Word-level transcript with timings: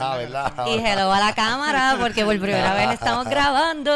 Ah, 0.00 0.16
¿verdad? 0.16 0.66
Y 0.66 0.74
hello 0.78 1.12
a 1.12 1.20
la 1.20 1.34
cámara 1.34 1.96
porque 2.00 2.24
por 2.24 2.38
primera 2.38 2.74
vez 2.74 2.92
estamos 2.92 3.26
grabando. 3.26 3.90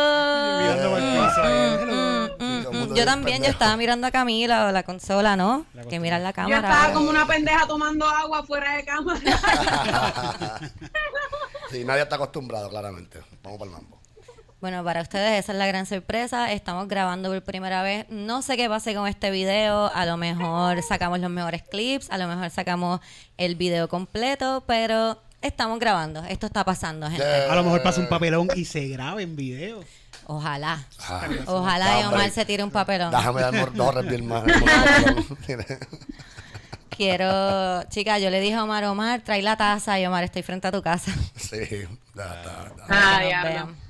Mirando. 0.61 0.91
Mm, 1.01 2.39
mm, 2.39 2.61
el 2.61 2.69
mm. 2.69 2.73
mundo 2.73 2.89
Yo 2.89 2.95
bien 2.95 3.07
también, 3.07 3.43
yo 3.43 3.51
estaba 3.51 3.77
mirando 3.77 4.07
a 4.07 4.11
Camila 4.11 4.67
o 4.67 4.73
la 4.73 4.83
consola, 4.83 5.37
¿no? 5.37 5.67
La 5.75 5.85
Que 5.85 6.01
miran 6.01 6.23
la 6.23 6.31
Yo 6.31 6.37
cámara. 6.37 6.69
estaba 6.69 6.93
como 6.93 7.11
una 7.11 7.27
pendeja 7.27 7.67
tomando 7.67 8.07
agua 8.09 8.45
fuera 8.45 8.77
de 8.77 8.85
cámara. 8.85 9.21
sí, 11.71 11.85
nadie 11.85 12.03
está 12.03 12.17
acostumbrado, 12.17 12.69
claramente. 12.71 13.23
Vamos 13.43 13.59
para 13.59 13.71
el 13.71 13.77
mambo. 13.77 14.04
Bueno, 14.65 14.83
para 14.83 15.03
ustedes 15.03 15.39
esa 15.45 15.53
es 15.53 15.59
la 15.59 15.67
gran 15.67 15.85
sorpresa. 15.85 16.51
Estamos 16.51 16.89
grabando 16.89 17.29
por 17.29 17.43
primera 17.45 17.83
vez. 17.83 18.07
No 18.09 18.41
sé 18.41 18.57
qué 18.57 18.67
pase 18.67 18.95
con 18.95 19.07
este 19.07 19.31
video. 19.31 19.93
A 19.95 20.07
lo 20.07 20.17
mejor 20.17 20.83
sacamos 20.83 21.21
los 21.21 21.29
mejores 21.29 21.63
clips, 21.65 22.09
a 22.11 22.17
lo 22.17 22.27
mejor 22.27 22.49
sacamos 22.49 23.01
el 23.37 23.57
video 23.57 23.91
completo, 23.91 24.65
pero 24.67 25.21
estamos 25.43 25.79
grabando. 25.79 26.25
Esto 26.25 26.47
está 26.47 26.65
pasando, 26.65 27.11
gente. 27.11 27.23
A 27.27 27.55
lo 27.55 27.63
mejor 27.63 27.83
pasa 27.83 28.01
un 28.01 28.09
papelón 28.09 28.49
y 28.57 28.65
se 28.65 28.89
graba 28.89 29.21
en 29.21 29.37
video. 29.37 29.85
Ojalá. 30.29 30.83
Ah, 31.11 31.29
Ojalá 31.45 32.01
y. 32.01 32.05
Omar 32.05 32.31
se 32.31 32.47
tire 32.47 32.65
un 32.65 32.71
papelón. 32.71 33.11
Déjame 33.11 33.43
dar 33.43 33.71
dos 33.75 33.95
más. 34.23 34.45
Quiero, 36.89 37.83
chica, 37.91 38.19
yo 38.19 38.31
le 38.31 38.41
dije 38.41 38.55
a 38.55 38.65
Omar, 38.65 38.85
Omar, 38.85 39.21
trae 39.21 39.43
la 39.43 39.59
taza 39.59 40.01
y 40.01 40.07
Omar, 40.07 40.25
estoy 40.25 40.43
frente 40.43 40.69
a 40.69 40.73
tu 40.73 40.81
casa. 40.81 41.13
sí, 41.37 41.59
da, 42.15 42.25
da, 42.25 42.43
da. 42.43 42.85
Ah, 42.85 42.89
para 42.89 43.19
que 43.19 43.25
nos 43.25 43.29
diablo. 43.29 43.51
vean. 43.51 43.85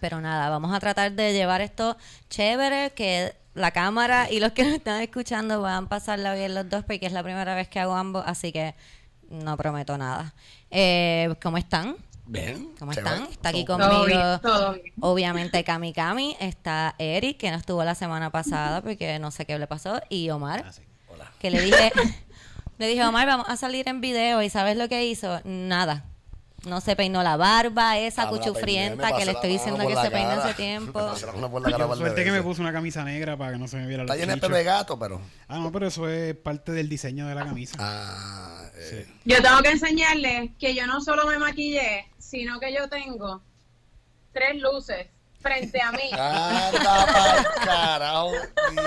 Pero 0.00 0.20
nada, 0.20 0.48
vamos 0.48 0.74
a 0.74 0.80
tratar 0.80 1.12
de 1.12 1.32
llevar 1.32 1.60
esto 1.60 1.96
chévere, 2.28 2.90
que 2.94 3.34
la 3.54 3.70
cámara 3.72 4.30
y 4.30 4.40
los 4.40 4.52
que 4.52 4.64
nos 4.64 4.72
están 4.74 5.00
escuchando 5.02 5.60
van 5.60 5.84
a 5.84 5.88
pasarla 5.88 6.34
bien 6.34 6.54
los 6.54 6.68
dos, 6.68 6.84
porque 6.84 7.06
es 7.06 7.12
la 7.12 7.22
primera 7.22 7.54
vez 7.54 7.68
que 7.68 7.80
hago 7.80 7.94
ambos, 7.94 8.24
así 8.26 8.52
que 8.52 8.74
no 9.28 9.56
prometo 9.56 9.96
nada. 9.98 10.34
Eh, 10.70 11.34
¿Cómo 11.42 11.56
están? 11.58 11.96
Bien. 12.26 12.70
¿Cómo 12.78 12.92
están? 12.92 13.24
Está 13.24 13.48
aquí 13.48 13.64
Todo 13.64 13.78
conmigo. 13.78 14.06
bien, 14.06 14.40
todo 14.40 14.72
bien. 14.74 14.92
Obviamente 15.00 15.64
Cami 15.64 15.92
Cami, 15.92 16.36
está 16.38 16.94
Eric, 16.98 17.38
que 17.38 17.50
no 17.50 17.56
estuvo 17.56 17.82
la 17.82 17.96
semana 17.96 18.30
pasada 18.30 18.82
porque 18.82 19.18
no 19.18 19.30
sé 19.32 19.46
qué 19.46 19.58
le 19.58 19.66
pasó, 19.66 20.00
y 20.08 20.30
Omar, 20.30 20.64
Ah, 20.66 20.72
sí. 20.72 20.82
Hola. 21.08 21.30
que 21.40 21.50
le 21.50 21.60
dije, 21.60 21.90
le 22.78 22.86
dije, 22.86 23.04
Omar, 23.04 23.26
vamos 23.26 23.48
a 23.48 23.56
salir 23.56 23.88
en 23.88 24.00
video, 24.00 24.42
y 24.42 24.48
¿sabes 24.48 24.76
lo 24.76 24.88
que 24.88 25.04
hizo? 25.06 25.40
Nada. 25.44 26.04
No 26.64 26.80
se 26.80 26.94
peinó 26.94 27.22
la 27.22 27.36
barba, 27.36 27.98
esa 27.98 28.22
me 28.22 28.24
la 28.26 28.30
peiné, 28.30 28.44
cuchufrienta 28.44 29.16
que 29.16 29.24
le 29.24 29.32
estoy 29.32 29.50
diciendo 29.50 29.86
que 29.86 29.96
se 29.96 30.10
peinó 30.10 30.30
hace 30.30 30.54
tiempo. 30.54 31.14
Yo 31.16 31.96
suerte 31.96 32.24
que 32.24 32.32
me 32.32 32.42
puse 32.42 32.60
una 32.60 32.72
camisa 32.72 33.02
negra 33.02 33.36
para 33.36 33.52
que 33.52 33.58
no 33.58 33.66
se 33.66 33.76
me 33.78 33.86
viera 33.86 34.02
Está 34.02 34.16
llena 34.16 34.34
de 34.34 34.40
pepe 34.40 34.62
gato, 34.62 34.98
pero. 34.98 35.20
Ah, 35.48 35.58
no, 35.58 35.72
pero 35.72 35.86
eso 35.86 36.08
es 36.08 36.34
parte 36.36 36.72
del 36.72 36.88
diseño 36.88 37.26
de 37.26 37.34
la 37.34 37.44
camisa. 37.44 37.76
Ah, 37.78 38.62
eh. 38.76 39.06
Yo 39.24 39.42
tengo 39.42 39.62
que 39.62 39.70
enseñarles 39.70 40.50
que 40.58 40.74
yo 40.74 40.86
no 40.86 41.00
solo 41.00 41.26
me 41.26 41.38
maquillé, 41.38 42.06
sino 42.18 42.60
que 42.60 42.74
yo 42.74 42.88
tengo 42.88 43.42
tres 44.32 44.60
luces 44.60 45.06
frente 45.40 45.80
a 45.80 45.92
mí. 45.92 46.10
Anda 46.12 47.06
pa'l 47.06 47.64
carajo. 47.64 48.32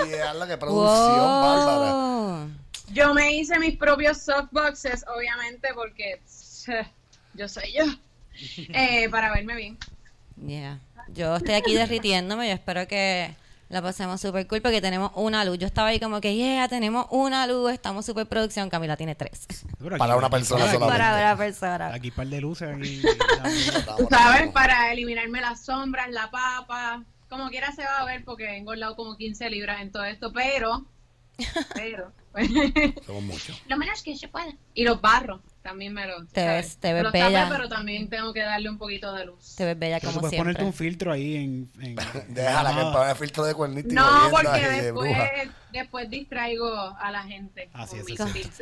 Diablo, 0.06 0.46
qué 0.46 0.56
producción, 0.56 1.26
bárbara. 1.42 1.92
Wow. 1.92 2.50
Yo 2.92 3.14
me 3.14 3.32
hice 3.32 3.58
mis 3.58 3.76
propios 3.76 4.18
softboxes, 4.18 5.04
obviamente, 5.08 5.68
porque 5.74 6.20
yo 7.34 7.48
soy 7.48 7.72
yo. 7.72 7.84
Eh, 8.74 9.08
para 9.10 9.32
verme 9.32 9.54
bien. 9.54 9.78
Yeah. 10.44 10.80
Yo 11.12 11.36
estoy 11.36 11.54
aquí 11.54 11.72
derritiéndome, 11.74 12.48
yo 12.48 12.54
espero 12.54 12.88
que 12.88 13.32
la 13.68 13.80
pasemos 13.80 14.20
súper 14.20 14.46
cool 14.48 14.60
porque 14.60 14.80
tenemos 14.80 15.12
una 15.14 15.44
luz. 15.44 15.58
Yo 15.58 15.66
estaba 15.68 15.88
ahí 15.88 16.00
como 16.00 16.20
que, 16.20 16.34
yeah, 16.34 16.66
tenemos 16.66 17.06
una 17.10 17.46
luz, 17.46 17.72
estamos 17.72 18.04
súper 18.04 18.26
producción. 18.26 18.70
Camila 18.70 18.96
tiene 18.96 19.14
tres. 19.14 19.46
Aquí- 19.78 19.96
Para 19.98 20.16
una 20.16 20.28
persona 20.30 20.64
solamente. 20.66 20.86
Para 20.98 21.16
una 21.16 21.36
persona. 21.36 21.94
Aquí 21.94 22.10
par 22.10 22.26
de 22.26 22.40
luces. 22.40 22.68
Aquí, 22.74 23.02
Tú 23.98 24.06
sabes, 24.10 24.50
para 24.50 24.92
eliminarme 24.92 25.40
las 25.40 25.64
sombras, 25.64 26.10
la 26.10 26.28
papa. 26.32 27.04
Como 27.28 27.48
quiera 27.50 27.70
se 27.72 27.84
va 27.84 27.98
a 28.00 28.04
ver 28.04 28.24
porque 28.24 28.46
he 28.46 28.56
engordado 28.56 28.96
como 28.96 29.16
15 29.16 29.48
libras 29.50 29.80
en 29.80 29.92
todo 29.92 30.04
esto, 30.04 30.32
pero. 30.32 30.84
Pero. 31.74 32.12
Somos 33.06 33.22
muchos. 33.22 33.62
lo 33.68 33.76
menos 33.76 34.02
que 34.02 34.16
se 34.16 34.26
pueda. 34.26 34.46
Y 34.74 34.82
los 34.84 35.00
barros 35.00 35.40
también 35.64 35.92
me 35.94 36.06
los. 36.06 36.28
Te 36.28 36.46
ves- 36.46 36.76
te 36.78 36.92
ves 36.92 37.02
los 37.02 37.12
tapé, 37.12 37.24
bella. 37.24 37.48
pero 37.50 37.68
también 37.68 38.08
tengo 38.08 38.32
que 38.32 38.42
darle 38.42 38.68
un 38.68 38.76
poquito 38.78 39.12
de 39.14 39.24
luz. 39.24 39.56
Te 39.56 39.64
ves 39.64 39.78
bella 39.78 39.98
como 39.98 40.20
puedes 40.20 40.30
siempre. 40.30 40.52
ponerte 40.52 40.64
un 40.64 40.72
filtro 40.74 41.10
ahí 41.10 41.36
en. 41.36 41.70
en 41.80 41.96
Déjala 42.28 42.70
que 42.70 42.76
llamada. 42.76 42.92
ponga 42.92 43.10
el 43.10 43.16
filtro 43.16 43.44
de 43.44 43.54
cuernito 43.54 43.88
y 43.88 43.92
No, 43.94 44.06
porque 44.30 44.48
de 44.60 44.82
después, 44.82 45.16
después 45.72 46.10
distraigo 46.10 46.70
a 47.00 47.10
la 47.10 47.22
gente. 47.24 47.70
Así 47.72 47.96
es. 47.96 48.04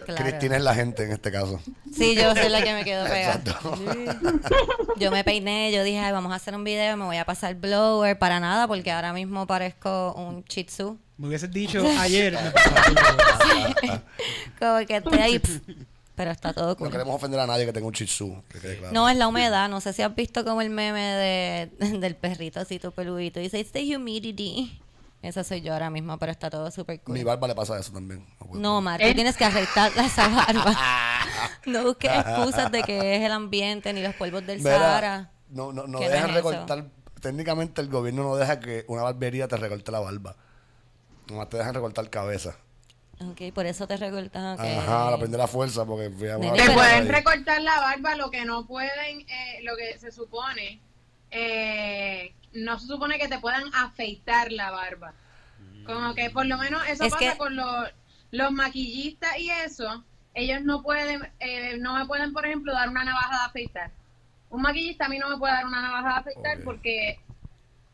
Claro. 0.04 0.24
Cristina 0.24 0.56
es 0.56 0.62
la 0.62 0.74
gente 0.76 1.02
en 1.04 1.12
este 1.12 1.32
caso. 1.32 1.60
Sí, 1.92 2.14
yo 2.14 2.34
soy 2.36 2.48
la 2.48 2.62
que 2.62 2.72
me 2.72 2.84
quedo 2.84 3.04
pegada. 3.04 3.34
Exacto. 3.34 3.74
Yo 4.98 5.10
me 5.10 5.24
peiné, 5.24 5.72
yo 5.72 5.82
dije, 5.82 5.98
Ay, 5.98 6.12
vamos 6.12 6.30
a 6.32 6.36
hacer 6.36 6.54
un 6.54 6.62
video, 6.64 6.96
me 6.96 7.04
voy 7.06 7.16
a 7.16 7.24
pasar 7.24 7.54
blower 7.56 8.16
para 8.18 8.38
nada 8.38 8.68
porque 8.68 8.92
ahora 8.92 9.12
mismo 9.12 9.46
parezco 9.46 10.12
un 10.14 10.44
shih 10.44 10.64
tzu. 10.64 10.98
Me 11.16 11.28
hubieses 11.28 11.50
dicho 11.50 11.82
ayer. 11.98 12.32
me 12.34 12.50
pasaba. 12.52 14.02
Como 14.58 14.86
que 14.86 14.96
estoy 14.96 15.18
ahí, 15.18 15.38
pf, 15.38 15.60
pero 16.22 16.30
está 16.30 16.52
todo 16.52 16.68
No 16.68 16.76
cool. 16.76 16.90
queremos 16.92 17.16
ofender 17.16 17.40
a 17.40 17.48
nadie 17.48 17.66
que 17.66 17.72
tenga 17.72 17.84
un 17.88 17.92
claro. 17.92 18.92
No, 18.92 19.08
es 19.08 19.16
la 19.16 19.26
humedad. 19.26 19.68
No 19.68 19.80
sé 19.80 19.92
si 19.92 20.02
has 20.02 20.14
visto 20.14 20.44
como 20.44 20.62
el 20.62 20.70
meme 20.70 21.00
de, 21.00 21.70
del 21.98 22.14
perrito 22.14 22.60
así 22.60 22.78
todo 22.78 22.92
peludito. 22.92 23.40
Dice, 23.40 23.58
it's 23.58 23.72
the 23.72 23.96
humidity. 23.96 24.80
Esa 25.20 25.42
soy 25.42 25.62
yo 25.62 25.72
ahora 25.72 25.90
mismo, 25.90 26.16
pero 26.18 26.30
está 26.30 26.48
todo 26.48 26.70
súper 26.70 27.00
cool. 27.00 27.14
Mi 27.14 27.24
barba 27.24 27.48
le 27.48 27.56
pasa 27.56 27.76
eso 27.76 27.92
también. 27.92 28.24
No. 28.54 28.80
Mar, 28.80 29.00
tú 29.00 29.06
¿Eh? 29.06 29.14
tienes 29.14 29.36
que 29.36 29.44
arreglar 29.44 29.90
esa 29.98 30.28
barba. 30.28 30.76
No 31.66 31.82
busques 31.84 32.10
excusas 32.10 32.70
de 32.70 32.82
que 32.82 33.16
es 33.16 33.22
el 33.22 33.32
ambiente 33.32 33.92
ni 33.92 34.00
los 34.02 34.14
polvos 34.14 34.46
del 34.46 34.58
Mira, 34.58 34.78
Sahara. 34.78 35.30
No, 35.48 35.72
no, 35.72 35.82
no 35.88 35.98
no 35.98 36.00
dejan 36.00 36.30
eso. 36.30 36.34
recortar. 36.34 36.84
Técnicamente 37.20 37.80
el 37.80 37.88
gobierno 37.88 38.22
no 38.22 38.36
deja 38.36 38.60
que 38.60 38.84
una 38.88 39.02
barbería 39.02 39.48
te 39.48 39.56
recorte 39.56 39.90
la 39.90 40.00
barba. 40.00 40.36
Nomás 41.28 41.48
te 41.48 41.56
dejan 41.56 41.74
recortar 41.74 42.08
cabeza. 42.10 42.56
Ok, 43.30 43.52
por 43.54 43.66
eso 43.66 43.86
te 43.86 43.96
recortas. 43.96 44.58
ok. 44.58 44.64
Ajá, 44.66 45.10
la 45.10 45.18
prende 45.18 45.38
la 45.38 45.46
fuerza 45.46 45.84
porque 45.84 46.08
Nene, 46.10 46.52
Te 46.52 46.70
pueden 46.70 47.08
recortar 47.08 47.62
la 47.62 47.78
barba, 47.80 48.16
lo 48.16 48.30
que 48.30 48.44
no 48.44 48.66
pueden, 48.66 49.20
eh, 49.20 49.60
lo 49.62 49.76
que 49.76 49.98
se 49.98 50.10
supone, 50.12 50.80
eh, 51.30 52.34
no 52.52 52.78
se 52.78 52.86
supone 52.86 53.18
que 53.18 53.28
te 53.28 53.38
puedan 53.38 53.64
afeitar 53.74 54.52
la 54.52 54.70
barba. 54.70 55.12
Como 55.86 56.14
que 56.14 56.30
por 56.30 56.46
lo 56.46 56.56
menos 56.58 56.82
eso 56.88 57.04
Es 57.04 57.12
pasa 57.12 57.32
que- 57.32 57.38
con 57.38 57.56
los, 57.56 57.88
los 58.30 58.52
maquillistas 58.52 59.38
y 59.38 59.50
eso. 59.50 60.04
Ellos 60.34 60.62
no 60.62 60.82
pueden, 60.82 61.28
eh, 61.40 61.76
no 61.78 61.94
me 61.98 62.06
pueden, 62.06 62.32
por 62.32 62.46
ejemplo, 62.46 62.72
dar 62.72 62.88
una 62.88 63.04
navaja 63.04 63.38
de 63.40 63.44
afeitar. 63.46 63.90
Un 64.50 64.62
maquillista 64.62 65.06
a 65.06 65.08
mí 65.08 65.18
no 65.18 65.28
me 65.28 65.36
puede 65.38 65.52
dar 65.54 65.66
una 65.66 65.82
navaja 65.82 66.08
de 66.08 66.20
afeitar 66.20 66.58
porque 66.64 67.18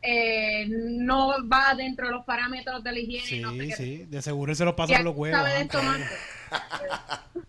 eh, 0.02 0.66
no 0.68 1.48
va 1.48 1.74
dentro 1.76 2.06
de 2.06 2.12
los 2.12 2.24
parámetros 2.24 2.82
de 2.84 2.92
la 2.92 2.98
higiene. 2.98 3.26
Sí, 3.26 3.40
no 3.40 3.52
sé 3.52 3.58
qué. 3.68 3.72
sí. 3.76 3.96
De 4.08 4.22
seguro 4.22 4.54
se 4.54 4.64
lo 4.64 4.76
pasa 4.76 4.92
Ya 4.92 4.98
por 4.98 5.06
los 5.06 5.16
huevos. 5.16 5.38
sabe 5.38 5.54
de 5.54 5.60
esto 5.62 5.82
más. 5.82 6.00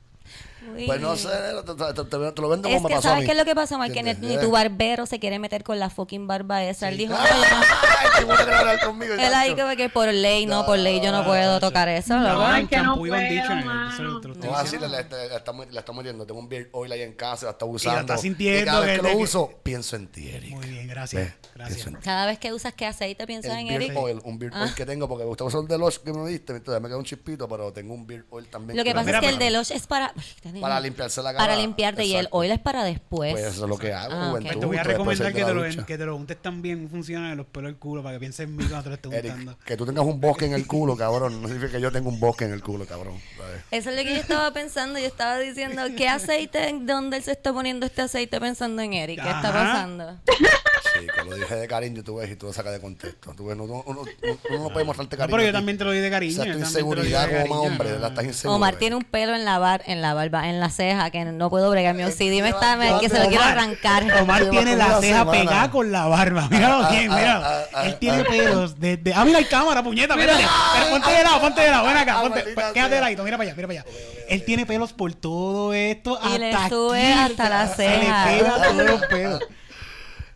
Uy. 0.76 0.86
Pues 0.86 1.02
no 1.02 1.16
sé, 1.16 1.30
te, 1.66 1.74
te- 1.74 1.94
te- 2.06 2.32
te- 2.32 2.42
lo 2.42 2.50
vendo 2.50 2.68
Es 2.70 2.76
como 2.76 2.90
me 2.90 2.96
que, 2.96 3.02
¿sabes 3.02 3.26
qué 3.26 3.32
es 3.32 3.38
lo 3.38 3.46
que 3.46 3.56
pasa, 3.56 3.78
Mar? 3.78 3.92
Que 3.92 4.04
ni, 4.04 4.14
ni 4.16 4.38
tu 4.40 4.52
barbero 4.52 5.06
se 5.06 5.20
quiere 5.20 5.40
meter 5.40 5.64
con 5.64 5.80
la 5.80 5.90
fucking 5.90 6.28
barba 6.28 6.64
esa. 6.64 6.90
Él 6.90 6.98
dijo, 6.98 7.14
Ay, 7.20 8.22
yo 8.22 8.28
no. 8.28 8.34
hablar 8.34 8.80
conmigo. 8.86 9.14
Él 9.14 9.34
ahí 9.34 9.56
como 9.56 9.76
que 9.76 9.90
por 9.90 10.08
ley, 10.14 10.46
no, 10.46 10.66
por 10.66 10.78
ley 10.78 11.02
yo 11.02 11.12
no 11.12 11.24
puedo 11.26 11.60
tocar 11.60 11.88
eso. 11.90 12.18
No, 12.18 12.30
loco. 12.34 12.42
Ay, 12.46 12.68
que 12.68 12.78
no 12.78 12.96
y 12.96 13.10
puedo, 13.10 13.14
No, 13.14 14.56
así 14.56 14.78
diciendo. 14.78 14.88
le, 14.88 15.04
le- 15.04 15.30
le 15.30 15.36
estamos, 15.36 15.72
le 15.72 15.80
estamos 15.80 16.04
metiendo. 16.04 16.26
Tengo 16.26 16.40
un 16.40 16.50
beard 16.50 16.68
oil 16.72 16.92
ahí 16.92 17.02
en 17.02 17.14
casa, 17.14 17.46
la 17.48 17.52
está 17.52 17.66
usando. 17.66 18.00
está 18.02 18.18
sintiendo 18.18 18.62
Y 18.62 18.66
cada 18.66 18.80
vez 18.82 19.00
que 19.00 19.06
que 19.08 19.14
lo 19.14 19.20
uso, 19.20 19.52
pienso 19.64 19.96
en 19.96 20.08
ti, 20.08 20.30
Eric. 20.30 20.52
Muy 20.56 20.66
bien, 20.68 20.88
gracias. 20.88 21.34
Gracias. 21.56 21.88
Cada 22.04 22.26
vez 22.26 22.40
que 22.40 22.54
usas 22.54 22.74
qué 22.74 22.86
aceite 22.86 23.26
piensas 23.28 23.58
en 23.58 23.68
Eric. 23.68 23.92
oil, 23.96 24.22
un 24.24 24.40
beard 24.40 24.54
oil 24.56 24.74
que 24.76 24.86
tengo, 24.86 25.08
porque 25.08 25.24
me 25.24 25.30
gusta 25.30 25.44
usar 25.44 25.62
el 25.62 25.68
de 25.68 25.78
Lush 25.78 25.98
que 25.98 26.14
me 26.14 26.28
diste, 26.30 26.54
entonces 26.56 26.82
me 26.82 26.88
queda 26.88 26.98
un 26.98 27.04
chispito, 27.06 27.48
pero 27.48 27.72
tengo 27.74 27.94
un 27.94 28.06
beard 28.08 28.26
oil 28.30 28.48
también. 28.48 28.78
Lo 28.78 28.84
que 28.84 28.94
pasa 28.94 29.12
es 29.12 29.20
que 29.20 29.30
el 29.30 29.38
pero- 29.38 29.52
de 29.52 29.58
Lush 29.58 29.72
es 29.72 29.88
para... 29.88 30.14
Para 30.62 30.80
limpiarse 30.80 31.22
la 31.24 31.34
cara. 31.34 31.44
Para 31.46 31.56
limpiarte 31.56 32.04
y 32.06 32.12
el 32.14 32.18
Exacto. 32.26 32.38
oil 32.38 32.52
es 32.52 32.60
para 32.60 32.84
después. 32.84 33.32
Pues 33.34 33.46
eso 33.46 33.64
es 33.64 33.70
lo 33.70 33.78
que 33.78 33.94
hago, 33.94 34.14
Ah, 34.14 34.18
ok. 34.18 34.30
juventud. 34.30 34.48
Pues 34.50 34.60
te 34.60 34.66
voy 34.66 34.76
a 34.76 34.80
después 34.80 34.98
recomendar 34.98 35.34
que 35.34 35.44
te, 35.46 35.54
lo, 35.54 35.64
ducha. 35.66 35.86
que 35.86 35.98
te 35.98 36.06
lo 36.06 36.16
untes 36.16 36.38
también 36.42 36.90
funciona 36.90 37.32
en 37.32 37.38
los 37.38 37.46
pelos 37.48 37.70
del 37.72 37.78
culo 37.80 38.04
para 38.04 38.16
que 38.16 38.20
pienses 38.20 38.42
en 38.48 38.56
mí 38.56 38.64
cuando 38.66 38.84
te 38.84 38.90
lo 38.90 38.96
estés 38.96 39.14
Eric, 39.14 39.32
untando. 39.32 39.58
que 39.66 39.78
tú 39.78 39.86
tengas 39.86 40.06
un 40.06 40.20
bosque 40.22 40.46
en 40.46 40.54
el 40.54 40.68
culo, 40.68 40.96
cabrón. 40.98 41.42
No 41.42 41.48
significa 41.48 41.74
que 41.74 41.82
yo 41.82 41.92
tenga 41.92 42.10
un 42.10 42.20
bosque 42.20 42.46
en 42.46 42.54
el 42.54 42.62
culo, 42.64 42.86
cabrón. 42.86 43.16
¿sabes? 43.38 43.62
Eso 43.72 43.90
es 43.90 43.96
lo 43.98 44.04
que 44.04 44.16
yo 44.16 44.22
estaba 44.22 44.52
pensando. 44.52 45.00
Yo 45.00 45.06
estaba 45.06 45.38
diciendo, 45.40 45.82
¿qué 45.98 46.08
aceite? 46.08 46.76
¿Dónde 46.82 47.18
él 47.18 47.24
se 47.24 47.32
está 47.32 47.54
poniendo 47.54 47.86
este 47.86 48.02
aceite 48.02 48.40
pensando 48.40 48.82
en 48.82 48.94
Eric? 48.94 49.22
¿Qué 49.22 49.28
está 49.30 49.50
Ajá. 49.50 49.52
pasando? 49.54 50.18
Sí, 50.94 51.06
que 51.14 51.24
lo 51.30 51.36
dije 51.36 51.56
de 51.56 51.68
cariño, 51.68 52.04
tú 52.04 52.16
ves, 52.16 52.30
y 52.32 52.36
tú 52.36 52.48
lo 52.48 52.54
sacas 52.54 52.74
de 52.74 52.80
contexto. 52.80 53.34
Tú 53.36 53.46
ves, 53.48 53.56
no- 53.58 53.64
uno, 53.66 53.84
uno- 53.86 54.02
uno 54.50 54.64
no 54.64 54.70
puede 54.70 54.86
mostrarte 54.86 55.16
No, 55.16 55.20
cariño. 55.22 55.38
pero 55.38 55.48
yo 55.48 55.54
también 55.54 55.78
te 55.78 55.84
lo 55.84 55.92
di 55.92 56.00
de 56.00 56.10
cariño. 56.10 56.32
Es 56.42 56.48
yo 56.48 56.54
tu 56.54 56.60
de 56.60 56.66
inseguridad 56.66 57.26
como 57.28 57.38
cariño. 57.38 57.62
hombre, 57.62 57.92
¿verdad? 57.92 58.10
Estás 58.10 58.26
inseguro. 58.26 58.56
Omar 58.56 58.76
tiene 58.78 58.96
un 58.96 59.04
pelo 59.04 59.36
en 59.36 59.46
la 59.46 59.60
bar, 59.60 59.84
en 59.86 60.02
la 60.02 60.14
barba, 60.14 60.50
en 60.50 60.60
la 60.60 60.70
ceja, 60.70 61.10
que 61.12 61.24
no 61.26 61.50
puedo 61.50 61.70
bregar. 61.70 61.94
Mi 61.96 62.04
OCD 62.04 62.42
me 62.42 62.50
está, 62.50 62.76
me- 62.76 63.00
que 63.00 63.10
se 63.10 63.20
lo 63.20 63.28
quiero 63.30 63.44
arrancar. 63.44 64.04
Omar 64.22 64.50
tiene 64.50 64.76
la 64.76 65.00
ceja 65.00 65.20
semana. 65.20 65.32
pegada 65.32 65.72
con 65.72 65.92
la 65.92 66.08
barba. 66.08 66.48
Míralo 66.50 66.86
Ah, 66.86 66.90
bien, 66.92 67.12
ah, 67.12 67.16
mira. 67.16 67.38
ah, 67.44 67.64
ah, 67.74 67.86
Él 67.86 67.92
ah, 67.96 68.00
tiene 68.00 68.22
ah. 68.22 68.26
pelos 68.30 68.80
desde. 68.80 69.14
Ah, 69.14 69.26
mira 69.26 69.40
el 69.40 69.48
cámara, 69.48 69.84
puñeta, 69.84 70.14
espérate. 70.16 70.44
Pero 70.74 70.90
ponte 70.92 71.12
de 71.12 71.24
lado, 71.24 71.42
ponte 71.42 71.62
de 71.62 71.70
lado. 71.72 71.88
Ven 71.88 71.98
acá, 71.98 72.16
Ah, 72.18 72.22
ponte. 72.22 72.44
Quédate 72.44 72.80
de 72.82 72.90
sea. 72.90 73.02
ladito, 73.02 73.24
mira 73.24 73.38
para 73.38 73.48
allá, 73.50 73.56
mira 73.56 73.68
para 73.68 73.80
allá. 73.82 73.92
Él 74.28 74.44
tiene 74.46 74.66
pelos 74.66 74.94
por 74.94 75.14
todo 75.14 75.74
esto. 75.74 76.20
Y 76.34 76.38
le 76.38 76.52
sube 76.70 77.14
hasta 77.14 77.50
la 77.50 77.68
Se 77.68 77.88
le 77.88 78.00
ceja. 78.00 78.26
pega 78.28 78.64
todos 78.64 78.76
los 78.86 79.02
pelos. 79.08 79.40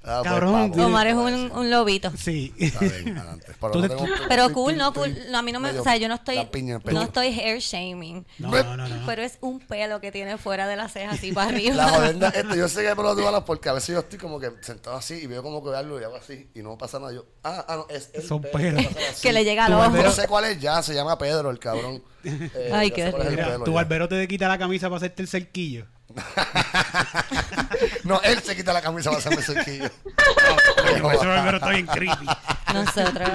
Ah, 0.05 0.19
pues, 0.21 0.31
Cabrón. 0.33 0.79
Omar 0.81 1.07
es 1.07 1.15
un, 1.15 1.51
un 1.55 1.69
lobito. 1.69 2.11
Sí. 2.17 2.53
Está 2.59 2.79
bien, 2.81 3.17
adelante. 3.17 3.53
Pero, 3.59 3.71
Tú 3.71 3.79
no 3.79 3.87
te- 3.87 3.95
tengo- 3.95 4.05
Pero 4.27 4.41
estoy- 4.43 4.53
cool, 4.53 4.77
no, 4.77 4.93
cool. 4.93 5.17
No, 5.31 5.37
a 5.37 5.41
mí 5.41 5.51
no 5.53 5.59
me, 5.61 5.69
medio 5.69 5.79
o 5.81 5.83
sea, 5.85 5.95
yo 5.95 6.09
no 6.09 6.15
estoy, 6.15 6.35
la 6.35 6.51
piña 6.51 6.71
en 6.71 6.75
el 6.77 6.81
pelo. 6.81 6.99
no 6.99 7.05
estoy 7.05 7.27
hair 7.27 7.59
shaming. 7.59 8.25
No, 8.39 8.51
no, 8.51 8.75
no. 8.77 8.87
no. 8.87 9.05
Pero 9.05 9.21
es 9.21 9.37
un 9.39 9.59
pelo 9.61 10.01
que 10.01 10.11
tiene 10.11 10.37
fuera 10.37 10.67
de 10.67 10.75
la 10.75 10.89
ceja 10.89 11.11
así 11.11 11.31
para 11.31 11.49
arriba. 11.49 11.75
La 11.75 11.87
jodenda 11.89 12.27
es 12.29 12.35
esto, 12.43 12.55
yo 12.55 12.67
sé 12.67 12.83
que 12.83 12.93
me 12.95 13.01
lo 13.03 13.15
digo 13.15 13.45
porque 13.45 13.69
a 13.69 13.73
veces 13.73 13.93
yo 13.93 13.99
estoy 13.99 14.19
como 14.19 14.39
que 14.41 14.51
sentado 14.61 14.97
así 14.97 15.13
y 15.15 15.27
veo 15.27 15.41
como 15.41 15.63
que 15.63 15.73
algo 15.75 15.99
y 15.99 16.03
hago 16.03 16.17
así 16.17 16.49
y 16.53 16.61
no 16.61 16.77
pasa 16.77 16.99
nada. 16.99 17.13
Yo, 17.13 17.25
ah, 17.43 17.63
ah, 17.67 17.75
no, 17.77 17.87
es 17.89 18.09
el 18.13 18.23
Son 18.23 18.41
pelo 18.41 18.53
pelos. 18.57 18.81
que 18.81 18.93
pasa 18.93 19.09
así. 19.11 19.21
que 19.21 19.31
le 19.33 19.43
llega 19.45 19.65
al 19.65 19.71
Tu 19.71 19.77
ojo. 19.77 19.83
barbero- 19.89 20.03
No 20.03 20.11
sé 20.11 20.27
cuál 20.27 20.45
es 20.45 20.59
ya, 20.59 20.83
se 20.83 20.93
llama 20.93 21.17
Pedro 21.17 21.49
el 21.49 21.59
cabrón. 21.59 22.03
Eh, 22.25 22.71
Ay, 22.73 22.89
ya 22.89 22.95
qué 22.95 23.03
sé 23.05 23.11
cuál 23.11 23.21
es 23.23 23.27
el 23.29 23.35
Mira, 23.35 23.47
pelo 23.51 23.63
tu 23.65 23.71
ya. 23.71 23.75
barbero 23.75 24.07
te 24.07 24.27
quita 24.29 24.47
la 24.47 24.57
camisa 24.57 24.87
para 24.87 24.95
hacerte 24.97 25.21
el 25.21 25.27
cerquillo. 25.27 25.85
No, 28.03 28.21
él 28.21 28.39
se 28.41 28.55
quita 28.55 28.73
la 28.73 28.81
camisa 28.81 29.09
para 29.09 29.19
hacerme 29.19 29.41
cerquillo. 29.41 29.85
Ese 29.85 31.01
barbero 31.27 31.57
está 31.57 31.69
bien 31.69 31.87
creepy. 31.87 32.25
Nosotros, 32.73 33.29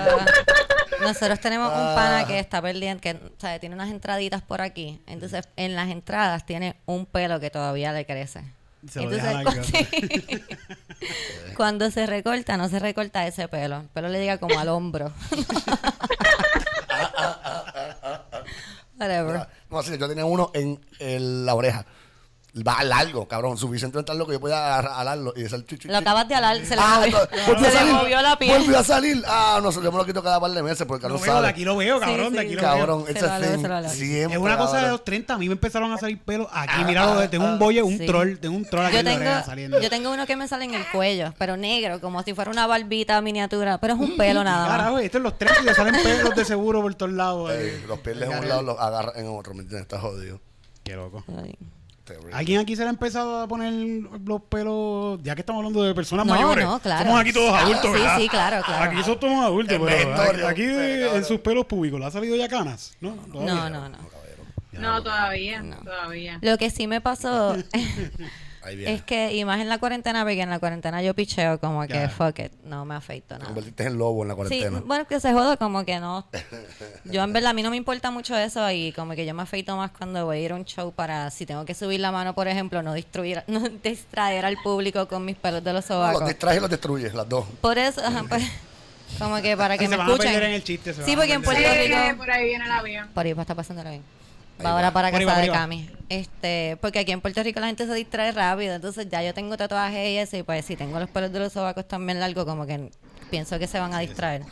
nosotros 1.00 1.40
tenemos 1.40 1.72
un 1.72 1.78
Ah. 1.80 1.94
pana 1.94 2.26
que 2.26 2.38
está 2.38 2.60
perdiendo, 2.62 3.00
que 3.00 3.12
o 3.12 3.40
sea, 3.40 3.58
tiene 3.58 3.74
unas 3.74 3.90
entraditas 3.90 4.42
por 4.42 4.60
aquí. 4.60 5.00
Entonces, 5.06 5.48
en 5.56 5.74
las 5.74 5.88
entradas 5.88 6.44
tiene 6.46 6.76
un 6.86 7.06
pelo 7.06 7.40
que 7.40 7.50
todavía 7.50 7.92
le 7.92 8.04
crece. 8.06 8.44
Se 8.90 9.00
lo 9.02 9.10
Entonces, 9.12 9.42
cuando, 9.42 9.62
cuando 11.56 11.90
se 11.90 12.06
recorta, 12.06 12.56
no 12.56 12.68
se 12.68 12.78
recorta 12.78 13.26
ese 13.26 13.48
pelo. 13.48 13.80
El 13.80 13.88
pelo 13.88 14.08
le 14.08 14.20
llega 14.20 14.38
como 14.38 14.58
al 14.58 14.68
hombro. 14.68 15.12
Whatever. 18.98 19.46
No, 19.70 19.78
así, 19.78 19.96
yo 19.96 20.08
tenía 20.08 20.24
uno 20.24 20.50
en, 20.54 20.80
en 20.98 21.46
la 21.46 21.54
oreja. 21.54 21.84
Va 22.66 22.82
largo, 22.82 23.28
cabrón, 23.28 23.56
suficientemente 23.58 24.10
largo 24.10 24.26
que 24.26 24.32
yo 24.32 24.40
podía 24.40 24.78
alarlo 24.78 25.32
y 25.36 25.44
hacer 25.44 25.64
chuchu. 25.66 25.86
Lo 25.88 25.98
acabas 25.98 26.26
de 26.26 26.34
alar, 26.34 26.56
se 26.64 26.74
le, 26.74 26.80
Ah, 26.82 27.00
movió, 27.04 27.18
no, 27.60 27.70
se 27.70 27.84
le 27.84 27.92
movió 27.92 28.22
la 28.22 28.38
piel. 28.38 28.58
Volvió 28.62 28.78
a 28.78 28.82
salir. 28.84 29.22
Ah, 29.28 29.60
no 29.62 29.70
yo 29.70 29.92
me 29.92 29.98
lo 29.98 30.04
quito 30.06 30.22
cada 30.22 30.40
par 30.40 30.50
de 30.50 30.62
meses 30.62 30.84
porque 30.86 31.06
Lo 31.08 31.14
no 31.14 31.20
veo, 31.20 31.32
sale. 31.34 31.42
de 31.42 31.48
aquí 31.50 31.64
lo 31.64 31.76
veo, 31.76 32.00
cabrón, 32.00 32.28
Sí, 32.30 32.32
de 32.34 32.40
aquí 32.40 32.54
lo 32.54 32.60
Cabrón, 32.62 33.04
ese 33.06 33.20
siempre. 33.20 33.68
veo. 33.68 34.30
Es 34.30 34.36
una 34.38 34.56
cosa 34.56 34.72
de 34.72 34.78
cabrón. 34.78 34.90
los 34.92 35.04
30, 35.04 35.34
a 35.34 35.38
mí 35.38 35.46
me 35.46 35.52
empezaron 35.52 35.92
a 35.92 35.98
salir 35.98 36.18
pelos 36.20 36.48
aquí, 36.50 36.84
míralo, 36.84 37.28
tengo 37.28 37.44
un 37.44 37.58
bolle, 37.58 37.82
un 37.82 37.98
Sí. 37.98 38.06
troll, 38.06 38.38
tengo 38.38 38.56
un 38.56 38.64
troll 38.64 38.86
aquí 38.86 38.94
Yo 38.94 39.00
en 39.00 39.06
tengo, 39.06 39.44
saliendo. 39.44 39.80
yo 39.80 39.90
tengo 39.90 40.10
uno 40.10 40.26
que 40.26 40.34
me 40.34 40.48
sale 40.48 40.64
en 40.64 40.74
el 40.74 40.86
cuello, 40.90 41.34
pero 41.38 41.56
negro, 41.56 42.00
como 42.00 42.22
si 42.22 42.32
fuera 42.34 42.50
una 42.50 42.66
barbita 42.66 43.20
miniatura, 43.20 43.78
pero 43.78 43.94
es 43.94 44.00
un 44.00 44.16
pelo 44.16 44.42
nada 44.42 44.66
más. 44.66 44.76
Carajo, 44.78 44.98
esto 44.98 45.18
es 45.18 45.22
los 45.24 45.38
tres 45.38 45.52
y 45.62 45.64
le 45.64 45.74
salen 45.74 46.02
pelos 46.02 46.34
de 46.34 46.44
seguro 46.46 46.80
por 46.82 46.94
todos 46.94 47.12
lados. 47.12 47.50
Eh, 47.52 47.76
eh. 47.76 47.84
los 47.86 47.98
pierdes 48.00 48.30
en 48.30 48.38
un 48.38 48.48
lado, 48.48 48.62
los 48.62 48.80
agarras 48.80 49.16
en 49.16 49.28
otro, 49.28 49.52
¿me 49.54 49.60
entiendes? 49.62 49.82
Está 49.82 50.00
jodido. 50.00 50.40
Qué 50.82 50.94
loco. 50.96 51.22
Ay. 51.28 51.54
Terrible. 52.08 52.34
¿Alguien 52.34 52.60
aquí 52.60 52.74
se 52.74 52.82
le 52.82 52.88
ha 52.88 52.90
empezado 52.90 53.42
a 53.42 53.46
poner 53.46 53.72
los 54.24 54.42
pelos, 54.42 55.20
ya 55.22 55.34
que 55.34 55.42
estamos 55.42 55.60
hablando 55.60 55.82
de 55.82 55.94
personas 55.94 56.24
No, 56.26 56.34
mayores? 56.34 56.64
no, 56.64 56.78
claro. 56.80 57.04
Somos 57.04 57.20
aquí 57.20 57.32
todos 57.32 57.52
adultos, 57.52 57.82
Sí, 57.84 57.90
¿verdad? 57.92 58.18
sí, 58.18 58.28
claro, 58.28 58.62
claro. 58.64 58.84
Aquí 58.84 59.02
somos 59.02 59.20
todos 59.20 59.44
adultos, 59.44 59.78
pero 59.84 60.48
aquí, 60.48 60.62
pero, 60.66 61.16
en 61.16 61.24
sus 61.24 61.38
pelos 61.40 61.66
públicos, 61.66 62.00
¿le 62.00 62.06
ha 62.06 62.10
salido 62.10 62.34
ya 62.36 62.48
canas? 62.48 62.96
No. 63.00 63.14
No, 63.28 63.68
no, 63.70 63.88
no. 63.88 63.98
No, 64.72 65.02
todavía, 65.02 65.62
todavía. 65.84 66.38
Lo 66.40 66.56
que 66.56 66.70
sí 66.70 66.86
me 66.86 67.00
pasó. 67.00 67.56
es 68.68 69.02
que, 69.02 69.34
y 69.34 69.44
más 69.44 69.60
en 69.60 69.68
la 69.68 69.78
cuarentena, 69.78 70.22
porque 70.22 70.40
en 70.42 70.50
la 70.50 70.58
cuarentena 70.58 71.02
yo 71.02 71.14
picheo 71.14 71.58
como 71.60 71.86
que 71.86 72.08
fuck 72.08 72.38
it, 72.40 72.52
no 72.64 72.84
me 72.84 72.94
afeito 72.94 73.28
Te 73.28 73.34
nada. 73.34 73.46
convertiste 73.46 73.84
en 73.84 73.98
lobo 73.98 74.22
en 74.22 74.28
la 74.28 74.34
Sí, 74.34 74.36
cuarentena. 74.38 74.82
bueno, 74.84 75.06
que 75.06 75.20
se 75.20 75.32
joda 75.32 75.56
como 75.56 75.84
que 75.84 75.98
no. 76.00 76.26
Yo 77.04 77.22
en 77.22 77.32
verdad 77.32 77.50
a 77.50 77.54
mí 77.54 77.62
no 77.62 77.70
me 77.70 77.76
importa 77.76 78.10
mucho 78.10 78.36
eso 78.36 78.70
y 78.70 78.92
como 78.92 79.14
que 79.14 79.24
yo 79.26 79.34
me 79.34 79.42
afeito 79.42 79.76
más 79.76 79.90
cuando 79.92 80.24
voy 80.26 80.38
a 80.38 80.40
ir 80.40 80.52
a 80.52 80.54
un 80.56 80.64
show 80.64 80.92
para 80.92 81.30
si 81.30 81.46
tengo 81.46 81.64
que 81.64 81.74
subir 81.74 82.00
la 82.00 82.12
mano, 82.12 82.34
por 82.34 82.48
ejemplo, 82.48 82.82
no 82.82 82.92
distraer, 82.94 83.44
no 83.48 83.60
distraer 83.60 84.44
al 84.44 84.56
público 84.62 85.08
con 85.08 85.24
mis 85.24 85.36
pelos 85.36 85.62
de 85.64 85.72
los 85.72 85.88
No, 85.88 85.96
los 85.96 86.06
sobacos. 86.12 86.28
distraes 86.28 86.58
y 86.58 86.60
los 86.60 86.70
destruyes, 86.70 87.14
las 87.14 87.28
dos. 87.28 87.46
Por 87.60 87.78
eso, 87.78 88.02
pues, 88.28 88.42
como 89.18 89.40
que 89.40 89.56
para 89.56 89.78
que 89.78 89.84
Se 89.84 89.90
me 89.90 89.96
van 89.96 90.08
a 90.08 90.10
escuchen. 90.12 90.32
perder 90.32 90.48
en 90.50 90.54
el 90.56 90.64
chiste, 90.64 90.92
se 90.92 91.04
Sí, 91.04 91.10
van 91.16 91.18
a 91.18 91.20
porque 91.20 91.32
en. 91.34 91.42
Puerto 91.42 91.62
Sí, 91.62 91.88
Rico 91.88 92.16
por 92.18 92.30
ahí 92.30 92.44
viene 92.44 92.64
el 92.64 92.70
avión. 92.70 93.08
por 93.14 93.24
ahí 93.26 93.32
va 93.32 93.40
a 93.40 93.44
estar 93.44 93.56
pasándolo 93.56 93.90
bien. 93.90 94.02
Va 94.64 94.70
ahora 94.72 94.92
para 94.92 95.10
casa 95.10 95.38
de. 95.38 95.48
Cami. 95.48 95.90
Este, 96.08 96.78
porque 96.80 97.00
aquí 97.00 97.12
en 97.12 97.20
Puerto 97.20 97.42
Rico 97.42 97.60
la 97.60 97.66
gente 97.66 97.86
se 97.86 97.94
distrae 97.94 98.32
rápido. 98.32 98.74
Entonces 98.74 99.08
ya 99.08 99.22
yo 99.22 99.34
tengo 99.34 99.56
tatuajes 99.56 100.08
y 100.08 100.16
eso. 100.16 100.36
Y 100.36 100.42
pues 100.42 100.64
si 100.64 100.76
tengo 100.76 100.98
los 100.98 101.10
pelos 101.10 101.32
de 101.32 101.38
los 101.38 101.52
sobacos 101.52 101.86
también 101.86 102.18
largos, 102.20 102.44
como 102.44 102.66
que 102.66 102.90
pienso 103.30 103.58
que 103.58 103.66
se 103.66 103.78
van 103.78 103.94
a 103.94 104.00
distraer. 104.00 104.42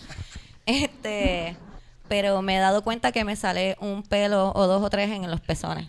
Este, 0.66 1.56
pero 2.08 2.42
me 2.42 2.56
he 2.56 2.58
dado 2.58 2.82
cuenta 2.82 3.12
que 3.12 3.24
me 3.24 3.36
sale 3.36 3.76
un 3.80 4.02
pelo 4.02 4.52
o 4.54 4.66
dos 4.66 4.82
o 4.82 4.90
tres 4.90 5.10
en 5.10 5.30
los 5.30 5.40
pezones. 5.40 5.88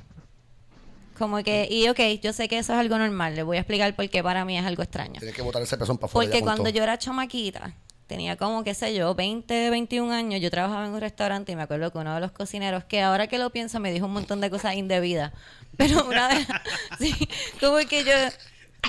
Como 1.17 1.41
que, 1.43 1.67
y 1.69 1.89
ok, 1.89 1.99
yo 2.21 2.31
sé 2.31 2.47
que 2.47 2.59
eso 2.59 2.73
es 2.73 2.79
algo 2.79 2.97
normal. 2.97 3.35
Les 3.35 3.43
voy 3.43 3.57
a 3.57 3.61
explicar 3.61 3.95
por 3.95 4.07
qué 4.09 4.21
para 4.21 4.45
mí 4.45 4.57
es 4.57 4.65
algo 4.65 4.83
extraño. 4.83 5.19
Tienes 5.19 5.35
que 5.35 5.41
botar 5.41 5.61
ese 5.63 5.77
pezón 5.77 5.97
para 5.97 6.11
afuera. 6.11 6.29
Porque 6.29 6.43
cuando 6.43 6.69
yo 6.69 6.83
era 6.83 6.97
chamaquita, 6.97 7.73
tenía 8.07 8.37
como, 8.37 8.63
qué 8.63 8.73
sé 8.73 8.95
yo, 8.95 9.13
20, 9.13 9.69
21 9.69 10.11
años, 10.11 10.41
yo 10.41 10.49
trabajaba 10.49 10.87
en 10.87 10.93
un 10.93 11.01
restaurante 11.01 11.51
y 11.51 11.55
me 11.55 11.63
acuerdo 11.63 11.91
que 11.91 11.97
uno 11.97 12.15
de 12.15 12.21
los 12.21 12.31
cocineros, 12.31 12.85
que 12.85 13.01
ahora 13.01 13.27
que 13.27 13.37
lo 13.37 13.49
pienso, 13.51 13.79
me 13.79 13.91
dijo 13.91 14.05
un 14.05 14.13
montón 14.13 14.41
de 14.41 14.49
cosas 14.49 14.75
indebidas. 14.75 15.33
Pero 15.77 16.05
una 16.05 16.27
vez, 16.29 16.47
sí, 16.99 17.13
como 17.59 17.77
que 17.77 18.03
yo, 18.03 18.13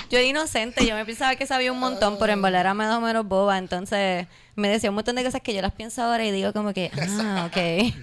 yo 0.09 0.17
era 0.17 0.23
inocente, 0.23 0.85
yo 0.87 0.95
me 0.95 1.05
pensaba 1.05 1.35
que 1.35 1.45
sabía 1.45 1.71
un 1.71 1.79
montón, 1.79 2.17
pero 2.17 2.33
en 2.33 2.41
verdad 2.41 2.61
era 2.61 2.73
más 2.73 2.97
o 2.97 3.01
menos 3.01 3.27
boba. 3.27 3.59
Entonces 3.59 4.25
me 4.55 4.69
decía 4.69 4.89
un 4.89 4.95
montón 4.95 5.15
de 5.15 5.23
cosas 5.23 5.41
que 5.41 5.53
yo 5.53 5.61
las 5.61 5.73
pienso 5.73 6.01
ahora 6.01 6.25
y 6.25 6.31
digo 6.31 6.51
como 6.51 6.73
que, 6.73 6.89
ah, 7.19 7.47
ok. 7.47 7.93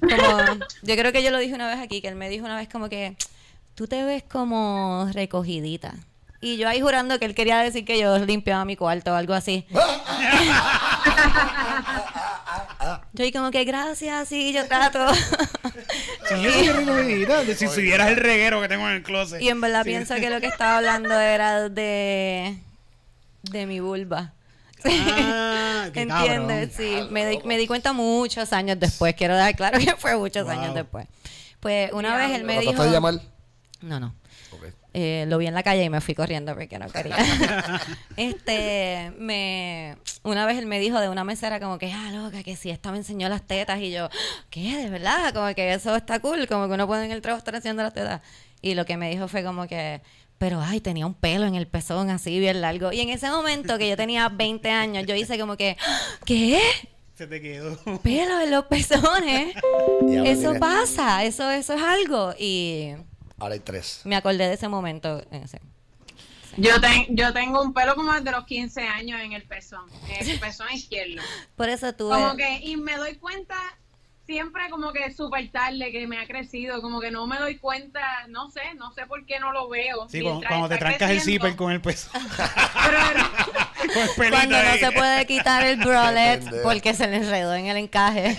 Como, 0.00 0.64
yo 0.82 0.96
creo 0.96 1.12
que 1.12 1.22
yo 1.22 1.30
lo 1.30 1.38
dije 1.38 1.54
una 1.54 1.68
vez 1.68 1.78
aquí, 1.78 2.00
que 2.00 2.08
él 2.08 2.14
me 2.14 2.30
dijo 2.30 2.46
una 2.46 2.56
vez 2.56 2.70
como 2.70 2.88
que, 2.88 3.16
tú 3.74 3.86
te 3.86 4.02
ves 4.02 4.22
como 4.22 5.06
recogidita. 5.12 5.94
Y 6.42 6.56
yo 6.56 6.68
ahí 6.68 6.80
jurando 6.80 7.18
que 7.18 7.26
él 7.26 7.34
quería 7.34 7.58
decir 7.58 7.84
que 7.84 7.98
yo 7.98 8.18
limpiaba 8.18 8.64
mi 8.64 8.74
cuarto 8.76 9.12
o 9.12 9.14
algo 9.14 9.34
así. 9.34 9.66
yo 13.12 13.24
ahí 13.24 13.32
como 13.32 13.50
que 13.50 13.64
gracias, 13.64 14.28
sí, 14.28 14.52
yo 14.52 14.66
trato. 14.66 15.06
Sí. 16.28 17.26
Si, 17.56 17.66
si 17.66 17.82
vieras 17.82 18.08
el 18.08 18.16
reguero 18.16 18.60
que 18.60 18.68
tengo 18.68 18.88
en 18.88 18.94
el 18.96 19.02
closet. 19.02 19.42
y 19.42 19.48
en 19.48 19.60
verdad 19.60 19.82
pienso 19.84 20.14
que 20.14 20.30
lo 20.30 20.40
que 20.40 20.46
estaba 20.46 20.76
hablando 20.76 21.18
era 21.18 21.68
de, 21.68 22.56
de 23.42 23.66
mi 23.66 23.80
vulva. 23.80 24.32
Ah, 24.84 25.88
qué 25.92 26.02
¿Entiendes? 26.02 26.70
cabrón. 26.70 26.70
Sí, 26.76 27.08
me 27.10 27.26
di, 27.26 27.40
me 27.44 27.58
di 27.58 27.66
cuenta 27.66 27.92
muchos 27.92 28.52
años 28.52 28.78
después. 28.78 29.14
Quiero 29.16 29.34
dejar 29.34 29.56
claro 29.56 29.78
que 29.80 29.96
fue 29.96 30.16
muchos 30.16 30.44
Wow. 30.44 30.52
años 30.52 30.74
después. 30.74 31.08
Pues 31.58 31.90
una 31.92 32.16
vez 32.16 32.30
él 32.30 32.44
me 32.44 32.54
¿Lo 32.54 32.60
dijo... 32.60 32.72
trataste 32.74 32.90
de 32.90 32.96
llamar? 32.96 33.14
No, 33.80 33.98
no. 33.98 34.14
Eh, 34.92 35.24
lo 35.28 35.38
vi 35.38 35.46
en 35.46 35.54
la 35.54 35.62
calle 35.62 35.84
y 35.84 35.90
me 35.90 36.00
fui 36.00 36.14
corriendo 36.14 36.52
porque 36.54 36.78
no 36.78 36.88
quería. 36.88 37.16
este, 38.16 39.12
me, 39.18 39.96
una 40.22 40.46
vez 40.46 40.58
él 40.58 40.66
me 40.66 40.80
dijo 40.80 40.98
de 41.00 41.08
una 41.08 41.22
mesera 41.24 41.60
como 41.60 41.78
que, 41.78 41.92
ah, 41.92 42.10
loca, 42.12 42.42
que 42.42 42.56
sí, 42.56 42.70
esta 42.70 42.90
me 42.90 42.98
enseñó 42.98 43.28
las 43.28 43.42
tetas 43.42 43.80
y 43.80 43.90
yo, 43.92 44.08
¿qué? 44.50 44.76
¿De 44.78 44.90
verdad? 44.90 45.32
Como 45.32 45.54
que 45.54 45.72
eso 45.72 45.94
está 45.94 46.18
cool, 46.18 46.46
como 46.48 46.66
que 46.66 46.74
uno 46.74 46.86
puede 46.86 47.04
en 47.04 47.12
el 47.12 47.22
trabajo 47.22 47.38
estar 47.38 47.54
haciendo 47.54 47.82
las 47.82 47.92
tetas. 47.94 48.20
Y 48.62 48.74
lo 48.74 48.84
que 48.84 48.96
me 48.96 49.10
dijo 49.10 49.28
fue 49.28 49.44
como 49.44 49.66
que, 49.68 50.00
pero 50.38 50.60
ay, 50.60 50.80
tenía 50.80 51.06
un 51.06 51.14
pelo 51.14 51.46
en 51.46 51.54
el 51.54 51.66
pezón 51.66 52.10
así 52.10 52.38
bien 52.40 52.60
largo. 52.60 52.92
Y 52.92 53.00
en 53.00 53.10
ese 53.10 53.30
momento 53.30 53.78
que 53.78 53.88
yo 53.88 53.96
tenía 53.96 54.28
20 54.28 54.70
años, 54.70 55.06
yo 55.06 55.14
hice 55.14 55.38
como 55.38 55.56
que, 55.56 55.76
¿qué? 56.24 56.60
Se 57.14 57.26
te 57.26 57.40
quedó. 57.40 57.76
Pelo 58.02 58.40
en 58.40 58.50
los 58.50 58.64
pezones. 58.64 59.54
Eso 60.24 60.52
tienes- 60.52 60.58
pasa, 60.58 61.22
eso, 61.24 61.50
eso 61.50 61.74
es 61.74 61.82
algo. 61.82 62.34
Y 62.38 62.94
Ahora 63.40 63.54
hay 63.54 63.60
tres. 63.60 64.02
me 64.04 64.16
acordé 64.16 64.46
de 64.48 64.54
ese 64.54 64.68
momento. 64.68 65.22
ese. 65.32 65.60
Yo, 66.56 66.80
ten- 66.80 67.06
yo 67.10 67.32
tengo 67.32 67.62
un 67.62 67.72
pelo 67.72 67.94
como 67.94 68.12
desde 68.12 68.30
los 68.32 68.44
15 68.44 68.82
años 68.86 69.20
en 69.20 69.32
el 69.32 69.42
pezón, 69.44 69.84
en 70.08 70.28
el 70.28 70.38
pezón 70.40 70.66
izquierdo. 70.72 71.22
Por 71.56 71.68
eso 71.68 71.92
tuve. 71.94 72.14
Como 72.14 72.36
que, 72.36 72.58
y 72.62 72.76
me 72.76 72.96
doy 72.96 73.14
cuenta 73.16 73.54
siempre 74.26 74.68
como 74.70 74.92
que 74.92 75.12
súper 75.12 75.50
tarde 75.50 75.90
que 75.90 76.06
me 76.06 76.18
ha 76.18 76.26
crecido, 76.26 76.80
como 76.82 77.00
que 77.00 77.10
no 77.10 77.26
me 77.26 77.38
doy 77.38 77.56
cuenta, 77.58 78.00
no 78.28 78.48
sé, 78.50 78.60
no 78.76 78.92
sé 78.92 79.06
por 79.06 79.26
qué 79.26 79.40
no 79.40 79.50
lo 79.52 79.68
veo. 79.68 80.08
Sí, 80.08 80.20
cuando, 80.46 80.68
te 80.68 80.76
trancas 80.78 81.10
el 81.10 81.20
zipper 81.20 81.56
con 81.56 81.72
el 81.72 81.80
peso. 81.80 82.10
Pero- 82.14 82.98
con 84.14 84.24
el 84.24 84.30
Cuando 84.30 84.62
no 84.62 84.74
se 84.76 84.92
puede 84.92 85.26
quitar 85.26 85.64
el 85.64 85.78
bralette 85.78 86.62
porque 86.62 86.94
se 86.94 87.06
le 87.08 87.16
enredó 87.16 87.54
en 87.54 87.66
el 87.66 87.76
encaje. 87.76 88.36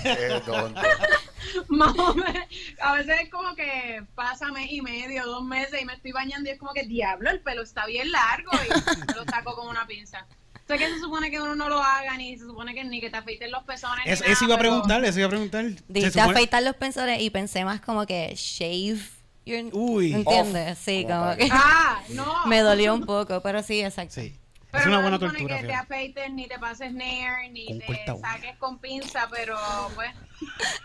Más 1.69 1.97
o 1.97 2.13
menos, 2.15 2.43
a 2.81 2.93
veces 2.93 3.21
es 3.21 3.29
como 3.29 3.55
que 3.55 4.03
pasa 4.15 4.51
mes 4.51 4.71
y 4.71 4.81
medio, 4.81 5.25
dos 5.25 5.43
meses 5.43 5.81
y 5.81 5.85
me 5.85 5.93
estoy 5.93 6.11
bañando 6.11 6.49
y 6.49 6.53
es 6.53 6.59
como 6.59 6.73
que 6.73 6.83
diablo, 6.83 7.29
el 7.29 7.39
pelo 7.41 7.61
está 7.63 7.85
bien 7.85 8.11
largo 8.11 8.51
y 8.65 8.69
me 8.99 9.13
lo 9.15 9.23
saco 9.25 9.55
con 9.55 9.67
una 9.67 9.85
pinza. 9.87 10.25
Sé 10.67 10.77
que 10.77 10.87
se 10.87 10.99
supone 10.99 11.29
que 11.31 11.41
uno 11.41 11.53
no 11.55 11.67
lo 11.67 11.81
haga, 11.81 12.15
ni 12.17 12.37
se 12.37 12.45
supone 12.45 12.73
que 12.73 12.83
ni 12.85 13.01
que 13.01 13.09
te 13.09 13.17
afeiten 13.17 13.51
los 13.51 13.63
pezones. 13.63 14.05
ni 14.05 14.11
Eso, 14.11 14.23
nada, 14.23 14.33
eso 14.33 14.45
iba 14.45 14.55
a 14.55 14.59
preguntar, 14.59 15.03
eso 15.03 15.17
iba 15.19 15.27
a 15.27 15.29
preguntar. 15.29 15.65
Se 15.65 15.83
Dijiste 15.89 16.19
supone- 16.19 16.31
afeitar 16.31 16.63
los 16.63 16.75
pensones 16.75 17.21
y 17.21 17.29
pensé 17.29 17.65
más 17.65 17.81
como 17.81 18.05
que 18.05 18.33
shave. 18.35 19.01
your- 19.45 19.69
Uy. 19.73 20.13
¿Entiendes? 20.13 20.77
Off. 20.77 20.83
Sí, 20.85 21.03
Como 21.05 21.23
como 21.23 21.35
que 21.35 21.49
Ah, 21.51 22.01
no. 22.09 22.25
me 22.45 22.59
dolió 22.59 22.93
un 22.93 23.05
poco, 23.05 23.41
pero 23.41 23.61
sí, 23.63 23.81
exacto. 23.81 24.13
Sí. 24.21 24.37
Pero 24.71 24.83
es 24.83 24.87
una 24.87 24.95
no 24.97 25.01
buena 25.01 25.17
se 25.17 25.25
supone 25.25 25.39
tortura, 25.39 25.59
que 25.61 25.67
te 25.67 25.73
afeites, 25.73 26.31
ni 26.31 26.47
te 26.47 26.57
pases 26.57 26.93
nair, 26.93 27.51
ni 27.51 27.65
Con 27.67 27.79
te 27.79 28.17
saques 28.21 28.55
con 28.57 28.79
pinza, 28.79 29.27
pero 29.29 29.57
pues. 29.95 30.09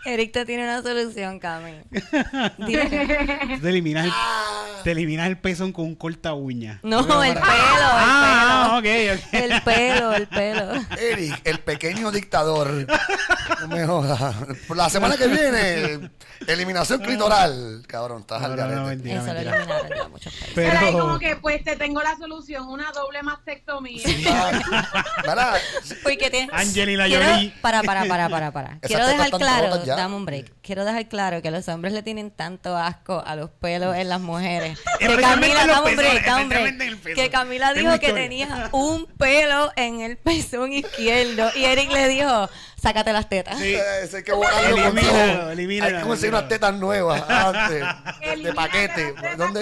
Eric 0.05 0.31
te 0.31 0.45
tiene 0.45 0.63
una 0.63 0.81
solución, 0.81 1.39
Cami. 1.39 1.73
Dile- 2.57 3.59
Te 3.61 3.69
eliminas 3.69 4.05
el, 4.05 4.11
te 4.83 4.91
eliminas 4.91 5.27
el 5.27 5.37
pezón 5.37 5.71
con 5.73 5.85
un 5.85 5.95
corta 5.95 6.33
uña. 6.33 6.79
No, 6.83 6.99
el 7.23 7.33
pelo, 7.33 7.45
Ah, 7.45 8.79
el 8.81 8.83
pelo. 8.83 9.17
ok, 9.17 9.19
ok. 9.19 9.33
El 9.33 9.61
pelo, 9.63 10.13
el 10.13 10.27
pelo. 10.27 10.73
Eric, 10.99 11.41
el 11.43 11.59
pequeño 11.59 12.11
dictador. 12.11 12.87
No 13.61 13.67
me 13.67 13.85
jodas. 13.85 14.35
La 14.75 14.89
semana 14.89 15.17
que 15.17 15.27
viene, 15.27 16.09
eliminación 16.47 16.99
clitoral. 17.01 17.83
Cabrón, 17.87 18.21
estás 18.21 18.43
al 18.43 18.55
No, 18.55 18.63
no, 18.67 18.75
no, 18.75 18.85
garete. 18.85 18.89
mentira, 18.95 19.15
Eso 19.15 19.27
lo 19.27 19.33
mentira. 19.33 19.55
eliminaron 19.57 19.97
ya 19.97 20.07
muchos 20.09 20.33
países. 20.33 20.53
Pero 20.55 20.79
ahí 20.79 20.91
como 20.93 21.19
que, 21.19 21.35
pues 21.37 21.63
te 21.63 21.75
tengo 21.75 22.01
la 22.01 22.15
solución, 22.17 22.67
una 22.69 22.91
doble 22.91 23.23
mastectomía. 23.23 24.03
Ah, 24.29 25.03
¿verdad? 25.25 25.57
Porque 26.03 26.29
tiene... 26.29 26.49
Angelina 26.53 27.05
Quiero- 27.05 27.25
Jolie. 27.25 27.53
Para, 27.61 27.83
para, 27.83 28.05
para, 28.05 28.29
para, 28.29 28.51
para. 28.51 28.79
Quiero 28.81 29.05
dejar 29.07 29.25
están 29.25 29.39
claro, 29.47 29.77
dame 29.85 30.15
un 30.15 30.25
break. 30.25 30.51
Quiero 30.61 30.85
dejar 30.85 31.07
claro 31.07 31.41
que 31.41 31.51
los 31.51 31.67
hombres 31.67 31.93
le 31.93 32.03
tienen 32.03 32.31
tanto 32.31 32.75
asco 32.77 33.23
a 33.25 33.35
los 33.35 33.49
pelos 33.49 33.95
en 33.95 34.09
las 34.09 34.19
mujeres. 34.19 34.79
Que 34.99 35.15
Camila, 35.17 35.65
dame 35.65 35.91
un 35.91 35.95
break, 35.95 36.25
dame 36.25 36.43
un 36.43 36.49
break. 36.49 37.15
Que 37.15 37.29
Camila 37.29 37.73
dijo 37.73 37.99
que 37.99 38.13
tenía 38.13 38.69
un 38.71 39.05
pelo 39.05 39.71
en 39.75 40.01
el 40.01 40.17
pezón 40.17 40.73
izquierdo. 40.73 41.49
Y 41.55 41.65
Eric 41.65 41.91
le 41.91 42.07
dijo, 42.07 42.49
sácate 42.81 43.11
las 43.13 43.27
tetas. 43.29 43.57
Sí. 43.57 43.75
Eso 44.03 44.17
hay 44.17 44.23
que 44.23 44.31
borrarlo 44.33 44.69
con 44.77 44.97
Elimínalo, 44.97 45.39
todo. 45.39 45.51
elimínalo, 45.51 45.95
Hay 45.97 46.01
que 46.03 46.07
conseguir 46.07 46.33
unas 46.35 46.47
tetas 46.47 46.73
nuevas 46.75 47.23
antes. 47.29 47.83
De 48.43 48.53
paquete. 48.53 49.13
¿Dónde? 49.37 49.61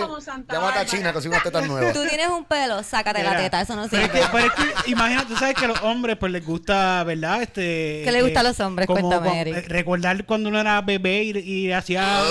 Llámate 0.52 0.80
a. 0.80 0.86
China, 0.86 1.14
consigue 1.14 1.34
unas 1.34 1.44
tetas 1.44 1.66
nuevas. 1.68 1.94
Tú 1.94 2.06
tienes 2.08 2.28
un 2.30 2.44
pelo, 2.46 2.84
sácate 2.84 3.24
la 3.24 3.38
teta. 3.38 3.62
Eso 3.62 3.76
no 3.76 3.88
pero 3.90 4.04
sirve. 4.04 4.20
es 4.20 4.26
que, 4.26 4.32
pero 4.32 4.46
es 4.48 4.54
que, 4.84 4.92
imagina, 4.92 5.26
tú 5.28 5.36
sabes 5.38 5.56
que 5.56 5.66
a 5.66 5.68
los 5.70 5.82
hombres 5.82 6.18
pues 6.18 6.32
les 6.32 6.46
gusta, 6.46 7.04
¿verdad? 7.04 7.42
Este, 7.42 8.02
¿Qué 8.04 8.12
le 8.12 8.22
gusta 8.22 8.40
eh, 8.40 8.42
a 8.42 8.44
los 8.44 8.60
hombres? 8.60 8.88
como 8.88 9.00
Cuéntame, 9.10 9.42
Eric. 9.42 9.68
Recordar 9.70 10.26
cuando 10.26 10.50
uno 10.50 10.60
era 10.60 10.82
bebé 10.82 11.24
y, 11.24 11.38
y 11.40 11.72
hacía, 11.72 12.22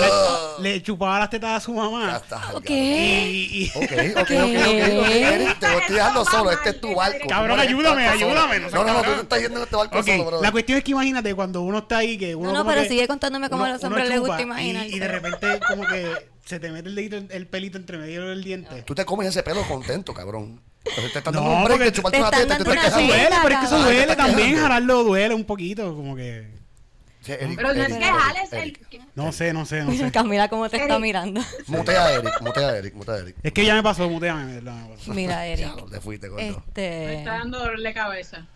le, 0.60 0.70
le 0.74 0.82
chupaba 0.82 1.18
las 1.18 1.30
tetas 1.30 1.56
a 1.56 1.60
su 1.64 1.72
mamá. 1.72 2.20
Ok. 2.52 2.70
Y, 2.70 2.74
y- 2.74 3.72
Ok, 3.74 3.82
ok, 3.82 3.92
ok, 3.92 4.20
ok, 4.20 5.00
ok. 5.00 5.10
Eric, 5.10 5.58
te 5.58 5.68
lo 5.68 5.78
estoy 5.78 5.94
dejando 5.96 6.24
solo. 6.24 6.50
Este 6.52 6.70
es 6.70 6.80
tu 6.80 6.94
barco. 6.94 7.26
Cabrón, 7.28 7.58
ayúdame, 7.58 8.06
ayúdame, 8.08 8.60
no 8.60 8.70
No, 8.70 8.84
no, 8.84 9.02
tú 9.02 9.10
estás 9.22 9.40
yendo 9.40 9.58
en 9.58 9.64
este 9.64 9.76
barco 9.76 10.02
solo, 10.02 10.24
bro. 10.26 10.42
la 10.42 10.52
cuestión 10.52 10.78
es 10.78 10.83
que 10.84 10.92
imagínate 10.92 11.34
cuando 11.34 11.62
uno 11.62 11.78
está 11.78 11.98
ahí 11.98 12.16
que 12.18 12.34
uno 12.34 12.48
No, 12.48 12.52
no, 12.52 12.58
como 12.60 12.70
pero 12.70 12.82
que- 12.82 12.88
sigue 12.88 13.08
contándome 13.08 13.50
cómo 13.50 13.64
a 13.64 13.70
los 13.70 13.82
hombres 13.84 14.08
les 14.08 14.20
gusta 14.20 14.38
chupa 14.40 14.62
y- 14.62 14.98
de 14.98 15.08
repente 15.08 15.60
como 15.66 15.84
que 15.86 16.28
se 16.44 16.60
te 16.60 16.70
mete 16.70 16.88
el 16.90 16.94
dedito, 16.94 17.16
el 17.30 17.46
pelito 17.46 17.78
entre 17.78 17.98
medio 17.98 18.26
del 18.28 18.44
diente. 18.44 18.82
Tú 18.82 18.94
te 18.94 19.04
comes 19.04 19.28
ese 19.28 19.42
pelo 19.42 19.62
contento, 19.66 20.12
cabrón. 20.14 20.60
Entonces 20.84 21.12
te 21.12 21.18
están 21.18 21.32
dando 21.34 21.48
No, 21.50 21.56
un 21.56 21.64
break 21.64 21.70
porque 21.78 21.84
de 21.84 21.92
chuparte 21.92 22.18
te 22.18 22.22
una 22.22 22.30
teta 22.30 22.58
te 22.58 22.64
teta. 22.64 22.90
duele, 22.90 23.28
pero 23.42 23.54
es 23.54 23.60
que 23.60 23.66
eso 23.66 23.78
duele 23.82 24.00
estás 24.02 24.16
también, 24.18 24.56
jalarlo 24.56 25.02
duele 25.04 25.34
un 25.34 25.44
poquito, 25.44 25.94
como 25.96 26.14
que... 26.14 26.62
Sí, 27.22 27.32
Eric, 27.32 27.56
Pero 27.56 27.72
no 27.72 27.82
es 27.82 27.88
que 27.88 27.94
Eric, 27.94 28.14
jales 28.18 28.52
el... 28.52 28.78
No 29.14 29.32
sé, 29.32 29.54
no 29.54 29.64
sé, 29.64 29.78
no 29.82 29.90
Mira, 29.92 30.04
sé. 30.08 30.12
Camila, 30.12 30.48
cómo 30.50 30.68
te 30.68 30.76
está 30.76 30.98
mirando. 30.98 31.40
Mutea 31.68 32.04
a 32.04 32.12
Eric, 32.16 32.40
mutea 32.42 32.68
a 32.68 32.76
Eric, 32.76 32.94
mutea 32.94 33.14
a 33.14 33.18
Eric. 33.20 33.36
Es 33.42 33.52
que 33.54 33.64
ya 33.64 33.74
me 33.76 33.82
pasó, 33.82 34.10
muteame, 34.10 34.60
de. 34.60 34.70
Mira, 35.06 35.46
Eric. 35.46 35.88
Te 35.90 36.00
fuiste, 36.02 36.28
gordo. 36.28 36.42
Me 36.44 36.48
Este. 36.50 37.14
está 37.20 37.38
dando 37.38 37.60
dolor 37.60 37.80
de 37.80 37.94
cabeza. 37.94 38.46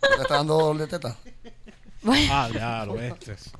¿Te 0.00 0.22
está 0.22 0.34
dando 0.38 0.58
doble 0.58 0.88
teta? 0.88 1.16
Bueno, 2.02 2.28
Ah, 2.32 2.48
ya, 2.52 2.84
lo 2.86 2.94
ves. 2.94 3.12
es- 3.28 3.50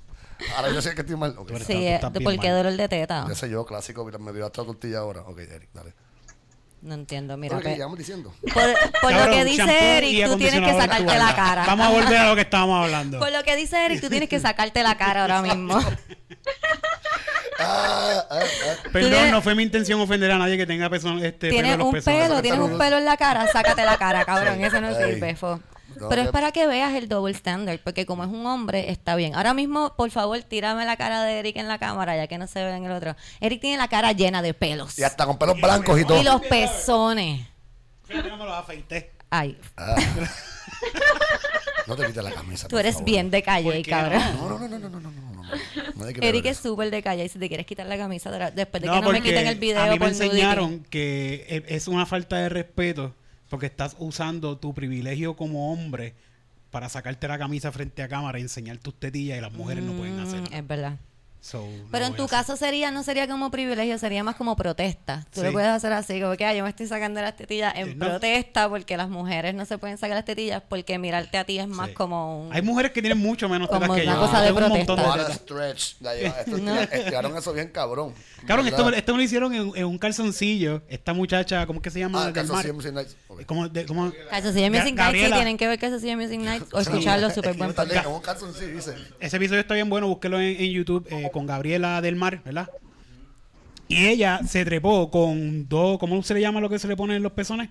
Ahora 0.56 0.70
yo 0.72 0.80
sé 0.80 0.94
que 0.94 1.02
estoy 1.02 1.16
mal. 1.16 1.34
Ok. 1.36 1.48
Pero 1.48 1.58
sí, 1.64 1.72
tú 1.74 1.78
estás 1.80 2.12
bien 2.12 2.24
¿por 2.24 2.38
qué 2.40 2.48
mal. 2.48 2.56
dolor 2.64 2.72
de 2.76 2.88
teta? 2.88 3.26
Ya 3.28 3.34
sé 3.34 3.50
yo, 3.50 3.66
clásico, 3.66 4.04
mira, 4.06 4.18
me 4.18 4.32
dio 4.32 4.46
hasta 4.46 4.64
tortilla 4.64 4.98
ahora. 5.00 5.20
Ok, 5.22 5.38
Eric, 5.40 5.68
dale. 5.74 5.92
No 6.82 6.94
entiendo, 6.94 7.34
¿Qué 7.34 7.40
mira. 7.40 7.56
lo 7.56 7.62
que 7.62 7.68
pe- 7.68 7.76
llevamos 7.76 7.98
diciendo? 7.98 8.32
Por, 8.40 8.62
por 9.02 9.12
lo 9.12 9.30
que 9.30 9.44
dice 9.44 9.98
Eric, 9.98 10.26
tú 10.26 10.38
tienes 10.38 10.60
que 10.62 10.72
sacarte 10.80 11.18
la 11.18 11.34
cara. 11.36 11.64
Vamos 11.66 11.86
a 11.86 11.90
volver 11.90 12.16
a 12.16 12.28
lo 12.30 12.34
que 12.34 12.40
estábamos 12.40 12.82
hablando. 12.86 13.18
Por 13.18 13.30
lo 13.30 13.42
que 13.42 13.54
dice 13.56 13.84
Eric, 13.84 14.00
tú 14.00 14.08
tienes 14.08 14.30
que 14.30 14.40
sacarte 14.40 14.82
la 14.82 14.96
cara 14.96 15.20
ahora 15.20 15.42
mismo. 15.42 15.76
Ah, 15.76 15.84
ah, 17.58 18.24
ah. 18.30 18.38
Perdón, 18.90 19.10
tienes- 19.12 19.30
no 19.32 19.42
fue 19.42 19.54
mi 19.54 19.62
intención 19.62 20.00
ofender 20.00 20.30
a 20.30 20.38
nadie 20.38 20.56
que 20.56 20.66
tenga 20.66 20.88
pezón, 20.88 21.22
este, 21.22 21.50
Tienes 21.50 21.72
pelo 21.72 21.72
en 21.74 21.78
los 21.80 21.86
un 21.88 21.92
pezones. 21.92 22.22
pelo, 22.28 22.40
tienes 22.42 22.60
un 22.60 22.78
pelo 22.78 22.96
en 22.96 23.04
la 23.04 23.16
cara, 23.18 23.46
sácate 23.52 23.84
la 23.84 23.98
cara, 23.98 24.24
cabrón. 24.24 24.56
Sí. 24.56 24.64
Eso 24.64 24.80
no 24.80 24.88
Ey. 24.88 25.12
sirve, 25.14 25.36
fo. 25.36 25.60
Pero 26.08 26.22
es 26.22 26.28
para 26.28 26.52
que 26.52 26.66
veas 26.66 26.94
el 26.94 27.08
double 27.08 27.32
standard, 27.32 27.80
porque 27.82 28.06
como 28.06 28.24
es 28.24 28.30
un 28.30 28.46
hombre, 28.46 28.90
está 28.90 29.14
bien. 29.16 29.34
Ahora 29.34 29.54
mismo, 29.54 29.94
por 29.96 30.10
favor, 30.10 30.40
tírame 30.42 30.84
la 30.84 30.96
cara 30.96 31.22
de 31.22 31.38
Eric 31.38 31.56
en 31.56 31.68
la 31.68 31.78
cámara, 31.78 32.16
ya 32.16 32.26
que 32.26 32.38
no 32.38 32.46
se 32.46 32.62
ve 32.62 32.74
en 32.74 32.84
el 32.84 32.92
otro. 32.92 33.16
Eric 33.40 33.60
tiene 33.60 33.76
la 33.76 33.88
cara 33.88 34.12
llena 34.12 34.42
de 34.42 34.54
pelos. 34.54 34.98
Y 34.98 35.02
hasta 35.02 35.26
con 35.26 35.38
pelos 35.38 35.60
blancos 35.60 36.00
y 36.00 36.04
todo. 36.04 36.20
Y 36.20 36.24
los 36.24 36.40
pezones. 36.42 37.46
Yo 38.08 38.22
no 38.22 38.36
me 38.36 38.44
los 38.44 38.54
afeité. 38.54 39.12
Ay. 39.30 39.56
Ah. 39.76 39.96
No 41.86 41.96
te 41.96 42.06
quites 42.06 42.22
la 42.22 42.30
camisa. 42.30 42.68
Tú 42.68 42.78
eres 42.78 43.02
bien 43.02 43.30
de 43.30 43.42
calle, 43.42 43.82
cabrón. 43.82 44.22
No, 44.36 44.48
no, 44.48 44.68
no, 44.68 44.78
no, 44.78 44.88
no, 44.88 45.00
no. 45.00 45.10
no, 45.10 45.42
no. 45.42 46.06
Eric 46.20 46.46
es 46.46 46.58
súper 46.58 46.90
de 46.90 47.02
calle. 47.02 47.24
Y 47.24 47.28
si 47.28 47.38
te 47.38 47.48
quieres 47.48 47.66
quitar 47.66 47.86
la 47.86 47.96
camisa 47.96 48.30
después 48.50 48.82
de 48.82 48.88
que 48.88 49.00
no 49.00 49.10
me 49.10 49.22
quiten 49.22 49.46
el 49.46 49.58
video. 49.58 49.82
A 49.82 49.86
mí 49.86 49.98
me 49.98 50.06
enseñaron 50.06 50.84
que 50.84 51.46
e, 51.48 51.74
es 51.74 51.88
una 51.88 52.06
falta 52.06 52.36
de 52.36 52.48
respeto 52.48 53.14
porque 53.50 53.66
estás 53.66 53.96
usando 53.98 54.56
tu 54.56 54.72
privilegio 54.72 55.36
como 55.36 55.70
hombre 55.72 56.14
para 56.70 56.88
sacarte 56.88 57.28
la 57.28 57.36
camisa 57.38 57.70
frente 57.72 58.02
a 58.02 58.08
cámara 58.08 58.38
y 58.38 58.42
enseñar 58.42 58.78
tus 58.78 58.94
tetillas 58.98 59.36
y 59.36 59.40
las 59.42 59.52
mujeres 59.52 59.84
no 59.84 59.92
pueden 59.92 60.16
Mm, 60.16 60.22
hacerlo. 60.22 60.46
Es 60.52 60.66
verdad. 60.66 60.98
So, 61.42 61.62
no 61.62 61.88
Pero 61.90 62.04
en 62.04 62.14
tu 62.16 62.28
caso 62.28 62.54
sería 62.56 62.90
no 62.90 63.02
sería 63.02 63.26
como 63.26 63.50
privilegio, 63.50 63.96
sería 63.98 64.22
más 64.22 64.36
como 64.36 64.56
protesta. 64.56 65.26
Tú 65.32 65.40
lo 65.40 65.48
Sí. 65.48 65.52
puedes 65.52 65.70
hacer 65.70 65.90
así, 65.92 66.20
como 66.20 66.36
que 66.36 66.44
"Ah, 66.44 66.52
yo 66.54 66.62
me 66.64 66.68
estoy 66.68 66.86
sacando 66.86 67.20
las 67.22 67.34
tetillas 67.34 67.72
en 67.76 67.98
no. 67.98 68.06
protesta 68.08 68.68
porque 68.68 68.96
las 68.98 69.08
mujeres 69.08 69.54
no 69.54 69.64
se 69.64 69.78
pueden 69.78 69.96
sacar 69.96 70.16
las 70.16 70.26
tetillas 70.26 70.62
porque 70.68 70.98
mirarte 70.98 71.38
a 71.38 71.44
ti 71.44 71.58
es 71.58 71.66
más 71.66 71.88
Sí. 71.88 71.94
como 71.94 72.46
un... 72.48 72.52
Hay 72.52 72.60
mujeres 72.60 72.92
que 72.92 73.00
tienen 73.00 73.18
mucho 73.18 73.48
menos 73.48 73.68
Como 73.68 73.80
tetas 73.80 73.96
que 73.96 74.02
una 74.02 74.14
yo. 74.14 74.20
cosa 74.20 74.40
de 74.42 74.46
Tengo 74.52 74.66
un 74.66 74.68
montón 74.70 75.00
a 75.00 75.12
tetas. 75.14 75.32
stretch. 75.36 75.94
Ya 76.00 76.14
lleva- 76.14 76.40
esto- 76.40 76.58
No. 76.60 76.80
Estiraron 76.80 77.36
eso 77.36 77.52
bien 77.54 77.68
cabrón. 77.68 78.12
Cabrón, 78.46 78.66
esto, 78.68 78.90
esto 78.92 79.12
me 79.12 79.18
lo 79.18 79.24
hicieron 79.24 79.54
en, 79.54 79.72
en 79.74 79.84
un 79.86 79.98
calzoncillo. 79.98 80.82
Esta 80.88 81.14
muchacha, 81.14 81.66
¿cómo 81.66 81.78
es 81.78 81.82
que 81.84 81.90
se 81.90 82.00
llama? 82.00 82.26
Ah, 82.26 82.32
calzoncillo. 82.34 82.74
Music 82.74 82.92
Nights. 82.92 83.16
¿Cómo, 83.46 83.66
de- 83.68 83.86
cómo- 83.86 84.12
Calzoncillo 84.28 84.70
Music 84.70 84.94
sí, 85.10 85.30
tienen 85.32 85.56
que 85.56 85.66
ver 85.66 85.78
Calzoncillo 85.78 86.16
Music 86.18 86.38
Night 86.40 86.64
o 86.72 86.80
escucharlo, 86.80 87.30
súper 87.30 87.54
buen 87.54 87.72
podcast. 87.72 88.42
Ese 89.20 89.36
episodio 89.36 89.60
está 89.60 89.74
bien 89.74 89.88
bueno, 89.88 90.06
búsquelo 90.08 90.38
en, 90.40 90.60
en 90.60 90.70
YouTube 90.70 91.06
eh, 91.10 91.29
con 91.30 91.46
Gabriela 91.46 92.00
del 92.00 92.16
Mar, 92.16 92.42
¿verdad? 92.44 92.70
Y 93.88 94.06
ella 94.06 94.40
se 94.46 94.64
trepó 94.64 95.10
con 95.10 95.68
dos, 95.68 95.98
¿cómo 95.98 96.22
se 96.22 96.34
le 96.34 96.40
llama 96.40 96.60
lo 96.60 96.68
que 96.68 96.78
se 96.78 96.86
le 96.86 96.96
pone 96.96 97.16
en 97.16 97.22
los 97.22 97.32
pezones? 97.32 97.70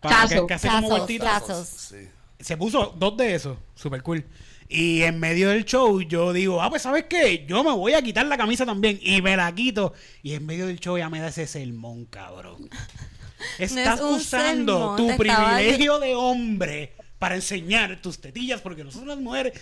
Para 0.00 0.28
que, 0.28 0.34
Tazo. 0.34 0.46
que 0.46 0.54
hace 0.54 0.68
como 0.68 1.06
tazos. 1.06 1.66
Sí. 1.68 2.08
Se 2.38 2.56
puso 2.56 2.94
dos 2.98 3.16
de 3.16 3.34
esos, 3.34 3.56
super 3.74 4.02
cool. 4.02 4.24
Y 4.68 5.02
en 5.02 5.18
medio 5.18 5.48
del 5.50 5.64
show 5.64 6.02
yo 6.02 6.32
digo, 6.32 6.60
ah, 6.60 6.68
pues 6.68 6.82
¿sabes 6.82 7.04
qué? 7.08 7.46
Yo 7.48 7.62
me 7.64 7.70
voy 7.72 7.94
a 7.94 8.02
quitar 8.02 8.26
la 8.26 8.36
camisa 8.36 8.66
también. 8.66 8.98
Y 9.00 9.22
me 9.22 9.36
la 9.36 9.54
quito. 9.54 9.94
Y 10.22 10.34
en 10.34 10.44
medio 10.44 10.66
del 10.66 10.78
show 10.80 10.98
ya 10.98 11.08
me 11.08 11.20
da 11.20 11.28
ese 11.28 11.46
sermón, 11.46 12.04
cabrón. 12.06 12.68
Estás 13.58 14.00
usando 14.00 14.74
sermón, 14.74 14.96
tu 14.96 15.06
de- 15.08 15.14
privilegio 15.16 15.98
de 16.00 16.14
hombre 16.14 16.92
para 17.18 17.34
enseñar 17.34 18.00
tus 18.02 18.20
tetillas, 18.20 18.60
porque 18.60 18.84
nosotros 18.84 19.08
las 19.08 19.18
mujeres... 19.18 19.52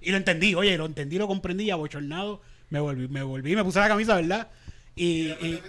Y 0.00 0.10
lo 0.10 0.16
entendí, 0.16 0.54
oye, 0.54 0.76
lo 0.76 0.86
entendí, 0.86 1.16
lo 1.18 1.26
comprendí, 1.28 1.64
y 1.64 1.70
abochornado. 1.70 2.40
Me 2.70 2.80
volví, 2.80 3.08
me 3.08 3.22
volví, 3.22 3.54
me 3.56 3.64
puse 3.64 3.78
la 3.78 3.88
camisa, 3.88 4.16
¿verdad? 4.16 4.48
Y, 4.96 5.28
y- 5.28 5.62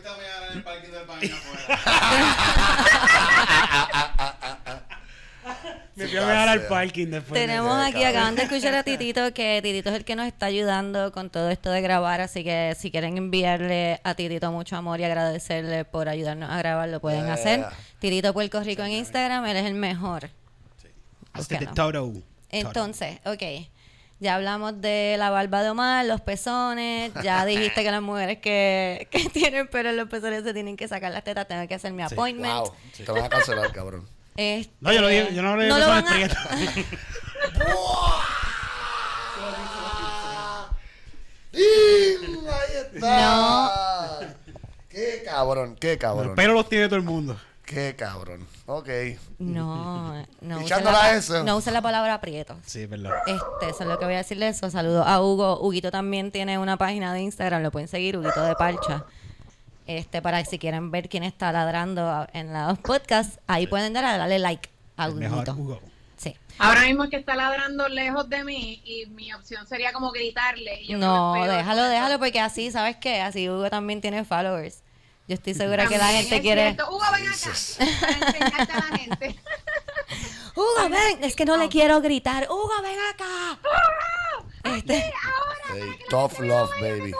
me 5.96 6.08
fui 6.08 6.17
a 6.17 6.22
mirar 6.25 6.48
al 6.50 6.62
parking 6.67 7.08
después. 7.08 7.39
de- 7.39 7.48
Tenemos 7.48 7.77
de- 7.77 7.86
aquí, 7.86 8.03
acaban 8.03 8.36
de 8.36 8.43
escuchar 8.43 8.74
a 8.75 8.84
Titito, 8.84 9.34
que 9.34 9.60
Titito 9.62 9.89
es 9.89 9.96
el 9.96 10.05
que 10.05 10.15
nos 10.15 10.27
está 10.27 10.46
ayudando 10.46 11.12
con 11.12 11.29
todo 11.29 11.50
esto 11.50 11.72
de 11.72 11.81
grabar, 11.81 12.22
así 12.22 12.43
que 12.43 12.75
si 12.77 12.89
quieren 12.91 13.17
enviarle 13.17 14.00
a 14.03 14.15
Titito 14.15 14.51
mucho 14.51 14.75
amor 14.77 15.00
y 15.00 15.03
agradecerle 15.03 15.86
por 15.86 16.08
ayudarnos 16.10 16.50
a 16.50 16.58
grabar, 16.58 16.89
lo 16.89 17.00
pueden 17.01 17.25
Yeah. 17.25 17.34
hacer. 17.34 17.65
Titito 18.00 18.34
Puerto 18.34 18.62
Rico 18.63 18.84
en 18.84 18.91
Instagram, 18.91 19.46
él 19.46 19.58
es 19.58 19.65
el 19.65 19.74
mejor. 19.75 20.29
Hasta 21.41 21.55
de 21.55 21.65
Búsquenlo. 21.65 21.75
Toto. 21.75 22.24
Entonces, 22.51 23.19
ok. 23.25 23.43
Ya 24.22 24.36
hablamos 24.36 24.81
de 24.81 25.15
la 25.17 25.29
barba 25.29 25.63
de 25.63 25.69
Omar, 25.69 26.05
los 26.05 26.19
pezones. 26.22 27.12
Ya 27.24 27.46
dijiste 27.48 27.84
que 27.84 27.91
las 27.91 28.01
mujeres 28.01 28.39
que, 28.39 29.08
que 29.12 29.29
tienen 29.34 29.67
pelo 29.67 29.89
en 29.89 29.98
los 29.98 30.10
pezones 30.10 30.43
se 30.43 30.53
tienen 30.53 30.75
que 30.75 30.88
sacar 30.88 31.12
las 31.12 31.24
tetas. 31.24 31.48
Tengo 31.48 31.67
que 31.67 31.75
hacer 31.75 31.93
mi 31.93 32.03
appointment. 32.03 32.53
Wow. 32.53 32.74
Te 33.05 33.12
van 33.12 33.24
a 33.24 33.29
cancelar, 33.29 33.72
cabrón. 33.72 34.08
Este, 34.39 34.72
No, 34.79 34.93
yo 34.93 35.01
no, 35.01 35.08
dije- 35.10 35.34
yo 35.34 35.41
no 35.41 35.50
hablé 35.50 35.65
de 35.65 35.69
lo 35.72 35.75
pezones 35.75 36.03
van 36.03 36.13
a-. 36.13 36.15
Ahí 36.15 36.24
está. 36.24 36.50
Qué 44.89 45.24
cabrón, 45.25 45.75
qué 45.79 45.98
cabrón. 45.98 46.34
Pero 46.36 46.53
los 46.53 46.67
tiene 46.67 46.88
todo 46.88 46.98
el 46.98 47.03
mundo. 47.03 47.38
Qué 47.69 47.95
cabrón. 47.95 48.47
Ok. 48.65 48.89
No, 49.38 50.15
no 50.41 50.55
use, 50.57 50.65
Echándola 50.65 51.03
la, 51.03 51.13
eso. 51.15 51.43
no 51.43 51.57
use 51.57 51.69
la 51.69 51.83
palabra 51.83 52.19
prieto. 52.19 52.57
Sí, 52.65 52.88
verdad. 52.88 53.11
Este, 53.27 53.69
eso 53.69 53.83
es 53.83 53.88
lo 53.88 53.99
que 53.99 54.05
voy 54.05 54.15
a 54.15 54.17
decirle 54.17 54.47
eso. 54.47 54.71
Saludos 54.71 55.05
a 55.05 55.21
Hugo. 55.21 55.59
Huguito 55.61 55.91
también 55.91 56.31
tiene 56.31 56.57
una 56.57 56.77
página 56.77 57.13
de 57.13 57.21
Instagram, 57.21 57.61
lo 57.61 57.69
pueden 57.69 57.88
seguir, 57.88 58.17
Huguito 58.17 58.41
de 58.43 58.55
Parcha. 58.55 59.05
Este, 59.85 60.19
para 60.23 60.43
si 60.45 60.57
quieren 60.57 60.89
ver 60.89 61.09
quién 61.09 61.21
está 61.23 61.51
ladrando 61.51 62.27
en 62.33 62.51
los 62.53 62.79
podcasts, 62.79 63.39
ahí 63.45 63.67
pueden 63.67 63.93
dar 63.93 64.03
a 64.05 64.17
darle 64.17 64.39
like 64.39 64.67
a 64.97 65.05
El 65.05 65.15
mejor 65.15 65.38
Huguito. 65.38 65.53
Hugo. 65.53 65.79
Sí. 66.17 66.35
Ahora 66.57 66.81
mismo 66.81 67.03
es 67.03 67.11
que 67.11 67.17
está 67.17 67.35
ladrando 67.35 67.88
lejos 67.88 68.27
de 68.29 68.43
mí 68.43 68.81
y 68.83 69.05
mi 69.11 69.31
opción 69.31 69.67
sería 69.67 69.93
como 69.93 70.11
gritarle. 70.11 70.81
y 70.81 70.88
yo 70.88 70.97
No, 70.97 71.35
déjalo, 71.45 71.83
déjalo, 71.83 72.17
porque 72.17 72.39
así, 72.39 72.71
¿sabes 72.71 72.97
qué? 72.97 73.21
Así 73.21 73.47
Hugo 73.47 73.69
también 73.69 74.01
tiene 74.01 74.25
followers. 74.25 74.81
Yo 75.29 75.36
estoy 75.36 75.53
segura 75.53 75.86
que 75.88 75.95
la 75.95 76.07
gente 76.07 76.41
quiere. 76.41 76.74
cierto. 76.74 76.89
Hugo, 76.89 77.05
ven 77.13 77.27
acá 77.27 77.51
para 78.00 78.31
enseñarte 78.31 78.74
a 78.74 78.75
la 78.77 78.98
gente. 78.98 79.36
Hugo, 80.55 80.89
ven, 80.89 81.24
es 81.24 81.36
que 81.36 81.45
no 81.45 81.55
le 81.55 81.69
quiero 81.69 82.01
gritar. 82.01 82.48
Hugo, 82.50 82.71
ven 82.81 82.98
acá. 83.13 83.59
Este, 84.75 85.13
Hey, 85.71 85.83
tough 86.09 86.39
love, 86.39 86.71
baby. 86.81 87.13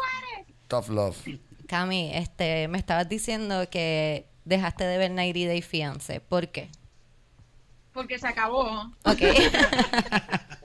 Tough 0.68 0.90
love. 0.90 1.16
Cami, 1.68 2.10
este, 2.16 2.68
me 2.68 2.80
estabas 2.80 3.08
diciendo 3.08 3.70
que 3.70 4.26
dejaste 4.44 4.86
de 4.86 4.98
ver 4.98 5.12
90 5.12 5.48
Day 5.48 5.62
Fiance. 5.62 6.20
¿Por 6.20 6.48
qué? 6.48 6.72
Porque 7.94 8.18
se 8.18 8.28
acabó. 8.28 8.92
Ok. 9.04 9.22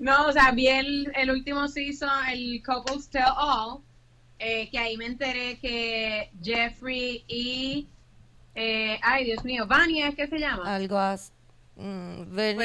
No, 0.00 0.28
o 0.28 0.32
sea, 0.32 0.52
vi 0.52 0.68
el, 0.68 1.10
el 1.16 1.28
último 1.28 1.66
season, 1.66 2.08
el 2.28 2.62
Couples 2.64 3.10
Tell 3.10 3.24
All, 3.36 3.80
eh, 4.38 4.68
que 4.70 4.78
ahí 4.78 4.96
me 4.96 5.06
enteré 5.06 5.58
que 5.58 6.30
Jeffrey 6.42 7.24
y, 7.28 7.86
eh, 8.54 8.98
ay 9.02 9.24
Dios 9.24 9.44
mío, 9.44 9.66
Vania 9.66 10.08
es 10.08 10.14
que 10.14 10.26
se 10.26 10.38
llama. 10.38 10.74
Algo 10.74 10.98
así. 10.98 11.32
Mm, 11.76 12.22
Pues, 12.34 12.56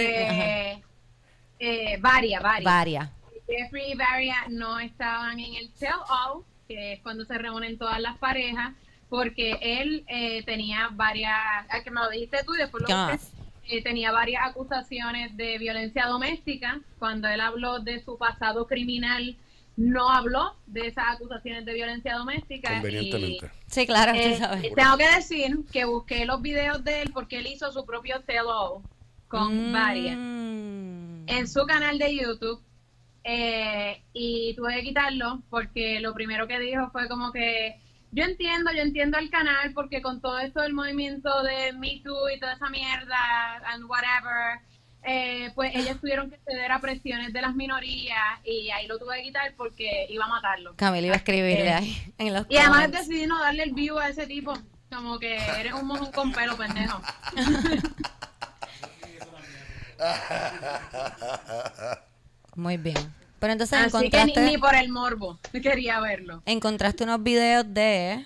eh, 1.60 1.98
Varia, 2.00 2.39
Varia. 2.39 2.70
Varia. 2.70 3.12
Jeffrey 3.48 3.92
y 3.92 3.96
Varia 3.96 4.36
no 4.50 4.80
estaban 4.80 5.39
en 5.39 5.56
el 5.56 5.72
Tell 5.74 5.92
All, 6.10 6.44
que 6.68 6.94
es 6.94 7.01
cuando 7.01 7.25
se 7.25 7.38
reúnen 7.38 7.77
todas 7.77 8.00
las 8.00 8.18
parejas, 8.18 8.74
porque 9.10 9.58
él 9.62 10.03
eh, 10.08 10.44
tenía 10.44 10.89
varias, 10.94 11.36
ah, 11.70 11.82
que 11.84 11.92
me 11.92 12.01
lo 12.01 12.10
dijiste 12.10 12.44
tú 12.46 12.56
y 12.56 12.60
después 12.60 12.82
lo 12.82 12.88
¿Qué 12.88 12.94
busqué, 12.94 13.12
más? 13.13 13.32
eh, 13.68 13.84
tenía 13.84 14.12
varias 14.12 14.42
acusaciones 14.48 15.36
de 15.38 15.58
violencia 15.58 16.08
doméstica. 16.08 16.80
Cuando 17.00 17.27
él 17.27 17.42
habló 17.42 17.80
de 17.80 18.01
su 18.03 18.18
pasado 18.18 18.65
criminal, 18.65 19.36
no 19.75 20.10
habló 20.10 20.56
de 20.68 20.88
esas 20.88 21.06
acusaciones 21.15 21.65
de 21.65 21.74
violencia 21.74 22.15
doméstica. 22.15 22.72
y, 22.72 22.75
Convenientemente. 22.75 23.51
Sí, 23.68 23.88
claro, 23.88 24.12
eh, 24.13 24.38
sabes. 24.38 24.74
tengo 24.75 24.98
que 24.98 25.10
decir 25.15 25.58
que 25.72 25.86
busqué 25.86 26.25
los 26.25 26.42
videos 26.42 26.84
de 26.84 27.01
él 27.01 27.12
porque 27.13 27.39
él 27.39 27.48
hizo 27.48 27.72
su 27.72 27.86
propio 27.86 28.22
Tell 28.22 28.46
All 28.48 28.84
con 29.27 29.72
Mm. 29.72 31.27
en 31.27 31.48
su 31.48 31.65
canal 31.65 31.98
de 31.98 32.15
YouTube 32.15 32.62
eh, 33.24 34.03
y 34.13 34.53
tuve 34.56 34.75
que 34.75 34.84
quitarlo 34.84 35.42
porque 35.50 36.00
lo 36.01 36.13
primero 36.13 36.48
que 36.48 36.60
dijo 36.60 36.89
fue 36.92 37.08
como 37.08 37.32
que 37.32 37.80
yo 38.12 38.25
entiendo, 38.25 38.72
yo 38.72 38.82
entiendo 38.82 39.18
el 39.18 39.32
canal 39.32 39.74
porque 39.74 40.01
con 40.03 40.22
todo 40.22 40.38
esto 40.39 40.62
del 40.62 40.74
movimiento 40.74 41.42
de 41.42 41.74
Me 41.74 42.00
Too 42.03 42.30
y 42.36 42.39
toda 42.39 42.53
esa 42.53 42.70
mierda 42.70 43.56
and 43.74 43.86
whatever, 43.86 44.60
eh, 45.05 45.51
pues 45.55 45.75
ellos 45.75 46.00
tuvieron 46.00 46.29
que 46.29 46.39
ceder 46.45 46.72
a 46.72 46.79
presiones 46.79 47.33
de 47.33 47.41
las 47.41 47.55
minorías 47.55 48.17
y 48.43 48.69
ahí 48.72 48.88
lo 48.88 48.98
tuve 49.00 49.17
que 49.17 49.24
quitar 49.24 49.53
porque 49.55 50.07
iba 50.10 50.25
a 50.25 50.29
matarlo. 50.29 50.75
Camila 50.75 51.07
iba 51.07 51.15
a 51.15 51.17
escribirle 51.17 51.69
Eh, 51.69 51.74
ahí 51.74 52.13
en 52.17 52.33
los 52.33 52.45
Y 52.50 52.57
además 52.57 52.91
decidí 52.91 53.25
no 53.27 53.39
darle 53.41 53.63
el 53.63 53.74
view 53.74 53.98
a 54.00 54.10
ese 54.10 54.27
tipo, 54.27 54.53
como 54.89 55.19
que 55.19 55.36
eres 55.36 55.74
un 55.74 55.88
mojón 55.88 56.12
con 56.12 56.31
pelo, 56.31 56.55
pendejo. 56.57 57.01
Muy 62.55 62.77
bien. 62.77 63.13
Pero 63.39 63.53
entonces 63.53 63.77
Así 63.93 64.10
que 64.10 64.17
ni, 64.25 64.31
encontraste, 64.31 64.41
ni 64.51 64.57
por 64.57 64.75
el 64.75 64.89
morbo 64.89 65.39
quería 65.51 66.00
verlo. 66.00 66.41
encontraste 66.45 67.03
unos 67.03 67.22
videos 67.24 67.65
de... 67.74 68.25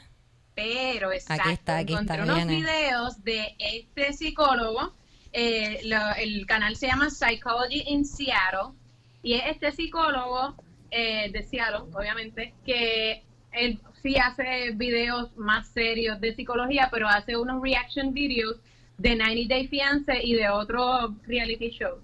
Pero 0.54 1.12
exacto, 1.12 1.44
Aquí 1.44 1.54
está, 1.54 1.78
aquí 1.78 1.94
encontré 1.94 2.16
está, 2.22 2.24
unos 2.26 2.36
viene. 2.38 2.56
videos 2.56 3.24
de 3.24 3.56
este 3.60 4.14
psicólogo. 4.14 4.94
Eh, 5.40 5.82
el 6.18 6.48
canal 6.48 6.76
se 6.76 6.88
llama 6.88 7.12
Psychology 7.12 7.84
in 7.86 8.06
Seattle 8.06 8.74
y 9.22 9.36
es 9.36 9.44
este 9.46 9.72
psicólogo 9.72 10.56
eh, 10.90 11.30
de 11.32 11.44
Seattle, 11.44 11.92
obviamente, 11.94 12.56
que 12.66 13.24
él 13.52 13.80
sí 14.02 14.16
hace 14.18 14.72
videos 14.72 15.38
más 15.38 15.68
serios 15.68 16.20
de 16.22 16.34
psicología, 16.34 16.90
pero 16.92 17.08
hace 17.08 17.38
unos 17.38 17.62
reaction 17.62 18.16
videos 18.16 18.60
de 18.98 19.16
90 19.16 19.54
Day 19.54 19.68
Fiance 19.68 20.24
y 20.24 20.34
de 20.34 20.50
otros 20.50 21.12
reality 21.28 21.70
shows. 21.70 22.02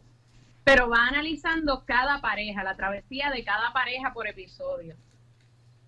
Pero 0.63 0.88
va 0.89 1.08
analizando 1.08 1.84
cada 1.86 2.22
pareja, 2.22 2.63
la 2.63 2.76
travesía 2.76 3.32
de 3.32 3.43
cada 3.43 3.74
pareja 3.74 4.13
por 4.13 4.28
episodio. 4.28 4.96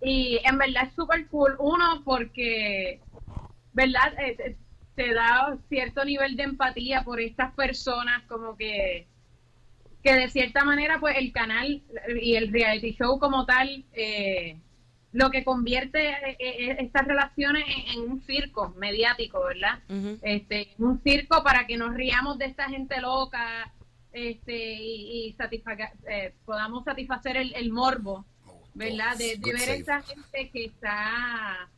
Y 0.02 0.40
en 0.44 0.58
verdad 0.58 0.88
es 0.88 0.96
súper 0.96 1.28
cool. 1.28 1.56
Uno, 1.60 2.02
porque, 2.04 3.02
¿verdad? 3.72 4.20
Eh, 4.20 4.36
eh, 4.40 4.58
te 4.96 5.14
da 5.14 5.58
cierto 5.70 6.06
nivel 6.06 6.36
de 6.36 6.44
empatía 6.44 7.04
por 7.04 7.20
estas 7.20 7.54
personas, 7.54 8.24
como 8.28 8.56
que, 8.56 9.08
que 10.04 10.14
de 10.14 10.30
cierta 10.30 10.64
manera, 10.64 11.00
pues 11.00 11.18
el 11.18 11.32
canal 11.32 11.82
y 12.22 12.36
el 12.36 12.52
reality 12.52 12.94
show 12.94 13.20
como 13.20 13.46
tal, 13.46 13.84
eh, 13.94 14.58
lo 15.12 15.32
que 15.32 15.44
convierte 15.46 16.10
eh, 16.10 16.38
eh, 16.40 16.76
estas 16.80 17.06
relaciones 17.08 17.64
en, 17.94 18.02
un 18.10 18.22
circo 18.22 18.74
mediático, 18.78 19.44
¿verdad? 19.44 19.80
Este, 20.22 20.74
un 20.78 21.02
circo 21.02 21.44
para 21.44 21.66
que 21.68 21.78
nos 21.78 21.94
riamos 21.94 22.38
de 22.38 22.46
esta 22.46 22.70
gente 22.70 23.00
loca 23.02 23.72
este, 24.12 24.74
y, 24.76 25.28
y 25.28 25.34
satisfaga- 25.34 25.94
eh, 26.10 26.34
podamos 26.46 26.84
satisfacer 26.86 27.38
el, 27.38 27.54
el 27.56 27.72
morbo, 27.72 28.26
¿verdad? 28.74 29.18
De, 29.18 29.38
de 29.38 29.52
ver 29.52 29.60
save. 29.60 29.78
esta 29.78 30.02
gente 30.02 30.50
que 30.52 30.66
está 30.66 31.70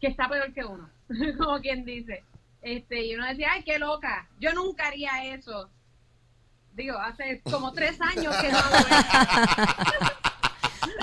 que 0.00 0.08
está 0.08 0.28
peor 0.28 0.52
que 0.52 0.64
uno, 0.64 0.88
como 1.38 1.60
quien 1.60 1.84
dice. 1.84 2.22
Este, 2.64 3.04
y 3.04 3.14
uno 3.14 3.26
decía, 3.26 3.48
ay, 3.52 3.62
qué 3.62 3.78
loca, 3.78 4.26
yo 4.40 4.54
nunca 4.54 4.86
haría 4.86 5.34
eso. 5.34 5.70
Digo, 6.72 6.98
hace 6.98 7.42
como 7.42 7.72
tres 7.72 8.00
años 8.00 8.34
que 8.36 8.50
no 8.50 8.58
hago 8.58 8.76
eso. 8.76 10.12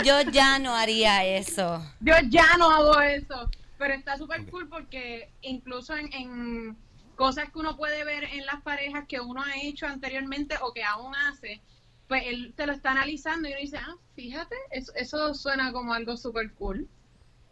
Yo 0.03 0.21
ya 0.31 0.57
no 0.57 0.73
haría 0.75 1.23
eso. 1.23 1.85
Yo 1.99 2.15
ya 2.29 2.57
no 2.57 2.71
hago 2.71 2.99
eso. 3.01 3.49
Pero 3.77 3.93
está 3.93 4.17
súper 4.17 4.45
cool 4.49 4.67
porque 4.69 5.31
incluso 5.41 5.95
en, 5.95 6.11
en 6.13 6.77
cosas 7.15 7.51
que 7.51 7.59
uno 7.59 7.77
puede 7.77 8.03
ver 8.03 8.23
en 8.23 8.45
las 8.47 8.61
parejas 8.61 9.05
que 9.07 9.19
uno 9.19 9.43
ha 9.43 9.57
hecho 9.61 9.85
anteriormente 9.85 10.55
o 10.61 10.73
que 10.73 10.83
aún 10.83 11.15
hace, 11.15 11.61
pues 12.07 12.23
él 12.25 12.53
te 12.55 12.65
lo 12.65 12.73
está 12.73 12.91
analizando 12.91 13.47
y 13.47 13.51
uno 13.51 13.61
dice, 13.61 13.77
ah, 13.77 13.95
fíjate, 14.15 14.55
eso, 14.71 14.91
eso 14.95 15.33
suena 15.35 15.71
como 15.71 15.93
algo 15.93 16.17
súper 16.17 16.51
cool. 16.53 16.89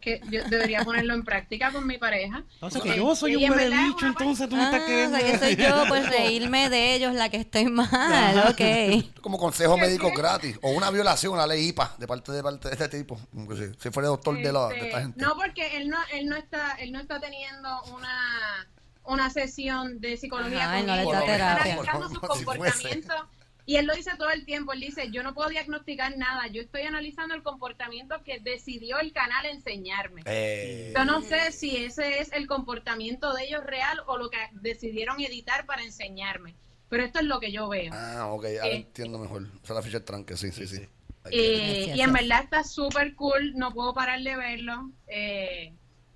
Que 0.00 0.20
yo 0.30 0.42
debería 0.44 0.82
ponerlo 0.84 1.12
en 1.14 1.22
práctica 1.24 1.70
con 1.72 1.86
mi 1.86 1.98
pareja. 1.98 2.42
O 2.60 2.70
sea, 2.70 2.80
que 2.80 2.96
yo 2.96 3.14
soy 3.14 3.36
un 3.36 3.50
bebé 3.54 3.68
bicho, 3.68 4.06
entonces 4.06 4.48
tú 4.48 4.56
me 4.56 4.62
Ah, 4.62 4.66
estás 4.66 4.82
o 4.82 4.86
queriendo... 4.86 5.18
sea, 5.18 5.26
que 5.32 5.38
soy 5.38 5.56
yo, 5.56 5.84
pues 5.88 6.08
reírme 6.08 6.70
de 6.70 6.94
ellos 6.94 7.14
la 7.14 7.28
que 7.28 7.36
estoy 7.36 7.66
mal, 7.66 8.38
ok. 8.48 9.20
Como 9.20 9.38
consejo 9.38 9.76
médico 9.76 10.10
gratis. 10.16 10.58
O 10.62 10.70
una 10.70 10.90
violación 10.90 11.34
a 11.34 11.38
la 11.38 11.48
ley 11.48 11.68
IPA 11.68 11.94
de 11.98 12.06
parte 12.06 12.32
de, 12.32 12.42
parte 12.42 12.68
de 12.68 12.74
este 12.82 12.88
tipo. 12.98 13.20
Si, 13.56 13.72
si 13.78 13.90
fuera 13.90 14.08
doctor 14.08 14.36
de, 14.36 14.52
la, 14.52 14.68
de 14.68 14.74
Este, 14.76 14.86
esta 14.88 15.00
gente. 15.02 15.20
No, 15.22 15.36
porque 15.36 15.76
él 15.76 15.88
no, 15.88 15.98
él 16.12 16.26
no 16.26 16.36
está, 16.36 16.72
él 16.78 16.92
no 16.92 17.00
está 17.00 17.20
teniendo 17.20 17.82
una, 17.94 18.66
una 19.04 19.28
sesión 19.30 20.00
de 20.00 20.16
psicología 20.16 20.64
Ajá, 20.64 20.78
él 20.80 20.86
con 20.86 20.94
no 20.96 21.00
él. 21.02 21.08
está 21.08 21.24
terapia. 21.26 21.72
analizando 21.74 22.08
sus 22.08 22.20
comportamientos. 22.20 23.16
Y 23.70 23.76
él 23.76 23.86
lo 23.86 23.94
dice 23.94 24.10
todo 24.18 24.30
el 24.30 24.44
tiempo, 24.44 24.72
él 24.72 24.80
dice, 24.80 25.10
yo 25.12 25.22
no 25.22 25.32
puedo 25.32 25.48
diagnosticar 25.48 26.16
nada, 26.16 26.48
yo 26.48 26.60
estoy 26.60 26.82
analizando 26.82 27.36
el 27.36 27.44
comportamiento 27.44 28.16
que 28.24 28.40
decidió 28.40 28.98
el 28.98 29.12
canal 29.12 29.46
enseñarme. 29.46 30.22
Eh, 30.26 30.92
Yo 30.96 31.04
no 31.04 31.22
sé 31.22 31.52
si 31.52 31.76
ese 31.76 32.18
es 32.18 32.32
el 32.32 32.48
comportamiento 32.48 33.32
de 33.32 33.44
ellos 33.44 33.62
real 33.64 33.96
o 34.08 34.18
lo 34.18 34.28
que 34.28 34.38
decidieron 34.54 35.20
editar 35.20 35.66
para 35.66 35.84
enseñarme, 35.84 36.56
pero 36.88 37.04
esto 37.04 37.20
es 37.20 37.26
lo 37.26 37.38
que 37.38 37.52
yo 37.52 37.68
veo. 37.68 37.92
ah, 37.94 38.26
ok, 38.32 38.44
ahora 38.60 38.66
Eh, 38.74 38.76
entiendo 38.86 39.18
mejor. 39.20 39.42
Esa 39.62 39.72
es 39.72 39.76
la 39.76 39.82
ficha 39.82 39.98
de 40.00 40.04
tranque, 40.04 40.36
sí, 40.36 40.50
sí, 40.50 40.66
sí. 40.66 40.88
Eh, 41.30 41.92
y 41.94 42.00
en 42.00 42.12
verdad 42.12 42.42
está 42.42 42.64
súper 42.64 43.14
cool, 43.14 43.52
no 43.54 43.72
puedo 43.72 43.94
parar 43.94 44.20
de 44.20 44.36
verlo. 44.36 44.90
eh, 45.06 45.74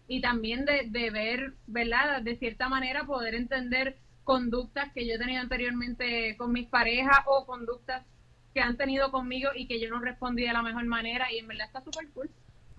y 0.09 0.21
también 0.21 0.65
de, 0.67 0.87
de 0.89 1.11
ver, 1.11 1.55
¿verdad? 1.67 2.21
De 2.21 2.37
cierta 2.37 2.69
manera 2.69 3.05
poder 3.05 3.35
entender 3.35 3.97
conductas 4.25 4.93
que 4.93 5.07
yo 5.07 5.15
he 5.15 5.19
tenido 5.19 5.41
anteriormente 5.41 6.37
con 6.37 6.53
mis 6.53 6.69
parejas 6.69 7.19
o 7.27 7.47
conductas 7.47 8.03
que 8.53 8.61
han 8.61 8.77
tenido 8.77 9.11
conmigo 9.11 9.51
y 9.55 9.67
que 9.67 9.81
yo 9.81 9.91
no 9.91 10.01
respondí 10.01 10.45
de 10.47 10.53
la 10.53 10.63
mejor 10.63 10.85
manera. 10.87 11.31
Y 11.33 11.39
en 11.39 11.49
verdad 11.49 11.67
está 11.67 11.83
súper 11.83 12.09
cool. 12.11 12.31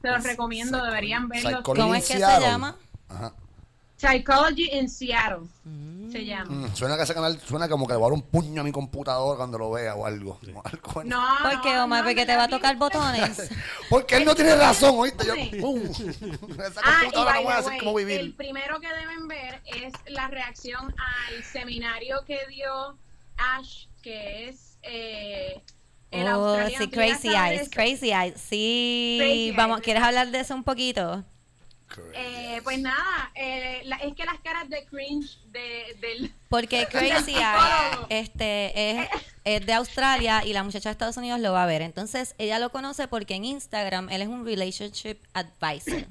Se 0.02 0.10
los 0.10 0.24
recomiendo, 0.24 0.84
deberían 0.84 1.30
verlo. 1.30 1.64
¿Cómo 1.64 1.96
es 1.96 2.08
que 2.08 2.16
se 2.16 2.20
llama? 2.20 2.76
Ajá. 3.08 3.34
Psychology 3.98 4.70
in 4.74 4.90
Seattle. 4.90 5.48
Mm. 5.64 6.12
se 6.12 6.26
llama. 6.26 6.68
Mm, 6.68 6.76
suena 6.76 6.98
que 6.98 7.04
ese 7.04 7.14
canal 7.14 7.40
suena 7.40 7.68
como 7.70 7.88
que 7.88 7.94
le 7.94 8.00
va 8.00 8.06
a 8.08 8.10
dar 8.10 8.14
un 8.14 8.22
puño 8.22 8.62
a 8.62 8.64
mi 8.64 8.72
computador 8.72 9.38
cuando 9.38 9.58
lo 9.58 9.72
vea 9.72 9.96
o 9.96 10.06
algo. 10.06 10.40
O 10.54 10.62
algo. 10.68 11.04
No, 11.04 11.26
¿Por 11.42 11.62
qué, 11.62 11.78
Omar? 11.80 12.04
no, 12.04 12.10
Porque 12.10 12.26
te 12.26 12.36
va 12.36 12.44
a 12.44 12.48
tocar 12.48 12.76
botones. 12.78 13.50
Porque 13.90 14.18
él 14.18 14.26
no 14.26 14.36
tiene 14.36 14.56
razón, 14.56 14.96
¿oíste? 14.98 15.26
Yo. 15.26 15.34
¡pum! 15.62 15.82
Esa 16.60 16.82
Ah, 16.84 17.00
computadora 17.02 17.34
no 17.36 17.42
voy 17.44 17.54
a 17.54 17.62
way, 17.62 17.78
cómo 17.80 18.00
el 18.00 18.06
vivir. 18.06 18.36
primero 18.36 18.80
que 18.80 18.88
deben 18.88 19.28
ver 19.28 19.62
es 19.66 19.94
la 20.08 20.28
reacción 20.28 20.94
al 20.98 21.44
seminario 21.44 22.24
que 22.26 22.40
dio 22.50 22.98
Ash, 23.38 23.86
que 24.02 24.50
es 24.50 24.78
eh, 24.84 25.62
el 26.12 26.28
Oh, 26.28 26.58
sí, 26.68 26.76
¿Tú 26.76 26.84
ya 26.84 26.90
Crazy 26.92 27.30
Eyes? 27.30 27.70
Crazy 27.70 28.12
Eyes. 28.14 28.40
Sí, 28.40 29.18
Crazy 29.20 29.52
vamos, 29.52 29.78
Eyes. 29.78 29.84
¿quieres 29.86 30.04
hablar 30.04 30.30
de 30.32 30.40
eso 30.40 30.54
un 30.54 30.64
poquito? 30.64 31.24
Eh, 32.14 32.62
pues 32.64 32.80
nada, 32.80 33.32
eh, 33.36 33.82
la- 33.86 33.98
es 33.98 34.14
que 34.16 34.26
las 34.26 34.40
caras 34.40 34.70
de 34.70 34.86
cringe 34.86 35.38
de, 35.52 35.96
del... 36.02 36.34
Porque 36.50 36.86
Crazy 36.92 37.34
psicólogo. 37.34 38.08
este, 38.10 38.92
es, 39.02 39.08
es 39.44 39.66
de 39.66 39.74
Australia 39.74 40.44
y 40.46 40.54
la 40.54 40.64
muchacha 40.64 40.90
de 40.90 40.94
Estados 40.94 41.18
Unidos 41.18 41.40
lo 41.40 41.52
va 41.54 41.64
a 41.64 41.68
ver. 41.68 41.82
Entonces, 41.82 42.36
ella 42.38 42.60
lo 42.60 42.70
conoce 42.72 43.08
porque 43.08 43.36
en 43.36 43.46
Instagram 43.46 44.10
él 44.10 44.22
es 44.22 44.28
un 44.28 44.46
relationship 44.46 45.18
advisor. 45.34 46.06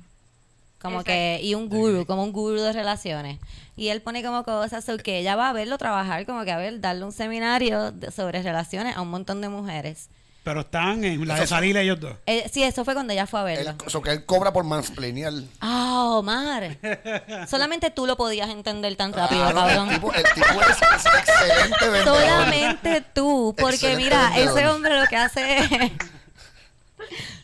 Como 0.81 1.03
que, 1.03 1.41
y 1.43 1.55
un 1.55 1.71
guru, 1.71 2.05
como 2.05 2.23
un 2.25 2.33
guru 2.33 2.61
de 2.61 2.73
relaciones. 2.73 3.39
Y 3.75 3.89
él 3.89 4.03
pone 4.03 4.23
como 4.23 4.45
cosas, 4.45 4.85
so 4.85 4.99
que 4.99 5.19
ella 5.19 5.35
va 5.35 5.49
a 5.49 5.53
verlo 5.55 5.79
trabajar, 5.79 6.27
como 6.27 6.45
que 6.45 6.53
a 6.53 6.59
ver, 6.59 6.79
darle 6.81 7.05
un 7.07 7.13
seminario 7.13 7.91
de- 7.91 8.11
sobre 8.11 8.43
relaciones 8.43 8.95
a 8.95 9.01
un 9.01 9.09
montón 9.09 9.41
de 9.41 9.49
mujeres. 9.49 10.11
Pero 10.45 10.61
están 10.61 11.03
en 11.05 11.27
la 11.27 11.35
Eso 11.35 11.41
de 11.41 11.47
salir 11.49 11.77
ellos 11.79 11.99
dos. 11.99 12.13
Eh, 12.27 12.49
sí, 12.53 12.63
eso 12.63 12.85
fue 12.85 12.93
cuando 12.95 13.13
ella 13.15 13.27
fue 13.27 13.41
a 13.41 13.45
verlo. 13.45 13.75
o 13.87 13.89
sea, 13.91 14.01
que 14.03 14.11
él 14.11 14.25
cobra 14.27 14.53
por 14.53 14.63
mansplanear. 14.65 15.33
Ah, 15.61 16.05
Omar. 16.19 16.77
Solamente 17.49 17.91
tú 17.91 18.07
lo 18.07 18.17
podías 18.19 18.51
entender 18.51 18.95
tan 18.95 19.13
rápido, 19.15 19.41
Claro, 19.41 19.57
cabrón. 19.57 19.89
El 19.89 19.95
tipo, 19.95 20.13
el 20.13 20.23
tipo 20.35 20.47
es, 20.61 20.69
es 20.83 21.07
excelente 21.07 21.89
vendedor. 21.89 22.19
Solamente 22.21 23.01
tú, 23.15 23.55
porque 23.59 23.75
Excelente 23.75 24.05
mira, 24.05 24.23
vendedor. 24.31 24.59
ese 24.59 24.69
hombre 24.69 25.01
lo 25.01 25.07
que 25.07 25.17
hace 25.17 25.59
es... 25.59 25.93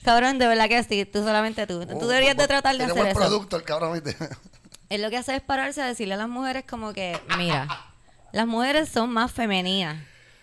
Cabrón, 0.04 0.38
de 0.38 0.46
verdad 0.46 0.68
que 0.68 0.82
sí, 0.84 1.04
tú 1.04 1.20
solamente 1.22 1.66
tú. 1.66 1.86
Tú 1.86 1.96
Oh, 2.00 2.06
deberías 2.06 2.36
de 2.36 2.44
oh, 2.44 2.48
tratar 2.48 2.76
de 2.76 2.84
hacer 2.84 2.96
buen 2.96 3.08
eso. 3.08 3.18
producto 3.18 3.56
el 3.56 3.62
cabrón. 3.64 4.02
Él 4.88 5.02
lo 5.02 5.10
que 5.10 5.16
hace 5.18 5.36
es 5.36 5.42
pararse 5.42 5.82
a 5.82 5.86
decirle 5.86 6.14
a 6.14 6.16
las 6.16 6.28
mujeres 6.28 6.64
como 6.68 6.92
que, 6.92 7.18
mira, 7.38 7.66
las 8.32 8.46
mujeres 8.46 8.88
son 8.88 9.10
más 9.10 9.30
femeninas 9.32 9.96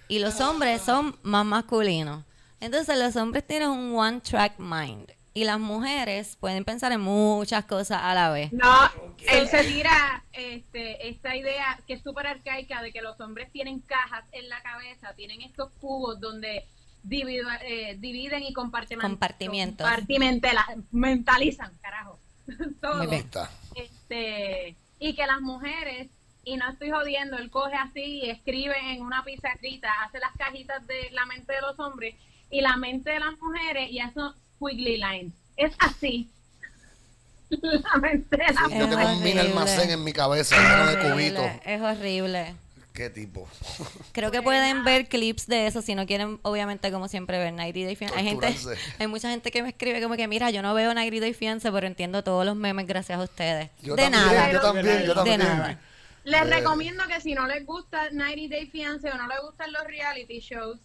y 0.08 0.20
los 0.20 0.39
hombres 0.41 0.82
son 0.82 1.17
más 1.24 1.46
masculinos. 1.46 2.24
Entonces 2.60 2.98
los 2.98 3.15
hombres 3.15 3.46
tienen 3.46 3.70
un 3.70 3.96
one 3.96 4.22
track 4.22 4.58
mind 4.58 5.12
y 5.34 5.43
las 5.43 5.60
mujeres 5.60 6.36
pueden 6.39 6.65
pensar 6.65 6.91
en 6.91 7.02
muchas 7.02 7.65
cosas 7.65 8.00
a 8.02 8.15
la 8.15 8.32
vez. 8.32 8.52
No, 8.52 8.89
él 9.32 9.48
se 9.48 9.63
tira 9.63 10.24
este, 10.34 11.10
esta 11.10 11.36
idea 11.36 11.80
que 11.86 11.93
es 11.93 12.02
súper 12.02 12.26
arcaica 12.26 12.82
de 12.82 12.91
que 12.91 13.02
los 13.02 13.20
hombres 13.22 13.52
tienen 13.52 13.80
cajas 13.82 14.26
en 14.32 14.50
la 14.50 14.62
cabeza, 14.63 15.13
tienen 15.15 15.41
estos 15.41 15.72
cubos 15.80 16.20
donde 16.20 16.65
eh, 17.10 17.96
dividen 18.00 18.43
y 18.43 18.54
compartimentela- 18.54 20.84
mentalizan, 20.91 21.72
carajo. 21.82 22.20
Todo. 22.82 22.98
Muy 22.98 23.08
bien. 23.08 23.22
Está. 23.22 23.52
Este, 23.76 24.76
y 25.00 25.13
que 25.13 25.28
las 25.28 25.41
mujeres, 25.41 26.08
y 26.43 26.58
no 26.58 26.67
estoy 26.72 26.89
jodiendo, 26.89 27.38
él 27.38 27.52
coge 27.52 27.76
así 27.76 28.22
y 28.24 28.30
escribe 28.32 28.76
en 28.91 29.04
una 29.04 29.24
pizarrita, 29.24 29.89
hace 30.04 30.17
las 30.20 30.32
cajitas 30.38 30.86
de 30.88 31.12
la 31.12 31.26
mente 31.28 31.54
de 31.54 31.62
los 31.62 31.80
hombres 31.80 32.15
y 32.49 32.62
la 32.62 32.77
mente 32.77 33.12
de 33.12 33.19
las 33.19 33.38
mujeres 33.39 33.89
y 33.91 33.99
hace 33.99 34.19
squiggly 34.55 34.97
lines. 34.97 35.33
Es 35.55 35.73
así. 35.79 36.29
La 37.49 37.97
mente 38.01 38.36
de 38.36 38.43
las 38.43 38.63
Yo 38.63 38.89
tengo 38.89 38.95
un 38.97 39.19
mini 39.23 39.31
horrible. 39.39 39.39
almacén 39.41 39.89
en 39.89 40.03
mi 40.03 40.12
cabeza 40.12 40.55
lleno 40.57 40.86
de 40.88 40.97
Horrible, 40.97 41.12
cubitos. 41.39 41.51
Es 41.65 41.81
horrible. 41.81 42.55
¿Qué 42.93 43.10
tipo? 43.10 43.47
Creo 44.12 44.31
que 44.31 44.41
pueden 44.41 44.83
ver 44.83 45.07
clips 45.07 45.47
de 45.47 45.67
eso 45.67 45.81
si 45.81 45.95
no 45.95 46.05
quieren, 46.05 46.39
obviamente, 46.41 46.91
como 46.91 47.07
siempre, 47.07 47.38
ver 47.38 47.53
90 47.53 47.79
Day 47.86 47.95
Fiancé. 47.95 48.17
Hay 48.19 48.25
gente, 48.25 48.55
hay 48.99 49.07
mucha 49.07 49.29
gente 49.29 49.49
que 49.51 49.63
me 49.63 49.69
escribe 49.69 50.01
como 50.01 50.15
que, 50.15 50.27
mira, 50.27 50.49
yo 50.49 50.62
no 50.62 50.73
veo 50.73 50.93
90 50.93 51.19
Day 51.21 51.33
Fiancé, 51.33 51.71
pero 51.71 51.88
entiendo 51.88 52.23
todos 52.23 52.45
los 52.45 52.55
memes 52.55 52.86
gracias 52.88 53.17
a 53.19 53.23
ustedes. 53.23 53.69
Yo 53.81 53.95
de 53.95 54.10
también, 54.10 54.25
nada. 54.25 54.51
Yo 54.51 54.60
también, 54.62 55.03
yo 55.03 55.07
De 55.10 55.13
también. 55.13 55.39
nada. 55.39 55.79
Les 56.25 56.41
Eh. 56.41 56.45
recomiendo 56.45 57.03
que 57.07 57.21
si 57.21 57.33
no 57.33 57.47
les 57.47 57.65
gusta 57.65 58.10
90 58.12 58.53
Day 58.55 58.65
Fiancé 58.65 59.10
o 59.12 59.15
no 59.17 59.27
les 59.27 59.39
gustan 59.41 59.71
los 59.71 59.83
reality 59.86 60.39
shows, 60.41 60.77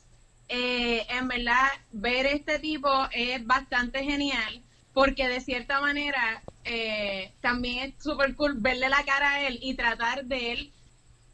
eh, 0.49 1.07
en 1.09 1.29
verdad 1.29 1.69
ver 1.93 2.27
este 2.27 2.59
tipo 2.59 2.91
es 3.13 3.45
bastante 3.47 4.05
genial 4.05 4.63
porque 4.93 5.29
de 5.29 5.41
cierta 5.41 5.81
manera 5.81 6.43
eh, 6.65 7.33
también 7.41 7.91
es 7.91 8.03
súper 8.03 8.35
cool 8.35 8.55
verle 8.59 8.89
la 8.89 9.05
cara 9.05 9.33
a 9.33 9.47
él 9.47 9.59
y 9.63 9.75
tratar 9.75 10.25
de 10.25 10.53
él 10.53 10.73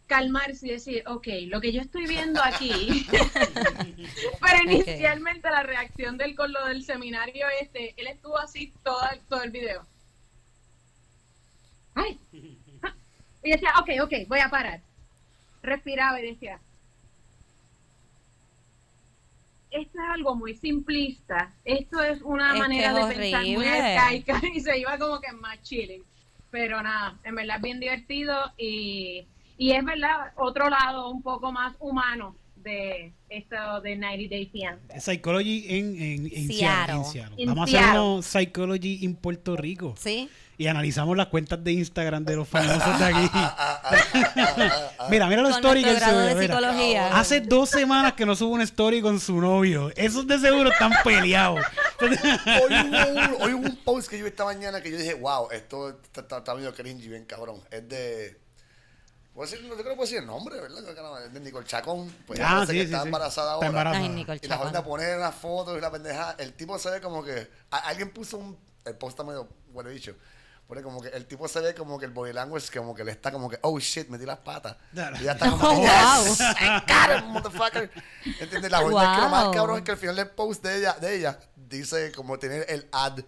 calmarse 0.09 0.66
y 0.66 0.71
decir, 0.71 1.05
ok, 1.07 1.27
lo 1.47 1.61
que 1.61 1.71
yo 1.73 1.83
estoy 1.83 2.07
viendo 2.07 2.42
aquí, 2.42 3.07
pero 4.40 4.64
inicialmente 4.64 5.51
la 5.51 5.62
reacción 5.62 6.16
de 6.16 6.25
él 6.25 6.35
con 6.35 6.51
lo 6.51 6.64
del 6.64 6.83
seminario 6.83 7.47
este, 7.61 7.94
él 7.97 8.07
estuvo 8.09 8.38
así 8.38 8.73
todo, 8.83 9.01
todo 9.29 9.42
el 9.42 9.51
video. 9.51 9.87
Ay, 11.94 12.18
y 12.33 13.51
decía, 13.51 13.75
ok, 13.81 13.90
ok, 14.03 14.12
voy 14.29 14.40
a 14.40 14.49
parar. 14.49 14.81
Respiraba 15.62 16.21
y 16.21 16.31
decía, 16.31 16.59
esto 19.70 19.98
es 19.98 20.09
algo 20.14 20.35
muy 20.35 20.54
simplista. 20.54 21.52
Esto 21.64 22.02
es 22.02 22.22
una 22.22 22.54
Es 22.54 22.59
manera 22.61 22.94
de 22.94 23.14
pensar 23.14 23.42
muy 23.42 23.57
horrible. 23.57 23.68
arcaica 23.70 24.40
y 24.54 24.61
se 24.61 24.78
iba 24.78 24.98
como 24.98 25.20
que 25.20 25.33
más 25.33 25.62
chilling. 25.62 26.02
Pero 26.50 26.83
nada, 26.83 27.18
en 27.24 27.35
verdad 27.35 27.57
es 27.57 27.62
bien 27.62 27.81
divertido 27.81 28.35
y, 28.57 29.26
y 29.59 29.72
es 29.72 29.85
verdad 29.85 30.33
otro 30.37 30.68
lado 30.70 31.11
un 31.11 31.22
poco 31.22 31.52
más 31.52 31.76
humano 31.78 32.35
de 32.57 33.12
esto 33.28 33.81
de 33.83 33.96
90 33.96 34.35
Day 34.35 34.46
Fiancé. 34.46 35.00
Psychology 35.00 35.64
en, 35.68 36.02
en, 36.02 36.26
en 36.33 36.48
Seattle. 36.48 36.54
Seattle, 36.54 36.96
en 36.96 37.04
Seattle. 37.04 37.46
Vamos 37.46 37.74
a 37.74 38.18
hacer 38.20 38.22
Psychology 38.46 39.04
en 39.04 39.14
Puerto 39.14 39.57
Rico. 39.57 39.94
¿Sí? 39.98 40.28
Y 40.61 40.66
analizamos 40.66 41.16
las 41.16 41.29
cuentas 41.29 41.62
de 41.62 41.71
Instagram 41.73 42.25
de 42.25 42.35
los 42.35 42.49
famosos 42.51 42.99
de 42.99 43.05
aquí. 43.05 43.31
mira, 45.09 45.27
mira 45.29 45.40
los 45.42 45.55
stories 45.57 45.85
que 45.87 45.92
él 45.92 46.01
sube. 46.01 46.99
Hace 46.99 47.40
dos 47.40 47.71
semanas 47.71 48.14
que 48.14 48.27
no 48.27 48.35
sube 48.35 48.55
una 48.55 48.64
story 48.64 49.01
con 49.01 49.21
su 49.21 49.40
novio. 49.40 49.92
Esos 49.97 50.27
de 50.27 50.38
seguro 50.38 50.71
están 50.73 50.92
peleados. 51.05 51.61
Hoy 52.01 52.09
hubo, 52.11 53.11
un, 53.37 53.42
hoy 53.42 53.53
hubo 53.55 53.66
un 53.68 53.77
post 53.85 54.09
que 54.09 54.18
yo 54.18 54.25
vi 54.25 54.31
esta 54.31 54.44
mañana 54.44 54.81
que 54.83 54.90
yo 54.90 54.99
dije, 54.99 55.14
wow, 55.14 55.49
esto 55.53 55.90
está, 55.90 56.21
está, 56.23 56.38
está 56.38 56.55
medio 56.57 56.75
cringy, 56.75 57.09
bien 57.09 57.25
cabrón. 57.25 57.62
Es 57.71 57.88
de. 57.88 58.40
¿Puedo 59.35 59.49
decir, 59.49 59.64
no 59.68 59.75
creo 59.75 59.85
que 59.90 59.94
puedo 59.94 60.01
decir 60.03 60.18
el 60.18 60.27
nombre, 60.27 60.61
¿verdad? 60.61 60.83
Creo 60.83 60.94
que 60.97 61.01
no, 61.01 61.18
Es 61.18 61.33
de 61.33 61.38
Nicole 61.38 61.64
Chacón. 61.66 62.12
Pues 62.27 62.40
Ah, 62.42 62.64
sí, 62.66 62.73
que 62.73 62.79
sí, 62.81 62.85
está 62.87 63.03
sí. 63.03 63.07
embarazada 63.07 63.55
Está 63.55 63.55
ahora. 63.55 63.68
embarazada. 63.68 64.03
Ay, 64.05 64.09
Nicole 64.09 64.40
Y 64.42 64.49
la 64.49 64.57
joven 64.57 64.75
a 64.77 64.83
poner 64.83 65.18
las 65.18 65.35
fotos 65.37 65.79
y 65.79 65.81
la 65.81 65.92
pendeja. 65.92 66.35
El 66.40 66.53
tipo 66.55 66.77
se 66.81 66.90
ve 66.90 67.01
como 67.01 67.23
que. 67.23 67.49
a- 67.71 67.79
alguien 67.88 68.11
puso 68.11 68.38
un. 68.38 68.59
El 68.85 68.97
post 68.97 69.12
está 69.12 69.23
medio 69.23 69.47
bueno 69.73 69.90
dicho. 69.90 70.16
Pone 70.68 70.83
como 70.83 71.00
que 71.00 71.09
el 71.09 71.24
tipo 71.26 71.48
se 71.48 71.61
ve 71.61 71.74
como 71.74 71.98
que 71.98 72.04
el 72.04 72.11
body 72.12 72.35
language, 72.35 72.78
como 72.78 72.94
que 72.94 73.02
le 73.02 73.12
está 73.12 73.33
como 73.33 73.48
que, 73.48 73.59
oh 73.62 73.78
shit, 73.78 74.09
metí 74.09 74.26
las 74.26 74.38
patas. 74.40 74.76
Y 74.92 75.24
ya 75.24 75.33
está 75.33 75.50
como, 75.50 75.66
Oh, 75.68 75.70
que, 75.70 75.81
wow. 75.81 76.24
yes, 76.26 76.40
I 76.40 76.83
got 76.87 77.18
him, 77.18 77.24
motherfucker. 77.31 77.90
¿Entiendes? 78.38 78.70
La 78.70 78.83
verdad 78.83 79.04
es 79.12 79.16
que 79.16 79.22
lo 79.24 79.28
más 79.31 79.44
Wow. 79.46 79.54
cabrón 79.54 79.78
es 79.78 79.85
que 79.85 79.90
al 79.92 79.96
final 79.96 80.16
del 80.16 80.28
post 80.28 80.62
de 80.62 80.78
ella, 80.78 80.92
de 81.00 81.16
ella 81.16 81.38
dice 81.57 82.12
como 82.12 82.38
tener 82.38 82.66
el 82.68 82.87
ad. 82.92 83.20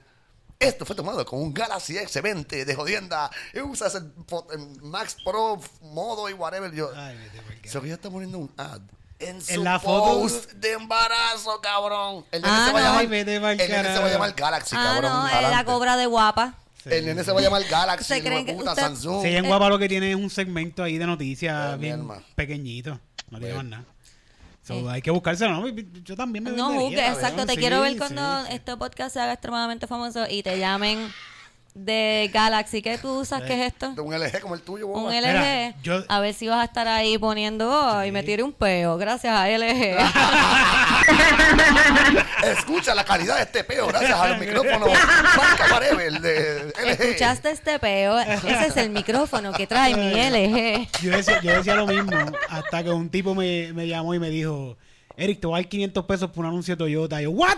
Esto 0.59 0.85
fue 0.85 0.95
tomado 0.95 1.25
con 1.25 1.41
un 1.41 1.55
Galaxy 1.55 1.95
S20 1.95 2.67
de 2.67 2.75
jodienda. 2.75 3.31
Y 3.55 3.61
usas 3.61 3.95
el, 3.95 4.13
el 4.53 4.83
Max 4.83 5.17
Pro 5.25 5.59
modo 5.81 6.29
y 6.29 6.35
whatever. 6.35 6.71
Yo, 6.75 6.91
Ay, 6.95 7.17
carajo. 7.35 7.71
So 7.71 7.81
que 7.81 7.87
ella 7.87 7.95
está 7.95 8.11
poniendo 8.11 8.37
un 8.37 8.53
ad 8.59 8.83
en 9.19 9.41
su 9.41 9.63
la 9.65 9.81
foto- 9.81 10.21
post 10.21 10.53
de 10.53 10.73
embarazo, 10.73 11.59
cabrón. 11.63 12.27
El 12.31 12.43
nene 12.43 12.55
Ah, 12.55 12.67
se 12.67 12.73
va 12.75 12.79
a 12.79 12.83
no. 12.83 12.87
llamar, 12.89 13.01
Ay, 13.01 13.07
vete 13.07 13.41
pa'l 13.41 13.59
el 13.59 13.71
nene 13.71 13.95
se 13.95 13.99
va 14.01 14.07
a 14.07 14.11
llamar 14.11 14.35
Galaxy, 14.35 14.77
ah, 14.79 14.83
cabrón. 15.01 15.13
no, 15.13 15.51
la 15.51 15.65
cobra 15.65 15.97
de 15.97 16.05
guapa. 16.05 16.55
El 16.85 17.05
nene 17.07 17.25
se 17.25 17.33
va 17.33 17.41
a 17.41 17.43
llamar 17.43 17.63
Galaxy, 17.65 18.05
¿Se 18.05 18.17
hijo 18.19 18.25
de 18.25 18.31
creen 18.31 18.47
que 18.47 18.53
puta, 18.55 18.71
usted- 18.71 18.83
Samsung. 18.83 19.23
Sí, 19.23 19.29
en 19.37 19.47
Guapa 19.47 19.69
lo 19.69 19.79
que 19.79 19.89
tiene 19.89 20.11
es 20.11 20.17
un 20.17 20.31
segmento 20.31 20.83
ahí 20.83 20.97
de 20.99 21.07
noticias 21.07 21.75
Eh, 21.75 21.77
mi 21.77 21.83
bien 21.83 21.95
alma. 22.01 22.23
pequeñito. 22.35 22.99
No 23.31 23.39
tiene 23.39 23.55
Pues- 23.55 23.57
más 23.57 23.65
nada. 23.67 23.85
So, 24.63 24.75
Eh. 24.75 24.85
Hay 24.93 25.03
que 25.03 25.11
buscárselo, 25.11 25.53
¿no? 25.61 25.69
Yo 25.69 26.17
también 26.17 26.45
me 26.45 26.51
No 26.51 26.69
vendería, 26.69 26.81
juzgues, 26.89 27.01
cabrón. 27.01 27.21
exacto. 27.25 27.47
Te 27.47 27.53
Sí, 27.55 27.59
quiero 27.59 27.81
ver 27.81 27.93
sí, 27.93 27.99
cuando 27.99 28.45
sí. 28.47 28.53
este 28.53 28.77
podcast 28.77 29.13
se 29.15 29.21
haga 29.21 29.33
extremadamente 29.33 29.87
famoso 29.87 30.27
y 30.29 30.43
te 30.43 30.59
llamen 30.59 30.99
de 31.75 32.31
Galaxy. 32.33 32.83
¿Qué 32.83 32.99
tú 32.99 33.21
usas? 33.21 33.43
¿Qué 33.43 33.55
es 33.61 33.73
esto? 33.73 33.93
De 33.95 34.01
un 34.01 34.15
LG 34.15 34.41
como 34.41 34.55
el 34.55 34.63
tuyo, 34.63 34.87
boba. 34.89 35.03
Un 35.03 35.13
LG. 35.15 35.27
Mira, 35.27 35.75
yo- 35.83 36.05
A 36.09 36.21
ver 36.21 36.35
si 36.35 36.49
vas 36.49 36.61
a 36.61 36.65
estar 36.65 36.89
ahí 36.89 37.17
poniendo, 37.19 37.71
oh, 37.71 38.05
y 38.05 38.13
me 38.13 38.23
tiré 38.23 38.43
un 38.43 38.53
peo, 38.53 38.97
gracias 38.99 39.35
a 39.35 39.49
LG. 39.49 39.97
Escucha 42.45 42.95
la 42.95 43.05
calidad 43.05 43.37
de 43.37 43.43
este 43.43 43.65
peo 43.65 43.87
gracias 43.89 44.19
al 44.19 44.39
micrófono 44.39 44.87
marca 44.87 45.67
Marvel 45.71 46.21
de 46.23 46.73
LG. 46.79 46.89
¿Escuchaste 47.01 47.51
este 47.51 47.79
peo? 47.79 48.19
Ese 48.19 48.67
es 48.69 48.77
el 48.77 48.91
micrófono 48.91 49.53
que 49.53 49.67
trae 49.67 49.95
mi 49.95 50.11
LG. 50.13 50.89
Yo 51.03 51.11
decía, 51.17 51.41
yo 51.43 51.53
decía 51.53 51.75
lo 51.75 51.87
mismo 51.87 52.17
hasta 52.49 52.83
que 52.83 52.91
un 52.91 53.11
tipo 53.11 53.35
me, 53.35 53.73
me 53.75 53.87
llamó 53.87 54.15
y 54.15 54.19
me 54.19 54.31
dijo, 54.31 54.77
Eric, 55.21 55.41
te 55.41 55.47
voy 55.47 55.59
a 55.59 55.63
dar 55.63 55.69
500 55.69 56.05
pesos 56.07 56.31
por 56.31 56.45
un 56.45 56.51
anuncio 56.51 56.75
de 56.75 56.79
Toyota. 56.79 57.21
Y 57.21 57.25
yo, 57.25 57.31
¿what? 57.31 57.57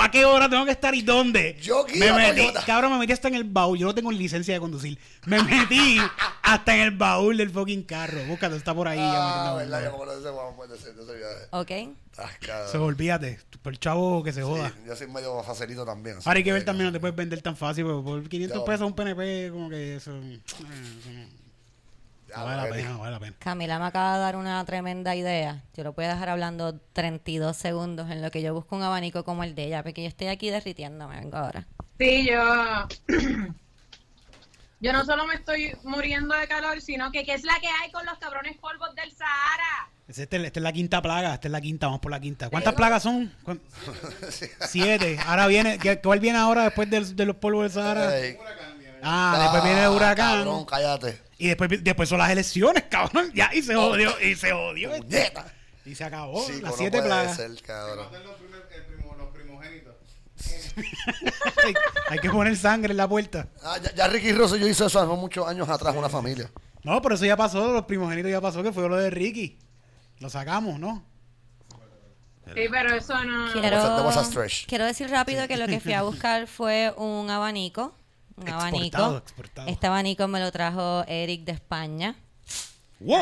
¿A 0.00 0.10
qué 0.10 0.24
hora 0.24 0.48
tengo 0.48 0.64
que 0.64 0.70
estar 0.70 0.94
y 0.94 1.02
dónde? 1.02 1.56
Yo 1.60 1.84
me 1.86 1.92
quiero 1.92 2.14
metí, 2.16 2.40
Toyota. 2.40 2.64
cabrón, 2.64 2.92
me 2.92 2.98
metí 2.98 3.12
hasta 3.12 3.28
en 3.28 3.34
el 3.34 3.44
baúl. 3.44 3.78
Yo 3.78 3.86
no 3.86 3.94
tengo 3.94 4.10
licencia 4.12 4.54
de 4.54 4.60
conducir. 4.60 4.98
Me 5.26 5.42
metí 5.42 5.98
hasta 6.42 6.74
en 6.74 6.80
el 6.82 6.90
baúl 6.92 7.36
del 7.36 7.50
fucking 7.50 7.82
carro. 7.82 8.24
Búscate, 8.26 8.56
está 8.56 8.74
por 8.74 8.88
ahí. 8.88 8.98
Ah, 9.00 9.54
verdad, 9.58 9.80
me 9.82 9.88
bomba. 9.88 9.94
acuerdo 10.04 10.12
de 10.14 10.20
ese, 10.28 10.36
vamos, 10.36 10.68
de 10.70 10.76
ese, 10.76 10.92
de 10.94 11.02
ese 11.02 11.16
viaje. 11.16 11.46
Ok. 11.50 11.96
Ah, 12.18 12.30
cabrón. 12.40 12.82
olvídate. 12.82 13.38
Por 13.62 13.72
el 13.72 13.78
chavo 13.80 14.22
que 14.22 14.32
se 14.32 14.42
joda. 14.42 14.68
Sí, 14.70 14.74
yo 14.86 14.96
soy 14.96 15.06
medio 15.08 15.42
facilito 15.42 15.84
también. 15.84 16.16
así 16.18 16.28
Ahora 16.28 16.38
hay 16.38 16.44
que 16.44 16.52
ver 16.52 16.64
también, 16.64 16.86
no 16.86 16.92
te 16.92 17.00
puedes 17.00 17.16
vender 17.16 17.40
tan 17.42 17.56
fácil. 17.56 17.84
Porque 17.84 18.02
por 18.02 18.28
500 18.28 18.58
Ya. 18.58 18.64
pesos 18.64 18.86
un 18.86 18.94
PNP, 18.94 19.50
como 19.52 19.68
que 19.68 19.96
eso. 19.96 20.12
eh, 20.16 20.40
eso 20.46 21.10
no- 21.12 21.39
no 22.36 22.44
vale 22.44 22.56
la 22.62 22.68
pena, 22.74 22.88
no 22.90 22.98
vale 23.00 23.12
la 23.12 23.20
pena. 23.20 23.36
Camila 23.38 23.78
me 23.78 23.86
acaba 23.86 24.14
de 24.14 24.20
dar 24.20 24.36
una 24.36 24.64
tremenda 24.64 25.14
idea. 25.16 25.62
Yo 25.74 25.84
lo 25.84 25.92
voy 25.92 26.04
a 26.06 26.08
dejar 26.14 26.28
hablando 26.30 26.78
32 26.92 27.56
segundos 27.56 28.10
en 28.10 28.22
lo 28.22 28.30
que 28.30 28.42
yo 28.42 28.54
busco 28.54 28.76
un 28.76 28.82
abanico 28.82 29.24
como 29.24 29.44
el 29.44 29.54
de 29.54 29.64
ella, 29.64 29.82
porque 29.82 30.02
yo 30.02 30.08
estoy 30.08 30.28
aquí 30.28 30.50
derritiéndome, 30.50 31.18
vengo 31.20 31.36
ahora. 31.36 31.66
Sí, 31.98 32.26
yo. 32.30 32.86
Yo 34.82 34.94
no 34.94 35.04
solo 35.04 35.26
me 35.26 35.34
estoy 35.34 35.76
muriendo 35.82 36.34
de 36.34 36.48
calor, 36.48 36.80
sino 36.80 37.12
que 37.12 37.22
qué 37.26 37.34
es 37.34 37.44
la 37.44 37.52
que 37.60 37.66
hay 37.66 37.90
con 37.92 38.06
los 38.06 38.16
cabrones 38.18 38.56
polvos 38.56 38.94
del 38.94 39.10
Sahara. 39.12 39.90
Esta 40.08 40.36
es, 40.38 40.56
la 40.56 40.72
quinta 40.72 41.02
plaga, 41.02 41.34
esta 41.34 41.48
es 41.48 41.52
la 41.52 41.60
quinta, 41.60 41.86
vamos 41.86 42.00
por 42.00 42.10
la 42.10 42.18
quinta. 42.18 42.48
¿Cuántas 42.48 42.72
plagas 42.72 43.02
son? 43.02 43.30
¿Cuán- 43.42 43.60
Siete. 44.66 45.18
Ahora 45.26 45.46
viene, 45.48 45.78
¿qué- 45.78 46.00
¿cuál 46.00 46.18
viene 46.20 46.38
ahora 46.38 46.64
después 46.64 46.88
de 46.88 47.26
los 47.26 47.36
polvos 47.36 47.64
del 47.64 47.72
Sahara? 47.72 48.10
Ah, 49.02 49.36
después 49.42 49.62
viene 49.64 49.80
el 49.80 49.84
Ah, 49.86 49.90
huracán. 49.90 50.38
Cabrón, 50.38 50.64
cállate. 50.64 51.20
Y 51.40 51.48
después, 51.48 51.82
después 51.82 52.06
son 52.06 52.18
las 52.18 52.30
elecciones, 52.30 52.84
cabrón. 52.90 53.32
Ya, 53.34 53.50
y 53.54 53.62
se 53.62 53.74
jodió, 53.74 54.20
y 54.20 54.34
se 54.34 54.52
jodió. 54.52 54.90
Puñeta. 54.90 55.46
Y 55.86 55.94
se 55.94 56.04
acabó, 56.04 56.46
Chico, 56.46 56.60
las 56.60 56.72
no 56.72 56.76
siete 56.76 57.02
ser, 57.34 57.62
cabrón. 57.62 58.06
primogénitos. 59.32 59.94
hay, 61.64 61.74
hay 62.10 62.18
que 62.18 62.28
poner 62.28 62.54
sangre 62.56 62.90
en 62.90 62.98
la 62.98 63.08
puerta. 63.08 63.48
Ah, 63.62 63.78
ya, 63.82 63.94
ya 63.94 64.06
Ricky 64.06 64.32
Rosso 64.32 64.56
yo 64.56 64.68
hice 64.68 64.84
eso 64.84 65.00
hace 65.00 65.16
muchos 65.16 65.48
años 65.48 65.66
atrás, 65.70 65.96
una 65.96 66.10
familia. 66.10 66.50
No, 66.84 67.00
pero 67.00 67.14
eso 67.14 67.24
ya 67.24 67.38
pasó, 67.38 67.72
los 67.72 67.86
primogénitos 67.86 68.30
ya 68.30 68.40
pasó, 68.42 68.62
que 68.62 68.72
fue 68.72 68.86
lo 68.86 68.96
de 68.96 69.08
Ricky. 69.08 69.58
Lo 70.18 70.28
sacamos, 70.28 70.78
¿no? 70.78 71.06
Sí, 72.54 72.66
pero 72.70 72.94
eso 72.94 73.24
no. 73.24 73.50
Quiero 74.66 74.84
decir 74.84 75.08
rápido 75.08 75.48
que 75.48 75.56
lo 75.56 75.66
que 75.66 75.80
fui 75.80 75.94
a 75.94 76.02
buscar 76.02 76.46
fue 76.46 76.92
un 76.98 77.30
abanico. 77.30 77.94
Un 78.40 78.48
Exportado, 78.48 78.60
abanico. 79.04 79.16
exportado. 79.18 79.68
Este 79.68 79.86
abanico 79.86 80.28
me 80.28 80.40
lo 80.40 80.50
trajo 80.50 81.04
Eric 81.06 81.42
de 81.44 81.52
España. 81.52 82.14
¡Wow! 83.00 83.18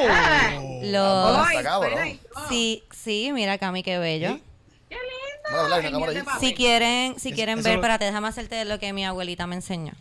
Lo, 0.84 1.36
Ay, 1.44 1.56
Está 1.58 1.70
cabrón. 1.70 1.90
espera 1.92 2.08
y 2.08 2.16
todo. 2.16 2.48
sí, 2.48 2.82
sí, 2.90 3.30
mira 3.32 3.58
Cami, 3.58 3.82
qué 3.82 3.98
bello. 3.98 4.32
Sí. 4.34 4.42
¡Qué 4.88 4.96
lindo! 4.96 5.98
No. 6.24 6.38
Si 6.40 6.54
quieren, 6.54 7.18
si 7.18 7.32
quieren 7.32 7.62
ver, 7.62 7.74
lo- 7.74 7.78
espérate, 7.80 8.04
déjame 8.04 8.28
hacerte 8.28 8.64
lo 8.64 8.78
que 8.78 8.92
mi 8.92 9.04
abuelita 9.04 9.46
me 9.46 9.54
enseñó. 9.56 9.92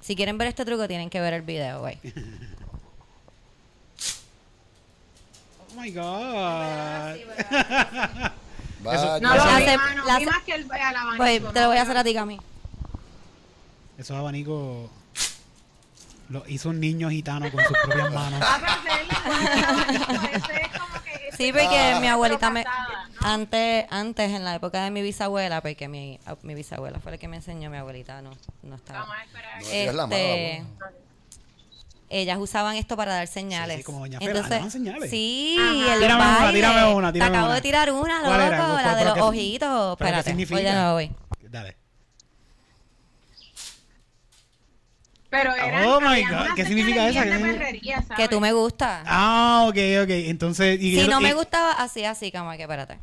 Si 0.00 0.16
quieren 0.16 0.38
ver 0.38 0.48
este 0.48 0.64
truco, 0.64 0.88
tienen 0.88 1.08
que 1.10 1.20
ver 1.20 1.34
el 1.34 1.42
video, 1.42 1.80
güey. 1.80 1.98
Oh 5.72 5.80
my 5.80 5.90
god. 5.92 7.16
No 8.82 8.90
la 8.92 9.18
vi 9.18 9.26
hace- 10.08 10.26
más 10.26 10.42
que 10.44 10.54
el, 10.54 10.62
el 10.62 10.70
abanico. 10.96 11.16
Pues 11.18 11.52
te 11.52 11.60
lo 11.60 11.66
voy 11.68 11.76
a 11.76 11.82
hacer 11.82 11.96
a 11.98 12.02
ti. 12.02 12.10
ti, 12.10 12.14
Cami. 12.16 12.40
Esos 14.00 14.16
abanicos 14.16 14.88
los 16.30 16.48
hizo 16.48 16.70
un 16.70 16.80
niño 16.80 17.10
gitano 17.10 17.50
con 17.52 17.62
sus 17.64 17.76
propias 17.84 18.10
manos. 18.14 18.40
Ah, 18.42 18.58
pero 18.82 18.94
ese 19.02 19.44
es 19.44 19.50
el 19.50 19.64
abanico, 19.66 20.12
ese 20.52 20.62
es 20.62 20.68
como 20.80 21.04
que- 21.04 21.28
ese 21.28 21.36
Sí, 21.36 21.52
porque 21.52 21.90
la 21.92 22.00
mi 22.00 22.06
abuelita 22.08 22.48
me... 22.50 22.64
¿no? 22.64 22.70
Antes, 23.22 23.84
antes, 23.90 24.30
en 24.30 24.44
la 24.44 24.54
época 24.54 24.82
de 24.84 24.90
mi 24.90 25.02
bisabuela, 25.02 25.60
porque 25.60 25.86
mi, 25.88 26.18
a- 26.24 26.36
mi 26.42 26.54
bisabuela 26.54 26.98
fue 27.00 27.12
la 27.12 27.18
que 27.18 27.28
me 27.28 27.36
enseñó, 27.36 27.68
mi 27.68 27.76
abuelita 27.76 28.22
no, 28.22 28.30
no 28.62 28.74
estaba. 28.76 29.00
Vamos 29.00 29.16
a 29.16 29.24
esperar. 29.24 29.60
No, 29.60 29.66
Este, 29.68 30.64
la 30.72 30.92
ellas 32.08 32.38
usaban 32.38 32.76
esto 32.76 32.96
para 32.96 33.12
dar 33.14 33.26
señales. 33.26 33.76
Sí, 33.76 33.82
sí, 33.82 33.84
como 33.84 34.00
Doña 34.00 34.18
Fela, 34.18 34.40
daban 34.42 34.70
señales. 34.70 35.10
Sí, 35.10 35.56
Ajá. 35.60 35.92
el 35.94 36.00
Tírame 36.00 36.22
una, 36.24 36.38
baile. 36.38 36.52
tírame 36.58 36.94
una, 36.94 37.08
Te 37.08 37.12
tírame 37.12 37.36
acabo 37.36 37.46
una. 37.48 37.54
de 37.54 37.60
tirar 37.60 37.92
una, 37.92 38.14
loco, 38.20 38.26
¿Cuál 38.28 38.40
era? 38.40 38.56
¿Cuál- 38.66 38.82
la 38.84 38.94
de 38.96 39.04
los 39.04 39.18
ojitos. 39.18 39.96
¿Pero 39.98 40.10
qué 40.10 40.18
Espérate, 40.18 40.32
voy 40.32 40.40
de 40.40 40.46
significa? 40.46 40.72
nuevo, 40.74 40.92
voy. 40.94 41.12
Dale. 41.50 41.76
Pero 45.30 45.54
era. 45.54 45.88
Oh 45.88 46.00
my 46.00 46.22
God, 46.24 46.54
¿qué 46.56 46.64
significa 46.66 47.12
significa? 47.12 48.16
Que 48.16 48.28
tú 48.28 48.40
me 48.40 48.52
gustas. 48.52 49.02
Ah, 49.06 49.64
ok, 49.68 49.76
ok. 50.02 50.10
Entonces. 50.10 50.76
y 50.80 50.90
si 50.94 51.00
eso- 51.00 51.10
no 51.10 51.20
me 51.20 51.28
y- 51.30 51.32
gustaba, 51.32 51.72
así, 51.72 52.04
así, 52.04 52.32
como 52.32 52.50
que 52.52 52.62
espérate. 52.62 52.98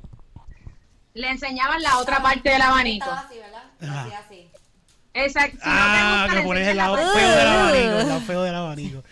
Le 1.13 1.29
enseñaban 1.31 1.81
la 1.81 1.97
otra 1.99 2.21
parte 2.21 2.49
del 2.49 2.61
abanico. 2.61 3.05
Estaba 3.05 3.21
así, 3.27 3.35
¿verdad? 3.39 4.03
Así, 4.03 4.13
así. 4.13 4.47
Exacto. 5.13 5.57
Si 5.57 5.63
Ah, 5.65 6.25
no 6.27 6.33
te 6.33 6.39
que 6.41 6.45
pones 6.45 6.67
el 6.67 6.77
lado 6.77 6.95
feo 6.97 7.13
del 7.13 7.47
abanico. 7.47 7.99
El 7.99 8.07
lado 8.07 8.21
feo 8.21 8.43
del 8.43 8.55
abanico. 8.55 9.03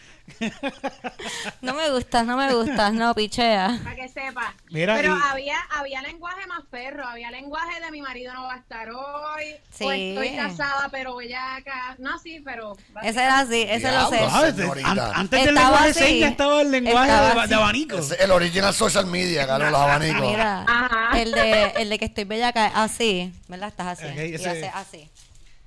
No 1.62 1.74
me 1.74 1.90
gustas, 1.92 2.26
no 2.26 2.38
me 2.38 2.54
gustas, 2.54 2.94
no, 2.94 3.14
pichea. 3.16 3.80
Para 3.84 3.96
que 3.96 4.08
sepa. 4.10 4.54
Mira, 4.70 4.96
Pero 4.96 5.16
y- 5.18 5.22
había, 5.32 5.58
había 5.78 6.02
lenguaje 6.02 6.46
más 6.48 6.62
perro, 6.70 7.06
había 7.08 7.32
lenguaje 7.32 7.80
de 7.82 7.92
mi 7.92 8.02
marido 8.02 8.34
no 8.34 8.44
va 8.44 8.56
a 8.56 8.58
estar 8.58 8.90
hoy, 8.90 9.44
o 9.54 9.78
Sí. 9.78 10.10
estoy 10.10 10.36
casada 10.36 10.90
pero 10.92 11.16
bellaca. 11.16 11.96
No, 11.98 12.18
sí, 12.20 12.42
pero... 12.44 12.76
Ese 13.04 13.24
era 13.24 13.40
así, 13.40 13.62
ese 13.68 13.92
lo 13.92 14.10
sé. 14.10 14.20
Ah, 14.22 15.12
antes 15.16 15.40
del 15.40 15.50
Estaba 15.56 15.70
lenguaje 15.70 15.90
así. 15.90 16.00
señas 16.00 16.32
estaba 16.32 16.62
el 16.62 16.72
lenguaje 16.72 17.12
Estaba 17.12 17.42
de, 17.44 17.48
de 17.48 17.56
abanico. 17.56 17.98
Es 17.98 18.12
el 18.20 18.32
original 18.32 18.74
social 18.74 19.06
media, 19.06 19.48
cabrón, 19.48 19.72
los 19.72 19.82
abanicos. 19.82 20.22
Mira, 20.22 20.66
Ajá. 20.68 21.20
el 21.20 21.32
de, 21.32 21.64
el 21.78 21.90
de 21.90 22.00
que 22.00 22.06
estoy 22.06 22.24
bellaca, 22.26 22.68
así, 22.76 23.34
¿verdad? 23.48 23.70
Estás 23.70 24.00
así. 24.00 24.08
Y 24.08 24.36
hace 24.36 24.72
así. 24.74 25.10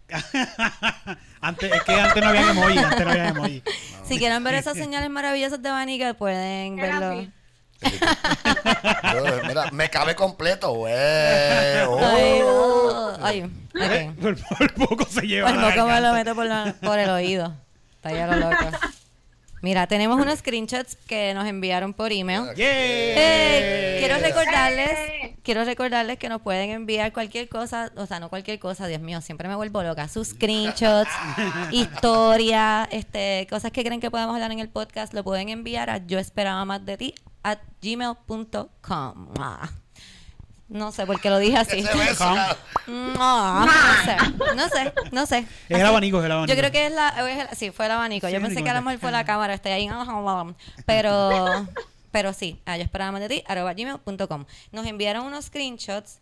antes, 1.41 1.73
es 1.73 1.83
que 1.83 1.93
antes 1.93 2.23
no 2.23 2.29
había 2.31 2.51
emoji, 2.51 2.79
antes 2.79 3.05
no 3.05 3.11
había 3.11 3.29
emoji. 3.29 3.63
Si 4.09 4.19
quieren 4.19 4.43
ver 4.43 4.55
esas 4.55 4.75
señales 4.77 5.11
maravillosas 5.11 5.61
de 5.63 5.69
abanico, 5.69 6.15
pueden 6.15 6.77
verlo. 6.77 7.27
Yo, 7.83 9.43
Mira, 9.47 9.71
me 9.71 9.91
cabe 9.91 10.15
completo, 10.15 10.73
güey. 10.73 10.95
Ay, 10.95 11.85
Oh. 11.87 13.17
no. 13.19 13.27
Ay, 13.27 13.43
ok. 13.43 14.21
Por, 14.21 14.37
por 14.57 14.75
poco 14.75 15.05
se 15.11 15.27
lleva. 15.27 15.51
La 15.53 15.69
moco 15.71 15.87
me 15.87 16.01
lo 16.01 16.13
meto 16.15 16.35
por, 16.35 16.47
la- 16.47 16.75
por 16.81 16.99
el 16.99 17.11
oído. 17.11 17.55
Está 17.97 18.13
ya 18.13 18.27
lo 18.27 18.37
loco. 18.37 18.65
Mira, 19.61 19.87
tenemos 19.89 20.21
unos 20.21 20.39
screenshots 20.39 20.97
que 21.07 21.35
nos 21.35 21.47
enviaron 21.47 21.93
por 21.93 22.13
email. 22.13 22.45
Yeah. 22.55 22.67
Eh, 22.71 23.97
quiero 23.99 24.19
recordarles, 24.21 24.91
Eh. 24.91 25.18
Quiero 25.49 25.65
recordarles 25.65 26.19
que 26.19 26.29
nos 26.29 26.43
pueden 26.43 26.69
enviar 26.69 27.11
cualquier 27.15 27.49
cosa, 27.49 27.91
o 27.97 28.05
sea, 28.05 28.21
no 28.21 28.29
cualquier 28.29 28.59
cosa, 28.59 28.87
Dios 28.87 29.01
mío, 29.01 29.23
siempre 29.23 29.49
me 29.49 29.55
vuelvo 29.55 29.83
loca. 29.83 30.07
Sus 30.07 30.29
screenshots, 30.35 31.11
historias, 31.73 32.87
este, 32.91 33.47
cosas 33.49 33.73
que 33.73 33.83
creen 33.83 33.99
que 33.99 34.11
podemos 34.11 34.35
hablar 34.35 34.53
en 34.53 34.59
el 34.59 34.69
podcast, 34.69 35.15
lo 35.15 35.25
pueden 35.25 35.49
enviar 35.49 35.89
a 35.89 36.07
yo 36.07 36.19
esperaba 36.19 36.67
más 36.67 36.85
de 36.85 36.99
ti 36.99 37.15
at 37.43 37.61
gmail.com. 37.81 39.29
No 40.69 40.93
sé 40.93 41.07
por 41.07 41.19
qué 41.19 41.31
lo 41.31 41.39
dije 41.39 41.57
así. 41.57 41.83
No, 42.87 43.67
no 43.67 43.73
sé, 44.05 44.17
no 44.55 44.69
sé, 44.69 44.93
no 45.13 45.27
sé. 45.27 45.47
Es 45.69 45.79
el 45.79 45.85
abanico, 45.87 46.19
es 46.21 46.25
el 46.27 46.33
abanico. 46.33 46.53
Yo 46.55 46.59
creo 46.59 46.73
que 46.73 46.87
es 46.87 46.93
la, 46.93 47.09
es 47.09 47.49
el- 47.51 47.57
sí, 47.57 47.71
fue 47.71 47.85
el 47.87 47.93
abanico. 47.93 48.27
Sí, 48.27 48.33
Yo 48.33 48.41
pensé 48.41 48.63
que 48.63 48.71
a 48.71 48.75
lo 48.75 48.83
mejor 48.83 49.01
fue 49.01 49.11
la 49.11 49.25
cámara, 49.25 49.55
estoy 49.55 49.73
ahí, 49.73 49.91
pero, 50.87 51.67
pero 52.11 52.33
sí, 52.33 52.61
ah, 52.67 52.77
yo 52.77 52.83
esperaba 52.85 53.13
más 53.13 53.21
de 53.21 53.29
ti, 53.29 53.45
arroba 53.47 53.75
gmail.com. 53.75 54.45
Nos 54.73 54.87
enviaron 54.87 55.25
unos 55.27 55.47
screenshots. 55.47 56.21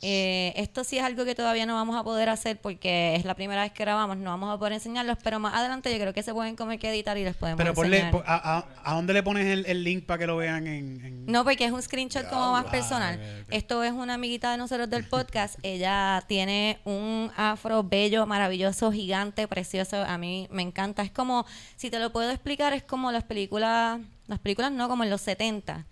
Eh, 0.00 0.52
esto 0.54 0.84
sí 0.84 0.96
es 0.96 1.02
algo 1.02 1.24
que 1.24 1.34
todavía 1.34 1.66
no 1.66 1.74
vamos 1.74 1.96
a 1.96 2.04
poder 2.04 2.28
hacer 2.28 2.60
porque 2.60 3.16
es 3.16 3.24
la 3.24 3.34
primera 3.34 3.62
vez 3.62 3.72
que 3.72 3.82
grabamos, 3.82 4.16
no 4.16 4.30
vamos 4.30 4.54
a 4.54 4.56
poder 4.56 4.74
enseñarlos, 4.74 5.18
pero 5.24 5.40
más 5.40 5.54
adelante 5.54 5.90
yo 5.90 5.98
creo 5.98 6.14
que 6.14 6.22
se 6.22 6.32
pueden 6.32 6.54
comer 6.54 6.78
que 6.78 6.88
editar 6.88 7.18
y 7.18 7.24
les 7.24 7.34
podemos 7.34 7.58
Pero 7.58 7.74
ponle, 7.74 7.96
enseñar. 7.96 8.12
po- 8.12 8.22
a, 8.24 8.58
a, 8.58 8.66
¿a 8.84 8.94
dónde 8.94 9.12
le 9.12 9.24
pones 9.24 9.46
el, 9.46 9.66
el 9.66 9.82
link 9.82 10.06
para 10.06 10.18
que 10.20 10.28
lo 10.28 10.36
vean 10.36 10.68
en...? 10.68 11.04
en- 11.04 11.26
No, 11.26 11.42
porque 11.42 11.64
es 11.64 11.72
un 11.72 11.82
screenshot 11.82 12.28
como 12.28 12.52
más 12.52 12.66
personal. 12.66 13.18
Ah. 13.20 13.44
Esto 13.50 13.82
es 13.82 13.90
una 13.90 14.14
amiguita 14.14 14.52
de 14.52 14.58
nosotros 14.58 14.88
del 14.88 15.02
podcast. 15.08 15.58
Ella 15.64 16.22
tiene 16.28 16.78
un 16.84 17.32
afro 17.36 17.82
bello, 17.82 18.24
maravilloso, 18.24 18.92
gigante, 18.92 19.48
precioso. 19.48 19.96
A 20.04 20.16
mí 20.16 20.46
me 20.52 20.62
encanta. 20.62 21.02
Es 21.02 21.10
como, 21.10 21.44
si 21.74 21.90
te 21.90 21.98
lo 21.98 22.12
puedo 22.12 22.30
explicar, 22.30 22.72
es 22.72 22.84
como 22.84 23.10
las 23.10 23.24
películas, 23.24 23.98
las 24.28 24.38
películas 24.38 24.70
no, 24.72 24.88
como 24.88 25.02
en 25.04 25.10
los 25.10 25.20
70. 25.22 25.84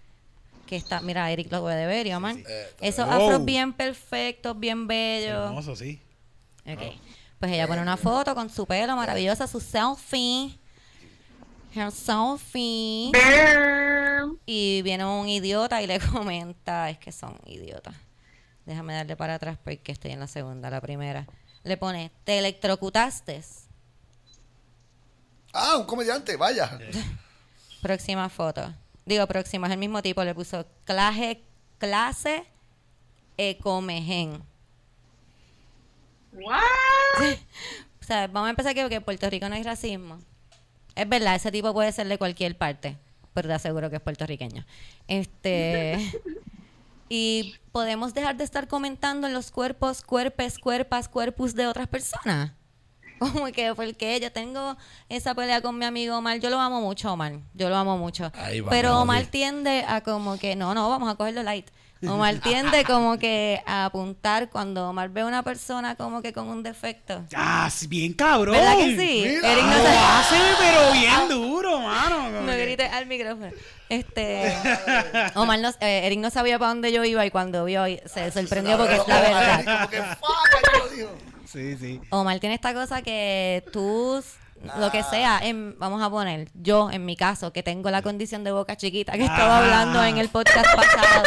Que 0.66 0.76
está, 0.76 1.00
mira, 1.00 1.30
Eric 1.30 1.50
lo 1.52 1.60
puede 1.62 1.86
ver, 1.86 2.12
Omar. 2.14 2.36
Eh, 2.36 2.66
Esos 2.80 3.06
Wow. 3.06 3.14
afros 3.14 3.44
bien 3.44 3.72
perfectos, 3.72 4.58
bien 4.58 4.86
bellos. 4.86 5.46
Hermoso, 5.48 5.74
sí. 5.76 6.00
Ok. 6.66 6.80
Pues 7.38 7.52
ella 7.52 7.66
pone 7.68 7.82
una 7.82 7.96
foto 7.96 8.34
con 8.34 8.48
su 8.50 8.66
pelo 8.66 8.96
maravillosa, 8.96 9.46
su 9.46 9.60
selfie. 9.60 10.58
Her 11.74 11.92
selfie. 11.92 13.12
Y 14.46 14.80
viene 14.82 15.04
un 15.04 15.28
idiota 15.28 15.82
y 15.82 15.86
le 15.86 16.00
comenta, 16.12 16.90
es 16.90 16.98
que 16.98 17.12
son 17.12 17.36
idiotas. 17.46 17.94
Déjame 18.64 18.94
darle 18.94 19.14
para 19.16 19.34
atrás 19.34 19.58
porque 19.62 19.92
estoy 19.92 20.10
en 20.12 20.20
la 20.20 20.26
segunda, 20.26 20.68
la 20.70 20.80
primera. 20.80 21.26
Le 21.62 21.76
pone, 21.76 22.10
te 22.24 22.38
electrocutaste. 22.38 23.42
Ah, 25.52 25.76
un 25.76 25.84
comediante, 25.86 26.36
vaya. 26.36 26.78
Próxima 27.86 28.28
foto. 28.28 28.74
Digo, 29.04 29.24
próxima, 29.28 29.68
es 29.68 29.72
el 29.72 29.78
mismo 29.78 30.02
tipo, 30.02 30.24
le 30.24 30.34
puso 30.34 30.66
clase, 30.84 31.40
clase 31.78 32.42
Ecomegen. 33.36 34.42
What? 36.32 36.62
O 38.00 38.04
sea, 38.06 38.26
vamos 38.26 38.48
a 38.48 38.50
empezar 38.50 38.74
que, 38.74 38.88
que 38.88 38.96
en 38.96 39.04
Puerto 39.04 39.30
Rico 39.30 39.48
no 39.48 39.54
hay 39.54 39.62
racismo. 39.62 40.18
Es 40.96 41.08
verdad, 41.08 41.36
ese 41.36 41.52
tipo 41.52 41.72
puede 41.72 41.92
ser 41.92 42.08
de 42.08 42.18
cualquier 42.18 42.58
parte, 42.58 42.96
pero 43.34 43.46
te 43.46 43.54
aseguro 43.54 43.88
que 43.88 43.96
es 43.96 44.02
puertorriqueño. 44.02 44.66
Este. 45.06 46.12
y 47.08 47.54
podemos 47.70 48.14
dejar 48.14 48.36
de 48.36 48.42
estar 48.42 48.66
comentando 48.66 49.28
en 49.28 49.32
los 49.32 49.52
cuerpos, 49.52 50.02
cuerpes, 50.02 50.58
cuerpas, 50.58 51.08
cuerpus 51.08 51.54
de 51.54 51.68
otras 51.68 51.86
personas. 51.86 52.50
Como 53.18 53.46
que 53.46 53.74
porque 53.74 54.20
yo 54.20 54.30
tengo 54.32 54.76
esa 55.08 55.34
pelea 55.34 55.60
con 55.62 55.78
mi 55.78 55.84
amigo 55.84 56.16
Omar, 56.18 56.38
yo 56.38 56.50
lo 56.50 56.60
amo 56.60 56.80
mucho, 56.80 57.12
Omar, 57.12 57.32
yo 57.54 57.68
lo 57.68 57.76
amo 57.76 57.96
mucho. 57.98 58.30
Ahí 58.34 58.60
va, 58.60 58.70
Pero 58.70 58.98
Omar 59.00 59.26
tiende 59.26 59.84
a 59.88 60.00
como 60.02 60.38
que, 60.38 60.54
no, 60.56 60.74
no, 60.74 60.88
vamos 60.90 61.10
a 61.10 61.14
cogerlo 61.14 61.42
light. 61.42 61.66
Omar 62.06 62.34
tiende 62.42 62.84
como 62.84 63.18
que 63.18 63.62
a 63.66 63.86
apuntar 63.86 64.50
cuando 64.50 64.90
Omar 64.90 65.08
ve 65.08 65.22
a 65.22 65.26
una 65.26 65.42
persona 65.42 65.94
como 65.96 66.20
que 66.20 66.32
con 66.34 66.46
un 66.48 66.62
defecto. 66.62 67.24
Ah, 67.34 67.70
sí, 67.72 67.86
bien 67.86 68.12
cabrón. 68.12 68.54
¿Verdad 68.54 68.76
que 68.76 68.96
sí? 68.98 69.24
mira. 69.26 69.52
Eric 69.52 69.64
no 69.64 69.78
Lo 69.78 69.88
hace, 69.88 70.36
pero 70.58 70.92
bien 70.92 71.28
duro, 71.30 71.80
mano. 71.80 72.42
No 72.42 72.52
que- 72.52 72.64
grites 72.66 72.92
al 72.92 73.06
micrófono. 73.06 73.50
Este, 73.88 74.54
Omar 75.36 75.58
no, 75.60 75.70
eh, 75.80 76.02
Eric 76.06 76.18
no 76.18 76.28
sabía 76.30 76.58
para 76.58 76.68
dónde 76.70 76.92
yo 76.92 77.02
iba 77.04 77.24
y 77.24 77.30
cuando 77.30 77.64
vio 77.64 77.84
se 78.04 78.30
sorprendió 78.30 78.76
porque 78.76 78.96
es 78.96 79.08
la 79.08 79.20
verdad. 79.20 79.64
Como 79.64 79.88
que 79.90 80.02
fuck, 80.02 80.72
yo 80.72 80.78
lo 80.84 80.88
digo. 80.90 81.35
Sí, 81.46 81.76
sí. 81.76 82.00
Omar 82.10 82.38
tiene 82.40 82.54
esta 82.54 82.74
cosa 82.74 83.02
que 83.02 83.64
tú, 83.72 84.22
lo 84.78 84.90
que 84.90 85.02
sea, 85.02 85.38
en- 85.42 85.78
vamos 85.78 86.02
a 86.02 86.10
poner, 86.10 86.48
yo 86.54 86.90
en 86.90 87.04
mi 87.04 87.16
caso, 87.16 87.52
que 87.52 87.62
tengo 87.62 87.90
la 87.90 88.02
condición 88.02 88.42
de 88.44 88.52
boca 88.52 88.76
chiquita, 88.76 89.12
que 89.12 89.24
estaba 89.24 89.56
Ah. 89.58 89.62
hablando 89.62 90.04
en 90.04 90.18
el 90.18 90.28
podcast 90.28 90.66
pasado. 90.74 91.22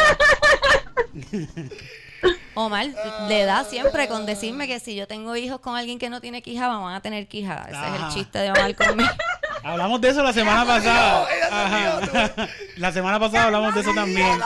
Omar 2.54 2.86
le 3.28 3.44
da 3.44 3.64
siempre 3.64 4.06
con 4.08 4.26
decirme 4.26 4.66
que 4.66 4.78
si 4.80 4.94
yo 4.94 5.06
tengo 5.08 5.34
hijos 5.36 5.60
con 5.60 5.76
alguien 5.76 5.98
que 5.98 6.10
no 6.10 6.20
tiene 6.20 6.42
quija, 6.42 6.68
van 6.68 6.94
a 6.94 7.00
tener 7.00 7.26
quija. 7.28 7.66
Ese 7.70 7.78
es 7.96 8.02
el 8.02 8.08
chiste 8.10 8.38
de 8.40 8.50
Omar 8.50 8.74
conmigo. 8.76 9.08
Hablamos 9.62 10.00
de 10.00 10.08
eso 10.10 10.22
la 10.22 10.32
semana 10.32 10.64
pasada. 10.66 11.26
Ajá. 11.50 12.48
La 12.76 12.92
semana 12.92 13.18
pasada 13.18 13.44
hablamos 13.44 13.74
de 13.74 13.80
eso 13.80 13.94
también. 13.94 14.38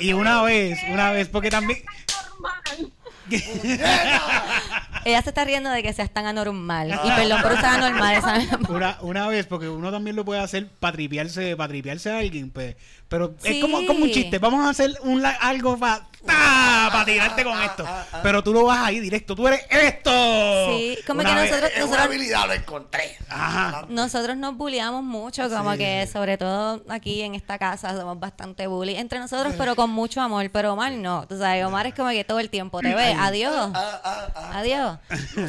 Y 0.00 0.12
una 0.14 0.42
vez, 0.42 0.78
una 0.90 1.10
vez, 1.12 1.28
porque 1.28 1.50
también. 1.50 1.80
Ella 5.04 5.22
se 5.22 5.28
está 5.30 5.44
riendo 5.44 5.70
de 5.70 5.82
que 5.82 5.92
seas 5.92 6.10
tan 6.10 6.26
anormal. 6.26 7.00
Y 7.04 7.10
perdón 7.12 7.40
por 7.42 7.52
usar 7.52 7.80
anormal. 7.82 8.16
esa- 8.16 8.58
Una, 8.68 8.98
una 9.00 9.26
vez, 9.28 9.46
porque 9.46 9.68
uno 9.68 9.90
también 9.90 10.16
lo 10.16 10.24
puede 10.24 10.40
hacer 10.40 10.68
para 10.80 10.92
tripearse, 10.94 11.56
para 11.56 11.68
tripearse 11.68 12.10
a 12.10 12.18
alguien, 12.18 12.50
pues. 12.50 12.76
Pero 13.08 13.34
es 13.42 13.60
como, 13.60 13.84
como 13.86 14.04
un 14.04 14.10
chiste. 14.10 14.38
Vamos 14.38 14.66
a 14.66 14.70
hacer 14.70 14.92
un, 15.02 15.22
la- 15.22 15.30
algo 15.30 15.78
para 15.78 16.06
para 16.26 17.04
tirarte 17.06 17.44
con 17.44 17.58
esto. 17.62 17.86
Pero 18.22 18.42
tú 18.42 18.52
lo 18.52 18.64
vas 18.64 18.80
ahí 18.84 19.00
directo. 19.00 19.34
Tú 19.34 19.46
eres 19.48 19.60
esto. 19.70 20.10
Sí, 20.68 20.98
como 21.06 21.20
Una 21.20 21.34
que 21.34 21.48
nosotros- 21.48 21.70
Es 21.76 21.84
una 21.84 22.02
habilidad, 22.02 22.46
lo 22.46 22.52
encontré. 22.54 23.16
Ajá. 23.30 23.86
Nosotros 23.88 24.36
nos 24.36 24.56
bulliamos 24.56 25.02
mucho, 25.04 25.48
como 25.48 25.72
Sí. 25.72 25.78
que 25.78 26.06
sobre 26.12 26.36
todo 26.36 26.82
aquí 26.88 27.22
en 27.22 27.34
esta 27.34 27.56
casa 27.58 27.96
somos 27.96 28.18
bastante 28.18 28.66
bully 28.66 28.96
entre 28.96 29.20
nosotros, 29.20 29.54
pero 29.56 29.74
con 29.76 29.90
mucho 29.90 30.20
amor. 30.20 30.50
Pero 30.52 30.72
Omar 30.74 30.92
no, 30.92 31.26
tú 31.28 31.38
sabes, 31.38 31.64
Omar 31.64 31.86
es 31.86 31.94
como 31.94 32.10
que 32.10 32.24
todo 32.24 32.40
el 32.40 32.50
tiempo 32.50 32.80
te 32.80 32.94
ve, 32.94 33.14
adiós, 33.14 33.70
Ah, 33.74 34.00
ah, 34.04 34.26
ah. 34.34 34.50
adiós. 34.58 34.98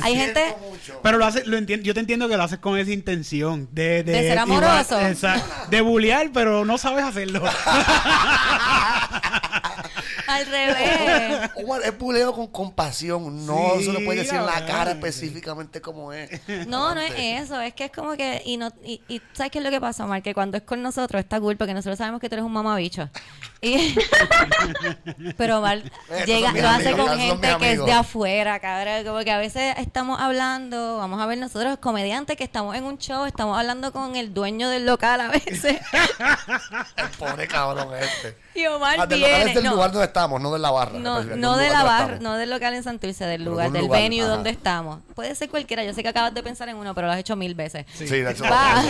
Hay 0.03 0.15
gente, 0.15 0.55
mucho. 0.69 0.99
Pero 1.03 1.17
lo 1.17 1.25
hace, 1.25 1.43
lo 1.45 1.57
entiendo, 1.57 1.83
yo 1.85 1.93
te 1.93 1.99
entiendo 1.99 2.29
que 2.29 2.37
lo 2.37 2.43
haces 2.43 2.59
con 2.59 2.77
esa 2.77 2.91
intención 2.91 3.67
de, 3.71 4.03
De 4.03 4.13
ser 4.21 4.37
amoroso. 4.39 4.99
exacto, 5.01 5.45
de 5.69 5.81
bullear, 5.81 6.29
pero 6.33 6.63
no 6.63 6.77
sabes 6.77 7.03
hacerlo. 7.03 7.41
al 10.27 10.45
revés. 10.45 11.49
Omar, 11.55 11.81
es 11.83 11.97
buleo 11.97 12.33
con 12.33 12.47
compasión. 12.47 13.45
No 13.45 13.75
Sí, 13.77 13.85
se 13.85 13.93
lo 13.93 14.03
puede 14.05 14.19
decir 14.19 14.35
en 14.35 14.45
la 14.45 14.65
cara 14.65 14.91
específicamente 14.91 15.81
como 15.81 16.13
es. 16.13 16.29
No, 16.67 16.93
no 16.93 17.01
es 17.01 17.13
eso, 17.17 17.59
es 17.59 17.73
que 17.73 17.85
es 17.85 17.91
como 17.91 18.15
que, 18.15 18.41
y 18.45 18.57
no, 18.57 18.71
y, 18.83 19.01
y 19.07 19.21
¿sabes 19.33 19.51
qué 19.51 19.59
es 19.59 19.63
lo 19.63 19.71
que 19.71 19.81
pasa, 19.81 20.05
Omar? 20.05 20.21
Que 20.21 20.33
cuando 20.33 20.57
es 20.57 20.63
con 20.63 20.81
nosotros 20.81 21.19
está 21.19 21.39
cool, 21.39 21.57
porque 21.57 21.73
nosotros 21.73 21.97
sabemos 21.97 22.21
que 22.21 22.29
tú 22.29 22.35
eres 22.35 22.45
un 22.45 22.53
mamabicho. 22.53 23.09
Y, 23.61 23.93
pero 25.37 25.59
Omar 25.59 25.81
llega, 26.25 26.53
lo 26.53 26.69
hace 26.69 26.89
amigos, 26.89 27.09
con 27.09 27.19
gente 27.19 27.55
que 27.59 27.71
es 27.73 27.85
de 27.85 27.91
afuera, 27.91 28.59
cabrón. 28.59 29.03
Como 29.05 29.19
que 29.19 29.31
a 29.31 29.37
veces 29.37 29.75
estamos 29.77 30.19
hablando, 30.21 30.97
vamos 30.97 31.19
a 31.21 31.25
ver 31.25 31.37
nosotros 31.37 31.77
comediantes 31.79 32.37
que 32.37 32.45
estamos 32.45 32.75
en 32.77 32.85
un 32.85 32.97
show, 32.97 33.25
estamos 33.25 33.57
hablando 33.59 33.91
con 33.91 34.15
el 34.15 34.33
dueño 34.33 34.69
del 34.69 34.85
local 34.85 35.19
a 35.19 35.27
veces. 35.27 35.77
El 36.95 37.09
pobre 37.17 37.47
cabrón 37.47 37.89
este. 37.99 38.37
y 38.55 38.65
Omar 38.65 38.97
Ah, 39.01 39.05
del 39.05 39.19
local 39.21 39.35
viene. 39.35 39.49
es 39.49 39.55
del 39.55 39.63
no, 39.65 39.71
lugar 39.71 39.91
donde 39.91 40.07
estamos, 40.07 40.41
no 40.41 40.53
de 40.53 40.59
la 40.59 40.71
barra. 40.71 40.97
no, 40.99 41.23
Del 41.23 41.39
no 41.39 41.57
de 41.57 41.69
la 41.69 41.83
barra, 41.83 42.17
no 42.19 42.35
del 42.35 42.49
local 42.49 42.73
en 42.73 42.83
Santurce, 42.83 43.25
del 43.25 43.43
lugar, 43.43 43.67
de 43.67 43.79
del 43.79 43.87
lugar, 43.87 44.01
venue 44.01 44.21
ajá. 44.21 44.29
donde 44.29 44.49
estamos. 44.51 44.99
Puede 45.15 45.35
ser 45.35 45.49
cualquiera, 45.49 45.83
yo 45.83 45.93
sé 45.93 46.01
que 46.01 46.09
acabas 46.09 46.33
de 46.33 46.43
pensar 46.43 46.69
en 46.69 46.77
uno, 46.77 46.95
pero 46.95 47.07
lo 47.07 47.13
has 47.13 47.19
hecho 47.19 47.35
mil 47.35 47.55
veces. 47.55 47.85
Sí, 47.93 48.05
de 48.05 48.31
hecho. 48.31 48.43
Va. 48.45 48.83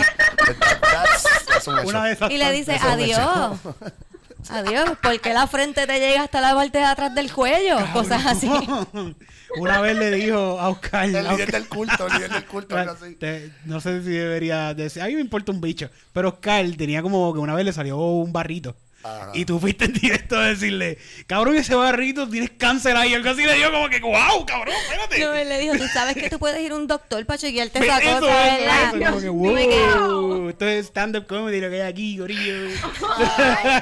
That's, 0.92 1.24
that's 1.46 1.68
un 1.68 1.78
hecho. 1.78 1.88
Una 1.88 2.04
de 2.04 2.12
esas 2.12 2.30
Y 2.30 2.38
le 2.38 2.52
dice, 2.52 2.74
hecho. 2.76 3.58
Adiós. 4.48 4.50
Adiós, 4.84 4.98
porque 5.02 5.32
la 5.34 5.46
frente 5.46 5.86
te 5.86 5.98
llega 5.98 6.22
hasta 6.22 6.40
la 6.40 6.54
parte 6.54 6.78
de 6.78 6.84
atrás 6.84 7.14
del 7.14 7.32
cuello, 7.32 7.76
cosas 7.92 8.24
así. 8.26 8.48
Una 9.58 9.80
vez 9.80 9.96
le 9.96 10.10
dijo 10.12 10.60
a 10.60 10.68
Oscar, 10.68 11.04
El 11.06 11.12
líder 11.12 11.26
Oscar- 11.32 11.50
del 11.52 11.68
culto, 11.68 12.06
el 12.06 12.12
líder 12.14 12.32
del 12.32 12.46
culto. 12.46 12.76
algo 12.76 12.92
así. 12.92 13.14
Te- 13.16 13.50
no 13.64 13.80
sé 13.80 14.02
si 14.02 14.10
debería 14.10 14.74
decir, 14.74 15.02
a 15.02 15.06
mí 15.06 15.14
me 15.16 15.20
importa 15.20 15.50
un 15.52 15.60
bicho, 15.60 15.90
pero 16.12 16.28
Oscar 16.28 16.64
tenía 16.76 17.02
como 17.02 17.32
que 17.32 17.40
una 17.40 17.54
vez 17.54 17.64
le 17.64 17.72
salió 17.72 17.96
un 17.98 18.32
barrito. 18.32 18.76
Ajá. 19.02 19.30
Y 19.32 19.44
tú 19.44 19.58
fuiste 19.58 19.86
en 19.86 19.92
directo 19.94 20.36
a 20.36 20.46
decirle, 20.46 20.98
cabrón, 21.26 21.56
ese 21.56 21.74
barrito 21.74 22.28
tienes 22.28 22.50
cáncer 22.50 22.96
ahí. 22.96 23.14
Algo 23.14 23.30
así 23.30 23.44
le 23.44 23.54
dio 23.54 23.72
como 23.72 23.88
que, 23.88 24.00
wow, 24.00 24.44
cabrón, 24.46 24.74
espérate. 24.82 25.20
No, 25.20 25.34
él 25.34 25.48
le 25.48 25.58
dijo, 25.58 25.76
tú 25.76 25.86
sabes 25.92 26.14
que 26.16 26.28
tú 26.28 26.38
puedes 26.38 26.60
ir 26.60 26.72
a 26.72 26.76
un 26.76 26.86
doctor 26.86 27.24
para 27.24 27.38
chequearte 27.38 27.78
Eso, 27.78 27.86
esa 27.86 27.98
eso, 27.98 28.20
cosa, 28.20 28.56
eso, 28.56 28.64
¿verdad? 28.92 29.10
como 29.10 29.20
que, 29.20 29.28
wow, 29.30 30.48
esto 30.50 30.68
es 30.68 30.86
stand-up 30.86 31.26
comedy 31.26 31.60
lo 31.60 31.70
que 31.70 31.82
hay 31.82 31.88
aquí, 31.90 32.18
gorillo. 32.18 32.54
Eh, 33.20 33.80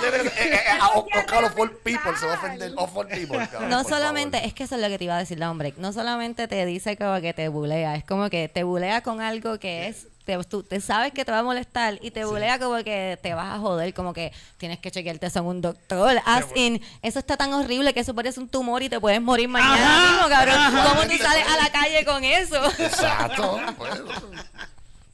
eh, 0.14 0.32
eh, 0.38 0.60
a- 0.80 0.88
o- 0.98 1.06
Oscar 1.14 1.44
of 1.44 1.58
all 1.58 1.70
people 1.82 2.16
se 2.18 2.26
va 2.26 2.34
a 2.34 2.36
ofender. 2.36 2.72
Of 2.76 2.96
all 2.96 3.06
people, 3.08 3.38
cabrón, 3.50 3.68
No 3.70 3.82
por 3.82 3.92
solamente, 3.92 4.38
favor. 4.38 4.48
es 4.48 4.54
que 4.54 4.64
eso 4.64 4.74
es 4.76 4.80
lo 4.82 4.88
que 4.88 4.98
te 4.98 5.04
iba 5.04 5.16
a 5.16 5.18
decir 5.18 5.38
la 5.38 5.50
hombre, 5.50 5.74
no 5.76 5.92
solamente 5.92 6.48
te 6.48 6.64
dice 6.66 6.96
como 6.96 7.20
que 7.20 7.32
te 7.34 7.48
bulea, 7.48 7.96
es 7.96 8.04
como 8.04 8.28
que 8.30 8.48
te 8.48 8.62
bulea 8.64 9.02
con 9.02 9.20
algo 9.20 9.58
que 9.58 9.88
es, 9.88 10.06
te, 10.24 10.36
tú 10.44 10.62
te 10.62 10.80
sabes 10.80 11.12
que 11.12 11.24
te 11.24 11.32
va 11.32 11.38
a 11.40 11.42
molestar 11.42 11.98
y 12.02 12.10
te 12.10 12.24
bulea 12.24 12.58
como 12.58 12.76
que 12.84 13.18
te 13.22 13.34
vas 13.34 13.54
a 13.54 13.58
joder, 13.58 13.92
como 13.94 14.12
que 14.12 14.32
tienes 14.58 14.78
que 14.78 14.90
chequearte 14.90 15.26
eso 15.26 15.40
en 15.40 15.46
un 15.46 15.60
doctor. 15.60 16.20
As 16.26 16.44
in, 16.54 16.80
eso 17.02 17.18
está 17.18 17.36
tan 17.36 17.52
horrible 17.54 17.92
que 17.94 18.00
eso 18.00 18.14
parece 18.14 18.38
un 18.40 18.48
tumor 18.48 18.82
y 18.82 18.88
te 18.88 19.00
puedes 19.00 19.20
morir 19.20 19.48
mañana 19.48 19.74
Ajá, 20.04 20.12
mismo, 20.12 20.28
cabrón. 20.28 20.54
ajá. 20.56 20.88
¿Cómo 20.90 21.02
tú 21.02 21.16
sales 21.16 21.44
a 21.48 21.56
la 21.56 21.70
calle 21.72 22.04
con 22.04 22.22
eso? 22.24 22.64
Exacto. 22.78 23.58
pues, 23.78 23.90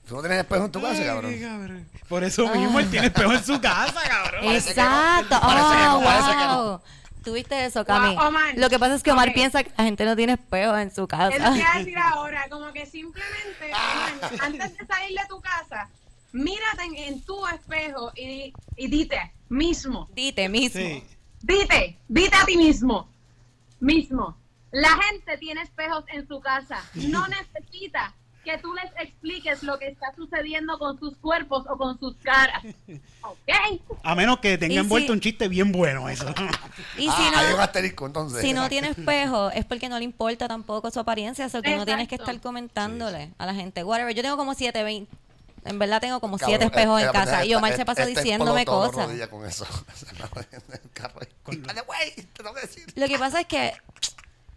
Tú 0.06 0.14
no 0.14 0.20
tienes 0.20 0.38
espejo 0.38 0.64
en 0.66 0.72
tu 0.72 0.80
casa, 0.80 1.00
Ay, 1.00 1.06
cabrón. 1.06 1.40
cabrón. 1.40 1.88
Por 2.08 2.22
eso 2.24 2.48
mismo 2.54 2.78
él 2.78 2.88
tiene 2.90 3.06
espejo 3.08 3.32
en 3.32 3.44
su 3.44 3.60
casa, 3.60 4.00
cabrón. 4.08 4.40
Parece 4.44 4.74
que 4.74 4.80
no, 4.80 4.86
Exacto. 5.20 5.40
parece 5.40 5.68
que 5.76 5.84
no, 5.84 5.98
Oh, 5.98 6.04
parece 6.04 6.30
que 6.30 6.44
no. 6.46 6.64
wow. 6.64 6.80
¿Tuviste 7.24 7.64
eso, 7.64 7.84
Cami? 7.84 8.14
Wow, 8.14 8.26
Omar. 8.28 8.54
Lo 8.56 8.68
que 8.70 8.78
pasa 8.78 8.94
es 8.94 9.02
que 9.02 9.10
Omar 9.10 9.28
Ok. 9.30 9.34
piensa 9.34 9.64
que 9.64 9.72
la 9.76 9.82
gente 9.84 10.04
no 10.04 10.14
tiene 10.14 10.34
espejo 10.34 10.76
en 10.78 10.94
su 10.94 11.08
casa. 11.08 11.34
Es 11.36 11.42
lo 11.42 11.52
que 11.52 11.58
iba 11.58 11.72
a 11.74 11.78
decir 11.78 11.98
ahora, 11.98 12.46
como 12.48 12.72
que 12.72 12.86
simplemente 12.86 13.66
Omar, 13.66 14.42
antes 14.42 14.78
de 14.78 14.86
salir 14.86 15.18
de 15.18 15.26
tu 15.28 15.40
casa, 15.40 15.88
mírate 16.32 16.84
en, 16.84 16.94
en 17.14 17.20
tu 17.22 17.44
espejo 17.48 18.12
y, 18.14 18.52
y 18.76 18.86
dite 18.88 19.32
mismo, 19.48 20.08
Dite 20.14 20.48
mismo. 20.48 20.80
Sí. 20.80 21.02
dite, 21.42 21.98
dite 22.06 22.36
a 22.36 22.44
ti 22.44 22.56
mismo, 22.56 23.08
mismo. 23.80 24.36
La 24.70 24.90
gente 24.90 25.36
tiene 25.38 25.62
espejos 25.62 26.04
en 26.12 26.28
su 26.28 26.38
casa, 26.40 26.80
no 26.94 27.26
necesita 27.28 28.14
que 28.46 28.56
tú 28.58 28.72
les 28.74 28.90
expliques 28.98 29.62
lo 29.62 29.78
que 29.78 29.88
está 29.88 30.14
sucediendo 30.14 30.78
con 30.78 30.98
sus 30.98 31.16
cuerpos 31.18 31.64
o 31.68 31.76
con 31.76 31.98
sus 31.98 32.16
caras. 32.22 32.62
¿Ok? 33.22 33.98
A 34.02 34.14
menos 34.14 34.38
que 34.38 34.56
tenga 34.56 34.74
Y 34.74 34.78
envuelto 34.78 35.08
si- 35.08 35.12
un 35.12 35.20
chiste 35.20 35.48
bien 35.48 35.72
bueno 35.72 36.08
eso. 36.08 36.26
Y 36.96 37.08
Ah, 37.08 37.14
si 37.16 37.22
hay 37.38 37.50
un 37.52 37.56
no, 37.56 37.62
asterisco, 37.62 38.06
entonces. 38.06 38.40
si 38.40 38.52
no 38.52 38.68
tiene 38.68 38.88
espejo, 38.90 39.50
es 39.50 39.64
porque 39.64 39.88
no 39.88 39.98
le 39.98 40.04
importa 40.04 40.46
tampoco 40.48 40.90
su 40.90 41.00
apariencia, 41.00 41.46
o 41.46 41.48
sea, 41.48 41.60
que 41.60 41.76
no 41.76 41.84
tienes 41.84 42.06
que 42.08 42.14
estar 42.14 42.38
comentándole 42.40 43.32
a 43.38 43.46
la 43.46 43.54
gente. 43.54 43.82
Whatever. 43.84 44.14
Yo 44.14 44.22
tengo 44.22 44.36
como 44.36 44.54
siete, 44.54 44.82
veinte. 44.82 45.14
En 45.64 45.80
verdad 45.80 46.00
tengo 46.00 46.20
como 46.20 46.38
Cabrón, 46.38 46.50
siete 46.60 46.64
espejos 46.66 47.02
eh, 47.02 47.06
en 47.06 47.12
casa. 47.12 47.44
Y 47.44 47.52
Omar 47.54 47.72
esta- 47.72 47.82
se 47.82 47.86
pasa 47.86 48.02
esta 48.04 48.20
diciéndome 48.20 48.64
cosas. 48.64 49.08
con 49.28 49.44
eso. 49.44 49.66
Dale, 51.46 51.82
te 52.32 52.60
decir. 52.60 52.86
Lo 52.94 53.06
que 53.08 53.18
pasa 53.18 53.40
es 53.40 53.46
que 53.46 53.72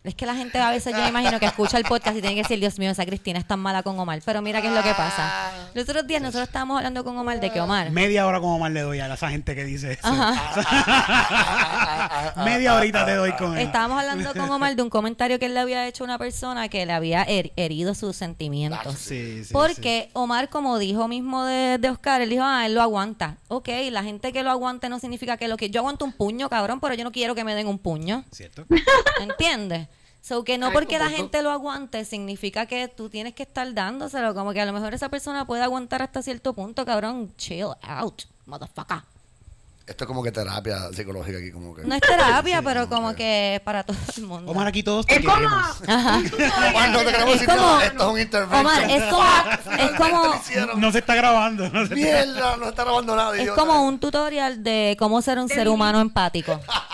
es 0.04 0.16
que 0.16 0.26
la 0.26 0.34
gente 0.36 0.58
a 0.60 0.72
veces 0.72 0.94
yo 0.96 1.02
me 1.02 1.10
imagino 1.10 1.40
que 1.40 1.46
escucha 1.46 1.78
el 1.78 1.84
podcast 1.84 2.16
y 2.18 2.22
tiene 2.22 2.36
que 2.36 2.44
decir, 2.44 2.58
Dios 2.60 2.80
mío, 2.80 2.90
esa 2.92 3.06
Cristina 3.06 3.38
es 3.38 3.46
tan 3.48 3.60
mala 3.60 3.84
con 3.84 4.00
Omar. 4.00 4.22
Pero 4.26 4.42
mira 4.42 4.62
qué 4.62 4.68
es 4.68 4.74
lo 4.74 4.82
que 4.82 4.94
pasa. 4.94 5.52
Los 5.74 5.88
otros 5.90 6.08
días 6.08 6.22
nosotros 6.22 6.48
estábamos 6.48 6.78
hablando 6.78 7.04
con 7.04 7.18
Omar 7.18 7.40
de 7.40 7.52
que 7.52 7.60
Omar. 7.60 7.92
Media 7.92 8.26
hora 8.26 8.40
como 8.40 8.58
más 8.60 8.72
le 8.72 8.82
doy 8.82 9.00
a 9.02 9.14
esa 9.14 9.30
gente 9.30 9.56
que 9.56 9.66
dice 9.66 9.92
eso. 9.94 10.02
Ah, 10.04 10.54
ah, 12.36 12.44
Media 12.46 12.76
horita 12.76 13.06
te 13.06 13.16
doy 13.16 13.34
con 13.34 13.58
él. 13.58 13.66
Estábamos 13.66 14.00
hablando 14.00 14.34
con 14.34 14.50
Omar 14.50 14.76
de 14.76 14.82
un 14.82 14.90
comentario 14.90 15.38
que 15.40 15.46
él 15.48 15.54
le 15.54 15.60
había 15.60 15.88
hecho 15.88 16.04
a 16.04 16.06
una 16.06 16.18
persona 16.18 16.70
que 16.70 16.86
le 16.86 16.94
había 16.94 17.24
her- 17.26 17.52
herido 17.56 17.94
sus 17.94 18.16
sentimientos. 18.16 18.96
Sí, 18.98 19.44
sí, 19.44 19.54
Porque 19.54 20.10
Omar, 20.14 20.50
como 20.50 20.78
dijo 20.80 21.08
mismo 21.08 21.44
de, 21.46 21.78
de 21.78 21.90
Oscar, 21.90 22.22
él 22.22 22.30
dijo, 22.30 22.44
ah, 22.46 22.66
él 22.66 22.74
lo 22.74 22.82
aguanta. 22.82 23.38
Ok, 23.48 23.70
la 23.92 24.04
gente 24.04 24.32
que 24.32 24.44
lo 24.44 24.50
aguante 24.52 24.90
no 24.90 25.00
significa 25.00 25.38
que 25.38 25.48
lo 25.48 25.58
que 25.58 25.70
yo 25.70 25.82
aguanto 25.82 26.06
un 26.06 26.14
puño, 26.14 26.50
cabrón, 26.50 26.80
pero 26.80 26.94
yo 26.96 27.04
no 27.04 27.12
quiero 27.12 27.36
que 27.36 27.44
me 27.44 27.56
den 27.56 27.68
un 27.68 27.80
puño. 27.80 28.24
¿Cierto? 28.32 28.66
¿Entiendes? 29.22 29.88
So 30.22 30.44
que 30.44 30.58
no 30.58 30.68
Ay, 30.68 30.74
porque 30.74 31.00
la 31.00 31.10
gente 31.10 31.42
lo 31.42 31.50
aguante 31.50 32.04
significa 32.06 32.66
que 32.66 32.88
tú 32.88 33.10
tienes 33.10 33.34
que 33.34 33.44
estar 33.44 33.74
dándoselo. 33.74 34.34
Como 34.34 34.54
que 34.54 34.62
a 34.62 34.66
lo 34.66 34.74
mejor 34.74 34.94
esa 34.94 35.10
persona 35.10 35.46
puede 35.46 35.64
aguantar 35.64 36.02
hasta 36.02 36.22
cierto 36.22 36.54
punto, 36.54 36.86
cabrón. 36.86 37.34
Chill 37.38 37.70
out, 37.82 38.24
motherfucker. 38.46 39.04
Esto 39.90 40.04
es 40.04 40.08
como 40.08 40.22
que 40.22 40.32
terapia 40.32 40.94
psicológica 40.94 41.40
aquí, 41.40 41.52
como 41.52 41.74
que. 41.74 41.82
No 41.84 41.96
es 41.96 42.02
terapia, 42.02 42.62
pero 42.62 42.88
como 42.88 43.16
que 43.16 43.60
para 43.66 43.84
todo 43.84 43.98
el 44.18 44.24
mundo. 44.24 44.52
Omar, 44.52 44.68
aquí 44.68 44.84
todos 44.84 45.06
te 45.08 45.16
Es 45.16 45.26
como. 45.26 45.34
queremos. 45.36 45.82
Omar, 46.70 46.90
no 46.92 47.00
te 47.00 47.06
queremos 47.06 47.34
Es 47.34 47.40
decir 47.42 47.48
nada, 47.48 47.58
como- 47.60 47.82
Esto 47.82 48.04
es 48.08 48.14
un 48.14 48.20
intervention. 48.20 48.66
Omar, 48.68 48.84
es 48.92 49.04
como, 49.06 49.74
es 49.80 49.92
como, 49.98 50.36
Hicieron. 50.36 50.80
No 50.80 50.92
se 50.92 51.00
está 51.00 51.16
grabando. 51.16 51.64
No 51.70 51.80
se 51.80 51.84
está- 51.86 51.96
Mierda, 51.96 52.58
no 52.58 52.70
está 52.70 52.84
grabando 52.84 53.16
nada. 53.16 53.36
es 53.36 53.42
idiota. 53.42 53.60
como 53.62 53.84
un 53.88 54.00
tutorial 54.00 54.64
de 54.64 54.96
cómo 55.00 55.22
ser 55.24 55.40
un 55.40 55.48
De 55.48 55.56
ser 55.56 55.64
vivir. 55.64 55.74
humano 55.74 56.00
empático. 56.02 56.52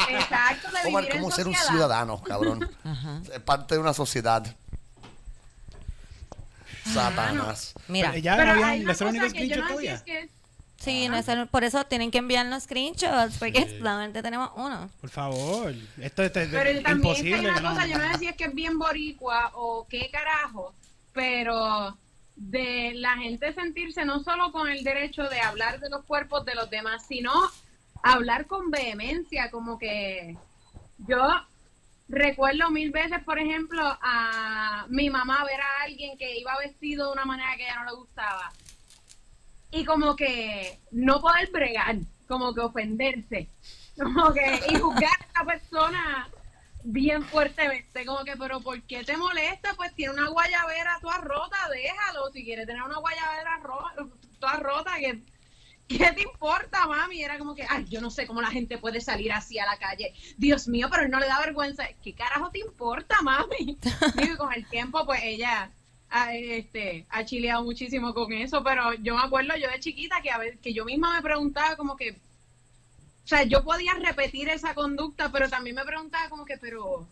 Exacto, 0.10 0.70
de 0.72 0.88
Omar, 0.89 1.04
vivir 1.04 1.16
en 1.18 1.22
como 1.22 1.36
ser 1.36 1.48
un 1.48 1.54
sociedad. 1.54 1.72
ciudadano, 1.74 2.22
cabrón. 2.24 2.70
Es 3.34 3.39
parte 3.41 3.76
de 3.76 3.82
una 3.82 3.93
sociedad. 3.93 4.43
Satanás. 6.93 7.74
Mira, 7.88 8.12
Pero 8.12 8.24
ya 8.24 8.36
Pero 8.38 8.46
no 8.46 8.52
hay 8.52 8.64
habían, 8.64 8.80
una 8.80 8.88
¿le 8.88 8.93
hicieron 8.93 9.16
cosa 9.16 9.28
ni 9.28 9.34
que 9.34 9.48
yo 9.48 9.56
screenshot 9.56 9.58
no 9.58 9.68
sé 9.68 9.74
todavía? 9.74 9.93
es 9.96 10.02
que 10.04 10.30
sí, 10.86 11.10
no 11.10 11.18
es- 11.18 11.50
por 11.50 11.64
eso 11.64 11.84
tienen 11.86 12.12
que 12.12 12.20
enviarnos 12.20 12.64
screenshots, 12.64 13.38
porque 13.38 13.68
solamente 13.80 14.22
tenemos 14.22 14.52
uno. 14.56 14.90
Por 15.02 15.10
favor. 15.10 15.74
Esto 16.00 16.24
es, 16.24 16.36
es- 16.36 16.50
Pero 16.50 16.82
también 16.82 16.98
imposible. 16.98 17.36
hay 17.36 17.46
una 17.46 17.60
no- 17.60 17.70
cosa, 17.70 17.86
yo 17.88 17.98
no 17.98 18.12
sé 18.14 18.20
si 18.20 18.28
es 18.28 18.36
que 18.36 18.46
es 18.46 18.54
bien 18.56 18.78
boricua 18.80 19.52
o 19.56 19.86
qué 19.90 20.10
carajo, 20.12 20.74
pero 21.14 21.98
de 22.38 22.92
la 22.96 23.16
gente 23.18 23.54
sentirse 23.54 24.04
no 24.06 24.22
solo 24.24 24.52
con 24.52 24.68
el 24.70 24.84
derecho 24.84 25.24
de 25.24 25.40
hablar 25.42 25.80
de 25.80 25.90
los 25.90 26.04
cuerpos 26.06 26.46
de 26.46 26.54
los 26.56 26.70
demás, 26.70 27.06
sino 27.08 27.32
hablar 28.04 28.46
con 28.46 28.70
vehemencia, 28.72 29.50
como 29.52 29.80
que 29.80 30.36
yo 31.08 31.18
recuerdo 32.08 32.70
mil 32.70 32.92
veces, 32.92 33.24
por 33.24 33.40
ejemplo, 33.40 33.82
a 34.02 34.86
mi 34.90 35.10
mamá 35.10 35.44
ver 35.46 35.60
a 35.62 35.84
alguien 35.86 36.18
que 36.18 36.38
iba 36.38 36.56
vestido 36.60 37.08
de 37.08 37.14
una 37.14 37.26
manera 37.26 37.56
que 37.56 37.64
a 37.64 37.68
ella 37.70 37.80
no 37.84 37.90
le 37.92 37.96
gustaba 37.98 38.52
y 39.72 39.86
como 39.86 40.16
que 40.16 40.80
no 40.91 41.22
poder 41.22 41.49
bregar, 41.51 41.97
como 42.28 42.53
que 42.53 42.61
ofenderse, 42.61 43.49
como 43.97 44.32
que 44.34 44.59
y 44.70 44.76
juzgar 44.76 45.11
a 45.22 45.26
esa 45.32 45.45
persona 45.45 46.30
bien 46.84 47.24
fuertemente, 47.24 48.05
como 48.05 48.24
que, 48.24 48.36
pero 48.38 48.61
¿por 48.61 48.82
qué 48.84 49.03
te 49.03 49.18
molesta? 49.18 49.74
Pues 49.76 49.93
tiene 49.95 50.13
una 50.13 50.30
guayabera 50.30 50.99
toda 51.01 51.18
rota, 51.20 51.57
déjalo, 51.72 52.32
si 52.32 52.43
quiere 52.43 52.66
tener 52.66 52.84
una 52.84 52.97
guayabera 52.99 53.57
ro- 53.63 54.11
toda 54.39 54.57
rota, 54.57 54.91
que 54.99 55.22
¿Qué 55.88 56.11
te 56.13 56.24
importa, 56.24 56.88
mami? 56.88 57.22
Era 57.22 57.38
como 57.38 57.53
que, 57.53 57.63
ay, 57.70 57.86
yo 57.88 58.01
no 58.01 58.09
sé 58.09 58.26
cómo 58.26 58.41
la 58.41 58.49
gente 58.49 58.80
puede 58.80 59.01
salir 59.01 59.32
así 59.32 59.59
a 59.59 59.68
la 59.68 59.78
calle. 59.78 60.16
Dios 60.36 60.68
mío, 60.68 60.88
pero 60.89 61.03
él 61.03 61.11
no 61.11 61.20
le 61.20 61.28
da 61.28 61.39
vergüenza. 61.39 61.88
¿Qué 62.03 62.16
carajo 62.16 62.49
te 62.49 62.57
importa, 62.57 63.22
mami? 63.22 63.78
Y 64.24 64.36
con 64.36 64.51
el 64.51 64.68
tiempo, 64.68 65.05
pues 65.05 65.22
ella 65.24 65.70
ha, 66.16 66.34
este, 66.34 67.05
ha 67.09 67.26
chileado 67.26 67.63
muchísimo 67.63 68.13
con 68.13 68.32
eso, 68.32 68.63
pero 68.63 68.93
yo 68.93 69.16
me 69.16 69.22
acuerdo 69.22 69.55
yo 69.57 69.70
de 69.70 69.82
chiquita 69.82 70.22
que 70.22 70.32
a 70.32 70.38
ver, 70.38 70.57
que 70.59 70.74
yo 70.74 70.86
misma 70.86 71.13
me 71.13 71.22
preguntaba 71.22 71.76
como 71.76 71.97
que, 71.97 72.11
o 72.11 73.28
sea, 73.28 73.43
yo 73.43 73.66
podía 73.66 73.93
repetir 73.95 74.47
esa 74.47 74.74
conducta, 74.74 75.30
pero 75.30 75.49
también 75.49 75.76
me 75.76 75.84
preguntaba 75.84 76.30
como 76.30 76.45
que, 76.45 76.57
pero, 76.57 77.05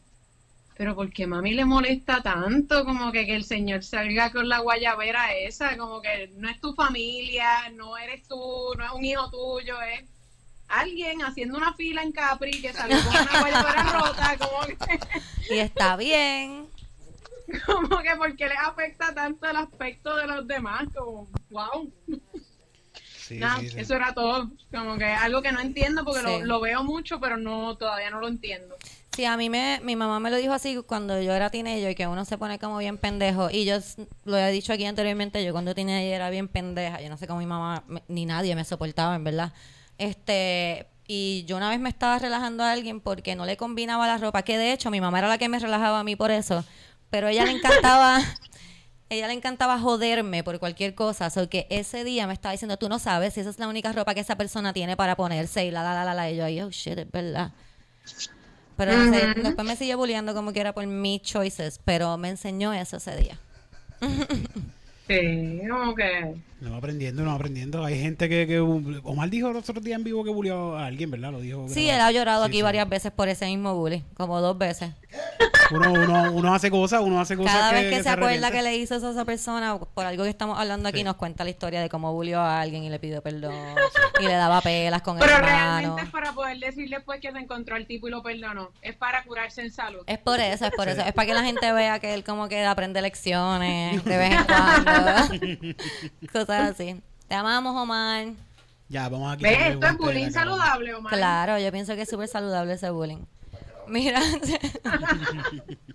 pero 0.77 0.95
¿por 0.95 1.11
qué 1.11 1.27
mami 1.27 1.53
le 1.53 1.65
molesta 1.65 2.23
tanto? 2.23 2.85
Como 2.85 3.11
que, 3.11 3.25
que 3.25 3.35
el 3.35 3.43
señor 3.43 3.83
salga 3.83 4.31
con 4.31 4.47
la 4.47 4.59
guayabera 4.59 5.33
esa, 5.33 5.75
como 5.77 6.01
que 6.01 6.31
no 6.37 6.49
es 6.49 6.61
tu 6.61 6.73
familia, 6.73 7.69
no 7.75 7.97
eres 7.97 8.25
tú, 8.25 8.73
no 8.77 8.85
es 8.85 8.91
un 8.91 9.03
hijo 9.03 9.29
tuyo, 9.29 9.81
es 9.81 10.05
alguien 10.69 11.21
haciendo 11.23 11.57
una 11.57 11.73
fila 11.73 12.03
en 12.03 12.13
Capri 12.13 12.61
que 12.61 12.71
salió 12.71 12.97
con 13.03 13.21
una 13.21 13.41
guayabera 13.41 13.83
rota, 13.99 14.37
como 14.37 14.65
que, 14.65 14.77
Y 15.53 15.59
está 15.59 15.97
bien. 15.97 16.72
como 17.65 17.97
que 17.99 18.15
porque 18.17 18.47
les 18.47 18.57
afecta 18.57 19.13
tanto 19.13 19.49
el 19.49 19.55
aspecto 19.57 20.15
de 20.15 20.27
los 20.27 20.47
demás, 20.47 20.85
como, 20.95 21.27
wow. 21.49 21.91
Sí, 23.17 23.37
Nada, 23.37 23.59
sí, 23.61 23.69
sí. 23.69 23.79
eso 23.79 23.95
era 23.95 24.13
todo. 24.13 24.49
Como 24.71 24.97
que 24.97 25.05
algo 25.05 25.41
que 25.41 25.51
no 25.53 25.61
entiendo 25.61 26.03
porque 26.03 26.19
Sí. 26.19 26.25
lo, 26.25 26.45
lo 26.45 26.59
veo 26.61 26.83
mucho, 26.83 27.19
pero 27.21 27.37
no 27.37 27.75
todavía 27.77 28.09
no 28.09 28.19
lo 28.19 28.27
entiendo. 28.27 28.75
Sí, 29.15 29.25
a 29.25 29.37
mí 29.37 29.49
me, 29.49 29.79
mi 29.83 29.95
mamá 29.95 30.19
me 30.19 30.29
lo 30.29 30.37
dijo 30.37 30.53
así 30.53 30.77
cuando 30.85 31.21
yo 31.21 31.33
era 31.33 31.49
teenager, 31.49 31.91
y 31.91 31.95
que 31.95 32.05
uno 32.07 32.25
se 32.25 32.37
pone 32.37 32.59
como 32.59 32.77
bien 32.79 32.97
pendejo. 32.97 33.49
Y 33.49 33.63
yo 33.65 33.77
lo 34.25 34.37
he 34.37 34.51
dicho 34.51 34.73
aquí 34.73 34.85
anteriormente, 34.85 35.43
yo 35.45 35.53
cuando 35.53 35.73
teenager 35.73 36.13
era 36.13 36.29
bien 36.31 36.47
pendeja. 36.47 36.99
Yo 37.01 37.09
no 37.09 37.17
sé 37.17 37.25
cómo 37.27 37.39
mi 37.39 37.45
mamá, 37.45 37.83
me- 37.87 38.03
ni 38.07 38.25
nadie 38.25 38.55
me 38.55 38.65
soportaba, 38.65 39.15
en 39.15 39.23
verdad. 39.23 39.53
Este, 39.97 40.87
y 41.07 41.45
yo 41.45 41.55
una 41.57 41.69
vez 41.69 41.79
me 41.79 41.89
estaba 41.89 42.19
relajando 42.19 42.63
a 42.63 42.71
alguien 42.71 42.99
porque 42.99 43.35
no 43.35 43.45
le 43.45 43.55
combinaba 43.55 44.05
la 44.07 44.17
ropa, 44.17 44.41
que 44.41 44.57
de 44.57 44.73
hecho 44.73 44.89
mi 44.91 44.99
mamá 44.99 45.19
era 45.19 45.27
la 45.27 45.37
que 45.37 45.47
me 45.47 45.59
relajaba 45.59 45.99
a 45.99 46.03
mí 46.03 46.15
por 46.15 46.31
eso. 46.31 46.65
Pero 47.13 47.27
a 47.27 47.31
ella 47.31 47.45
le 47.45 47.51
encantaba, 47.51 48.19
ella 49.09 49.27
le 49.27 49.33
encantaba 49.33 49.77
joderme 49.77 50.43
por 50.43 50.57
cualquier 50.57 50.95
cosa. 50.95 51.29
So 51.29 51.47
que 51.47 51.67
ese 51.69 52.03
día 52.03 52.25
me 52.25 52.33
estaba 52.33 52.53
diciendo, 52.53 52.77
tú 52.77 52.89
no 52.89 52.97
sabes 52.97 53.35
si 53.35 53.41
esa 53.41 53.51
es 53.51 53.59
la 53.59 53.67
única 53.67 53.91
ropa 53.91 54.15
que 54.15 54.21
esa 54.21 54.35
persona 54.35 54.73
tiene 54.73 54.97
para 54.97 55.15
ponerse 55.15 55.63
y 55.63 55.69
la, 55.69 55.83
la, 55.83 55.93
la, 55.93 56.05
la, 56.05 56.15
la. 56.15 56.31
Y 56.31 56.37
yo, 56.37 56.45
ay, 56.45 56.61
oh, 56.61 56.71
shit, 56.71 56.97
es 56.97 57.11
verdad. 57.11 57.51
Pero 58.77 58.93
después 59.11 59.67
me 59.67 59.75
sigue 59.75 59.93
bulleando 59.93 60.33
como 60.33 60.53
que 60.53 60.61
era 60.61 60.73
por 60.73 60.87
mis 60.87 61.21
choices, 61.21 61.79
pero 61.85 62.17
me 62.17 62.29
enseñó 62.29 62.73
eso 62.73 62.97
ese 62.97 63.15
día. 63.15 63.37
Sí, 65.07 65.61
como 65.69 65.93
que. 65.93 66.35
No 66.63 66.71
va 66.71 66.77
aprendiendo, 66.77 67.23
no 67.23 67.29
va 67.31 67.35
aprendiendo. 67.35 67.83
Hay 67.83 67.99
gente 67.99 68.29
que, 68.29 68.47
que 68.47 68.59
Omar 68.61 69.29
dijo 69.29 69.51
los 69.51 69.69
otros 69.69 69.83
días 69.83 69.97
en 69.97 70.05
vivo 70.05 70.23
que 70.23 70.29
bulió 70.29 70.77
a 70.77 70.85
alguien, 70.85 71.11
¿verdad? 71.11 71.31
Lo 71.33 71.41
dijo. 71.41 71.67
Sí, 71.67 71.87
grabado. 71.87 71.95
él 71.95 72.01
ha 72.01 72.11
llorado 72.19 72.43
Sí, 72.45 72.47
aquí 72.49 72.57
sí. 72.57 72.61
varias 72.61 72.87
veces 72.87 73.11
por 73.11 73.27
ese 73.27 73.45
mismo 73.47 73.75
bully, 73.75 74.01
como 74.15 74.39
dos 74.39 74.57
veces. 74.57 74.91
Uno, 75.71 75.91
uno, 75.93 76.31
uno 76.33 76.53
hace 76.53 76.71
cosas, 76.71 77.01
uno 77.01 77.19
hace 77.19 77.35
cosas. 77.35 77.53
Cada 77.53 77.71
vez 77.73 77.89
que, 77.93 78.01
se 78.03 78.09
acuerda 78.09 78.49
que 78.51 78.61
le 78.61 78.77
hizo 78.77 78.95
eso 78.95 79.07
a 79.09 79.11
esa 79.11 79.25
persona, 79.25 79.77
por 79.77 80.05
algo 80.05 80.23
que 80.23 80.29
estamos 80.29 80.57
hablando 80.57 80.87
aquí, 80.89 80.99
Sí. 80.99 81.03
nos 81.03 81.15
cuenta 81.15 81.43
la 81.43 81.49
historia 81.49 81.81
de 81.81 81.89
cómo 81.89 82.13
bullió 82.13 82.39
a 82.39 82.61
alguien 82.61 82.83
y 82.83 82.89
le 82.89 82.97
pidió 82.99 83.21
perdón 83.21 83.53
y 84.21 84.23
le 84.23 84.33
daba 84.33 84.61
pelas 84.61 85.01
con 85.01 85.17
el 85.17 85.23
Pero 85.23 85.37
realmente 85.39 86.03
es 86.03 86.09
para 86.09 86.31
poder 86.33 86.57
decirle 86.59 86.99
pues 87.01 87.19
que 87.19 87.31
se 87.31 87.37
encontró 87.39 87.75
el 87.75 87.85
tipo 87.87 88.07
y 88.07 88.11
lo 88.11 88.23
perdonó. 88.23 88.71
Es 88.81 88.95
para 88.95 89.23
curarse 89.23 89.61
en 89.61 89.71
salud. 89.71 90.01
Es 90.07 90.17
por 90.19 90.39
eso, 90.39 90.65
es 90.65 90.71
por 90.71 90.87
eso. 90.87 91.01
Es 91.01 91.13
para 91.13 91.25
que 91.27 91.33
la 91.33 91.43
gente 91.43 91.71
vea 91.73 91.99
que 91.99 92.13
él 92.13 92.23
como 92.23 92.47
que 92.47 92.63
aprende 92.65 93.01
lecciones 93.01 94.03
de 94.05 94.17
vez 94.17 94.31
en 94.31 94.43
cuando. 94.45 95.73
Cosas 96.31 96.52
así. 96.61 97.01
Te 97.27 97.35
amamos, 97.35 97.75
Omar. 97.75 98.27
Ya, 98.89 99.09
vamos 99.09 99.33
a 99.33 99.35
¿Ves? 99.37 99.73
Esto 99.73 99.87
es 99.87 99.97
bullying 99.97 100.31
saludable, 100.31 100.93
Omar. 100.93 101.13
Claro, 101.13 101.59
yo 101.59 101.71
pienso 101.71 101.95
que 101.95 102.03
es 102.03 102.09
súper 102.09 102.27
saludable 102.27 102.73
ese 102.73 102.89
bullying. 102.89 103.25
Mira, 103.87 104.21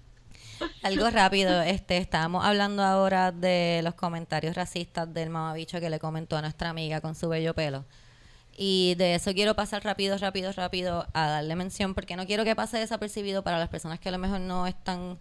algo 0.82 1.10
rápido, 1.10 1.62
este, 1.62 1.98
estábamos 1.98 2.44
hablando 2.44 2.82
ahora 2.82 3.32
de 3.32 3.80
los 3.82 3.94
comentarios 3.94 4.56
racistas 4.56 5.12
del 5.12 5.30
mamabicho 5.30 5.80
que 5.80 5.90
le 5.90 5.98
comentó 5.98 6.36
a 6.36 6.42
nuestra 6.42 6.70
amiga 6.70 7.00
con 7.00 7.14
su 7.14 7.28
bello 7.28 7.54
pelo. 7.54 7.84
Y 8.56 8.96
de 8.96 9.14
eso 9.14 9.32
quiero 9.34 9.54
pasar 9.54 9.84
rápido, 9.84 10.18
rápido, 10.18 10.50
rápido 10.52 11.06
a 11.14 11.28
darle 11.28 11.54
mención 11.54 11.94
porque 11.94 12.16
no 12.16 12.26
quiero 12.26 12.44
que 12.44 12.56
pase 12.56 12.78
desapercibido 12.78 13.44
para 13.44 13.58
las 13.58 13.68
personas 13.68 14.00
que 14.00 14.08
a 14.08 14.12
lo 14.12 14.18
mejor 14.18 14.40
no 14.40 14.66
están 14.66 15.18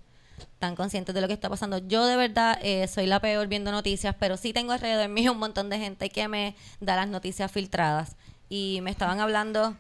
tan 0.60 0.76
conscientes 0.76 1.14
de 1.14 1.22
lo 1.22 1.28
que 1.28 1.34
está 1.34 1.50
pasando. 1.50 1.78
Yo 1.80 2.06
de 2.06 2.16
verdad 2.16 2.60
eh, 2.62 2.88
soy 2.88 3.06
la 3.06 3.20
peor 3.20 3.48
viendo 3.48 3.72
noticias, 3.72 4.16
pero 4.20 4.38
sí 4.38 4.54
tengo 4.54 4.72
alrededor 4.72 5.10
mío 5.10 5.32
un 5.32 5.40
montón 5.40 5.70
de 5.70 5.80
gente 5.80 6.10
que 6.10 6.28
me 6.28 6.56
da 6.80 6.96
las 6.96 7.08
noticias 7.08 7.52
filtradas. 7.52 8.16
Y 8.50 8.80
me 8.82 8.92
estaban 8.92 9.20
hablando 9.20 9.76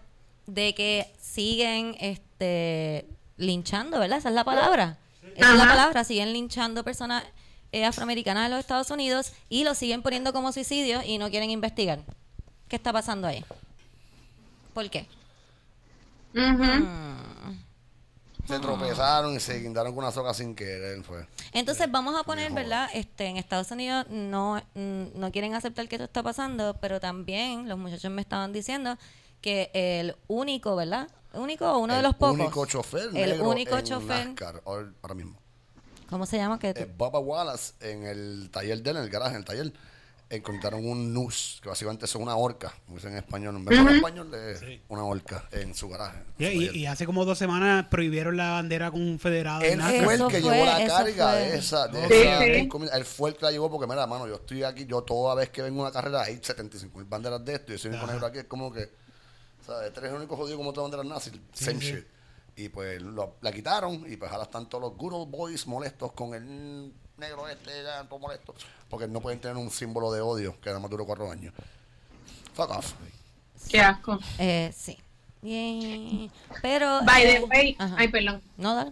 de 0.46 0.74
que 0.76 1.14
siguen 1.20 1.96
este 2.00 3.06
linchando, 3.38 4.00
¿verdad? 4.00 4.18
Esa 4.18 4.30
es 4.30 4.36
la 4.36 4.44
palabra. 4.44 4.98
Esa 5.36 5.52
es 5.52 5.58
la 5.58 5.68
palabra. 5.68 6.04
Siguen 6.04 6.34
linchando 6.34 6.84
personas 6.84 7.24
eh, 7.72 7.86
afroamericanas 7.86 8.46
de 8.46 8.50
los 8.50 8.60
Estados 8.60 8.92
Unidos 8.92 9.34
y 9.50 9.64
lo 9.64 9.76
siguen 9.76 10.02
poniendo 10.02 10.34
como 10.34 10.52
suicidio 10.52 11.02
y 11.06 11.18
no 11.18 11.30
quieren 11.30 11.52
investigar. 11.52 12.00
¿Qué 12.68 12.76
está 12.76 12.92
pasando 12.92 13.28
ahí? 13.28 13.46
¿Por 14.74 14.90
qué? 14.90 15.08
Ujú. 16.34 16.64
Mm. 16.64 17.27
Se 18.48 18.60
tropezaron 18.60 19.36
y 19.36 19.40
se 19.40 19.60
guindaron 19.60 19.94
con 19.94 20.04
una 20.04 20.12
soga 20.14 20.34
sin 20.34 20.56
querer, 20.56 21.04
fue. 21.04 21.26
Entonces 21.52 21.92
vamos 21.92 22.18
a 22.18 22.24
poner, 22.24 22.52
¿verdad? 22.54 22.90
Este, 22.94 23.26
en 23.26 23.38
Estados 23.38 23.70
Unidos 23.72 24.06
no, 24.10 24.62
mm, 24.74 25.04
no 25.16 25.32
quieren 25.32 25.54
aceptar 25.54 25.88
que 25.90 25.96
esto 25.96 26.06
está 26.06 26.24
pasando, 26.24 26.78
pero 26.80 27.00
también 27.00 27.68
los 27.68 27.78
muchachos 27.78 28.10
me 28.12 28.22
estaban 28.22 28.54
diciendo 28.54 28.98
que 29.42 29.70
el 29.74 30.16
único, 30.28 30.76
¿verdad? 30.76 31.10
Único 31.34 31.70
o 31.72 31.80
uno 31.80 31.94
de 31.94 32.00
El 32.00 32.06
los 32.06 32.16
pocos. 32.16 32.36
único 32.40 32.66
chofer 32.66 33.10
El 33.14 33.32
negro 33.32 33.50
único 33.50 33.78
en 33.78 33.84
chofer. 33.86 34.28
NASCAR, 34.28 34.62
ahora 34.66 35.14
mismo. 35.14 35.38
¿Cómo 36.10 36.26
se 36.26 36.38
llama? 36.38 36.58
Que 36.58 36.70
Eh, 36.70 36.86
Bubba 36.98 37.20
Wallace 37.20 37.74
en 37.82 38.04
el 38.06 38.50
taller 38.50 38.82
de 38.82 38.92
él, 38.92 38.98
en 38.98 39.04
el 39.04 39.10
garaje, 39.10 39.32
en 39.32 39.38
el 39.40 39.46
taller. 39.46 39.74
Encontraron 40.30 40.86
un 40.86 41.14
nus, 41.14 41.60
que 41.64 41.70
básicamente 41.70 42.04
es 42.06 42.14
una 42.16 42.36
orca, 42.36 42.74
como 42.86 42.98
dicen 42.98 43.14
en 43.14 43.20
español, 43.20 43.56
en 43.56 43.66
vez 43.66 43.78
de 43.78 43.90
en 43.90 43.96
español 43.96 44.34
es 44.34 44.60
Sí. 44.60 44.82
una 44.90 45.04
orca 45.06 45.48
en 45.52 45.74
su 45.74 45.88
garaje. 45.88 46.20
Y, 46.38 46.46
en 46.46 46.62
y- 46.62 46.66
y 46.80 46.86
hace 46.86 47.06
como 47.06 47.24
dos 47.24 47.38
semanas 47.38 47.86
prohibieron 47.90 48.36
la 48.36 48.52
bandera 48.52 48.92
confederada. 48.92 49.62
Él 49.66 49.80
en 49.80 50.04
fue 50.04 50.16
el 50.16 50.28
que 50.28 50.42
fue, 50.42 50.52
llevó 50.52 50.66
la 50.66 50.86
carga 50.86 51.32
fue. 51.32 51.40
de 51.40 51.58
esa. 51.58 51.88
De 51.88 52.08
Sí, 52.08 52.14
esa 52.14 52.40
sí. 52.40 52.52
encomienda. 52.56 52.98
Él 52.98 53.06
fue 53.06 53.30
el 53.30 53.36
que 53.38 53.46
la 53.46 53.52
llevó 53.52 53.72
porque, 53.72 53.88
mira, 53.88 54.06
mano, 54.06 54.28
yo 54.28 54.36
estoy 54.36 54.64
aquí, 54.64 54.86
yo 54.86 55.02
toda 55.04 55.34
vez 55.36 55.50
que 55.50 55.62
vengo 55.62 55.80
a 55.80 55.84
una 55.86 55.92
carrera 55.94 56.24
hay 56.24 56.40
75 56.42 56.98
mil 57.00 57.08
banderas 57.08 57.44
de 57.46 57.54
esto. 57.56 57.72
Yo 57.72 57.78
soy 57.78 57.96
Ajá. 57.96 58.08
negro 58.08 58.28
aquí, 58.28 58.40
es 58.40 58.46
como 58.46 58.72
que, 58.74 58.90
¿sabes? 59.66 59.88
Este 59.88 60.02
es 60.02 60.06
el 60.08 60.14
único 60.16 60.36
jodido 60.36 60.58
como 60.58 60.74
todas 60.74 60.92
banderas 60.92 61.06
nazis. 61.06 61.40
Same 61.54 61.80
sí. 61.80 61.94
shit. 61.94 62.06
Y 62.58 62.70
pues 62.70 63.02
lo- 63.02 63.36
la 63.42 63.52
quitaron 63.52 64.04
y 64.12 64.18
pues 64.18 64.30
ahora 64.32 64.44
están 64.44 64.68
todos 64.68 64.82
los 64.82 64.98
good 64.98 65.14
old 65.14 65.32
boys 65.32 65.68
molestos 65.68 66.12
con 66.14 66.34
el 66.34 66.92
negro 67.18 67.48
este, 67.48 67.84
ya, 67.84 68.04
todo 68.04 68.20
molesto. 68.20 68.56
Porque 68.90 69.08
no 69.08 69.22
pueden 69.22 69.40
tener 69.40 69.58
un 69.58 69.72
símbolo 69.72 70.12
de 70.12 70.22
odio 70.22 70.60
que 70.62 70.70
nada 70.70 70.80
más 70.80 70.90
duró 70.90 71.06
cuatro 71.06 71.30
años. 71.30 71.54
Fuck 72.54 72.72
off. 72.72 72.94
Qué 73.70 73.80
asco. 73.80 74.20
Eh, 74.40 74.72
sí. 74.76 74.98
Bien. 75.42 76.32
Pero. 76.62 77.02
By 77.04 77.24
eh, 77.24 77.40
the 77.40 77.46
way, 77.46 77.76
ajá. 77.78 77.96
ay, 77.98 78.08
perdón. 78.08 78.42
No, 78.58 78.76
dale. 78.76 78.92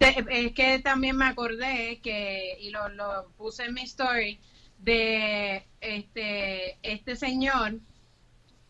Es 0.00 0.52
que 0.52 0.78
también 0.78 1.16
me 1.16 1.24
acordé 1.24 2.00
que, 2.00 2.56
y 2.60 2.70
lo, 2.70 2.88
lo 2.90 3.28
puse 3.36 3.64
en 3.64 3.74
mi 3.74 3.82
story, 3.82 4.38
de 4.78 5.66
este, 5.80 6.78
este 6.82 7.16
señor 7.16 7.78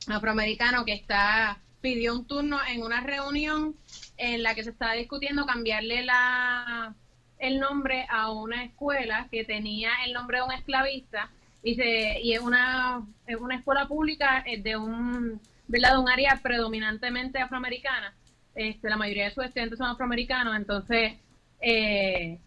afroamericano 0.07 0.85
que 0.85 0.95
está 0.95 1.61
pidió 1.81 2.14
un 2.14 2.26
turno 2.26 2.59
en 2.66 2.83
una 2.83 3.01
reunión 3.01 3.76
en 4.16 4.43
la 4.43 4.55
que 4.55 4.64
se 4.64 4.70
estaba 4.70 4.95
discutiendo 4.95 5.47
cambiarle 5.47 6.05
la 6.05 6.95
el 7.39 7.61
nombre 7.61 8.07
a 8.09 8.30
una 8.32 8.64
escuela 8.64 9.28
que 9.30 9.45
tenía 9.45 9.91
el 10.07 10.12
nombre 10.12 10.39
de 10.39 10.45
un 10.45 10.53
esclavista 10.53 11.30
y 11.62 11.74
se 11.74 12.20
y 12.20 12.32
es 12.34 12.41
una 12.41 13.07
es 13.26 13.36
una 13.36 13.57
escuela 13.57 13.86
pública 13.86 14.43
eh, 14.47 14.61
de 14.61 14.76
un 14.76 15.41
¿verdad? 15.66 16.05
área 16.11 16.39
predominantemente 16.43 17.39
afroamericana 17.39 18.14
este 18.55 18.89
la 18.89 18.97
mayoría 18.97 19.24
de 19.24 19.34
sus 19.34 19.45
estudiantes 19.45 19.78
son 19.78 19.89
afroamericanos 19.89 20.57
entonces 20.57 21.14
eh, 21.61 22.39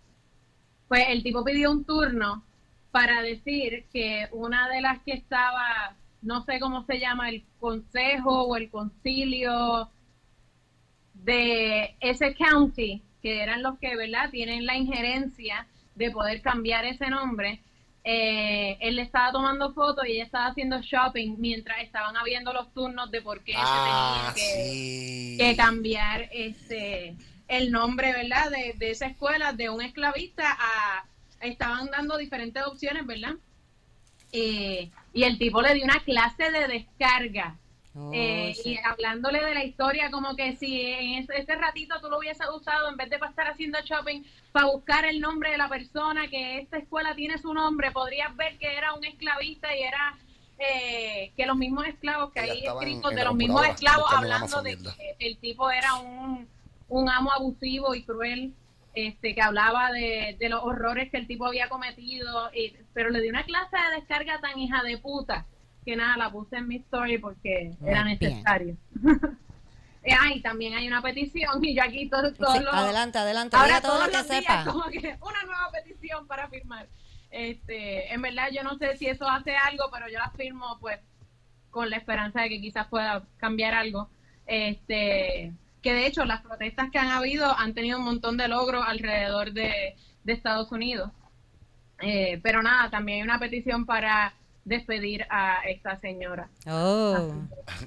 pues 0.88 1.06
el 1.08 1.24
tipo 1.24 1.44
pidió 1.44 1.72
un 1.72 1.86
turno 1.86 2.44
para 2.92 3.22
decir 3.22 3.86
que 3.92 4.28
una 4.32 4.68
de 4.70 4.82
las 4.82 5.00
que 5.04 5.14
estaba, 5.14 5.96
no 6.22 6.44
sé 6.44 6.60
cómo 6.60 6.84
se 6.86 7.00
llama, 7.00 7.30
el 7.30 7.44
consejo 7.60 8.44
o 8.44 8.56
el 8.58 8.70
concilio 8.70 9.89
de 11.14 11.96
ese 12.02 12.36
county, 12.36 13.02
que 13.22 13.41
eran 13.41 13.61
los 13.63 13.78
que, 13.80 13.95
¿verdad?, 13.95 14.30
tienen 14.32 14.65
la 14.65 14.76
injerencia 14.76 15.67
de 15.95 16.11
poder 16.11 16.41
cambiar 16.41 16.86
ese 16.86 17.07
nombre. 17.09 17.59
eh, 18.03 18.78
él 18.80 18.95
le 18.95 19.03
estaba 19.03 19.32
tomando 19.32 19.74
fotos 19.74 20.07
y 20.07 20.13
ella 20.13 20.24
estaba 20.24 20.47
haciendo 20.47 20.82
shopping 20.82 21.36
mientras 21.38 21.84
estaban 21.84 22.17
habiendo 22.17 22.51
los 22.51 22.74
turnos 22.74 23.11
de 23.11 23.22
por 23.22 23.43
qué 23.43 23.53
Ah, 23.55 24.34
se 24.36 24.41
tenía 24.41 24.55
que, 24.55 24.72
sí. 24.74 25.38
que 25.38 25.55
cambiar 25.55 26.28
este 26.32 27.15
el 27.47 27.72
nombre, 27.72 28.11
¿verdad? 28.13 28.49
De, 28.49 28.74
de 28.78 28.91
esa 28.91 29.05
escuela, 29.07 29.53
de 29.53 29.69
un 29.69 29.82
esclavista 29.82 30.45
a... 30.59 31.05
Estaban 31.41 31.91
dando 31.91 32.17
diferentes 32.17 32.63
opciones, 32.65 33.05
¿verdad? 33.05 33.34
Eh, 34.32 34.89
y 35.13 35.24
el 35.24 35.38
tipo 35.38 35.61
le 35.61 35.74
dio 35.74 35.84
una 35.84 35.99
clase 35.99 36.49
de 36.51 36.67
descarga. 36.69 37.57
Oh, 37.94 38.12
eh, 38.14 38.54
sí. 38.56 38.72
y 38.74 38.78
hablándole 38.78 39.44
de 39.44 39.54
la 39.54 39.66
historia, 39.66 40.10
como 40.12 40.36
que 40.38 40.56
si 40.56 40.82
en 40.82 41.24
ese, 41.24 41.38
ese 41.38 41.56
ratito 41.56 42.00
tú 42.00 42.10
lo 42.10 42.20
hubieses 42.20 42.48
usado 42.56 42.89
en 42.89 42.96
vez 42.96 43.10
de 43.10 43.18
estar 43.18 43.48
haciendo 43.48 43.80
shopping 43.84 44.24
para 44.54 44.68
buscar 44.68 45.04
el 45.06 45.20
nombre 45.20 45.52
de 45.52 45.58
la 45.58 45.68
persona 45.68 46.28
que 46.30 46.60
esta 46.60 46.78
escuela 46.78 47.16
tiene 47.16 47.38
su 47.38 47.54
nombre, 47.54 47.92
podrías 47.92 48.34
ver 48.38 48.58
que 48.58 48.78
era 48.78 48.94
un 48.94 49.04
esclavista 49.04 49.76
y 49.76 49.82
era 49.82 50.18
eh, 50.58 51.32
que 51.36 51.46
los 51.46 51.58
mismos 51.58 51.86
esclavos 51.88 52.32
que 52.32 52.39
hay 52.39 52.50
escritos 52.66 53.14
de 53.16 53.24
los 53.26 53.36
mismos 53.36 53.62
esclavos 53.76 54.06
hablando 54.14 54.62
de 54.62 54.78
que 54.98 55.16
el 55.28 55.38
tipo 55.39 55.70
era 55.72 55.96
un, 55.96 56.48
un 56.88 57.10
amo 57.10 57.32
abusivo 57.34 57.94
y 57.96 58.04
cruel 58.04 58.54
este 58.94 59.34
que 59.36 59.42
hablaba 59.42 59.92
de, 59.92 60.36
de 60.39 60.50
los 60.50 60.62
horrores 60.64 61.10
que 61.10 61.18
el 61.18 61.26
tipo 61.28 61.46
había 61.46 61.68
cometido 61.70 62.52
y- 62.54 62.74
pero 62.94 63.10
le 63.10 63.22
dio 63.22 63.32
una 63.32 63.44
clase 63.46 63.76
de 63.76 63.96
descarga 64.00 64.39
tan 64.42 64.58
hija 64.60 64.84
de 64.84 64.98
puta 64.98 65.46
que 65.86 65.96
nada 65.96 66.18
la 66.18 66.30
puse 66.32 66.58
en 66.58 66.68
mi 66.68 66.78
story 66.78 67.18
porque 67.18 67.74
era 67.86 68.04
Muy 68.04 68.16
bien. 68.18 68.32
necesario 68.34 68.78
Eh, 70.04 70.14
ah, 70.20 70.34
y 70.34 70.42
también 70.42 70.74
hay 70.74 70.88
una 70.88 71.00
petición 71.00 71.64
y 71.64 71.76
yo 71.76 71.84
aquí 71.84 72.10
todo- 72.10 72.34
todos 72.34 72.58
Sí, 72.58 72.64
los 72.64 72.74
adelante, 72.74 73.20
adelante. 73.20 73.56
ahora 73.56 73.82
todo 73.82 74.04
lo 74.04 74.12
que 74.12 74.24
sepa. 74.24 74.64
como 74.66 74.84
que 74.86 74.98
una 75.22 75.44
nueva 75.46 75.70
petición 75.72 76.26
para 76.26 76.48
firmar 76.50 76.88
este 77.30 78.12
en 78.12 78.20
verdad 78.24 78.48
yo 78.52 78.64
no 78.64 78.78
sé 78.80 78.98
si 78.98 79.06
eso 79.06 79.30
hace 79.30 79.56
algo 79.56 79.84
pero 79.94 80.08
yo 80.10 80.18
la 80.18 80.32
firmo 80.32 80.78
pues 80.82 81.00
con 81.70 81.92
la 81.92 81.98
esperanza 81.98 82.42
de 82.42 82.50
que 82.50 82.60
quizás 82.62 82.88
pueda 82.88 83.24
cambiar 83.38 83.76
algo 83.76 84.10
este 84.48 85.54
que 85.84 85.94
de 85.94 86.08
hecho 86.08 86.26
las 86.26 86.42
protestas 86.42 86.90
que 86.92 86.98
han 87.00 87.10
habido 87.10 87.56
han 87.58 87.74
tenido 87.76 88.00
un 88.00 88.06
montón 88.06 88.38
de 88.38 88.48
logros 88.48 88.84
alrededor 88.88 89.52
de, 89.54 89.96
de 90.24 90.34
Estados 90.34 90.72
Unidos 90.72 91.12
Eh, 92.04 92.40
pero 92.42 92.64
nada 92.64 92.90
también 92.90 93.18
hay 93.20 93.24
una 93.24 93.38
petición 93.38 93.86
para 93.86 94.34
despedir 94.72 95.26
a 95.30 95.61
esta 95.69 95.99
señora 96.01 96.49
Oh. 96.67 97.32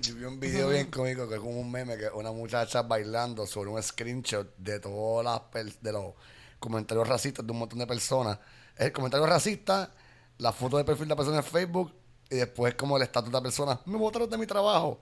Yo 0.01 0.15
vi 0.15 0.25
un 0.25 0.39
video 0.39 0.69
bien 0.69 0.91
cómico 0.91 1.29
que 1.29 1.35
es 1.35 1.41
como 1.41 1.59
un 1.61 1.71
meme 1.71 1.97
que 1.97 2.09
una 2.15 2.31
muchacha 2.33 2.83
bailando 2.83 3.47
sobre 3.47 3.71
un 3.71 3.83
screenshot 3.83 4.55
de 4.57 4.79
todas 4.81 5.25
las 5.25 5.41
per- 5.51 5.79
de 5.81 5.93
los 5.93 6.15
comentarios 6.61 7.09
racistas 7.09 7.45
de 7.47 7.53
un 7.53 7.59
montón 7.59 7.79
de 7.79 7.87
personas. 7.87 8.39
Es 8.77 8.87
el 8.87 8.93
comentario 8.93 9.27
racista, 9.27 9.91
la 10.39 10.53
foto 10.53 10.77
de 10.79 10.85
perfil 10.85 11.07
de 11.07 11.11
la 11.11 11.17
persona 11.17 11.39
en 11.39 11.45
Facebook 11.45 11.93
y 12.31 12.37
después 12.37 12.75
como 12.75 12.97
el 12.97 13.03
estatus 13.03 13.31
de 13.31 13.37
la 13.39 13.43
persona, 13.43 13.81
me 13.87 13.97
botaron 13.99 14.29
de 14.31 14.39
mi 14.39 14.47
trabajo. 14.47 15.01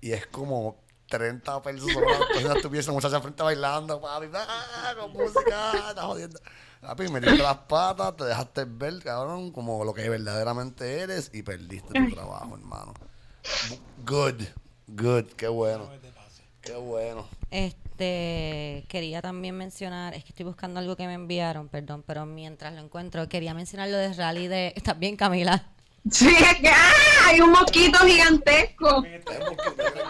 Y 0.00 0.12
es 0.12 0.26
como 0.26 0.80
30 1.12 1.62
personas, 1.62 2.62
tuviesen 2.62 2.78
esa 2.78 2.92
muchacha 2.92 3.20
frente 3.20 3.42
bailando, 3.42 4.00
papi, 4.00 4.28
ah, 4.34 4.94
con 4.98 5.12
música, 5.12 5.90
está 5.90 6.02
jodiendo. 6.04 6.40
Papi, 6.80 7.08
metiste 7.08 7.36
las 7.36 7.58
patas, 7.58 8.16
te 8.16 8.24
dejaste 8.24 8.64
ver, 8.64 8.98
cabrón, 9.02 9.52
como 9.52 9.84
lo 9.84 9.92
que 9.92 10.08
verdaderamente 10.08 11.00
eres 11.00 11.30
y 11.34 11.42
perdiste 11.42 11.92
tu 11.92 12.14
trabajo, 12.14 12.56
hermano. 12.56 12.94
Good, 14.06 14.42
good, 14.88 15.26
qué 15.36 15.48
bueno. 15.48 15.90
Qué 16.62 16.76
bueno. 16.76 17.26
Este, 17.50 18.86
quería 18.88 19.20
también 19.20 19.54
mencionar, 19.54 20.14
es 20.14 20.24
que 20.24 20.30
estoy 20.30 20.46
buscando 20.46 20.80
algo 20.80 20.96
que 20.96 21.06
me 21.06 21.14
enviaron, 21.14 21.68
perdón, 21.68 22.02
pero 22.06 22.24
mientras 22.24 22.72
lo 22.72 22.80
encuentro, 22.80 23.28
quería 23.28 23.52
mencionar 23.52 23.90
lo 23.90 23.98
de 23.98 24.14
rally 24.14 24.48
de... 24.48 24.72
¿Estás 24.76 24.98
bien, 24.98 25.16
Camila? 25.16 25.68
Sí 26.10 26.28
es 26.28 26.54
que 26.60 26.68
¡ah! 26.68 26.92
hay 27.26 27.40
un 27.40 27.50
mosquito 27.50 27.98
gigantesco 28.06 29.04
el 29.04 29.22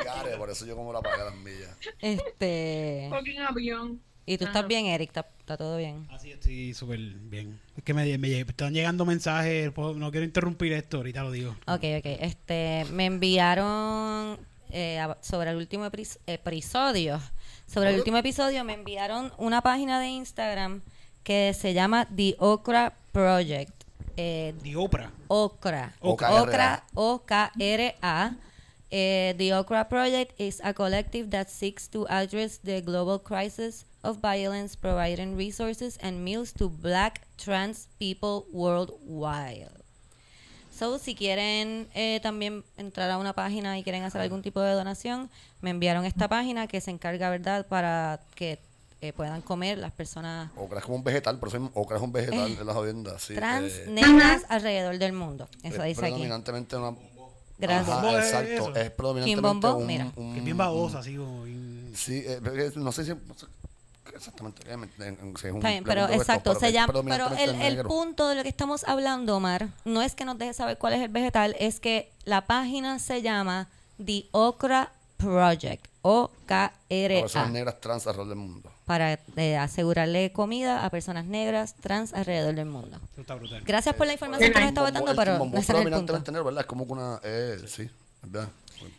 gare, 0.04 0.36
por 0.36 0.50
eso 0.50 0.66
yo 0.66 0.76
como 0.76 0.92
la 0.92 1.00
pagué 1.00 1.24
las 1.24 1.34
millas. 1.36 1.76
Este... 2.00 3.10
avión 3.48 4.00
¿Y 4.24 4.38
tú 4.38 4.44
estás 4.44 4.66
bien, 4.68 4.86
Eric? 4.86 5.08
¿Está, 5.08 5.26
está 5.40 5.56
todo 5.56 5.76
bien? 5.76 6.06
Así 6.10 6.30
estoy 6.30 6.74
súper 6.74 6.98
bien. 7.00 7.60
Es 7.76 7.82
que 7.82 7.92
me, 7.92 8.08
están 8.40 8.72
llegando 8.72 9.04
mensajes, 9.04 9.72
puedo- 9.72 9.94
no 9.94 10.10
quiero 10.12 10.24
interrumpir 10.24 10.72
esto, 10.72 10.98
ahorita 10.98 11.24
lo 11.24 11.32
digo. 11.32 11.50
Ok, 11.66 11.82
ok. 11.98 12.06
Este, 12.20 12.86
me 12.92 13.06
enviaron 13.06 14.38
eh, 14.70 15.00
a- 15.00 15.18
sobre 15.22 15.50
el 15.50 15.56
último 15.56 15.86
episodio. 15.86 17.20
Sobre 17.66 17.90
el 17.90 17.96
último 17.96 18.16
episodio 18.16 18.62
me 18.64 18.74
enviaron 18.74 19.32
una 19.38 19.60
página 19.60 19.98
de 19.98 20.08
Instagram 20.08 20.82
que 21.24 21.52
se 21.52 21.74
llama 21.74 22.06
The 22.14 22.36
Okra 22.38 22.94
Project. 23.10 23.81
Eh, 24.16 24.52
The 24.62 24.74
Oprah. 24.76 25.10
Okra. 25.28 25.92
O-K-R-A. 26.00 26.82
Okra. 26.94 28.36
Eh, 28.94 29.34
the 29.38 29.54
Okra 29.54 29.88
Project 29.88 30.38
is 30.38 30.60
a 30.62 30.74
collective 30.74 31.30
that 31.30 31.48
seeks 31.48 31.88
to 31.88 32.06
address 32.08 32.58
the 32.58 32.82
global 32.82 33.18
crisis 33.18 33.86
of 34.04 34.18
violence, 34.18 34.76
providing 34.76 35.34
resources 35.34 35.96
and 36.02 36.22
meals 36.22 36.52
to 36.52 36.68
black 36.68 37.22
trans 37.38 37.88
people 37.98 38.44
worldwide. 38.52 39.70
So, 40.70 40.98
si 40.98 41.14
quieren 41.14 41.88
eh, 41.94 42.20
también 42.22 42.64
entrar 42.76 43.10
a 43.10 43.16
una 43.16 43.32
página 43.32 43.78
y 43.78 43.82
quieren 43.82 44.02
hacer 44.02 44.20
algún 44.20 44.42
tipo 44.42 44.60
de 44.60 44.72
donación, 44.72 45.30
me 45.60 45.70
enviaron 45.70 46.04
esta 46.04 46.28
página 46.28 46.66
que 46.66 46.80
se 46.80 46.90
encarga, 46.90 47.30
¿verdad?, 47.30 47.66
para 47.68 48.20
que 48.34 48.58
eh, 49.02 49.12
puedan 49.12 49.42
comer 49.42 49.78
las 49.78 49.92
personas 49.92 50.50
Ocra 50.56 50.78
es 50.78 50.84
como 50.84 50.96
un 50.96 51.04
vegetal, 51.04 51.38
por 51.38 51.48
eso 51.48 51.70
Ocra 51.74 51.96
es 51.98 52.02
un 52.02 52.12
vegetal 52.12 52.56
en 52.58 52.66
las 52.66 52.74
jodiendas. 52.74 53.22
Sí, 53.22 53.34
trans 53.34 53.72
eh, 53.72 53.86
negras 53.90 54.44
alrededor 54.48 54.96
del 54.98 55.12
mundo. 55.12 55.48
Eso 55.62 55.82
es 55.82 55.88
dice 55.88 56.00
aquí. 56.00 56.12
predominantemente 56.12 56.76
una. 56.76 56.96
Gracias. 57.58 57.88
Ajá, 57.88 58.02
Bombo 58.02 58.18
es 58.18 58.24
exacto. 58.26 58.50
eso. 58.52 58.74
Es 58.76 58.90
predominantemente 58.90 59.66
un, 59.68 59.86
mira. 59.86 60.12
un- 60.16 60.32
Que 60.32 60.38
es 60.38 60.44
bien 60.44 60.56
babosa, 60.56 61.00
así 61.00 61.16
como... 61.16 61.44
Sí, 61.94 62.24
eh, 62.26 62.40
es- 62.56 62.76
no 62.76 62.90
sé 62.92 63.04
si. 63.04 63.10
no 63.10 63.34
sé 63.36 63.46
exactamente. 64.14 64.62
eh, 64.66 64.76
es 64.76 65.52
un 65.52 65.60
pero 65.84 66.08
exacto, 66.08 66.50
pero 66.50 66.60
se 66.60 66.68
es 66.68 66.72
llama, 66.72 66.92
pero 67.04 67.28
el, 67.38 67.60
el 67.60 67.82
punto 67.84 68.28
de 68.28 68.34
lo 68.36 68.42
que 68.42 68.48
estamos 68.48 68.84
hablando, 68.84 69.36
Omar, 69.36 69.68
no 69.84 70.02
es 70.02 70.14
que 70.14 70.24
nos 70.24 70.38
deje 70.38 70.54
saber 70.54 70.78
cuál 70.78 70.92
es 70.94 71.00
el 71.00 71.08
vegetal, 71.08 71.56
es 71.58 71.80
que 71.80 72.10
la 72.24 72.46
página 72.46 72.98
se 72.98 73.22
llama 73.22 73.68
The 74.04 74.26
Okra 74.32 74.92
Project, 75.16 75.86
Para 76.02 76.72
personas 76.72 76.78
O-K-R-A, 76.82 77.48
negras 77.48 77.80
trans 77.80 78.06
alrededor 78.06 78.28
del 78.28 78.38
mundo. 78.38 78.70
para 78.84 79.18
eh, 79.36 79.56
asegurarle 79.56 80.32
comida 80.32 80.84
a 80.84 80.90
personas 80.90 81.24
negras, 81.26 81.74
trans 81.80 82.12
alrededor 82.12 82.54
del 82.54 82.66
mundo. 82.66 82.98
Eso 83.12 83.20
está 83.20 83.34
brutal. 83.36 83.62
Gracias 83.64 83.94
por 83.94 84.06
la 84.06 84.12
información 84.14 84.52
que 84.52 84.58
nos 84.60 84.68
está 84.68 84.82
dando, 84.90 85.14
pero 85.16 85.38
no 85.38 85.56
es 85.58 85.68
el 85.70 85.76
dominante 85.76 86.12
punto. 86.12 86.24
tener, 86.24 86.42
¿verdad? 86.42 86.60
Es 86.62 86.66
como 86.66 86.84
una... 86.84 87.20
Eh, 87.22 87.58
sí, 87.66 87.88
¿verdad? 88.22 88.48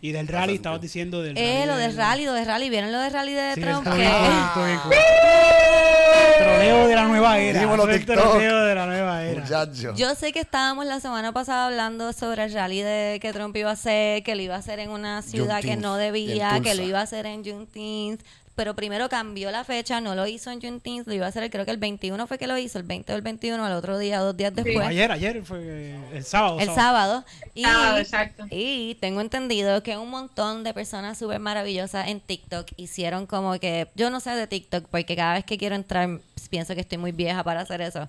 Y 0.01 0.13
del 0.13 0.29
rally, 0.29 0.55
estabas 0.55 0.79
diciendo 0.79 1.21
del 1.21 1.37
Eh, 1.37 1.65
lo 1.67 1.75
del- 1.75 1.95
rally, 1.97 2.23
lo 2.25 2.31
del 2.33 2.45
rally. 2.45 2.69
¿Vieron 2.69 2.91
lo 2.93 2.99
del 2.99 3.11
rally 3.11 3.33
de 3.33 3.53
Sí, 3.55 3.61
Trump? 3.61 3.85
está 3.85 3.91
Que- 3.91 3.97
bien 3.99 4.79
Troleo 6.37 6.87
de 6.87 6.95
la 6.95 7.07
nueva 7.07 7.39
era. 7.39 7.59
Dímelo, 7.59 7.89
el 7.89 8.05
troleo 8.05 8.63
de 8.63 8.75
la 8.75 8.85
nueva 8.85 9.23
era. 9.23 9.41
Muchacho. 9.41 9.93
Yo 9.95 10.15
sé 10.15 10.31
que 10.31 10.39
estábamos 10.39 10.85
la 10.85 10.99
semana 10.99 11.31
pasada 11.31 11.67
hablando 11.67 12.13
sobre 12.13 12.45
el 12.45 12.53
rally 12.53 12.81
de 12.81 13.19
que 13.21 13.33
Trump 13.33 13.55
iba 13.55 13.69
a 13.69 13.73
hacer, 13.73 14.23
que 14.23 14.35
lo 14.35 14.41
iba 14.41 14.55
a 14.55 14.59
hacer 14.59 14.79
en 14.79 14.89
una 14.89 15.21
ciudad 15.21 15.61
que 15.61 15.75
no 15.75 15.97
debía, 15.97 16.59
que 16.61 16.75
lo 16.75 16.83
iba 16.83 16.99
a 16.99 17.03
hacer 17.03 17.25
en 17.25 17.43
Juneteenth. 17.43 18.21
Pero 18.55 18.75
primero 18.75 19.09
cambió 19.09 19.49
la 19.51 19.63
fecha, 19.63 19.99
no 19.99 20.15
lo 20.15 20.27
hizo 20.27 20.51
en 20.51 20.61
Juneteenth, 20.61 21.07
lo 21.07 21.13
iba 21.13 21.25
a 21.25 21.29
hacer, 21.29 21.49
creo 21.49 21.65
que 21.65 21.71
el 21.71 21.77
21 21.77 22.27
fue 22.27 22.37
que 22.37 22.47
lo 22.47 22.57
hizo, 22.57 22.77
el 22.77 22.83
20 22.83 23.13
o 23.13 23.15
el 23.15 23.21
21, 23.21 23.65
al 23.65 23.73
otro 23.73 23.97
día, 23.97 24.19
dos 24.19 24.37
días 24.37 24.53
después. 24.53 24.87
Ayer, 24.87 25.11
ayer 25.11 25.43
fue 25.43 25.95
el 26.13 26.23
sábado. 26.23 26.59
el 26.59 26.69
sábado. 26.69 27.25
Y, 27.55 27.63
Sábado, 27.63 27.97
exacto. 27.97 28.45
y 28.49 28.95
tengo 29.01 29.21
entendido 29.21 29.81
que 29.83 29.97
un 29.97 30.09
montón 30.09 30.63
de 30.63 30.73
personas 30.73 31.17
súper 31.17 31.39
maravillosas 31.39 32.07
en 32.07 32.19
TikTok 32.19 32.67
hicieron 32.77 33.25
como 33.25 33.59
que, 33.59 33.87
yo 33.95 34.09
no 34.09 34.19
sé 34.19 34.31
de 34.31 34.47
TikTok, 34.47 34.87
porque 34.89 35.15
cada 35.15 35.33
vez 35.33 35.45
que 35.45 35.57
quiero 35.57 35.75
entrar 35.75 36.19
pienso 36.53 36.75
que 36.75 36.81
estoy 36.81 36.99
muy 36.99 37.11
vieja 37.11 37.43
para 37.43 37.61
hacer 37.61 37.81
eso. 37.81 38.07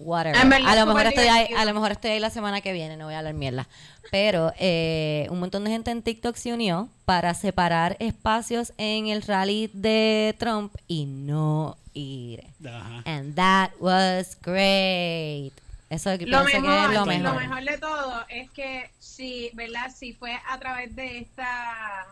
Whatever. 0.00 0.48
Verdad, 0.48 0.68
A 0.68 0.74
lo, 0.74 0.86
mejor 0.86 1.06
estoy 1.06 1.28
ahí, 1.28 1.46
a 1.56 1.64
lo 1.64 1.74
mejor 1.74 1.92
estoy 1.92 2.10
ahí 2.10 2.18
la 2.18 2.30
semana 2.30 2.60
que 2.60 2.72
viene, 2.72 2.96
no 2.96 3.04
voy 3.04 3.14
a 3.14 3.18
hablar 3.18 3.34
mierda. 3.34 3.68
Pero 4.10 4.52
eh, 4.58 5.28
un 5.30 5.38
montón 5.38 5.62
de 5.62 5.70
gente 5.70 5.92
en 5.92 6.02
TikTok 6.02 6.34
se 6.34 6.52
unió 6.52 6.88
para 7.04 7.34
separar 7.34 7.96
espacios 8.00 8.72
en 8.78 9.06
el 9.06 9.22
rally 9.22 9.67
de 9.72 10.34
Trump 10.38 10.74
y 10.86 11.06
no 11.06 11.76
ir. 11.94 12.44
Ajá. 12.66 13.02
And 13.06 13.34
that 13.34 13.72
was 13.80 14.36
great. 14.42 15.52
Eso 15.90 16.10
Lo 16.12 16.18
que 16.18 16.26
mejor, 16.26 16.44
es 16.44 16.98
lo 16.98 17.00
lo 17.00 17.06
mejor. 17.06 17.36
mejor 17.36 17.64
de 17.64 17.78
todo 17.78 18.26
es 18.28 18.50
que 18.50 18.90
si, 18.98 19.50
¿verdad? 19.54 19.90
Si 19.94 20.12
fue 20.12 20.38
a 20.48 20.58
través 20.58 20.94
de 20.94 21.18
esta 21.18 22.06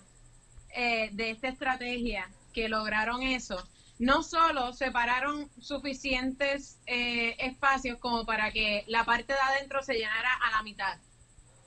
eh, 0.70 1.10
de 1.12 1.30
esta 1.30 1.48
estrategia 1.48 2.28
que 2.54 2.68
lograron 2.68 3.22
eso, 3.22 3.62
no 3.98 4.22
solo 4.22 4.72
separaron 4.72 5.48
suficientes 5.60 6.78
eh, 6.86 7.34
espacios 7.38 7.98
como 7.98 8.24
para 8.24 8.50
que 8.50 8.84
la 8.88 9.04
parte 9.04 9.32
de 9.34 9.38
adentro 9.38 9.82
se 9.82 9.94
llenara 9.94 10.30
a 10.42 10.50
la 10.52 10.62
mitad, 10.62 10.96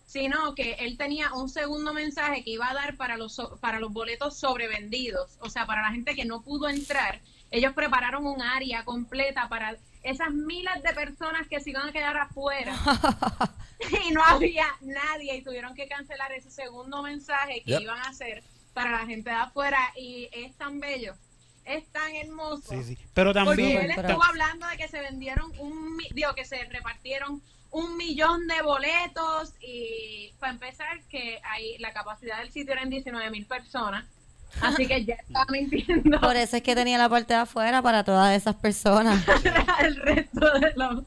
sino 0.10 0.56
que 0.56 0.72
él 0.80 0.98
tenía 0.98 1.32
un 1.34 1.50
segundo 1.50 1.94
mensaje 1.94 2.44
que 2.44 2.50
iba 2.50 2.68
a 2.68 2.74
dar 2.74 2.96
para 2.98 3.16
los 3.16 3.36
so- 3.36 3.58
para 3.62 3.80
los 3.80 3.94
boletos 3.94 4.40
sobrevendidos, 4.40 5.38
o 5.40 5.52
sea, 5.52 5.68
para 5.68 5.84
la 5.84 5.92
gente 5.92 6.16
que 6.16 6.26
no 6.26 6.42
pudo 6.42 6.68
entrar. 6.68 7.22
Ellos 7.52 7.74
prepararon 7.74 8.26
un 8.26 8.42
área 8.42 8.84
completa 8.86 9.48
para 9.50 9.76
esas 10.02 10.32
miles 10.32 10.82
de 10.82 10.94
personas 10.94 11.48
que 11.48 11.60
se 11.60 11.70
iban 11.70 11.90
a 11.90 11.92
quedar 11.92 12.18
afuera 12.18 12.76
y 14.08 14.12
no 14.12 14.24
había 14.24 14.66
nadie 14.82 15.36
y 15.38 15.44
tuvieron 15.44 15.76
que 15.76 15.88
cancelar 15.88 16.32
ese 16.32 16.50
segundo 16.50 17.04
mensaje 17.04 17.62
que 17.64 17.72
Yep. 17.74 17.82
iban 17.82 18.00
a 18.00 18.10
hacer 18.10 18.44
para 18.74 18.90
la 18.92 19.06
gente 19.06 19.30
de 19.30 19.36
afuera 19.36 19.78
y 19.96 20.28
es 20.32 20.56
tan 20.56 20.80
bello, 20.80 21.14
es 21.66 21.86
tan 21.92 22.16
hermoso. 22.16 22.64
Sí, 22.72 22.84
sí. 22.84 22.98
Pero 23.14 23.32
Porque 23.34 23.46
también. 23.62 23.82
él 23.82 23.92
estuvo 23.92 24.24
hablando 24.24 24.66
de 24.68 24.78
que 24.78 24.88
se 24.88 25.02
vendieron 25.02 25.52
un, 25.60 25.98
digo, 26.16 26.34
que 26.34 26.46
se 26.46 26.64
repartieron 26.66 27.44
un 27.72 27.98
millón 27.98 28.48
de 28.48 28.62
boletos 28.62 29.54
y 29.62 30.34
para 30.40 30.54
empezar 30.54 31.02
que 31.10 31.40
ahí 31.44 31.78
la 31.80 31.94
capacidad 31.94 32.40
del 32.40 32.52
sitio 32.52 32.74
eran 32.74 32.90
19 32.90 33.30
mil 33.30 33.46
personas, 33.46 34.06
así 34.62 34.88
que 34.88 35.06
ya 35.06 35.16
estaba 35.16 35.46
mintiendo 35.52 36.20
Por 36.20 36.36
eso 36.36 36.58
es 36.58 36.64
que 36.64 36.76
tenía 36.76 36.98
la 36.98 37.10
parte 37.10 37.34
de 37.34 37.42
afuera 37.42 37.82
para 37.82 38.04
todas 38.04 38.36
esas 38.36 38.56
personas. 38.56 39.24
el 39.80 39.96
resto 39.98 40.60
de 40.60 40.74
los 40.76 41.04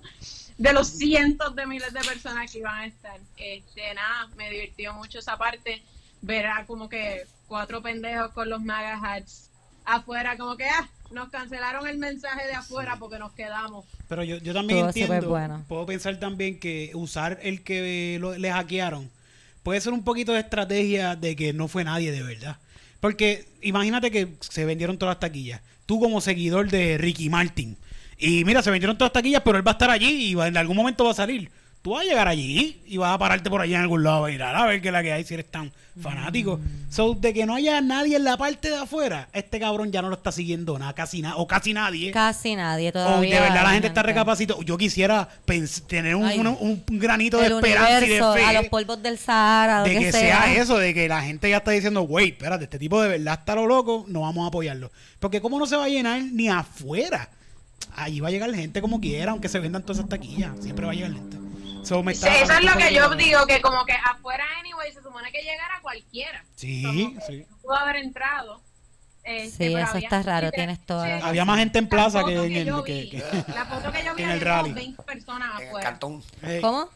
de 0.59 0.73
los 0.73 0.87
cientos 0.89 1.57
de 1.57 1.67
miles 1.67 1.93
de 1.93 2.01
personas 2.01 2.51
que 2.51 2.59
iban 2.59 2.77
a 2.77 2.87
estar. 2.87 3.19
Este, 3.37 3.95
nada, 3.95 4.29
me 4.37 4.49
divirtió 4.49 4.95
mucho 4.95 5.19
esa 5.19 5.37
parte, 5.37 5.83
ver 6.21 6.47
a 6.47 6.65
como 6.67 6.89
que 6.89 7.27
cuatro 7.49 7.83
pendejos 7.83 8.31
con 8.31 8.49
los 8.49 8.63
maga 8.63 9.01
hats 9.03 9.51
afuera, 9.85 10.37
como 10.37 10.57
que 10.57 10.69
ah, 10.69 10.89
nos 11.13 11.29
cancelaron 11.31 11.87
el 11.87 11.99
mensaje 11.99 12.47
de 12.47 12.55
afuera 12.55 12.97
porque 12.99 13.19
nos 13.19 13.33
quedamos. 13.33 13.85
Pero 14.09 14.23
yo, 14.25 14.37
yo 14.39 14.53
también 14.53 14.87
entiendo. 14.87 15.15
superbueno. 15.15 15.65
Puedo 15.69 15.87
pensar 15.87 16.19
también 16.19 16.59
que 16.59 16.91
usar 16.95 17.39
el 17.43 17.63
que 17.63 18.19
lo- 18.21 18.37
le 18.37 18.51
hackearon 18.53 19.11
puede 19.63 19.81
ser 19.81 19.93
un 19.93 20.03
poquito 20.05 20.33
de 20.33 20.41
estrategia 20.41 21.15
de 21.17 21.37
que 21.37 21.53
no 21.53 21.69
fue 21.69 21.85
nadie 21.85 22.11
de 22.13 22.23
verdad. 22.23 22.57
Porque 23.01 23.47
imagínate 23.63 24.11
que 24.11 24.35
se 24.41 24.65
vendieron 24.65 24.99
todas 24.99 25.15
las 25.17 25.21
taquillas. 25.21 25.61
Tú 25.87 25.99
como 26.01 26.21
seguidor 26.21 26.69
de 26.71 26.99
Ricky 26.99 27.29
Martin. 27.29 27.77
Y 28.19 28.45
mira, 28.45 28.63
se 28.63 28.71
vendieron 28.71 28.97
todas 28.97 29.09
las 29.11 29.15
taquillas, 29.23 29.43
pero 29.45 29.59
él 29.59 29.67
va 29.67 29.73
a 29.73 29.75
estar 29.75 29.91
allí 29.91 30.31
y 30.31 30.35
va- 30.35 30.47
en 30.49 30.57
algún 30.57 30.77
momento 30.77 31.05
va 31.05 31.11
a 31.11 31.15
salir. 31.15 31.51
Tú 31.83 31.91
vas 31.91 32.03
a 32.03 32.05
llegar 32.09 32.29
allí 32.29 32.81
y 32.87 32.97
vas 32.97 33.13
a 33.13 33.19
pararte 33.19 33.51
por 33.51 33.61
allá 33.61 33.77
en 33.79 33.83
algún 33.83 34.05
lado 34.05 34.25
a 34.25 34.29
mirar 34.29 34.55
a 34.55 34.67
ver 34.67 34.81
qué 34.81 34.89
es 34.89 34.93
la 34.93 35.03
que 35.03 35.13
hay 35.13 35.25
si 35.25 35.35
eres 35.35 35.51
tan 35.51 35.73
fanático. 36.01 36.61
So, 36.89 37.15
de 37.15 37.35
que 37.35 37.45
no 37.45 37.57
haya 37.57 37.81
nadie 37.81 38.17
en 38.17 38.23
la 38.25 38.37
parte 38.37 38.71
de 38.71 38.77
afuera, 38.77 39.29
este 39.33 39.59
cabrón 39.59 39.91
ya 39.91 40.01
no 40.01 40.09
lo 40.09 40.15
está 40.15 40.31
siguiendo 40.31 40.79
nada, 40.79 40.93
casi 40.93 41.23
nada, 41.23 41.35
o 41.39 41.47
casi 41.49 41.73
nadie. 41.73 42.13
Casi 42.13 42.55
nadie 42.55 42.91
O 42.91 42.93
todavía. 42.93 43.35
de 43.35 43.41
verdad 43.41 43.65
la 43.65 43.71
gente 43.73 43.89
está 43.89 44.05
recapacitando. 44.05 44.63
Yo 44.63 44.79
quisiera 44.79 45.29
tener 45.89 46.15
un, 46.15 46.25
Ay. 46.25 46.39
un- 46.39 46.57
un 46.61 46.85
granito 47.01 47.39
de 47.39 47.49
esperanza 47.49 48.07
y 48.07 48.09
de 48.11 48.21
a 48.21 48.53
los 48.53 48.63
fe 48.63 48.71
polvos 48.71 49.03
del 49.03 49.19
Sahara, 49.19 49.81
lo 49.81 49.85
de 49.87 49.91
que, 49.95 49.99
que, 50.05 50.13
sea. 50.13 50.55
eso, 50.55 50.79
de 50.79 50.95
que 50.95 51.09
la 51.09 51.21
gente 51.23 51.51
ya 51.51 51.57
está 51.57 51.73
diciendo, 51.73 52.03
wait, 52.03 52.35
espérate, 52.35 52.63
este 52.65 52.79
tipo 52.79 53.03
de 53.03 53.09
verdad 53.09 53.41
está 53.41 53.57
lo 53.57 53.67
loco, 53.67 54.05
no 54.07 54.21
vamos 54.21 54.45
a 54.45 54.49
apoyarlo. 54.49 54.93
Porque 55.19 55.41
cómo 55.41 55.59
no 55.59 55.67
se 55.67 55.75
va 55.75 55.87
a 55.87 55.89
llenar 55.89 56.23
ni 56.23 56.49
afuera. 56.49 57.29
Allí 57.97 58.21
va 58.21 58.29
a 58.29 58.31
llegar 58.31 58.55
gente 58.55 58.81
como 58.81 59.01
quiera, 59.01 59.33
aunque 59.33 59.49
se 59.49 59.59
vendan 59.59 59.83
todas 59.83 59.99
esas 59.99 60.09
taquillas. 60.09 60.53
Siempre 60.61 60.87
va 60.87 60.93
a 60.93 60.95
llegar 60.95 61.13
gente. 61.13 61.42
So, 61.83 62.03
me 62.03 62.15
Sí, 62.15 62.25
está- 62.27 62.39
eso 62.41 62.53
es 62.53 62.65
lo 62.65 62.77
que 62.79 62.95
yo 62.95 63.11
digo, 63.17 63.47
que 63.47 63.61
como 63.61 63.85
que 63.85 63.93
afuera 63.93 64.45
anyway 64.61 64.93
se 64.93 65.03
supone 65.03 65.31
que 65.33 65.43
llegara 65.43 65.81
cualquiera. 65.83 66.45
Sí, 66.55 67.17
sí. 67.27 67.47
no 67.51 67.57
pudo 67.59 67.75
haber 67.77 67.97
entrado. 67.97 68.61
Este, 69.25 69.69
Sí, 69.69 69.75
eso 69.75 69.87
había- 69.95 69.99
está 70.09 70.23
raro, 70.23 70.51
tienes 70.51 70.85
toda 70.85 71.07
la 71.09 71.19
sí, 71.21 71.27
Había 71.27 71.45
más 71.45 71.59
gente 71.61 71.79
en 71.79 71.85
la 71.85 71.91
plaza 71.91 72.25
que 72.25 72.33
en 72.35 72.57
el- 72.57 72.85
que- 72.85 73.09
que- 73.11 73.45
La 73.55 73.67
foto 73.67 73.93
que 73.93 74.05
yo 74.05 74.15
vi 74.17 74.23
en 74.25 74.31
el 74.31 74.41
rally. 74.41 74.73
20 74.73 75.03
personas 75.05 75.51
En 75.57 75.61
el 75.63 75.69
afuera. 75.69 75.91
cartón. 75.91 76.23
Hey, 76.43 76.59
¿Cómo? 76.61 76.89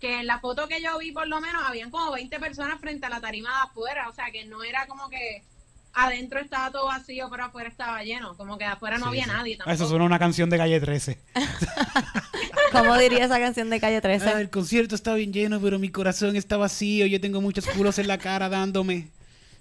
que 0.00 0.20
en 0.20 0.26
la 0.26 0.38
foto 0.38 0.68
que 0.68 0.82
yo 0.82 0.98
vi 0.98 1.12
por 1.12 1.26
lo 1.26 1.40
menos 1.40 1.62
habían 1.66 1.90
como 1.90 2.12
20 2.12 2.38
personas 2.38 2.78
frente 2.78 3.06
a 3.06 3.08
la 3.08 3.20
tarima 3.20 3.48
de 3.48 3.62
afuera, 3.70 4.08
o 4.08 4.12
sea 4.12 4.30
que 4.30 4.44
no 4.44 4.62
era 4.62 4.86
como 4.86 5.08
que 5.08 5.42
adentro 5.94 6.40
estaba 6.40 6.70
todo 6.70 6.86
vacío, 6.86 7.28
pero 7.30 7.44
afuera 7.44 7.68
estaba 7.68 8.02
lleno, 8.02 8.36
como 8.36 8.58
que 8.58 8.64
afuera 8.64 8.96
no 8.98 9.04
sí, 9.04 9.08
había 9.10 9.24
sí. 9.24 9.30
nadie 9.30 9.54
Ah, 9.54 9.58
tampoco. 9.58 9.74
Eso 9.74 9.88
suena 9.88 10.04
una 10.04 10.18
canción 10.18 10.50
de 10.50 10.58
Calle 10.58 10.80
13. 10.80 11.18
¿Cómo 12.72 12.96
diría 12.98 13.24
esa 13.24 13.38
canción 13.38 13.70
de 13.70 13.80
Calle 13.80 14.00
13? 14.00 14.28
Ah, 14.28 14.40
el 14.40 14.50
concierto 14.50 14.94
está 14.94 15.14
bien 15.14 15.32
lleno, 15.32 15.60
pero 15.60 15.78
mi 15.78 15.90
corazón 15.90 16.36
está 16.36 16.56
vacío. 16.56 17.06
Yo 17.06 17.20
tengo 17.20 17.40
muchos 17.40 17.66
culos 17.66 17.98
en 17.98 18.08
la 18.08 18.18
cara 18.18 18.48
dándome. 18.48 19.08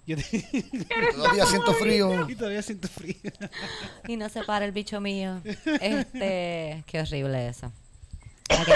Yo 0.05 0.17
te- 0.17 0.23
Todavía 1.15 1.45
siento 1.45 1.73
frío. 1.75 2.27
y 2.29 2.35
todavía 2.35 2.61
siento 2.61 2.87
frío. 2.87 3.15
Y 4.07 4.17
no 4.17 4.27
se 4.29 4.43
para 4.43 4.65
el 4.65 4.71
bicho 4.71 4.99
mío. 4.99 5.41
Este, 5.79 6.83
qué 6.87 6.99
horrible 6.99 7.47
eso. 7.47 7.71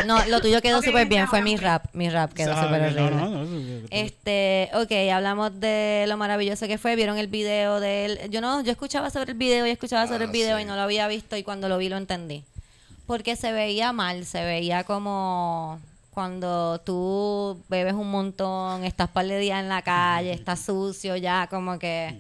No, 0.06 0.26
lo 0.26 0.42
tuyo 0.42 0.62
quedó 0.62 0.80
Ok, 0.80 0.86
súper 0.86 1.08
bien, 1.08 1.28
fue 1.28 1.42
mi 1.42 1.56
rap, 1.58 1.86
mi 1.94 2.10
rap 2.10 2.34
quedó 2.34 2.54
súper 2.56 2.94
no, 2.94 3.06
horrible. 3.06 3.12
no, 3.12 3.88
Este, 3.92 4.70
ok, 4.74 4.92
hablamos 5.14 5.60
de 5.60 6.06
lo 6.08 6.18
maravilloso 6.18 6.68
que 6.68 6.78
fue, 6.78 6.96
vieron 6.96 7.18
el 7.18 7.28
video 7.28 7.80
de 7.80 8.06
él. 8.06 8.20
Yo 8.30 8.42
no, 8.42 8.62
yo 8.62 8.72
escuchaba 8.72 9.10
sobre 9.10 9.32
el 9.34 9.38
video 9.38 9.68
y 9.68 9.70
escuchaba 9.72 10.08
sobre 10.08 10.24
el 10.24 10.30
Ah, 10.30 10.34
video 10.34 10.58
sí. 10.58 10.64
y 10.64 10.66
no 10.66 10.76
lo 10.76 10.82
había 10.82 11.08
visto 11.08 11.36
y 11.38 11.44
cuando 11.44 11.70
lo 11.70 11.78
vi 11.78 11.90
lo 11.90 11.98
entendí. 11.98 12.44
Porque 13.06 13.36
se 13.36 13.52
veía 13.52 13.92
mal, 13.94 14.26
se 14.26 14.44
veía 14.44 14.84
como 14.84 15.80
cuando 16.12 16.80
tú 16.84 17.62
bebes 17.70 17.94
un 17.94 18.10
montón, 18.10 18.84
estás 18.84 19.10
par 19.10 19.28
de 19.28 19.38
días 19.38 19.60
en 19.62 19.70
la 19.70 19.82
calle, 19.84 20.34
estás 20.34 20.60
sucio 20.62 21.16
ya, 21.16 21.48
como 21.48 21.78
que 21.78 22.16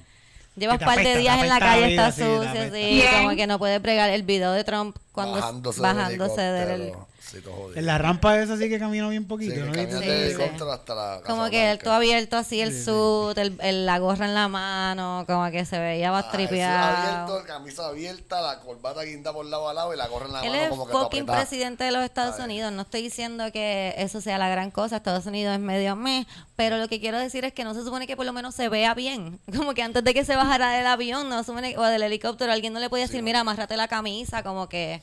llevas 0.56 0.78
te 0.78 0.86
par 0.86 0.98
de 1.00 1.18
días 1.18 1.41
en 1.41 1.50
la 1.50 1.60
calle, 1.60 1.95
te 1.98 2.12
sucio, 2.12 2.72
sí, 2.74 3.04
como 3.18 3.36
que 3.36 3.48
no 3.48 3.58
puedes 3.58 3.82
bregar 3.82 4.12
el 4.12 4.22
video 4.24 4.52
de 4.52 4.64
Trump 4.64 4.95
cuando 5.12 5.36
bajándose, 5.39 5.82
bajándose 5.82 6.41
del. 6.41 6.93
Sí, 7.30 7.42
todo 7.42 7.54
jodido. 7.54 7.78
En 7.80 7.86
la 7.86 7.98
rampa 7.98 8.40
esa 8.40 8.56
sí 8.58 8.70
que 8.70 8.80
caminó 8.80 9.10
bien 9.10 9.24
Sí, 9.24 9.28
poquito, 9.28 9.54
que 9.56 9.60
¿no? 9.62 9.74
Sí, 9.74 9.80
de 9.86 10.00
sí. 10.00 10.10
helicóptero 10.10 10.72
hasta 10.72 10.96
la 10.96 11.20
Casa 11.22 11.24
Como 11.34 11.50
que 11.50 11.72
él 11.72 11.80
todo 11.80 11.94
abierto 11.94 12.38
así, 12.38 12.62
el 12.62 12.72
suit, 12.74 13.38
el, 13.38 13.58
el- 13.62 13.86
la 13.86 14.00
gorra 14.00 14.26
en 14.28 14.34
la 14.34 14.48
mano, 14.48 15.26
como 15.28 15.50
que 15.52 15.66
se 15.66 15.78
veía 15.78 16.08
Ah, 16.10 16.12
más 16.14 16.26
ese 16.28 16.38
tripeado. 16.38 16.98
abierto, 16.98 17.44
camisa 17.46 17.88
abierta, 17.88 18.42
la 18.42 18.60
corbata 18.62 19.04
guinda 19.04 19.34
por 19.34 19.46
lado 19.46 19.68
a 19.68 19.74
lado 19.74 19.94
y 19.94 19.98
la 19.98 20.08
gorra 20.08 20.28
en 20.28 20.34
la 20.34 20.42
Él 20.42 20.50
mano 20.52 20.64
es 20.64 20.70
como 20.70 20.86
que 20.88 20.94
fucking 20.94 21.26
presidente 21.26 21.84
de 21.84 21.92
los 21.92 22.04
Estados. 22.04 22.40
Unidos. 22.40 22.72
No 22.72 22.84
estoy 22.84 23.02
diciendo 23.02 23.52
que 23.52 23.94
eso 23.98 24.22
sea 24.22 24.38
la 24.38 24.48
gran 24.50 24.72
cosa. 24.72 24.98
Estados 24.98 25.26
Unidos 25.26 25.54
es 25.56 25.60
medio 25.60 25.96
mes. 25.96 26.28
Pero 26.56 26.78
lo 26.78 26.88
que 26.88 27.00
quiero 27.00 27.20
decir 27.20 27.44
es 27.46 27.54
que 27.54 27.64
no 27.64 27.74
se 27.74 27.84
supone 27.84 28.08
que 28.08 28.16
por 28.16 28.26
lo 28.26 28.32
menos 28.34 28.56
se 28.56 28.70
vea 28.70 28.94
bien. 28.94 29.40
Como 29.56 29.74
que 29.74 29.84
antes 29.84 30.04
de 30.04 30.14
que 30.14 30.24
se 30.24 30.36
bajara 30.36 30.72
del 30.72 30.88
avión 30.88 31.28
no 31.30 31.44
se 31.44 31.52
supone- 31.52 31.76
o 31.78 31.84
del 31.84 32.04
helicóptero, 32.04 32.52
alguien 32.54 32.74
no 32.74 32.80
le 32.80 32.90
podía 32.90 33.06
decir, 33.06 33.22
mira, 33.22 33.42
amárrate 33.42 33.76
la 33.76 33.88
camisa, 33.88 34.44
como 34.44 34.70
que. 34.70 35.02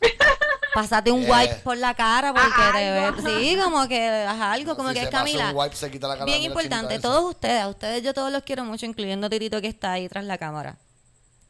Pásate 0.76 1.10
un 1.10 1.22
Eh. 1.22 1.30
wipe 1.32 1.54
por 1.64 1.76
la 1.78 1.94
cara 1.94 2.34
porque 2.34 2.50
Ah, 2.54 2.72
te 2.74 2.90
ve- 3.22 3.40
Sí, 3.40 3.56
como 3.64 3.88
que 3.88 4.06
haz 4.08 4.40
algo, 4.40 4.76
como 4.76 4.88
Si 4.90 4.94
que 4.96 5.00
se 5.00 5.06
es 5.06 5.10
Camila. 5.10 5.50
un 5.50 5.56
wipe, 5.56 5.74
se 5.74 5.90
quita 5.90 6.06
la 6.06 6.14
cara 6.14 6.26
Bien 6.26 6.42
importante, 6.42 6.98
todos 6.98 7.24
ustedes, 7.30 7.62
a 7.62 7.68
ustedes 7.68 8.02
yo 8.02 8.12
todos 8.12 8.30
los 8.30 8.42
quiero 8.42 8.62
mucho, 8.64 8.84
incluyendo 8.84 9.26
a 9.26 9.30
Titito 9.30 9.60
que 9.62 9.68
está 9.68 9.92
ahí 9.92 10.06
tras 10.08 10.24
la 10.26 10.36
cámara. 10.36 10.76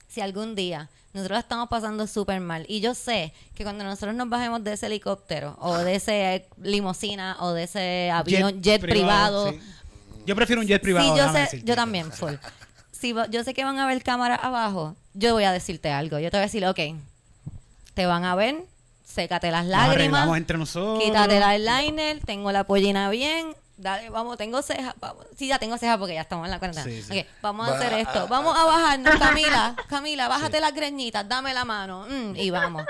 si 0.08 0.20
algún 0.20 0.54
día 0.54 0.88
nosotros 1.12 1.34
la 1.36 1.40
estamos 1.40 1.68
pasando 1.68 2.06
súper 2.06 2.40
mal 2.40 2.64
y 2.68 2.80
yo 2.80 2.94
sé 2.94 3.32
que 3.56 3.64
cuando 3.64 3.82
nosotros 3.84 4.14
nos 4.14 4.28
bajemos 4.30 4.62
de 4.62 4.74
ese 4.74 4.86
helicóptero 4.86 5.56
o 5.60 5.76
de 5.78 5.96
ese 5.96 6.46
limusina 6.62 7.36
o 7.40 7.52
de 7.52 7.64
ese 7.64 8.10
avión 8.12 8.62
jet, 8.62 8.80
privado, 8.80 9.50
sí. 9.50 9.60
Yo 10.24 10.36
prefiero 10.36 10.62
un 10.62 10.68
jet 10.68 10.80
privado. 10.80 11.12
Sí, 11.12 11.18
yo 11.20 11.32
sé, 11.32 11.38
decirte. 11.40 11.66
yo 11.68 11.74
también, 11.74 12.12
full. 12.12 12.34
Si 12.92 13.12
yo 13.30 13.42
sé 13.44 13.52
que 13.54 13.64
van 13.64 13.78
a 13.78 13.86
ver 13.86 14.02
cámaras 14.04 14.38
abajo, 14.42 14.94
yo 15.14 15.34
voy 15.34 15.44
a 15.44 15.52
decirte 15.52 15.90
algo. 15.90 16.18
Yo 16.20 16.30
te 16.30 16.36
voy 16.36 16.42
a 16.42 16.46
decir, 16.46 16.64
ok, 16.66 16.80
te 17.94 18.06
van 18.06 18.24
a 18.24 18.34
ver, 18.34 18.64
sécate 19.16 19.50
las 19.50 19.66
lágrimas, 19.66 20.28
entre 20.36 20.58
nosotros. 20.58 21.02
quítate 21.02 21.38
el 21.38 21.42
eyeliner, 21.42 22.20
tengo 22.24 22.52
la 22.52 22.64
pollina 22.64 23.10
bien, 23.10 23.56
dale, 23.76 24.10
vamos, 24.10 24.36
tengo 24.36 24.62
cejas, 24.62 24.94
vamos. 25.00 25.26
Sí, 25.36 25.48
ya 25.48 25.58
tengo 25.58 25.76
cejas 25.78 25.96
porque 25.98 26.14
ya 26.14 26.20
estamos 26.20 26.44
en 26.44 26.50
la 26.52 26.58
cuarentena. 26.58 26.84
Sí, 26.84 27.02
sí. 27.02 27.20
Ok, 27.20 27.26
vamos 27.42 27.66
a 27.66 27.70
Va- 27.72 27.76
hacer 27.78 27.92
esto, 27.94 28.28
vamos 28.28 28.56
a 28.56 28.64
bajarnos, 28.64 29.16
Camila, 29.18 29.74
Camila, 29.88 30.28
bájate 30.28 30.60
las 30.60 30.72
greñitas, 30.74 31.28
dame 31.28 31.52
la 31.54 31.64
mano, 31.64 32.06
mm, 32.08 32.36
y 32.36 32.50
vamos. 32.50 32.84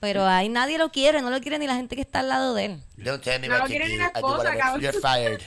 Pero 0.00 0.26
ahí 0.26 0.50
nadie 0.50 0.76
lo 0.76 0.90
quiere, 0.90 1.22
no 1.22 1.30
lo 1.30 1.40
quiere 1.40 1.58
ni 1.58 1.66
la 1.66 1.76
gente 1.76 1.96
que 1.96 2.02
está 2.02 2.20
al 2.20 2.28
lado 2.28 2.52
de 2.52 2.66
él. 2.66 2.82
Don't 2.98 3.22
tell 3.24 3.40
me 3.40 3.48
No 3.48 3.56
lo 3.58 3.64
quiere 3.64 3.88
ni 3.88 3.96
la 3.96 4.06
esposa, 4.08 4.54
cabrón. 4.54 4.82
You're 4.82 5.00
fired. 5.00 5.40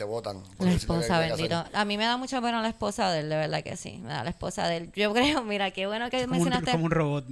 Te 0.00 0.04
votan. 0.04 0.42
La 0.58 0.72
esposa, 0.72 1.18
bendito. 1.18 1.62
A 1.74 1.84
mí 1.84 1.98
me 1.98 2.04
da 2.04 2.16
mucha 2.16 2.40
pena 2.40 2.62
la 2.62 2.70
esposa 2.70 3.10
de 3.12 3.20
él, 3.20 3.28
de 3.28 3.36
verdad 3.36 3.62
que 3.62 3.76
sí. 3.76 3.98
Me 3.98 4.08
da 4.08 4.24
la 4.24 4.30
esposa 4.30 4.66
de 4.66 4.78
él. 4.78 4.92
Yo 4.96 5.12
creo, 5.12 5.44
mira, 5.44 5.72
qué 5.72 5.86
bueno 5.86 6.08
que 6.08 6.22
Como 6.22 6.38
un, 6.38 6.44
mencionaste. 6.44 6.72
como 6.72 6.86
un 6.86 6.90
robot. 6.90 7.26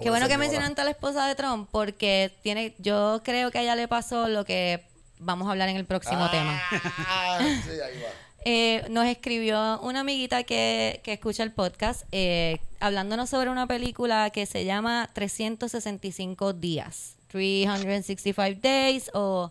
Qué 0.00 0.08
bueno 0.08 0.28
que 0.28 0.38
mencionaste 0.38 0.80
a 0.82 0.84
la 0.84 0.92
esposa 0.92 1.26
de 1.26 1.34
Trump, 1.34 1.68
porque 1.72 2.32
tiene, 2.44 2.76
yo 2.78 3.22
creo 3.24 3.50
que 3.50 3.58
a 3.58 3.62
ella 3.62 3.74
le 3.74 3.88
pasó 3.88 4.28
lo 4.28 4.44
que 4.44 4.84
vamos 5.18 5.48
a 5.48 5.50
hablar 5.50 5.68
en 5.68 5.78
el 5.78 5.84
próximo 5.84 6.30
tema. 6.30 6.62
Ah, 7.08 7.40
sí, 7.64 7.70
ahí 7.72 8.00
va. 8.00 8.10
Eh, 8.44 8.86
nos 8.88 9.06
escribió 9.06 9.80
una 9.80 10.00
amiguita 10.02 10.44
que, 10.44 11.00
que 11.02 11.14
escucha 11.14 11.42
el 11.42 11.50
podcast 11.50 12.04
eh, 12.12 12.60
hablándonos 12.78 13.30
sobre 13.30 13.50
una 13.50 13.66
película 13.66 14.30
que 14.30 14.46
se 14.46 14.64
llama 14.64 15.10
365 15.12 16.52
días, 16.52 17.16
365 17.26 18.60
days 18.62 19.10
o 19.12 19.50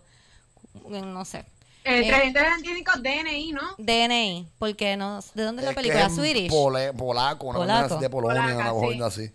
no 0.89 1.25
sé. 1.25 1.43
Eh, 1.89 2.01
Eh, 2.01 2.31
325 2.33 2.91
DNI, 2.99 3.51
¿no? 3.51 3.61
DNI, 3.77 4.47
porque 4.59 4.95
no, 4.97 5.19
¿de 5.33 5.43
dónde 5.43 5.61
es 5.63 5.67
la 5.69 5.73
película? 5.73 6.05
es 6.05 6.15
Swedish. 6.15 6.49
pole- 6.51 6.93
polaco, 6.93 7.47
una 7.47 7.59
Polaco. 7.59 7.93
así 7.95 8.01
de 8.03 8.09
Polonia, 8.09 8.41
Polaca, 8.43 8.73
una 8.73 8.79
sí. 8.81 8.85
vaina 8.87 9.05
así. 9.07 9.31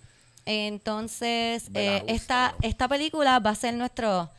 Entonces, 0.47 1.71
eh, 1.75 1.99
gusta, 2.01 2.13
esta, 2.13 2.55
esta 2.63 2.89
película 2.89 3.39
va 3.39 3.51
a 3.51 3.55
ser 3.55 3.75
nuestro... 3.75 4.31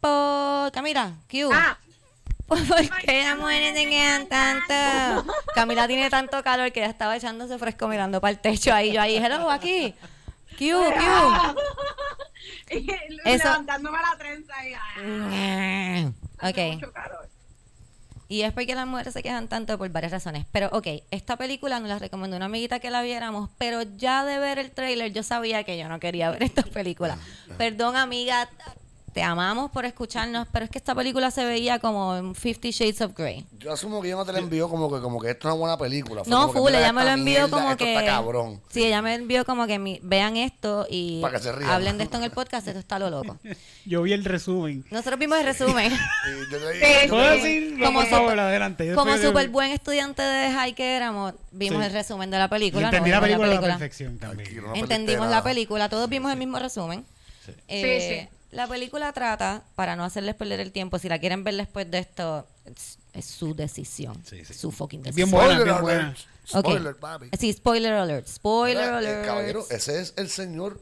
Por... 0.00 0.72
Camila, 0.72 1.14
Q. 1.30 1.48
Ah, 1.52 1.78
¿Por 2.46 2.58
qué 3.04 3.24
las 3.24 3.38
mujeres 3.38 3.76
se 3.76 3.88
quedan 3.88 4.26
tanto? 4.28 5.32
Camila 5.54 5.86
tiene 5.88 6.10
tanto 6.10 6.42
calor 6.44 6.70
que 6.70 6.80
ya 6.80 6.86
estaba 6.86 7.16
echándose 7.16 7.58
fresco 7.58 7.88
mirando 7.88 8.20
para 8.20 8.30
el 8.32 8.38
techo 8.38 8.72
ahí. 8.74 8.92
Yo 8.92 9.00
ahí, 9.00 9.16
hello, 9.16 9.50
aquí. 9.50 9.94
Q, 10.58 10.64
Q. 10.68 11.56
Eso- 13.24 13.44
levantándome 13.44 13.98
la 13.98 14.18
trenza 14.18 14.54
y 14.68 14.74
ah, 14.74 14.78
hace 15.98 16.12
Ok. 16.42 16.74
mucho 16.74 16.92
calor. 16.92 17.28
Y 18.28 18.42
es 18.42 18.52
porque 18.52 18.74
las 18.74 18.86
mujeres 18.86 19.12
se 19.12 19.22
quejan 19.22 19.46
tanto 19.46 19.78
por 19.78 19.88
varias 19.90 20.10
razones. 20.10 20.46
Pero, 20.50 20.68
ok, 20.72 20.86
esta 21.12 21.36
película 21.36 21.78
nos 21.78 21.88
la 21.88 21.98
recomendó 21.98 22.36
una 22.36 22.46
amiguita 22.46 22.80
que 22.80 22.90
la 22.90 23.02
viéramos, 23.02 23.50
pero 23.56 23.82
ya 23.82 24.24
de 24.24 24.38
ver 24.38 24.58
el 24.58 24.72
tráiler 24.72 25.12
yo 25.12 25.22
sabía 25.22 25.62
que 25.62 25.78
yo 25.78 25.88
no 25.88 26.00
quería 26.00 26.30
ver 26.30 26.42
esta 26.42 26.62
película. 26.62 27.18
Perdón, 27.56 27.96
amiga, 27.96 28.48
te 29.16 29.22
amamos 29.22 29.70
por 29.70 29.86
escucharnos, 29.86 30.46
pero 30.52 30.66
es 30.66 30.70
que 30.70 30.76
esta 30.76 30.94
película 30.94 31.30
se 31.30 31.42
veía 31.42 31.78
como 31.78 32.14
en 32.16 32.34
Fifty 32.34 32.70
Shades 32.70 33.00
of 33.00 33.14
Grey. 33.16 33.46
Yo 33.58 33.72
asumo 33.72 34.02
que 34.02 34.08
ella 34.08 34.16
no 34.18 34.26
te 34.26 34.32
la 34.34 34.40
envió 34.40 34.68
como 34.68 34.92
que, 34.92 35.00
como 35.00 35.18
que 35.18 35.30
esto 35.30 35.48
es 35.48 35.54
una 35.54 35.58
buena 35.58 35.78
película. 35.78 36.22
Fue 36.22 36.30
No, 36.30 36.52
full, 36.52 36.68
ella 36.74 36.92
me 36.92 37.02
lo 37.02 37.08
envió 37.12 37.24
mierda, 37.24 37.48
como 37.48 37.70
esto 37.70 37.82
que... 37.82 37.94
está 37.94 38.04
cabrón. 38.04 38.60
Sí, 38.68 38.84
ella 38.84 39.00
me 39.00 39.14
envió 39.14 39.46
como 39.46 39.66
que 39.66 39.78
mi- 39.78 40.00
vean 40.02 40.36
esto 40.36 40.86
y 40.90 41.22
Para 41.22 41.38
que 41.38 41.42
se 41.44 41.50
rían. 41.50 41.70
hablen 41.70 41.96
de 41.96 42.04
esto 42.04 42.18
en 42.18 42.24
el 42.24 42.30
podcast, 42.30 42.68
esto 42.68 42.78
está 42.78 42.98
lo 42.98 43.08
loco. 43.08 43.38
Yo 43.86 44.02
vi 44.02 44.12
el 44.12 44.22
resumen. 44.22 44.84
Nosotros 44.90 45.18
vimos 45.18 45.38
el 45.38 45.46
resumen. 45.46 45.90
Como 47.82 48.02
super- 48.02 48.38
adelante. 48.38 48.94
Como 48.94 49.16
súper 49.16 49.48
buen 49.48 49.70
estudiante 49.72 50.20
de 50.20 50.52
high 50.52 50.74
que 50.74 50.94
éramos, 50.94 51.32
vimos 51.52 51.80
Sí. 51.80 51.86
el 51.86 51.92
resumen 51.94 52.30
de 52.30 52.36
la 52.38 52.48
película. 52.50 52.88
Entendí 52.88 53.08
no 53.08 53.16
la 53.16 53.20
película 53.22 53.46
a 53.48 53.54
la 53.54 53.60
perfección 53.62 54.18
también. 54.18 54.62
Entendimos 54.74 55.28
la 55.30 55.42
película, 55.42 55.88
todos 55.88 56.06
vimos 56.10 56.30
el 56.32 56.38
mismo 56.38 56.58
resumen. 56.58 57.06
Eh, 57.68 58.28
Sí, 58.28 58.28
sí. 58.28 58.35
La 58.52 58.66
película 58.68 59.12
trata, 59.12 59.64
para 59.74 59.96
no 59.96 60.04
hacerles 60.04 60.34
perder 60.34 60.60
el 60.60 60.72
tiempo, 60.72 60.98
si 60.98 61.08
la 61.08 61.18
quieren 61.18 61.44
ver 61.44 61.54
después 61.56 61.90
de 61.90 61.98
esto, 61.98 62.46
es, 62.64 62.98
es 63.12 63.24
su 63.26 63.54
decisión. 63.54 64.22
Sí, 64.24 64.44
sí. 64.44 64.54
Su 64.54 64.70
fucking 64.72 65.02
decisión. 65.02 65.30
bien 65.30 65.30
buena, 65.30 65.54
Spoiler 65.54 65.64
bien 65.72 65.82
buena. 65.82 66.00
alert. 66.08 66.18
Spoiler, 66.48 66.96
papi. 66.96 67.30
Sí, 67.38 67.52
spoiler 67.52 67.92
alert. 67.94 68.28
Spoiler 68.28 68.76
Mira, 68.84 68.94
eh, 68.94 68.98
alert. 68.98 69.26
caballero, 69.26 69.66
ese 69.70 70.00
es 70.00 70.14
el 70.16 70.28
señor 70.30 70.80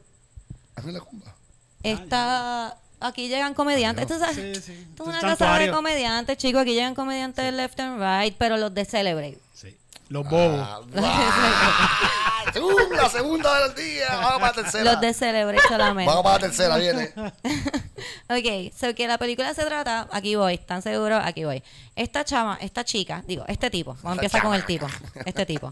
Ángel 0.75 0.99
Cumba. 1.01 1.35
Está. 1.83 2.77
Aquí 2.99 3.27
llegan 3.27 3.53
comediantes. 3.53 4.09
Esto 4.09 4.23
es, 4.25 4.35
Sí, 4.35 4.41
sí. 4.61 4.71
esto 4.89 5.03
es 5.03 5.07
Un 5.07 5.09
una 5.09 5.21
casa 5.21 5.57
de 5.59 5.69
comediantes, 5.71 6.37
chicos. 6.37 6.61
Aquí 6.61 6.73
llegan 6.73 6.95
comediantes 6.95 7.43
de 7.43 7.51
left 7.51 7.79
and 7.79 7.99
right, 8.01 8.35
pero 8.37 8.57
los 8.57 8.73
de 8.73 8.85
Celebrate. 8.85 9.39
Sí. 9.53 9.75
Los 10.09 10.27
bobos. 10.29 10.67
Ah. 10.97 12.25
Según 12.53 12.95
la 12.95 13.09
segunda 13.09 13.67
del 13.67 13.75
día. 13.75 14.07
Vamos 14.09 14.39
para 14.39 14.47
la 14.47 14.53
tercera. 14.53 14.83
Los 14.83 15.01
de 15.01 15.13
Celebrate 15.13 15.67
solamente. 15.67 16.09
Vamos 16.09 16.23
para 16.23 16.35
la 16.35 16.39
tercera, 16.39 16.77
viene. 16.77 17.11
ok, 18.29 18.73
so 18.73 18.93
que 18.95 19.07
la 19.07 19.17
película 19.17 19.53
se 19.53 19.65
trata, 19.65 20.07
aquí 20.11 20.35
voy, 20.35 20.53
¿están 20.53 20.81
seguros? 20.81 21.21
Aquí 21.23 21.43
voy. 21.43 21.63
Esta 21.95 22.23
chama, 22.23 22.57
esta 22.61 22.85
chica, 22.85 23.23
digo, 23.27 23.43
este 23.47 23.69
tipo, 23.69 23.97
vamos 24.03 24.19
a 24.19 24.21
empezar 24.21 24.41
con 24.41 24.53
el 24.53 24.65
tipo, 24.65 24.87
este 25.25 25.45
tipo. 25.45 25.71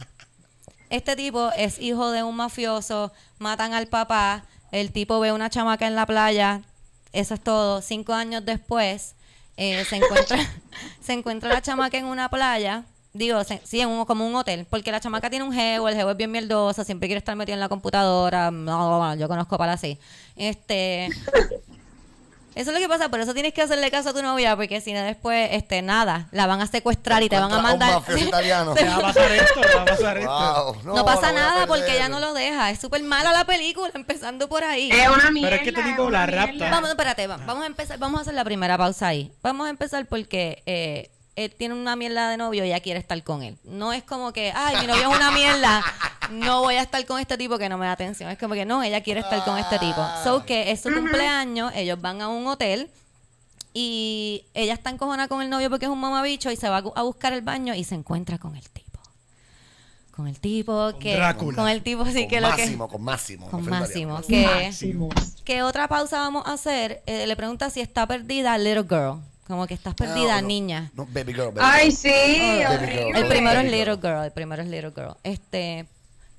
Este 0.89 1.15
tipo 1.15 1.51
es 1.55 1.79
hijo 1.79 2.11
de 2.11 2.23
un 2.23 2.35
mafioso, 2.35 3.11
matan 3.39 3.73
al 3.73 3.87
papá, 3.87 4.43
el 4.71 4.91
tipo 4.91 5.19
ve 5.19 5.31
una 5.31 5.49
chamaca 5.49 5.87
en 5.87 5.95
la 5.95 6.05
playa, 6.05 6.61
eso 7.13 7.33
es 7.33 7.41
todo. 7.41 7.81
Cinco 7.81 8.13
años 8.13 8.43
después, 8.43 9.15
eh, 9.57 9.85
se 9.85 9.97
encuentra 9.97 10.37
se 11.01 11.13
encuentra 11.13 11.53
la 11.53 11.61
chamaca 11.61 11.97
en 11.97 12.05
una 12.05 12.29
playa, 12.29 12.83
digo, 13.13 13.43
se- 13.43 13.61
sí, 13.63 13.79
en 13.81 13.89
un, 13.89 14.05
como 14.05 14.25
un 14.27 14.35
hotel, 14.35 14.65
porque 14.69 14.91
la 14.91 14.99
chamaca 14.99 15.29
tiene 15.29 15.45
un 15.45 15.53
geo, 15.53 15.87
el 15.87 15.95
geo 15.95 16.09
es 16.11 16.17
bien 16.17 16.31
mierdosa, 16.31 16.83
siempre 16.83 17.07
quiere 17.07 17.19
estar 17.19 17.35
metido 17.35 17.53
en 17.53 17.59
la 17.59 17.69
computadora, 17.69 18.51
no, 18.51 18.97
bueno, 18.97 19.15
yo 19.15 19.27
conozco 19.27 19.57
para 19.57 19.73
así. 19.73 19.99
Este... 20.35 21.09
Eso 22.55 22.69
es 22.69 22.75
lo 22.75 22.79
que 22.79 22.87
pasa, 22.87 23.09
por 23.09 23.19
eso 23.19 23.33
tienes 23.33 23.51
que 23.51 23.63
hacerle 23.63 23.89
caso 23.89 24.09
a 24.09 24.13
tu 24.13 24.21
novia, 24.21 24.55
porque 24.55 24.79
si 24.79 24.93
no 24.93 25.01
después, 25.01 25.49
este, 25.53 25.81
nada, 25.81 26.27
la 26.31 26.45
van 26.45 26.61
a 26.61 26.67
secuestrar 26.67 27.23
y 27.23 27.27
te 27.27 27.39
van 27.39 27.51
a 27.51 27.59
mandar... 27.63 27.89
un 27.89 27.95
mafioso 27.95 28.25
italiano. 28.25 28.73
Te 28.75 28.85
va 28.85 28.97
a 28.97 29.01
pasar 29.01 29.31
esto, 29.31 29.59
te 29.61 29.75
va 29.75 29.81
a 29.81 29.85
pasar 29.85 30.17
esto. 30.19 30.75
Wow. 30.83 30.95
No, 30.95 31.03
pasa 31.03 31.31
nada 31.31 31.65
porque 31.65 31.95
ella 31.95 32.09
no 32.09 32.19
lo 32.19 32.35
deja. 32.35 32.69
Es 32.69 32.79
súper 32.79 33.01
mala 33.01 33.33
la 33.33 33.43
película, 33.45 33.89
empezando 33.95 34.47
por 34.47 34.63
ahí. 34.63 34.91
Es 34.91 35.09
una 35.09 35.31
mierda. 35.31 35.49
Pero 35.49 35.55
es 35.55 35.61
que 35.63 35.69
este 35.79 35.81
tipo 35.91 36.11
la 36.11 36.27
rapta. 36.27 36.69
Vamos, 36.69 36.91
espérate, 36.91 37.25
va- 37.25 37.37
vamos 37.37 37.63
a 37.63 37.65
empezar, 37.65 37.97
vamos 37.97 38.19
a 38.19 38.21
hacer 38.21 38.35
la 38.35 38.43
primera 38.45 38.77
pausa 38.77 39.07
ahí. 39.07 39.31
Vamos 39.41 39.65
a 39.65 39.71
empezar 39.71 40.05
porque 40.05 40.61
eh, 40.67 41.09
él 41.35 41.53
tiene 41.57 41.73
una 41.73 41.95
mierda 41.95 42.29
de 42.29 42.37
novio 42.37 42.63
y 42.63 42.67
ella 42.67 42.79
quiere 42.79 42.99
estar 42.99 43.21
con 43.23 43.43
él. 43.43 43.57
No 43.63 43.93
es 43.93 44.03
como 44.03 44.33
que, 44.33 44.51
ay, 44.55 44.77
mi 44.81 44.87
novio 44.87 45.09
es 45.09 45.15
una 45.15 45.31
mierda, 45.31 45.83
no 46.31 46.61
voy 46.61 46.75
a 46.75 46.81
estar 46.81 47.03
con 47.05 47.19
este 47.19 47.37
tipo 47.37 47.57
que 47.57 47.69
no 47.69 47.77
me 47.77 47.85
da 47.85 47.93
atención. 47.93 48.29
Es 48.29 48.37
como 48.37 48.53
que 48.53 48.65
no, 48.65 48.83
ella 48.83 49.01
quiere 49.01 49.21
estar 49.21 49.43
con 49.43 49.57
este 49.57 49.79
tipo. 49.79 50.05
So 50.23 50.45
que 50.45 50.71
es 50.71 50.81
su 50.81 50.93
cumpleaños, 50.93 51.73
ellos 51.75 51.99
van 51.99 52.21
a 52.21 52.29
un 52.29 52.45
hotel 52.47 52.89
y 53.73 54.45
ella 54.53 54.73
está 54.73 54.91
encojona 54.91 55.27
con 55.27 55.41
el 55.41 55.49
novio 55.49 55.69
porque 55.69 55.85
es 55.85 55.91
un 55.91 55.99
mamabicho 55.99 56.51
y 56.51 56.55
se 56.55 56.69
va 56.69 56.77
a 56.77 57.01
buscar 57.01 57.33
el 57.33 57.41
baño 57.41 57.73
y 57.73 57.83
se 57.83 57.95
encuentra 57.95 58.37
con 58.37 58.55
el 58.55 58.69
tipo. 58.69 58.83
Con 60.11 60.27
el 60.27 60.39
tipo 60.39 60.91
Con 60.91 60.99
que... 60.99 61.15
Drácula. 61.15 61.55
Con 61.55 61.67
el 61.67 61.81
tipo 61.81 62.05
sí 62.05 62.21
con 62.21 62.27
que 62.27 62.41
lo 62.41 62.55
que... 62.55 62.61
Máximo, 62.61 62.87
con 62.87 63.01
Máximo. 63.01 63.49
Con 63.49 63.65
Frente 63.65 64.03
al 64.03 64.07
Máximo. 64.07 65.09
Que, 65.09 65.23
¿Qué 65.43 65.63
otra 65.63 65.87
pausa 65.87 66.19
vamos 66.19 66.45
a 66.45 66.53
hacer? 66.53 67.01
Eh, 67.07 67.25
le 67.25 67.35
pregunta 67.35 67.71
si 67.71 67.81
está 67.81 68.05
perdida 68.05 68.55
Little 68.59 68.83
Girl. 68.83 69.32
Como 69.47 69.67
que 69.67 69.73
estás 69.73 69.93
perdida, 69.93 70.37
Ah, 70.37 70.41
no, 70.41 70.47
niña. 70.47 70.91
No, 70.95 71.05
baby 71.05 71.33
girl, 71.33 71.51
baby 71.51 71.59
Ay, 71.61 71.89
girl. 71.89 71.97
sí, 71.97 72.63
Baby 72.63 72.87
girl. 72.87 73.15
El 73.17 73.27
primero 73.27 73.59
es 73.59 73.65
Little 73.71 73.95
girl. 73.95 74.01
Girl. 74.01 74.23
El 74.25 74.31
primero 74.31 74.61
es 74.63 74.69
Little 74.69 74.91
Girl. 74.95 75.15
Este. 75.23 75.85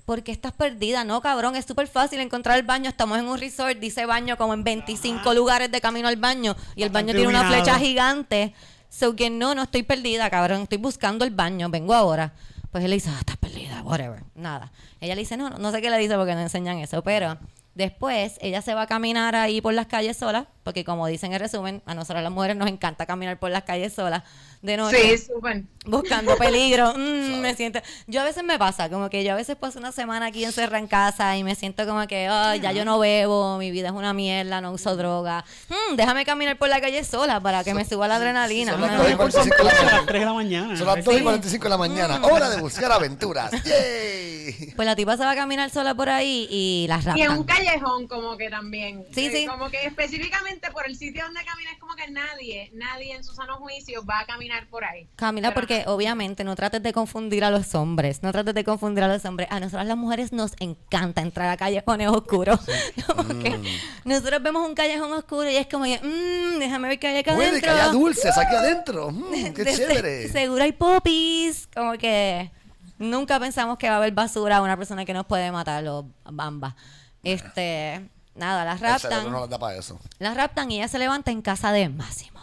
¿Por 0.05 0.21
qué 0.23 0.31
estás 0.31 0.51
perdida? 0.53 1.03
No, 1.03 1.19
cabrón, 1.21 1.55
es 1.55 1.65
súper 1.65 1.87
fácil 1.87 2.19
encontrar 2.19 2.57
el 2.57 2.63
baño. 2.63 2.89
Estamos 2.89 3.17
en 3.17 3.27
un 3.27 3.39
resort, 3.39 3.77
dice 3.79 4.05
baño 4.05 4.37
como 4.37 4.53
en 4.53 4.63
25 4.63 5.33
lugares 5.33 5.71
de 5.71 5.81
camino 5.81 6.07
al 6.07 6.15
baño. 6.17 6.55
Y 6.75 6.83
el 6.83 6.89
baño 6.91 7.13
tiene 7.13 7.27
una 7.27 7.47
flecha 7.47 7.79
gigante. 7.79 8.53
So 8.89 9.15
que 9.15 9.29
no, 9.31 9.55
no 9.55 9.63
estoy 9.63 9.81
perdida, 9.83 10.29
cabrón. 10.29 10.61
Estoy 10.61 10.77
buscando 10.77 11.25
el 11.25 11.31
baño. 11.31 11.69
Vengo 11.69 11.93
ahora. 11.95 12.33
Pues 12.71 12.83
él 12.83 12.91
le 12.91 12.97
dice, 12.97 13.09
ah, 13.11 13.17
estás 13.19 13.37
perdida, 13.37 13.81
whatever. 13.83 14.21
Nada. 14.35 14.71
Ella 15.01 15.15
le 15.15 15.21
dice, 15.21 15.37
no, 15.37 15.49
no, 15.49 15.57
no 15.57 15.71
sé 15.71 15.81
qué 15.81 15.89
le 15.89 15.97
dice 15.97 16.15
porque 16.17 16.35
no 16.35 16.41
enseñan 16.41 16.77
eso. 16.77 17.01
Pero 17.03 17.37
después 17.73 18.37
ella 18.41 18.61
se 18.61 18.73
va 18.75 18.83
a 18.83 18.87
caminar 18.87 19.35
ahí 19.35 19.59
por 19.61 19.73
las 19.73 19.87
calles 19.87 20.17
sola. 20.17 20.47
Porque 20.65 20.83
como 20.83 21.05
dicen 21.05 21.31
en 21.31 21.39
resumen, 21.39 21.83
a 21.85 21.93
nosotras 21.93 22.23
las 22.23 22.31
mujeres 22.31 22.57
nos 22.57 22.67
encanta 22.67 23.05
caminar 23.05 23.37
por 23.37 23.51
las 23.51 23.63
calles 23.63 23.93
solas 23.93 24.23
de 24.63 24.77
noche 24.77 25.15
Sí, 25.19 25.25
súper. 25.31 25.61
buscando 25.85 26.35
peligro. 26.39 26.93
Mm, 26.97 27.39
me 27.39 27.53
siento. 27.53 27.79
Yo 28.07 28.21
a 28.21 28.23
veces 28.23 28.43
me 28.43 28.57
pasa, 28.57 28.89
como 28.89 29.11
que 29.11 29.23
yo 29.23 29.33
a 29.33 29.35
veces 29.35 29.55
paso 29.57 29.77
una 29.77 29.91
semana 29.91 30.25
aquí 30.25 30.43
encerrada 30.43 30.79
en 30.79 30.87
casa 30.87 31.37
y 31.37 31.43
me 31.43 31.53
siento 31.53 31.85
como 31.85 32.07
que, 32.07 32.27
ay, 32.27 32.61
ya 32.61 32.71
yo 32.71 32.83
no 32.83 32.97
bebo, 32.97 33.59
mi 33.59 33.69
vida 33.69 33.89
es 33.89 33.93
una 33.93 34.11
mierda, 34.13 34.59
no 34.59 34.71
uso 34.71 34.95
droga. 34.97 35.45
Mm, 35.69 35.95
déjame 35.97 36.25
caminar 36.25 36.57
por 36.57 36.67
la 36.67 36.81
calle 36.81 37.03
sola 37.03 37.39
para 37.39 37.63
que 37.63 37.75
me 37.75 37.85
suba 37.85 38.07
la 38.07 38.15
adrenalina. 38.15 38.71
son 38.71 38.81
las 38.81 38.97
dos 38.97 39.05
y 39.07 39.11
me- 39.11 39.15
45 39.17 39.55
de 39.57 39.63
la 39.63 39.73
mañana. 39.83 40.03
3 40.07 40.19
de 40.19 40.25
la 40.25 40.33
mañana. 40.33 40.77
Son 40.77 40.87
las 40.87 41.05
2 41.05 41.13
y 41.13 41.17
Sí. 41.19 41.23
45 41.23 41.63
de 41.65 41.69
la 41.69 41.77
mañana. 41.77 42.19
Hora 42.25 42.49
de 42.49 42.59
buscar 42.59 42.91
aventuras. 42.91 43.51
¡Yay! 43.63 44.73
Pues 44.75 44.85
la 44.85 44.95
tipa 44.95 45.15
se 45.17 45.23
va 45.23 45.31
a 45.31 45.35
caminar 45.35 45.69
sola 45.69 45.93
por 45.93 46.09
ahí 46.09 46.47
y 46.49 46.85
las 46.87 47.05
Y 47.15 47.21
en 47.21 47.31
un 47.31 47.37
raptan. 47.47 47.57
callejón 47.57 48.07
como 48.07 48.35
que 48.37 48.49
también. 48.49 49.05
Sí, 49.13 49.27
Eh, 49.27 49.31
sí. 49.31 49.45
Como 49.47 49.69
que 49.69 49.85
específicamente 49.85 50.54
por 50.73 50.85
el 50.87 50.95
sitio 50.95 51.23
donde 51.23 51.43
camina 51.45 51.71
es 51.71 51.79
como 51.79 51.95
que 51.95 52.09
nadie, 52.09 52.69
nadie 52.73 53.13
en 53.15 53.23
su 53.23 53.33
sano 53.33 53.57
juicio 53.57 54.05
va 54.05 54.19
a 54.21 54.25
caminar 54.25 54.67
por 54.67 54.83
ahí. 54.83 55.07
Camila, 55.15 55.49
Pero 55.49 55.61
porque 55.61 55.83
obviamente 55.87 56.43
no 56.43 56.55
trates 56.55 56.81
de 56.83 56.93
confundir 56.93 57.43
a 57.43 57.51
los 57.51 57.73
hombres, 57.75 58.23
no 58.23 58.31
trates 58.31 58.53
de 58.53 58.63
confundir 58.63 59.03
a 59.03 59.07
los 59.07 59.23
hombres. 59.25 59.47
A 59.51 59.59
nosotras 59.59 59.85
las 59.87 59.97
mujeres 59.97 60.31
nos 60.31 60.53
encanta 60.59 61.21
entrar 61.21 61.49
a 61.49 61.57
callejones 61.57 62.07
oscuros. 62.09 62.59
Como 63.07 63.27
que 63.43 63.59
nosotros 64.05 64.41
vemos 64.43 64.67
un 64.67 64.75
callejón 64.75 65.11
oscuro 65.13 65.49
y 65.49 65.55
es 65.55 65.67
como 65.67 65.85
que, 65.85 65.99
mmm, 66.01 66.59
déjame 66.59 66.87
ver 66.89 66.99
qué 66.99 67.07
hay 67.07 67.17
acá 67.17 67.35
Puede 67.35 67.59
que 67.61 67.67
adentro. 67.67 67.71
haya 67.71 67.91
dulces 67.91 68.37
aquí 68.37 68.55
adentro. 68.55 69.11
Mm, 69.11 69.31
¡Qué 69.53 69.63
De- 69.63 69.75
chévere! 69.75 70.29
Seguro 70.29 70.63
hay 70.63 70.71
popis. 70.71 71.67
Como 71.75 71.93
que 71.93 72.51
nunca 72.97 73.39
pensamos 73.39 73.77
que 73.77 73.87
va 73.89 73.95
a 73.95 73.97
haber 73.97 74.13
basura 74.13 74.57
a 74.57 74.61
una 74.61 74.77
persona 74.77 75.05
que 75.05 75.13
nos 75.13 75.25
puede 75.25 75.51
matar 75.51 75.85
o 75.87 76.07
bamba. 76.25 76.75
Este, 77.23 78.07
nada, 78.35 78.65
las 78.65 78.79
raptan. 78.79 79.25
no 79.25 79.31
nos 79.31 79.49
da 79.49 79.57
para 79.57 79.77
eso. 79.77 79.99
Las 80.19 80.35
raptan 80.35 80.71
y 80.71 80.77
ella 80.77 80.87
se 80.87 80.99
levanta 80.99 81.31
en 81.31 81.41
casa 81.41 81.71
de 81.71 81.89
Máximo. 81.89 82.39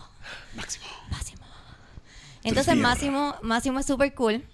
Máximo. 0.55 0.87
Máximo. 1.11 1.45
Entonces 2.45 2.77
Máximo, 2.77 3.37
Máximo 3.43 3.79
es 3.79 3.87
súper 3.87 4.15
cool. 4.15 4.45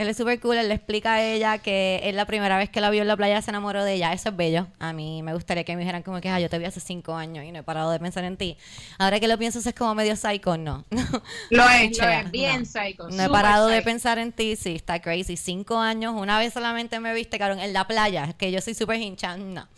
Él 0.00 0.08
es 0.08 0.16
súper 0.16 0.40
cool, 0.40 0.56
él 0.56 0.68
le 0.68 0.74
explica 0.74 1.16
a 1.16 1.22
ella 1.22 1.58
que 1.58 2.00
es 2.04 2.14
la 2.14 2.24
primera 2.24 2.56
vez 2.56 2.70
que 2.70 2.80
la 2.80 2.88
vio 2.88 3.02
en 3.02 3.08
la 3.08 3.18
playa 3.18 3.42
se 3.42 3.50
enamoró 3.50 3.84
de 3.84 3.92
ella. 3.92 4.14
Eso 4.14 4.30
es 4.30 4.36
bello. 4.36 4.66
A 4.78 4.94
mí 4.94 5.22
me 5.22 5.34
gustaría 5.34 5.62
que 5.62 5.74
me 5.76 5.80
dijeran 5.80 6.02
como 6.02 6.22
que, 6.22 6.30
ah, 6.30 6.40
yo 6.40 6.48
te 6.48 6.58
vi 6.58 6.64
hace 6.64 6.80
cinco 6.80 7.12
años 7.12 7.44
y 7.44 7.52
no 7.52 7.58
he 7.58 7.62
parado 7.62 7.90
de 7.90 8.00
pensar 8.00 8.24
en 8.24 8.38
ti. 8.38 8.56
Ahora 8.98 9.20
que 9.20 9.28
lo 9.28 9.36
pienso, 9.36 9.58
es 9.58 9.74
como 9.74 9.94
medio 9.94 10.16
psycho, 10.16 10.56
no. 10.56 10.86
Lo 11.50 11.68
es, 11.68 11.98
lo 11.98 12.08
es, 12.08 12.30
bien 12.30 12.60
no. 12.60 12.64
psycho. 12.64 13.10
No 13.10 13.24
he 13.24 13.28
parado 13.28 13.66
de 13.66 13.82
pensar 13.82 14.18
en 14.18 14.32
ti, 14.32 14.56
sí, 14.56 14.76
está 14.76 15.02
crazy. 15.02 15.36
Cinco 15.36 15.76
años, 15.78 16.14
una 16.16 16.38
vez 16.38 16.54
solamente 16.54 16.98
me 16.98 17.12
viste, 17.12 17.38
cabrón, 17.38 17.60
en 17.60 17.74
la 17.74 17.86
playa, 17.86 18.32
que 18.38 18.50
yo 18.50 18.62
soy 18.62 18.72
súper 18.72 19.02
hincha, 19.02 19.36
no. 19.36 19.68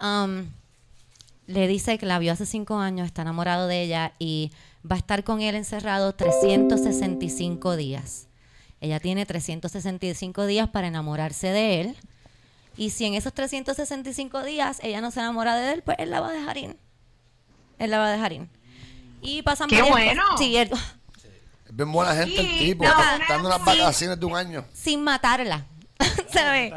Um, 0.00 0.46
le 1.46 1.66
dice 1.68 1.98
que 1.98 2.06
la 2.06 2.18
vio 2.18 2.32
hace 2.32 2.46
cinco 2.46 2.78
años, 2.78 3.06
está 3.06 3.22
enamorado 3.22 3.66
de 3.66 3.82
ella 3.82 4.12
y 4.18 4.52
va 4.88 4.96
a 4.96 4.98
estar 4.98 5.24
con 5.24 5.40
él 5.40 5.54
encerrado 5.56 6.14
365 6.14 7.76
días. 7.76 8.26
Ella 8.80 8.98
tiene 9.00 9.26
365 9.26 10.46
días 10.46 10.68
para 10.68 10.86
enamorarse 10.86 11.48
de 11.48 11.80
él. 11.80 11.96
Y 12.76 12.90
si 12.90 13.04
en 13.04 13.14
esos 13.14 13.34
365 13.34 14.42
días 14.44 14.78
ella 14.82 15.00
no 15.00 15.10
se 15.10 15.20
enamora 15.20 15.56
de 15.56 15.72
él, 15.72 15.82
pues 15.82 15.98
él 15.98 16.10
la 16.10 16.20
va 16.20 16.28
a 16.28 16.32
dejar 16.32 16.56
ir. 16.56 16.76
Él 17.78 17.90
la 17.90 17.98
va 17.98 18.06
a 18.06 18.10
dejar 18.12 18.32
ir. 18.32 18.48
Y 19.20 19.42
pasan 19.42 19.68
¡Qué 19.68 19.82
bueno! 19.82 20.22
Sí, 20.38 20.56
él- 20.56 20.70
Es 21.66 21.76
bien 21.76 21.92
buena 21.92 22.14
gente 22.14 22.40
el 22.40 22.46
Sí, 22.46 22.58
tipo. 22.66 22.84
no, 22.84 22.90
está 22.90 23.16
una- 23.16 23.26
dando 23.28 23.48
unas 23.48 23.58
sí. 23.60 23.64
vacaciones 23.78 24.18
de 24.20 24.26
un 24.26 24.36
año. 24.36 24.64
sin 24.72 25.02
matarla. 25.02 25.66
¿Sabes? 26.28 26.72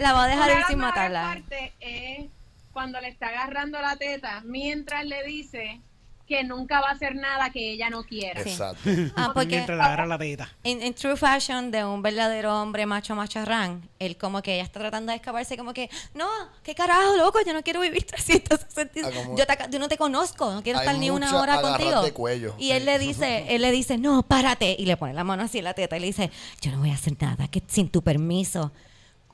La 0.00 0.12
va 0.12 0.24
a 0.24 0.28
dejar 0.28 0.58
ir 0.58 0.64
sin 0.66 0.78
matarla. 0.78 1.22
partes 1.22 1.72
es 1.80 2.26
cuando 2.72 3.00
le 3.00 3.08
está 3.08 3.28
agarrando 3.28 3.80
la 3.80 3.96
teta 3.96 4.42
mientras 4.44 5.04
le 5.04 5.24
dice 5.24 5.80
que 6.28 6.44
nunca 6.44 6.80
va 6.80 6.88
a 6.90 6.92
hacer 6.92 7.14
nada 7.16 7.50
que 7.50 7.72
ella 7.72 7.88
no 7.90 8.04
quiera. 8.04 8.42
Sí. 8.42 8.50
Exacto. 8.50 8.90
Ah, 9.16 9.30
porque 9.32 9.56
Mientras 9.56 9.80
agarra 9.80 10.06
la 10.06 10.18
teta. 10.18 10.48
en, 10.62 10.82
en 10.82 10.92
true 10.94 11.16
fashion 11.16 11.70
de 11.70 11.84
un 11.84 12.02
verdadero 12.02 12.60
hombre 12.60 12.84
macho 12.86 13.14
macharrán, 13.14 13.88
él 13.98 14.16
como 14.18 14.42
que 14.42 14.54
ella 14.54 14.62
está 14.64 14.78
tratando 14.78 15.10
de 15.10 15.16
escaparse 15.16 15.56
como 15.56 15.72
que, 15.72 15.88
no, 16.14 16.28
qué 16.62 16.74
carajo, 16.74 17.16
loco, 17.16 17.38
yo 17.46 17.52
no 17.54 17.62
quiero 17.62 17.80
vivir 17.80 18.04
360. 18.06 19.08
Ah, 19.08 19.10
yo, 19.36 19.46
te 19.46 19.56
yo 19.70 19.78
no 19.78 19.88
te 19.88 19.96
conozco, 19.96 20.52
no 20.52 20.62
quiero 20.62 20.78
Hay 20.80 20.86
estar 20.86 20.98
ni 21.00 21.10
una 21.10 21.34
hora 21.40 21.60
contigo. 21.62 22.02
de 22.02 22.12
cuello. 22.12 22.54
Y 22.58 22.72
él 22.72 22.84
le 22.84 22.98
dice, 22.98 23.46
él 23.54 23.62
le 23.62 23.70
dice, 23.70 23.96
no, 23.98 24.22
párate. 24.22 24.76
Y 24.78 24.84
le 24.86 24.96
pone 24.98 25.14
la 25.14 25.24
mano 25.24 25.42
así 25.44 25.58
en 25.58 25.64
la 25.64 25.74
teta 25.74 25.96
y 25.96 26.00
le 26.00 26.06
dice, 26.08 26.30
yo 26.60 26.70
no 26.72 26.78
voy 26.80 26.90
a 26.90 26.94
hacer 26.94 27.14
nada 27.20 27.48
que 27.48 27.62
sin 27.66 27.88
tu 27.88 28.02
permiso. 28.02 28.70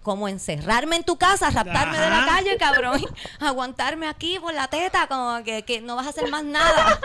Como 0.05 0.29
encerrarme 0.29 0.97
en 0.97 1.03
tu 1.03 1.17
casa, 1.17 1.49
raptarme 1.51 1.99
de 1.99 2.11
la 2.11 2.25
calle, 2.27 2.57
cabrón. 2.59 3.03
Aguantarme 3.41 4.07
aquí 4.07 4.39
por 4.39 4.55
la 4.55 4.69
teta, 4.69 5.09
como 5.09 5.43
que, 5.43 5.63
que 5.65 5.81
no 5.81 5.97
vas 5.97 6.07
a 6.07 6.11
hacer 6.11 6.31
más 6.31 6.45
nada. 6.45 7.01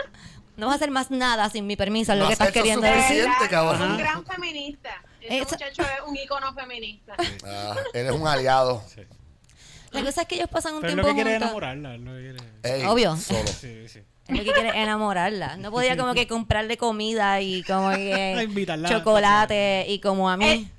No 0.56 0.66
vas 0.66 0.74
a 0.74 0.76
hacer 0.76 0.90
más 0.90 1.10
nada 1.10 1.48
sin 1.48 1.66
mi 1.66 1.74
permiso, 1.76 2.12
es 2.12 2.18
lo 2.18 2.24
No 2.24 2.28
que 2.28 2.34
estás 2.34 2.52
queriendo 2.52 2.86
decir. 2.86 3.24
Es 3.42 3.80
un 3.80 3.96
gran 3.96 4.24
feminista. 4.26 4.90
Ese 5.22 5.38
Esa- 5.38 5.44
muchacho 5.56 5.82
es 5.82 5.88
un 6.06 6.14
ícono 6.16 6.52
feminista. 6.54 7.14
Ah, 7.44 7.74
eres 7.94 8.12
un 8.12 8.28
aliado. 8.28 8.82
La 9.92 10.02
cosa 10.04 10.20
es 10.22 10.28
que 10.28 10.34
ellos 10.36 10.48
pasan 10.50 10.74
un 10.74 10.82
Pero 10.82 10.92
tiempo 10.92 11.08
lo 11.08 11.14
que 11.14 11.22
quiere 11.22 11.30
juntos. 11.40 11.46
enamorarla. 11.48 11.96
lo 11.96 12.12
que 12.14 12.20
quiere- 12.62 12.80
Ey, 12.82 12.86
Obvio. 12.86 13.16
Solo. 13.16 13.46
Sí, 13.48 13.88
sí. 13.88 14.00
Es 14.28 14.36
lo 14.38 14.44
que 14.44 14.52
quiere 14.52 14.78
enamorarla. 14.82 15.56
No 15.56 15.70
podía 15.72 15.96
como 15.96 16.12
que 16.14 16.28
comprarle 16.28 16.76
comida 16.76 17.40
y 17.40 17.62
como 17.64 17.90
que 17.92 18.46
chocolate 18.88 19.86
y 19.88 19.98
como 20.00 20.28
a 20.30 20.36
mí. 20.36 20.70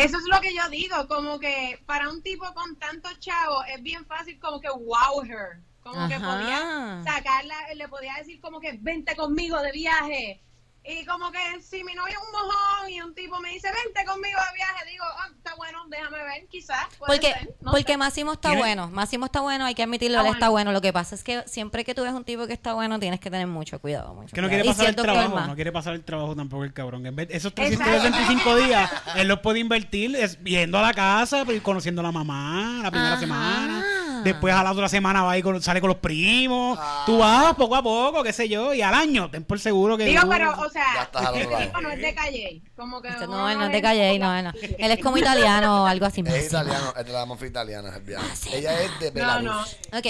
Eso 0.00 0.16
es 0.16 0.24
lo 0.32 0.40
que 0.40 0.54
yo 0.54 0.66
digo, 0.70 1.06
como 1.08 1.38
que 1.38 1.78
para 1.84 2.08
un 2.08 2.22
tipo 2.22 2.46
con 2.54 2.76
tantos 2.76 3.20
chavos 3.20 3.64
es 3.68 3.82
bien 3.82 4.06
fácil 4.06 4.38
como 4.40 4.58
que 4.58 4.70
wow 4.70 5.22
her. 5.24 5.60
Como 5.82 6.08
que 6.08 6.18
podía 6.18 7.02
sacarla, 7.04 7.54
le 7.74 7.88
podía 7.88 8.14
decir 8.14 8.40
como 8.40 8.60
que 8.60 8.78
vente 8.80 9.14
conmigo 9.14 9.60
de 9.60 9.72
viaje. 9.72 10.42
Y 10.82 11.04
como 11.04 11.30
que 11.30 11.38
si 11.62 11.84
mi 11.84 11.94
novio 11.94 12.14
es 12.14 12.26
un 12.26 12.32
mojón 12.32 12.90
y 12.90 13.00
un 13.02 13.14
tipo 13.14 13.38
me 13.38 13.50
dice 13.50 13.68
vente 13.84 14.02
conmigo 14.10 14.38
de 14.50 14.56
viaje, 14.56 14.90
digo, 14.90 15.04
ah, 15.04 15.28
está 15.36 15.54
bueno, 15.54 15.84
déjame 15.88 16.16
ver, 16.24 16.46
quizás. 16.48 16.86
Porque, 16.98 17.32
ser, 17.32 17.54
no 17.60 17.72
porque 17.72 17.92
sé. 17.92 17.96
Máximo 17.98 18.32
está 18.32 18.48
Tiene- 18.48 18.62
bueno. 18.62 18.88
Máximo 18.90 19.26
está 19.26 19.40
bueno, 19.40 19.66
hay 19.66 19.74
que 19.74 19.82
admitirlo, 19.82 20.16
Está 20.18 20.28
él 20.28 20.34
está 20.34 20.48
bueno. 20.48 20.72
Lo 20.72 20.80
que 20.80 20.92
pasa 20.92 21.14
es 21.14 21.22
que 21.22 21.42
siempre 21.46 21.84
que 21.84 21.94
tú 21.94 22.02
ves 22.02 22.12
un 22.14 22.24
tipo 22.24 22.46
que 22.46 22.54
está 22.54 22.72
bueno, 22.72 22.98
tienes 22.98 23.20
que 23.20 23.30
tener 23.30 23.46
mucho 23.46 23.78
cuidado. 23.78 24.14
Mucho 24.14 24.34
Que 24.34 24.40
no 24.40 24.48
cuidado. 24.48 24.62
quiere 24.62 24.64
Y 24.64 24.68
pasar 24.68 24.86
el 24.86 24.94
cierto 24.94 25.02
trabajo, 25.02 25.30
forma. 25.30 25.46
no 25.46 25.54
quiere 25.54 25.70
pasar 25.72 25.94
el 25.94 26.02
trabajo 26.04 26.34
tampoco 26.34 26.64
el 26.64 26.72
cabrón. 26.72 27.04
En 27.06 27.14
vez- 27.14 27.28
esos 27.30 27.52
Exacto. 27.54 27.84
365 27.84 28.56
días, 28.56 28.90
él 29.16 29.28
los 29.28 29.40
puede 29.40 29.58
invertir 29.60 30.16
es, 30.16 30.42
yendo 30.42 30.78
a 30.78 30.82
la 30.82 30.94
casa, 30.94 31.44
pues, 31.44 31.60
conociendo 31.60 32.00
a 32.00 32.04
la 32.04 32.12
mamá 32.12 32.80
la 32.84 32.90
primera 32.90 33.12
Ajá. 33.12 33.20
semana. 33.20 33.84
Después 34.24 34.54
a 34.54 34.62
la 34.62 34.72
otra 34.72 34.88
semana 34.88 35.22
va 35.22 35.36
y 35.38 35.42
con- 35.42 35.60
sale 35.62 35.80
con 35.80 35.88
los 35.88 35.98
primos. 35.98 36.78
Ah. 36.80 37.02
Tú 37.06 37.18
vas 37.18 37.54
poco 37.54 37.76
a 37.76 37.82
poco, 37.82 38.22
qué 38.22 38.32
sé 38.32 38.48
yo, 38.48 38.72
y 38.74 38.82
al 38.82 38.94
año, 38.94 39.30
ten 39.30 39.44
por 39.44 39.58
seguro 39.60 39.96
que. 39.96 40.04
Digo, 40.04 40.22
tú- 40.22 40.28
pero, 40.28 40.50
o 40.60 40.68
sea, 40.70 41.08
este 41.12 41.82
no 41.82 41.90
es 41.90 41.98
de 42.00 42.14
calle. 42.14 42.62
Como 42.76 43.00
que 43.02 43.08
Este, 43.08 43.26
no, 43.26 43.48
él 43.50 43.58
no 43.58 43.66
es 43.66 43.72
de 43.72 43.82
calle, 43.82 44.18
no, 44.18 44.42
no. 44.42 44.52
Él 44.78 44.90
es 44.90 45.00
como 45.02 45.16
italiano 45.18 45.82
o 45.82 45.86
algo 45.86 46.06
así. 46.06 46.22
Es 46.26 46.46
italiano, 46.46 46.92
es 46.98 47.06
de 47.06 47.12
la 47.12 47.26
mafia 47.26 47.48
italiana, 47.48 47.88
es 47.90 47.96
el 47.96 48.02
viaje. 48.02 48.56
Ella 48.58 48.80
es 48.82 49.00
de 49.00 49.06
No, 49.08 49.14
Belarus. 49.14 49.44
no. 49.92 49.98
Ok, 49.98 50.06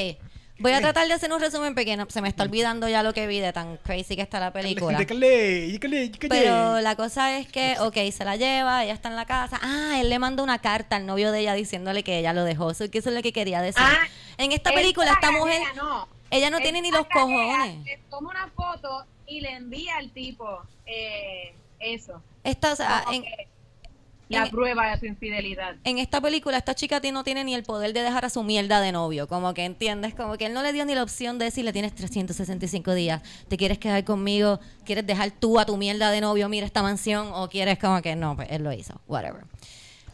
voy 0.61 0.73
a 0.73 0.81
tratar 0.81 1.09
de 1.09 1.15
hacer 1.15 1.33
un 1.33 1.41
resumen 1.41 1.75
pequeño. 1.75 2.07
Se 2.09 2.23
me 2.23 2.29
está 2.29 2.45
olvidando 2.45 2.89
ya 2.89 3.03
lo 3.03 3.13
que 3.13 3.27
vi 3.27 3.41
de 3.41 3.53
tan 3.53 3.77
crazy 3.79 4.17
que 4.17 4.23
está 4.23 4.39
la 4.39 4.53
película. 4.53 4.99
Pero 6.29 6.81
la 6.81 6.97
cosa 6.97 7.39
es 7.39 7.49
que, 7.49 7.77
ok, 7.81 7.97
se 8.13 8.25
la 8.25 8.37
lleva, 8.37 8.85
ella 8.85 8.95
está 8.95 9.09
en 9.09 9.17
la 9.17 9.27
casa. 9.27 9.59
Ah, 9.63 9.99
él 10.01 10.09
le 10.09 10.19
manda 10.19 10.43
una 10.43 10.59
carta 10.59 10.97
al 10.97 11.07
novio 11.07 11.33
de 11.33 11.41
ella 11.41 11.55
diciéndole 11.55 12.05
que 12.05 12.19
ella 12.19 12.33
lo 12.33 12.45
dejó. 12.45 12.71
Eso, 12.71 12.91
que 12.91 12.99
eso 12.99 13.09
es 13.09 13.17
lo 13.17 13.23
que 13.23 13.33
quería 13.33 13.61
decir. 13.61 13.83
Ah, 13.85 14.07
en 14.39 14.53
esta 14.53 14.73
película, 14.73 15.07
la 15.07 15.13
esta 15.13 15.31
mujer, 15.33 15.63
no. 15.77 16.09
ella 16.31 16.51
no 16.51 16.59
tiene 16.59 16.81
ni 16.83 16.91
los 16.91 17.07
cojones. 17.07 17.85
le 17.85 17.99
toma 18.09 18.31
una 18.31 18.49
foto 18.49 19.05
y 19.27 19.41
le 19.41 19.53
envía 19.53 19.97
al 19.97 20.11
tipo 20.11 20.63
eh, 20.87 21.55
eso. 21.79 22.23
Esta, 22.45 22.73
o 22.73 22.77
sea, 22.77 23.05
en, 23.13 23.23
que 23.23 23.49
la 24.39 24.45
en- 24.45 24.51
prueba 24.51 24.91
de 24.91 24.99
su 24.99 25.07
infidelidad. 25.07 25.77
en 25.85 25.99
esta 25.99 26.21
película, 26.21 26.57
esta 26.57 26.75
chica 26.75 27.01
no 27.13 27.25
tiene 27.25 27.45
ni 27.45 27.55
el 27.55 27.63
poder 27.63 27.93
de 27.93 28.03
dejar 28.03 28.25
a 28.25 28.31
su 28.31 28.43
mierda 28.43 28.81
de 28.81 28.93
novio. 28.93 29.29
Como 29.29 29.53
que 29.55 29.65
entiendes, 29.65 30.15
como 30.15 30.37
que 30.39 30.47
él 30.47 30.55
no 30.55 30.63
le 30.63 30.73
dio 30.73 30.85
ni 30.87 30.95
la 30.95 31.03
opción 31.03 31.39
de 31.39 31.47
decirle 31.47 31.73
tienes 31.73 31.95
365 31.95 32.95
días, 32.95 33.23
te 33.49 33.57
quieres 33.57 33.79
quedar 33.79 34.05
conmigo, 34.05 34.61
quieres 34.85 35.07
dejar 35.07 35.31
tú 35.33 35.59
a 35.59 35.65
tu 35.67 35.77
mierda 35.77 36.11
de 36.11 36.21
novio, 36.21 36.49
mira 36.49 36.65
esta 36.67 36.83
mansión, 36.83 37.31
o 37.35 37.49
quieres 37.49 37.79
como 37.79 38.01
que 38.03 38.17
no, 38.17 38.37
pues 38.37 38.49
él 38.51 38.63
lo 38.63 38.73
hizo, 38.73 39.01
whatever. 39.07 39.43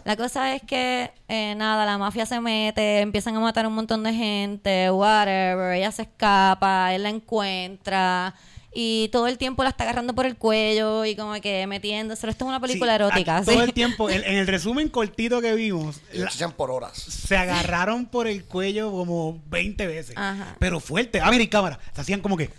La 0.05 0.17
cosa 0.17 0.55
es 0.55 0.63
que, 0.63 1.11
eh, 1.29 1.55
nada, 1.57 1.85
la 1.85 1.99
mafia 1.99 2.27
se 2.27 2.41
mete, 2.41 3.01
empiezan 3.01 3.35
a 3.35 3.41
matar 3.41 3.65
a 3.65 3.69
un 3.69 3.75
montón 3.75 4.05
de 4.05 4.15
gente, 4.15 4.89
whatever, 4.91 5.75
ella 5.75 5.91
se 5.91 6.03
escapa, 6.03 6.95
él 6.95 7.03
la 7.03 7.09
encuentra. 7.11 8.33
Y 8.79 9.09
todo 9.11 9.27
el 9.27 9.39
tiempo 9.39 9.63
la 9.63 9.71
está 9.71 9.85
agarrando 9.85 10.15
por 10.15 10.27
el 10.27 10.37
cuello 10.37 11.07
y 11.07 11.17
como 11.17 11.33
que 11.41 11.67
metiéndose. 11.67 12.29
Esto 12.29 12.45
es 12.45 12.49
una 12.49 12.61
película 12.61 12.93
Sí, 12.93 12.97
erótica. 12.97 13.37
aquí 13.39 13.47
¿sí? 13.47 13.53
Todo 13.55 13.65
el 13.65 13.73
tiempo, 13.73 14.11
en, 14.11 14.23
en 14.23 14.37
el 14.37 14.47
resumen 14.47 14.91
cortito 14.91 15.41
que 15.41 15.55
vimos, 15.55 16.01
la- 16.13 16.49
por 16.51 16.71
horas. 16.71 16.93
se 16.99 17.39
agarraron 17.39 18.05
por 18.05 18.27
el 18.27 18.45
cuello 18.45 18.91
como 18.91 19.41
20 19.47 19.87
veces. 19.87 20.15
Ajá. 20.19 20.57
Pero 20.59 20.81
fuerte. 20.81 21.21
Ah, 21.23 21.31
mira, 21.31 21.43
y 21.43 21.49
cámara. 21.49 21.79
Se 21.95 22.03
hacían 22.03 22.21
como 22.21 22.37
que. 22.37 22.51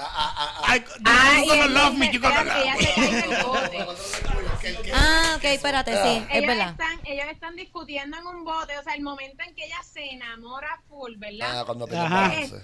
ah, 0.00 0.64
ah, 0.66 0.78
Ah, 1.06 1.40
espérate, 1.40 2.68
ah. 2.68 2.74
Ah, 4.94 5.34
ok, 5.36 5.44
espérate, 5.44 5.92
sí, 5.92 6.24
es 6.30 6.36
ellos 6.36 6.46
verdad. 6.46 6.70
están, 6.70 7.00
ellos 7.04 7.26
están 7.32 7.56
discutiendo 7.56 8.18
en 8.18 8.26
un 8.26 8.44
bote, 8.44 8.76
o 8.78 8.82
sea, 8.82 8.94
el 8.94 9.02
momento 9.02 9.42
en 9.46 9.54
que 9.54 9.64
ella 9.64 9.78
se 9.82 10.04
enamora 10.10 10.80
full, 10.88 11.12
Ah, 11.14 11.18
¿verdad? 11.18 11.66
cuando 11.66 11.84
Ajá. 11.86 12.28
balance. 12.28 12.62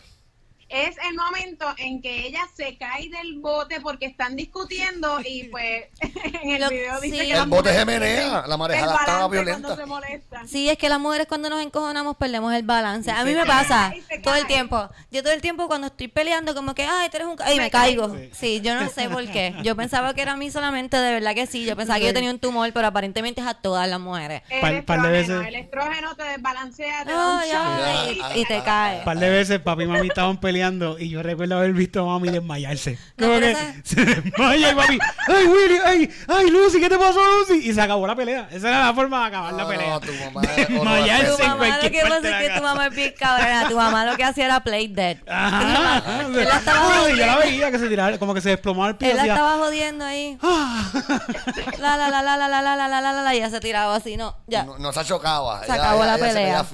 Es 0.68 0.96
el 1.08 1.14
momento 1.14 1.66
en 1.78 2.00
que 2.00 2.26
ella 2.26 2.40
se 2.54 2.76
cae 2.76 3.08
del 3.10 3.38
bote 3.38 3.80
porque 3.80 4.06
están 4.06 4.34
discutiendo 4.36 5.20
y 5.24 5.44
pues 5.44 5.84
en 6.42 6.50
el 6.50 6.60
Lo- 6.62 6.68
video 6.70 7.00
dice 7.00 7.18
sí. 7.20 7.26
que 7.26 7.32
El 7.36 7.46
bote 7.46 7.72
se 7.72 7.84
mujeres 7.84 8.00
menea, 8.00 8.16
pierden 8.30 8.50
la 8.50 8.56
marejada 8.56 8.96
estaba 9.00 9.28
violenta. 9.28 9.76
Se. 9.76 10.48
Sí, 10.48 10.68
es 10.70 10.78
que 10.78 10.88
las 10.88 10.98
mujeres 10.98 11.26
cuando 11.26 11.50
nos 11.50 11.60
encojonamos 11.62 12.16
perdemos 12.16 12.52
el 12.54 12.62
balance. 12.62 13.10
A 13.10 13.24
mí 13.24 13.32
me 13.32 13.38
cae. 13.42 13.46
pasa 13.46 13.92
todo 14.22 14.34
el 14.36 14.46
tiempo. 14.46 14.88
Yo 15.10 15.22
todo 15.22 15.32
el 15.32 15.40
tiempo 15.42 15.66
cuando 15.68 15.88
estoy 15.88 16.08
peleando 16.08 16.54
como 16.54 16.74
que, 16.74 16.84
ay, 16.84 17.08
tú 17.10 17.16
eres 17.18 17.28
un... 17.28 17.36
ca-", 17.36 17.44
Ay, 17.46 17.56
me 17.58 17.64
Me 17.64 17.70
caigo. 17.70 18.10
caigo. 18.12 18.28
Sí, 18.32 18.60
yo 18.62 18.74
no 18.74 18.88
sé 18.88 19.08
por 19.10 19.24
qué. 19.30 19.54
Yo 19.62 19.76
pensaba 19.76 20.14
que 20.14 20.22
era 20.22 20.32
a 20.32 20.36
mí 20.36 20.50
solamente, 20.50 20.96
de 20.96 21.12
verdad 21.12 21.34
que 21.34 21.46
sí. 21.46 21.64
Yo 21.64 21.76
pensaba 21.76 21.98
que 21.98 22.06
yo 22.06 22.14
tenía 22.14 22.30
un 22.30 22.38
tumor, 22.38 22.72
pero 22.72 22.86
aparentemente 22.86 23.40
es 23.42 23.46
a 23.46 23.54
todas 23.54 23.88
las 23.88 24.00
mujeres. 24.00 24.42
El, 24.48 24.60
Par- 24.60 24.84
par 24.84 25.02
de 25.02 25.20
estrógeno, 25.20 25.38
veces. 25.40 25.48
el 25.48 25.54
estrógeno 25.54 26.16
te 26.16 26.22
desbalancea, 26.24 27.04
te 27.04 27.12
Ay, 27.12 28.40
y 28.40 28.44
te 28.46 28.62
cae. 28.62 28.98
Un 29.00 29.04
par 29.04 29.18
de 29.18 29.30
veces 29.30 29.60
papi 29.60 29.82
y 29.82 29.86
mami 29.86 30.08
estaban 30.08 30.38
peleando 30.38 30.53
y 30.98 31.08
yo 31.08 31.22
recuerdo 31.22 31.56
haber 31.58 31.72
visto 31.72 32.00
a 32.02 32.06
mami 32.06 32.30
desmayarse. 32.30 32.98
No, 33.16 33.26
Como 33.28 33.40
que 33.40 33.50
esa- 33.52 33.74
se 33.82 34.04
desmaya 34.04 34.70
y 34.70 34.74
papi, 34.74 34.98
ay 35.28 35.46
Willy, 35.46 35.78
ay, 35.84 36.10
ay 36.28 36.50
Lucy, 36.50 36.80
¿qué 36.80 36.88
te 36.88 36.98
pasó 36.98 37.20
Lucy? 37.40 37.68
Y 37.68 37.74
se 37.74 37.80
acabó 37.80 38.06
la 38.06 38.14
pelea. 38.16 38.48
Esa 38.50 38.68
era 38.68 38.86
la 38.86 38.94
forma 38.94 39.20
de 39.20 39.26
acabar 39.26 39.52
la 39.54 39.62
No, 39.64 39.68
pelea. 39.68 39.88
no, 39.90 40.00
tu 40.00 40.12
mamá 40.12 40.40
Desmayarse 40.56 41.26
Tu 41.36 41.42
en 41.42 41.48
mamá 41.48 41.64
lo 41.64 41.70
cualquier 41.78 41.92
que 41.92 42.00
pasa 42.00 42.20
de 42.20 42.30
la 42.30 42.40
es 42.42 42.48
que 42.48 42.56
tu 42.56 42.62
mamá 42.62 42.86
es 42.86 42.94
bien 42.94 43.14
cabrona. 43.18 43.68
Tu 43.68 43.76
mamá 43.76 44.04
lo 44.06 44.16
que 44.16 44.24
hacía 44.24 44.44
era 44.46 44.60
play 44.62 44.88
dead. 44.88 45.16
Ajá. 45.28 46.22
Él 46.26 46.32
la 46.34 46.56
estaba 46.58 47.08
yo 47.10 47.16
la 47.26 47.36
veía 47.38 47.70
que 47.70 47.78
se 47.78 47.88
tiraba, 47.88 48.18
como 48.18 48.34
que 48.34 48.40
se 48.40 48.50
desplomaba 48.50 48.88
el 48.90 48.96
pie. 48.96 49.10
Él 49.10 49.16
la 49.16 49.26
estaba 49.26 49.58
jodiendo 49.58 50.04
ahí. 50.04 50.38
"Ah". 50.42 50.90
La, 51.78 51.96
la, 51.96 52.08
la, 52.08 52.22
la, 52.22 52.36
la, 52.36 52.48
la, 52.48 52.62
la, 52.62 52.76
la, 52.76 52.88
la, 52.88 53.00
la, 53.00 53.12
la, 53.12 53.22
la, 53.22 53.34
ya 53.34 53.50
se 53.50 53.60
tiraba 53.60 53.96
así, 53.96 54.16
no, 54.16 54.36
ya. 54.46 54.64
No, 54.64 54.78
no 54.78 54.92
se 54.92 55.04
chocaba. 55.04 55.64
Se 55.64 55.72
acabó 55.72 56.04
la 56.04 56.18
pelea. 56.18 56.64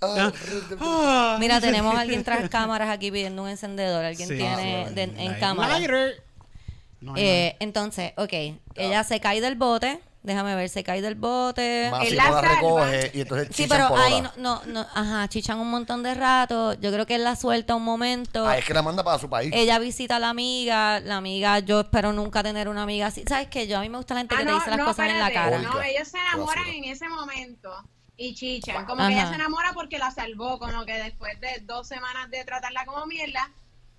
Ah, 0.00 0.30
Ah. 0.80 1.36
Mira, 1.38 1.60
tenemos 1.60 1.94
a 1.94 2.00
alguien 2.00 2.24
tras 2.24 2.48
cámaras 2.48 2.90
aquí 2.90 3.10
pidiendo 3.22 3.42
un 3.44 3.48
encendedor. 3.48 4.04
Alguien 4.04 4.28
Sí, 4.28 4.36
tiene 4.36 4.88
sí. 4.88 4.94
de- 4.94 5.02
en 5.02 5.34
cámara. 5.38 5.78
lighter. 5.78 6.22
No, 7.00 7.14
Eh, 7.16 7.56
entonces, 7.60 8.12
ok, 8.16 8.32
ella 8.76 9.04
se 9.04 9.20
cae 9.20 9.40
del 9.40 9.54
bote. 9.56 10.00
Déjame 10.24 10.54
ver, 10.54 10.68
se 10.68 10.84
cae 10.84 11.02
del 11.02 11.16
bote. 11.16 11.86
Él 11.88 12.16
la 12.16 12.24
salva. 12.24 12.40
recoge 12.42 13.10
y 13.12 13.22
entonces 13.22 13.48
Sí, 13.48 13.64
chichan 13.64 13.76
pero 13.76 13.88
por 13.88 13.98
ahí 14.00 14.20
no, 14.20 14.30
no, 14.36 14.62
no, 14.66 14.80
ajá, 14.94 15.26
chichan 15.28 15.58
un 15.58 15.68
montón 15.68 16.04
de 16.04 16.14
rato. 16.14 16.74
Yo 16.74 16.92
creo 16.92 17.06
que 17.06 17.16
él 17.16 17.24
la 17.24 17.34
suelta 17.34 17.74
un 17.74 17.82
momento. 17.82 18.46
Ah, 18.46 18.56
es 18.56 18.64
que 18.64 18.72
la 18.72 18.82
manda 18.82 19.02
para 19.02 19.18
su 19.18 19.28
país. 19.28 19.50
Ella 19.52 19.80
visita 19.80 20.16
a 20.16 20.18
la 20.20 20.28
amiga, 20.30 21.00
la 21.00 21.16
amiga, 21.16 21.58
yo 21.58 21.80
espero 21.80 22.12
nunca 22.12 22.40
tener 22.44 22.68
una 22.68 22.84
amiga 22.84 23.08
así. 23.08 23.24
¿Sabes 23.28 23.48
qué? 23.48 23.66
Yo 23.66 23.78
a 23.78 23.80
mí 23.80 23.88
me 23.88 23.96
gusta 23.96 24.14
la 24.14 24.20
gente 24.20 24.36
Ah, 24.36 24.38
que 24.38 24.44
te 24.44 24.50
no, 24.52 24.58
dice 24.58 24.70
las 24.70 24.78
no, 24.78 24.84
cosas 24.84 25.08
en 25.08 25.18
la 25.18 25.26
espérate, 25.26 25.56
cara. 25.60 25.62
No, 25.74 25.82
ellos 25.82 26.06
se 26.08 26.18
enamoran 26.18 26.68
en 26.68 26.84
ese 26.84 27.08
momento 27.08 27.72
y 28.16 28.34
chichan. 28.34 28.84
Como 28.86 29.02
Ajá. 29.02 29.08
que 29.08 29.14
ella 29.14 29.28
se 29.28 29.34
enamora 29.34 29.72
porque 29.72 29.98
la 29.98 30.10
salvó, 30.10 30.58
como 30.58 30.84
que 30.84 30.94
después 30.94 31.40
de 31.40 31.60
dos 31.64 31.88
semanas 31.88 32.30
de 32.30 32.44
tratarla 32.44 32.84
como 32.84 33.06
mierda, 33.06 33.50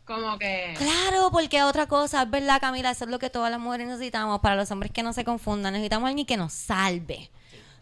como 0.05 0.37
que... 0.37 0.73
Claro, 0.77 1.29
porque 1.31 1.63
otra 1.63 1.87
cosa, 1.87 2.23
es 2.23 2.29
verdad, 2.29 2.59
Camila, 2.59 2.91
eso 2.91 3.05
es 3.05 3.11
lo 3.11 3.19
que 3.19 3.29
todas 3.29 3.49
las 3.49 3.59
mujeres 3.59 3.87
necesitamos. 3.87 4.39
Para 4.41 4.55
los 4.55 4.69
hombres 4.71 4.91
que 4.91 5.03
no 5.03 5.13
se 5.13 5.23
confundan, 5.23 5.73
necesitamos 5.73 6.07
a 6.07 6.09
alguien 6.09 6.25
que 6.25 6.37
nos 6.37 6.53
salve. 6.53 7.29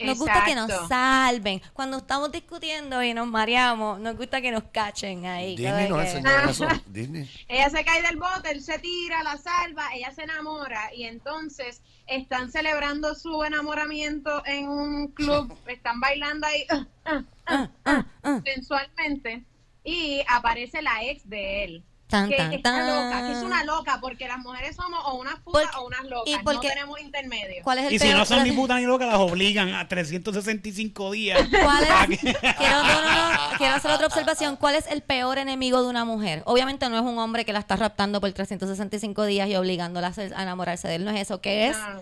Nos 0.05 0.17
gusta 0.17 0.43
que 0.45 0.55
nos 0.55 0.71
salven. 0.87 1.61
Cuando 1.73 1.97
estamos 1.97 2.31
discutiendo 2.31 3.01
y 3.03 3.13
nos 3.13 3.27
mareamos, 3.27 3.99
nos 3.99 4.15
gusta 4.17 4.41
que 4.41 4.51
nos 4.51 4.63
cachen 4.71 5.25
ahí. 5.25 5.55
Disney 5.55 5.89
nos 5.89 6.01
que- 6.03 6.09
enseñó 6.09 6.49
eso. 6.49 6.67
Disney. 6.87 7.29
Ella 7.47 7.69
se 7.69 7.83
cae 7.83 8.01
del 8.01 8.17
bote, 8.17 8.51
él 8.51 8.61
se 8.61 8.79
tira, 8.79 9.23
la 9.23 9.37
salva, 9.37 9.93
ella 9.93 10.11
se 10.11 10.23
enamora 10.23 10.93
y 10.95 11.03
entonces 11.03 11.81
están 12.07 12.51
celebrando 12.51 13.15
su 13.15 13.43
enamoramiento 13.43 14.43
en 14.45 14.67
un 14.67 15.07
club, 15.09 15.55
están 15.67 15.99
bailando 15.99 16.47
ahí 16.47 16.65
uh, 16.71 17.15
uh, 17.15 18.29
uh, 18.29 18.41
sensualmente 18.43 19.43
y 19.83 20.21
aparece 20.27 20.81
la 20.81 21.03
ex 21.03 21.27
de 21.29 21.63
él. 21.63 21.83
Tan, 22.11 22.29
que 22.29 22.35
tan, 22.37 22.53
está 22.53 22.71
tan. 22.71 22.87
loca, 22.87 23.25
que 23.25 23.31
es 23.31 23.43
una 23.43 23.63
loca, 23.63 23.97
porque 24.01 24.27
las 24.27 24.37
mujeres 24.39 24.75
somos 24.75 24.99
o 25.05 25.15
unas 25.15 25.39
putas 25.39 25.63
Porque- 25.63 25.77
o 25.77 25.87
unas 25.87 26.03
y 26.03 26.07
locas, 26.09 26.39
porque- 26.43 26.67
no 26.67 26.73
tenemos 26.73 26.99
intermedio. 27.01 27.63
¿Cuál 27.63 27.79
es 27.79 27.85
el 27.87 27.93
Y 27.93 27.99
si 27.99 28.05
peor- 28.05 28.17
no 28.19 28.25
son 28.25 28.43
ni 28.43 28.51
putas 28.51 28.77
ni 28.79 28.85
locas, 28.85 29.07
las 29.07 29.17
obligan 29.17 29.73
a 29.73 29.87
365 29.87 31.11
días. 31.11 31.39
¿Cuál 31.49 31.83
es? 32.11 32.19
Quiero, 32.19 32.83
no, 32.83 33.01
no, 33.01 33.33
no, 33.33 33.57
quiero 33.57 33.75
hacer 33.75 33.91
otra 33.91 34.07
observación. 34.07 34.55
¿Cuál 34.57 34.75
es 34.75 34.85
el 34.87 35.01
peor 35.01 35.37
enemigo 35.37 35.81
de 35.81 35.87
una 35.89 36.05
mujer? 36.05 36.43
Obviamente 36.45 36.87
no 36.89 36.95
es 36.97 37.03
un 37.03 37.17
hombre 37.17 37.45
que 37.45 37.53
la 37.53 37.59
está 37.59 37.75
raptando 37.75 38.19
por 38.21 38.31
365 38.31 39.25
días 39.25 39.47
y 39.49 39.55
obligándola 39.55 40.07
a 40.07 40.13
ser- 40.13 40.33
a 40.35 40.43
enamorarse 40.43 40.87
de 40.87 40.95
él. 40.95 41.05
No 41.05 41.11
es 41.11 41.21
eso. 41.21 41.41
¿Qué 41.41 41.67
es? 41.69 41.77
No. 41.77 42.01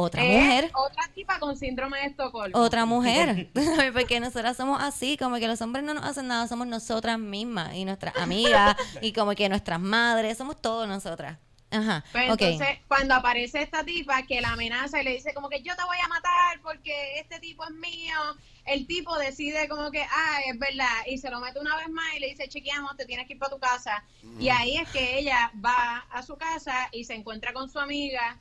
Otra 0.00 0.24
Es 0.24 0.42
mujer. 0.42 0.70
Otra 0.74 1.10
tipa 1.14 1.38
con 1.38 1.56
síndrome 1.56 1.98
de 1.98 2.06
Estocolmo. 2.06 2.58
Otra 2.58 2.86
mujer. 2.86 3.50
Porque 3.92 4.18
nosotras 4.18 4.56
somos 4.56 4.82
así, 4.82 5.16
como 5.18 5.36
que 5.36 5.46
los 5.46 5.60
hombres 5.60 5.84
no 5.84 5.92
nos 5.92 6.04
hacen 6.04 6.26
nada, 6.26 6.48
somos 6.48 6.66
nosotras 6.66 7.18
mismas 7.18 7.74
y 7.74 7.84
nuestras 7.84 8.16
amigas 8.16 8.76
y 9.02 9.12
como 9.12 9.32
que 9.32 9.48
nuestras 9.48 9.78
madres, 9.78 10.38
somos 10.38 10.60
todos 10.60 10.88
nosotras. 10.88 11.38
Ajá. 11.70 12.02
Pues 12.10 12.28
entonces, 12.28 12.78
cuando 12.88 13.14
aparece 13.14 13.62
esta 13.62 13.84
tipa 13.84 14.22
que 14.24 14.40
la 14.40 14.54
amenaza 14.54 15.00
y 15.00 15.04
le 15.04 15.12
dice 15.12 15.32
como 15.34 15.48
que 15.48 15.62
yo 15.62 15.76
te 15.76 15.84
voy 15.84 15.98
a 16.04 16.08
matar 16.08 16.60
porque 16.62 17.20
este 17.20 17.38
tipo 17.38 17.62
es 17.62 17.70
mío, 17.70 18.16
el 18.64 18.88
tipo 18.88 19.16
decide 19.18 19.68
como 19.68 19.90
que, 19.92 20.02
ah, 20.02 20.38
es 20.46 20.58
verdad, 20.58 21.06
y 21.06 21.18
se 21.18 21.30
lo 21.30 21.38
mete 21.38 21.60
una 21.60 21.76
vez 21.76 21.88
más 21.90 22.06
y 22.16 22.20
le 22.20 22.28
dice, 22.28 22.48
chequeamos, 22.48 22.96
te 22.96 23.04
tienes 23.04 23.26
que 23.28 23.34
ir 23.34 23.38
para 23.38 23.52
tu 23.52 23.60
casa. 23.60 24.02
Y 24.40 24.48
ahí 24.48 24.78
es 24.78 24.88
que 24.88 25.18
ella 25.18 25.52
va 25.64 26.06
a 26.10 26.22
su 26.22 26.36
casa 26.36 26.88
y 26.90 27.04
se 27.04 27.14
encuentra 27.14 27.52
con 27.52 27.70
su 27.70 27.78
amiga 27.78 28.40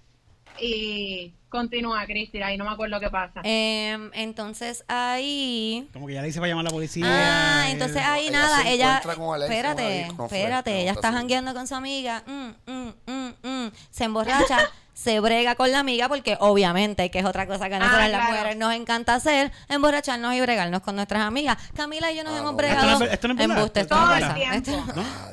y 0.62 1.34
continúa, 1.50 2.06
Cristi, 2.06 2.42
ahí 2.42 2.58
no 2.58 2.66
me 2.66 2.72
acuerdo 2.72 3.00
qué 3.00 3.10
pasa. 3.10 3.42
Em, 3.44 4.12
entonces 4.14 4.84
ahí... 4.88 5.90
Como 5.94 6.06
que 6.08 6.14
ya 6.14 6.22
le 6.22 6.28
hice 6.30 6.40
para 6.40 6.50
llamar 6.50 6.66
a 6.66 6.70
la 6.70 6.74
policía. 6.74 7.06
Ah, 7.08 7.68
eh, 7.68 7.72
entonces 7.72 8.04
ahí 8.06 8.28
ella 8.28 8.32
nada, 8.42 8.62
se 8.62 8.74
ella, 8.74 9.02
con 9.16 9.36
Alexa, 9.36 9.54
espérate, 9.54 10.08
con 10.16 10.26
espérate, 10.26 10.82
ella 10.82 10.92
está 10.92 11.12
jangueando 11.12 11.54
con 11.54 11.68
su 11.68 11.76
amiga, 11.76 12.24
mm, 12.28 12.72
mm, 12.72 12.94
mm, 13.08 13.30
mm, 13.44 13.72
se 13.90 14.04
emborracha, 14.04 14.58
se 14.94 15.20
brega 15.22 15.56
con 15.56 15.72
la 15.72 15.80
amiga 15.80 16.08
porque 16.10 16.38
obviamente 16.40 17.10
que 17.10 17.20
es 17.20 17.26
otra 17.26 17.48
cosa 17.48 17.68
que 17.70 17.76
a 17.76 17.80
nosotras 17.80 18.04
Ah, 18.06 18.10
las 18.10 18.20
claro. 18.20 18.36
mujeres 18.36 18.58
nos 18.58 18.74
encanta 18.74 19.16
hacer, 19.16 19.52
emborracharnos 19.70 20.34
y 20.36 20.42
bregarnos 20.42 20.82
con 20.82 20.96
nuestras 20.98 21.22
amigas. 21.24 21.58
Camila 21.76 22.12
y 22.12 22.18
yo 22.18 22.24
nos 22.24 22.34
Ah, 22.34 22.40
hemos 22.40 22.52
no. 22.52 22.58
bregado 22.58 22.88
Esto 22.90 23.00
no 23.00 23.06
es- 23.06 23.14
esto 23.14 23.28
no 23.28 23.34
es 23.34 23.38
verdad. 23.40 23.58
embuste, 23.58 23.80
esto 23.82 23.96
Todo 23.96 24.06
no 24.08 24.16
el 24.16 24.34
tiempo. 24.36 24.56
Esto- 24.56 24.84
Ah, 24.98 25.32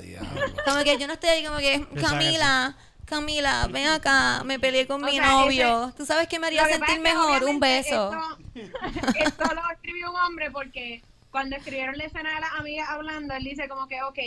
como 0.65 0.83
que 0.85 0.99
yo 0.99 1.07
no 1.07 1.13
estoy 1.15 1.29
ahí 1.31 1.45
como 1.45 1.59
que, 1.59 1.87
Camila, 2.01 2.77
Camila, 3.07 3.69
ven 3.71 3.87
acá, 3.87 4.43
me 4.45 4.59
peleé 4.59 4.87
con 4.87 5.03
O 5.03 5.07
mi 5.07 5.17
sea, 5.17 5.31
novio. 5.31 5.93
¿Tú 5.97 6.05
sabes 6.05 6.29
qué 6.29 6.39
me 6.39 6.49
haría 6.49 6.67
sentir 6.67 7.01
mejor? 7.01 7.45
Un 7.45 7.61
beso. 7.61 8.13
Esto, 8.55 9.09
esto 9.19 9.55
lo 9.55 9.63
escribió 9.73 10.11
un 10.11 10.17
hombre 10.17 10.51
porque 10.51 11.03
cuando 11.31 11.57
escribieron 11.57 11.97
la 11.97 12.05
escena 12.05 12.35
de 12.35 12.41
las 12.41 12.53
amigas 12.59 12.89
hablando, 12.89 13.35
él 13.35 13.45
dice 13.45 13.69
como 13.69 13.87
que, 13.87 14.03
ok, 14.03 14.19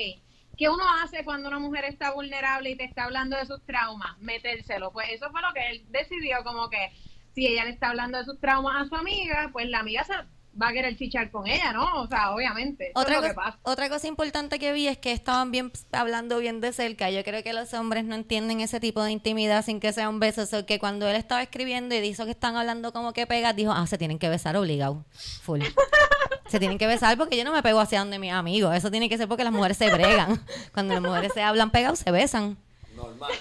¿qué 0.58 0.70
uno 0.70 0.84
hace 1.04 1.26
cuando 1.26 1.50
una 1.50 1.60
mujer 1.60 1.84
está 1.86 2.12
vulnerable 2.12 2.70
y 2.70 2.76
te 2.76 2.86
está 2.86 3.04
hablando 3.04 3.36
de 3.36 3.46
sus 3.46 3.62
traumas? 3.66 4.18
Metérselo. 4.20 4.92
Pues 4.92 5.10
eso 5.10 5.30
fue 5.32 5.42
lo 5.42 5.54
que 5.54 5.70
él 5.70 5.86
decidió, 5.90 6.44
como 6.44 6.70
que 6.70 6.92
si 7.36 7.48
ella 7.48 7.66
le 7.66 7.72
está 7.72 7.90
hablando 7.90 8.18
de 8.18 8.26
sus 8.26 8.40
traumas 8.40 8.82
a 8.82 8.90
su 8.90 8.96
amiga, 8.96 9.50
pues 9.52 9.68
la 9.70 9.80
amiga 9.80 10.04
se 10.06 10.14
va 10.62 10.70
a 10.70 10.74
querer 10.74 10.98
chichar 10.98 11.32
con 11.32 11.48
ella, 11.48 11.72
¿no? 11.74 12.02
O 12.02 12.08
sea, 12.08 12.32
obviamente. 12.32 12.92
Otra, 12.96 13.16
es 13.16 13.22
lo 13.22 13.28
que 13.28 13.34
cosa, 13.36 13.46
pasa. 13.52 13.60
otra 13.64 13.90
cosa 13.90 14.08
importante 14.08 14.60
que 14.60 14.74
vi 14.74 14.88
es 14.88 14.98
que 14.98 15.12
estaban 15.12 15.52
bien 15.52 15.72
hablando 15.92 16.40
bien 16.40 16.62
de 16.62 16.74
cerca. 16.74 17.10
Yo 17.10 17.24
creo 17.24 17.44
que 17.44 17.54
los 17.54 17.74
hombres 17.74 18.04
no 18.06 18.16
entienden 18.16 18.62
ese 18.62 18.80
tipo 18.80 19.04
de 19.04 19.12
intimidad 19.12 19.64
sin 19.64 19.80
que 19.80 19.94
sea 19.94 20.10
un 20.10 20.20
beso. 20.20 20.46
So 20.46 20.66
que 20.66 20.80
cuando 20.80 21.08
él 21.08 21.16
estaba 21.16 21.42
escribiendo 21.42 21.96
y 21.96 22.02
dijo 22.02 22.26
que 22.26 22.32
están 22.32 22.56
hablando 22.56 22.94
como 22.94 23.14
que 23.14 23.28
pegas, 23.28 23.56
dijo, 23.56 23.72
ah, 23.72 23.88
se 23.88 23.98
tienen 23.98 24.20
que 24.20 24.30
besar 24.30 24.58
obligado. 24.58 25.06
Full. 25.42 25.62
se 26.48 26.60
tienen 26.60 26.78
que 26.78 26.88
besar 26.88 27.18
porque 27.18 27.38
yo 27.38 27.44
no 27.44 27.54
me 27.54 27.64
pego 27.64 27.80
hacia 27.80 28.00
donde 28.00 28.20
mis 28.20 28.32
amigos. 28.32 28.76
Eso 28.76 28.92
tiene 28.92 29.10
que 29.10 29.18
ser 29.18 29.28
porque 29.28 29.44
las 29.44 29.54
mujeres 29.54 29.78
se 29.78 29.90
bregan. 29.90 30.44
Cuando 30.74 30.94
las 30.94 31.04
mujeres 31.04 31.32
se 31.34 31.42
hablan 31.42 31.70
pegados, 31.72 32.00
se 32.00 32.12
besan. 32.12 32.58
Normal. 32.96 33.32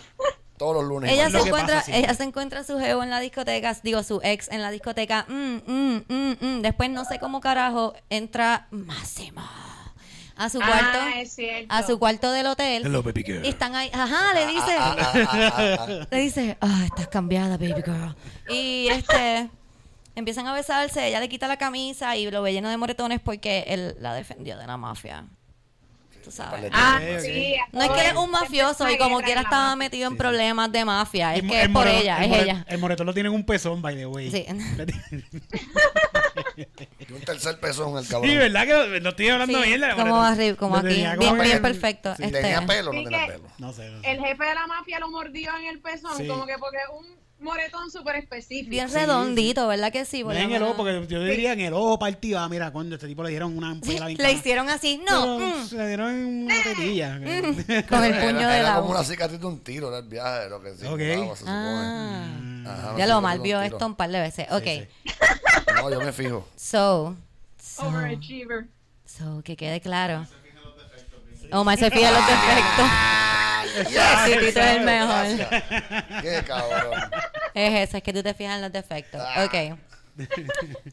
Todos 0.58 0.74
los 0.74 0.84
lunes. 0.84 1.10
Ella 1.12 1.30
se 1.30 1.38
encuentra, 1.38 1.84
ella 1.88 2.14
se 2.14 2.24
encuentra 2.24 2.64
su 2.64 2.78
geo 2.78 3.02
en 3.02 3.10
la 3.10 3.20
discoteca, 3.20 3.74
digo 3.82 4.02
su 4.02 4.20
ex 4.22 4.48
en 4.50 4.60
la 4.62 4.70
discoteca. 4.70 5.24
mm, 5.28 5.56
mm, 5.66 6.04
mm, 6.08 6.36
mm. 6.40 6.62
Después 6.62 6.90
no 6.90 7.04
sé 7.04 7.18
cómo 7.18 7.40
carajo 7.40 7.94
entra 8.10 8.66
Máximo 8.70 9.42
a 10.36 10.48
su 10.48 10.58
cuarto, 10.58 10.98
Ah, 11.00 11.20
es 11.20 11.32
cierto. 11.34 11.74
a 11.74 11.82
su 11.82 11.98
cuarto 11.98 12.30
del 12.30 12.46
hotel. 12.46 12.86
Hello, 12.86 13.02
baby 13.02 13.24
girl. 13.24 13.44
Y 13.44 13.48
están 13.48 13.74
ahí, 13.74 13.90
ajá, 13.92 14.34
le 14.34 14.46
dice, 14.46 14.76
Ah, 14.78 14.96
ah, 15.00 15.12
ah, 15.26 15.76
ah. 15.80 16.06
le 16.08 16.18
dice, 16.20 16.56
ah, 16.60 16.82
estás 16.84 17.08
cambiada, 17.08 17.56
baby 17.56 17.82
girl. 17.84 18.14
Y 18.48 18.86
este 18.88 19.50
empiezan 20.14 20.46
a 20.46 20.52
besarse, 20.52 21.08
ella 21.08 21.18
le 21.18 21.28
quita 21.28 21.48
la 21.48 21.56
camisa 21.56 22.16
y 22.16 22.30
lo 22.30 22.40
ve 22.42 22.52
lleno 22.52 22.68
de 22.68 22.76
moretones 22.76 23.20
porque 23.20 23.64
él 23.66 23.96
la 24.00 24.14
defendió 24.14 24.56
de 24.58 24.66
la 24.68 24.76
mafia. 24.76 25.26
Tú 26.24 26.30
sabes. 26.30 26.70
Ah, 26.74 27.00
sí. 27.22 27.54
No 27.72 27.82
es 27.82 27.90
que 27.90 28.00
él 28.00 28.06
es 28.08 28.14
un 28.16 28.30
mafioso 28.30 28.88
y 28.90 28.98
como 28.98 29.20
quiera 29.20 29.42
la 29.42 29.48
estaba 29.48 29.76
metido 29.76 30.08
en 30.10 30.16
problemas 30.16 30.70
de 30.72 30.84
mafia. 30.84 31.34
Es 31.34 31.42
que 31.42 31.62
es 31.62 31.68
por 31.68 31.84
more- 31.86 31.98
ella, 32.00 32.18
el 32.18 32.22
es 32.24 32.28
more- 32.28 32.42
ella. 32.42 32.64
El 32.68 32.78
moretón 32.78 33.06
lo 33.06 33.14
tiene 33.14 33.28
en 33.28 33.34
un 33.34 33.44
pezón, 33.44 33.80
by 33.82 33.96
the 33.96 34.06
way. 34.06 34.30
Sí. 34.30 34.46
Y 37.08 37.12
un 37.12 37.20
tercer 37.20 37.58
peso 37.60 37.88
en 37.88 37.96
el 37.98 38.06
cabrón. 38.08 38.30
Sí, 38.30 38.36
¿verdad? 38.36 38.66
Que 38.66 39.00
no 39.00 39.08
estoy 39.10 39.28
hablando 39.28 39.62
Sí, 39.62 39.68
mierda. 39.68 39.94
como 39.96 40.22
arriba, 40.22 40.56
como 40.56 40.76
aquí. 40.76 40.88
tenía 40.88 41.16
como 41.16 41.32
Bien, 41.34 41.44
bien 41.44 41.62
perfecto. 41.62 42.14
Si 42.16 42.24
Este, 42.24 42.40
tenía 42.42 42.66
pelo 42.66 42.90
o 42.90 42.92
no 42.94 43.02
tenía 43.04 43.26
pelo. 43.26 43.44
No 43.58 43.72
sé, 43.72 43.88
no 43.90 44.00
sé. 44.02 44.10
El 44.12 44.18
jefe 44.20 44.44
de 44.44 44.54
la 44.54 44.66
mafia 44.66 44.98
lo 44.98 45.08
mordió 45.08 45.56
en 45.56 45.66
el 45.66 45.80
pezón, 45.80 46.26
como 46.26 46.46
que 46.46 46.58
porque 46.58 46.78
es 46.78 46.88
un 46.98 47.18
moretón 47.40 47.90
súper 47.90 48.16
específico. 48.16 48.70
bien 48.70 48.88
Sí, 48.88 48.94
redondito, 48.96 49.66
¿verdad 49.68 49.92
que 49.92 50.04
sí? 50.04 50.24
Por 50.24 50.34
No 50.34 50.40
en 50.40 50.52
el 50.52 50.62
ojo, 50.62 50.76
porque 50.76 51.06
yo 51.08 51.22
diría 51.22 51.52
en 51.52 51.60
el 51.60 51.72
ojo 51.72 51.98
partido. 51.98 52.38
Ah, 52.40 52.48
mira, 52.48 52.70
cuando 52.70 52.96
este 52.96 53.06
tipo 53.06 53.22
le 53.22 53.30
dieron 53.30 53.56
una 53.56 53.74
Sí, 53.74 53.80
pela 53.92 54.06
bien 54.06 54.18
le 54.20 54.32
hicieron 54.32 54.68
así. 54.68 55.00
No. 55.08 55.38
Pero 55.38 55.56
mm, 55.58 55.66
Se 55.68 55.76
le 55.76 55.86
dieron 55.88 56.14
una 56.14 56.54
tetilla. 56.62 57.14
con 57.88 58.04
el 58.04 58.12
Era- 58.14 58.20
puño 58.26 58.40
era, 58.40 58.48
de 58.50 58.58
era 58.58 58.68
la 58.70 58.74
como 58.76 58.90
una 58.90 59.04
cicatriz 59.04 59.40
de 59.40 59.46
un 59.46 59.60
tiro, 59.60 59.88
era 59.88 59.98
el 59.98 60.08
viaje, 60.08 60.48
lo 60.48 60.60
que 60.62 60.74
sí. 60.74 60.86
Ok. 60.86 60.98
se 60.98 61.36
supone. 61.40 61.46
Ah. 61.46 62.26
Ajá, 62.66 62.88
una 62.90 62.98
Ya 62.98 63.06
lo 63.06 63.20
mal 63.20 63.40
vio 63.40 63.58
un 63.58 63.64
esto 63.64 63.86
un 63.86 63.94
par 63.94 64.10
de 64.10 64.20
veces. 64.20 64.46
Ok. 64.50 64.64
sí. 64.64 64.88
No, 65.76 65.90
yo 65.90 66.00
me 66.00 66.12
fijo. 66.12 66.46
So, 66.56 67.16
so, 67.62 67.86
Overachiever. 67.86 68.66
so, 69.06 69.42
que 69.44 69.56
quede 69.56 69.80
claro. 69.80 70.26
Omar 71.50 71.78
se 71.78 71.90
fija 71.90 72.08
en 72.08 72.14
los 72.14 72.26
defectos. 72.26 72.86
Sí, 73.86 74.32
Tito 74.32 74.60
es 74.60 74.76
el 74.76 74.80
mejor. 74.84 75.26
Qué 76.22 76.42
cabrón. 76.46 77.00
Es 77.54 77.88
eso, 77.88 77.96
es 77.98 78.02
que 78.02 78.12
tú 78.12 78.22
te 78.22 78.34
fijas 78.34 78.56
en 78.56 78.62
los 78.62 78.72
defectos. 78.72 79.20
Ok. 79.44 79.78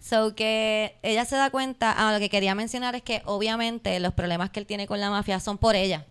So 0.02 0.36
que 0.36 0.98
ella 1.02 1.26
se 1.26 1.36
da 1.36 1.50
cuenta, 1.50 1.94
ah, 1.98 2.14
lo 2.14 2.20
que 2.20 2.30
quería 2.30 2.54
mencionar 2.56 2.96
es 2.96 3.02
que 3.02 3.22
obviamente 3.26 4.00
los 4.00 4.14
problemas 4.14 4.52
que 4.52 4.60
él 4.60 4.66
tiene 4.68 4.86
con 4.88 5.00
la 5.00 5.10
mafia 5.10 5.40
son 5.40 5.58
por 5.58 5.76
ella. 5.76 6.06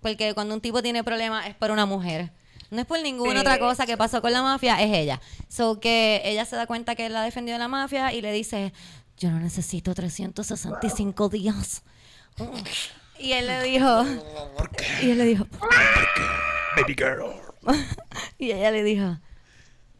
Porque 0.00 0.34
cuando 0.34 0.54
un 0.54 0.60
tipo 0.60 0.82
tiene 0.82 1.04
problemas 1.04 1.46
es 1.46 1.54
por 1.54 1.70
una 1.70 1.86
mujer. 1.86 2.32
No 2.70 2.80
es 2.80 2.86
por 2.86 3.00
ninguna 3.00 3.34
Sí. 3.34 3.38
otra 3.38 3.58
cosa 3.60 3.86
que 3.86 3.96
pasó 3.96 4.20
con 4.20 4.32
la 4.32 4.42
mafia, 4.42 4.82
es 4.82 4.92
ella. 4.92 5.20
So 5.48 5.78
que 5.78 6.20
ella 6.24 6.44
se 6.44 6.56
da 6.56 6.66
cuenta 6.66 6.96
que 6.96 7.06
él 7.06 7.12
la 7.12 7.22
defendió 7.22 7.54
de 7.54 7.60
la 7.60 7.68
mafia 7.68 8.12
y 8.12 8.20
le 8.20 8.32
dice, 8.32 8.72
yo 9.16 9.30
no 9.30 9.38
necesito 9.38 9.94
365 9.94 11.28
días. 11.28 11.82
Y 13.18 13.32
él 13.32 13.46
le 13.46 13.62
dijo, 13.62 14.04
y 15.02 15.10
él 15.10 15.18
le 15.18 15.24
dijo, 15.24 15.46
Baby 16.76 16.94
girl. 16.96 17.32
y 18.38 18.52
ella 18.52 18.70
le 18.70 18.82
dijo, 18.84 19.18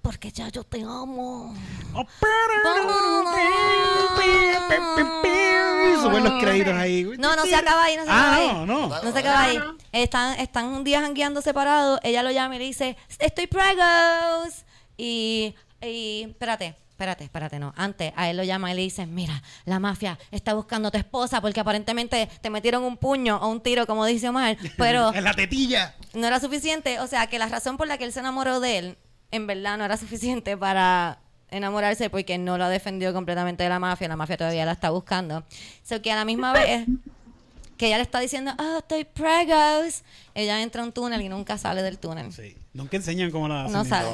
porque 0.02 0.30
ya 0.30 0.48
yo 0.48 0.62
te 0.64 0.82
amo. 0.82 1.54
Oh, 1.94 2.06
Suben 6.02 6.24
los 6.24 6.42
créditos 6.42 6.74
ahí. 6.74 7.04
No, 7.18 7.34
no 7.34 7.44
se 7.44 7.54
acaba 7.54 7.84
ahí, 7.84 7.96
no 7.96 8.04
se 8.04 8.10
acaba 8.10 8.32
Ah, 8.32 8.36
ahí. 8.36 8.48
no, 8.48 8.66
no. 8.66 8.88
No 9.02 9.12
se 9.12 9.18
acaba 9.18 9.42
ahí. 9.42 9.58
Están, 9.92 10.38
están 10.38 10.66
un 10.66 10.84
día 10.84 11.00
jangueando 11.00 11.40
separados. 11.42 11.98
Ella 12.02 12.22
lo 12.22 12.30
llama 12.30 12.56
y 12.56 12.58
le 12.58 12.64
dice, 12.66 12.96
estoy 13.18 13.46
pregos. 13.46 14.64
Y, 14.96 15.54
y, 15.82 16.26
espérate, 16.28 16.76
espérate, 16.96 17.24
espérate, 17.24 17.58
no. 17.58 17.74
Antes, 17.76 18.10
a 18.16 18.30
él 18.30 18.38
lo 18.38 18.42
llama 18.42 18.72
y 18.72 18.74
le 18.74 18.80
dice, 18.80 19.04
mira, 19.04 19.42
la 19.66 19.78
mafia 19.78 20.18
está 20.30 20.54
buscando 20.54 20.88
a 20.88 20.90
tu 20.90 20.96
esposa 20.96 21.42
porque 21.42 21.60
aparentemente 21.60 22.26
te 22.40 22.48
metieron 22.48 22.84
un 22.84 22.96
puño 22.96 23.36
o 23.36 23.48
un 23.48 23.60
tiro, 23.60 23.86
como 23.86 24.06
dice 24.06 24.30
Omar, 24.30 24.56
pero 24.78 25.12
En 25.12 25.22
la 25.22 25.34
tetilla. 25.34 25.94
no 26.14 26.26
era 26.26 26.40
suficiente. 26.40 26.98
O 27.00 27.06
sea, 27.06 27.26
que 27.26 27.38
la 27.38 27.48
razón 27.48 27.76
por 27.76 27.86
la 27.86 27.98
que 27.98 28.04
él 28.04 28.14
se 28.14 28.20
enamoró 28.20 28.60
de 28.60 28.78
él, 28.78 28.98
en 29.30 29.46
verdad 29.46 29.76
no 29.76 29.84
era 29.84 29.98
suficiente 29.98 30.56
para 30.56 31.18
enamorarse 31.50 32.08
porque 32.08 32.38
no 32.38 32.56
lo 32.56 32.66
defendió 32.70 33.12
completamente 33.12 33.62
de 33.62 33.68
la 33.68 33.78
mafia. 33.78 34.08
La 34.08 34.16
mafia 34.16 34.38
todavía 34.38 34.64
la 34.64 34.72
está 34.72 34.88
buscando. 34.88 35.44
So 35.84 36.00
que 36.00 36.10
a 36.10 36.16
la 36.16 36.24
misma 36.24 36.54
vez 36.54 36.86
que 37.76 37.88
ella 37.88 37.98
le 37.98 38.04
está 38.04 38.20
diciendo, 38.20 38.52
ah, 38.56 38.76
estoy 38.78 39.04
pregos, 39.04 40.02
ella 40.34 40.62
entra 40.62 40.80
a 40.80 40.86
un 40.86 40.92
túnel 40.92 41.20
y 41.20 41.28
nunca 41.28 41.58
sale 41.58 41.82
del 41.82 41.98
túnel. 41.98 42.32
Sí. 42.32 42.56
Nunca 42.72 42.96
enseñan 42.96 43.30
cómo 43.30 43.48
la 43.48 43.64
hacen. 43.64 43.72
No 43.74 43.84
sale. 43.84 44.08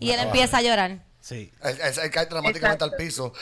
Y 0.00 0.10
él 0.12 0.20
empieza 0.20 0.56
a 0.56 0.62
llorar. 0.62 1.11
Sí. 1.22 1.50
Él, 1.62 1.78
él- 1.82 1.94
él 2.02 2.10
cae 2.10 2.26
dramáticamente 2.26 2.84
al 2.84 2.92
piso. 2.94 3.32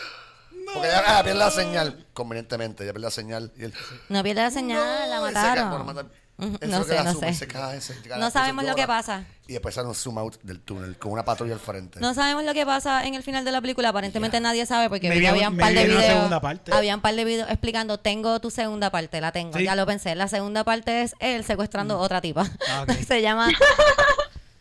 Porque 0.73 0.87
ella 0.89 1.03
ah, 1.19 1.23
pierde 1.25 1.39
la 1.39 1.51
señal. 1.51 2.07
Convenientemente, 2.13 2.85
ella 2.85 2.93
pierde 2.93 3.07
la 3.07 3.11
señal. 3.11 3.53
Y 3.57 3.65
él, 3.65 3.75
No 4.09 4.23
pierde 4.23 4.43
la 4.43 4.51
señal, 4.53 5.11
la 5.11 5.17
No, 5.19 5.25
y 5.27 5.29
se 5.31 5.35
cae, 5.35 5.65
mataron. 5.65 5.85
bueno, 5.85 6.11
no 6.39 6.85
sé, 6.85 6.95
la 6.95 7.03
no 7.05 7.13
sube, 7.13 7.33
sé. 7.33 7.41
se 7.41 7.49
cae, 7.49 7.81
se 7.81 8.01
cae, 8.03 8.19
No 8.19 8.27
se 8.27 8.33
sabemos 8.33 8.65
lo 8.65 8.75
que 8.75 8.87
pasa. 8.87 9.25
Y 9.47 9.53
después 9.55 9.75
sale 9.75 9.89
un 9.89 9.95
zoom 9.95 10.17
out 10.19 10.41
del 10.43 10.61
túnel 10.61 10.97
con 10.97 11.11
una 11.13 11.25
patrulla 11.25 11.55
al 11.55 11.61
frente. 11.61 11.99
No 12.01 12.15
sabemos 12.15 12.45
lo 12.45 12.55
que 12.55 12.65
pasa 12.65 13.05
en 13.05 13.15
el 13.15 13.23
final 13.23 13.45
de 13.45 13.51
la 13.53 13.61
película. 13.61 13.89
Aparentemente 13.89 14.39
nadie 14.41 14.65
sabe 14.65 14.89
porque 14.89 15.11
vi 15.11 15.27
había 15.27 15.49
un 15.49 15.57
par 15.59 15.75
de 15.75 15.85
videos. 15.87 16.05
segunda 16.05 16.41
parte. 16.41 16.73
Había 16.73 16.95
un 16.95 17.01
par 17.03 17.15
de 17.15 17.25
videos 17.25 17.51
explicando, 17.51 17.99
tengo 17.99 18.41
tu 18.41 18.51
segunda 18.51 18.91
parte, 18.91 19.21
la 19.21 19.33
tengo. 19.33 19.59
Sí. 19.59 19.65
Ya 19.65 19.75
lo 19.75 19.87
pensé. 19.87 20.15
La 20.15 20.29
segunda 20.29 20.63
parte 20.65 21.03
es 21.03 21.15
él 21.19 21.43
secuestrando 21.45 21.99
otra 21.99 22.21
tipa. 22.21 22.47
Ah, 22.69 22.83
ok. 22.89 22.93
Se 23.07 23.21
llama 23.23 23.49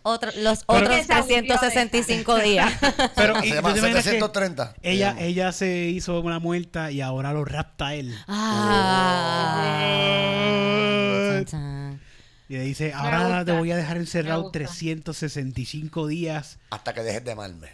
otro- 0.09 0.31
Los 0.37 0.63
Pero- 0.65 0.79
otros 0.79 0.95
Esa 0.97 1.17
aburrió 1.19 1.35
de 1.37 1.43
365 1.43 2.37
días. 2.39 2.73
Pero 3.15 3.39
Se 3.39 3.47
y 3.47 3.53
llama 3.53 3.69
tú 3.69 3.73
te 3.75 3.79
imaginas 3.79 4.03
que 4.03 4.09
730. 4.11 4.73
Ella, 4.81 5.09
Se 5.11 5.15
llama. 5.15 5.21
ella 5.27 5.51
se 5.51 5.77
hizo 5.89 6.19
una 6.21 6.39
muerta 6.39 6.91
y 6.91 7.01
ahora 7.01 7.33
lo 7.33 7.45
rapta 7.45 7.93
él. 7.95 8.15
Ah. 8.27 9.65
Y 12.47 12.53
le 12.53 12.61
dice, 12.63 12.93
ahora 12.93 13.45
te 13.45 13.51
voy 13.51 13.71
a 13.71 13.77
dejar 13.77 13.97
encerrado 13.97 14.39
Me 14.39 14.43
gusta. 14.45 14.59
365 14.59 16.07
días. 16.07 16.57
Hasta 16.71 16.93
que 16.93 17.03
dejes 17.03 17.23
de 17.23 17.31
amarme. 17.31 17.69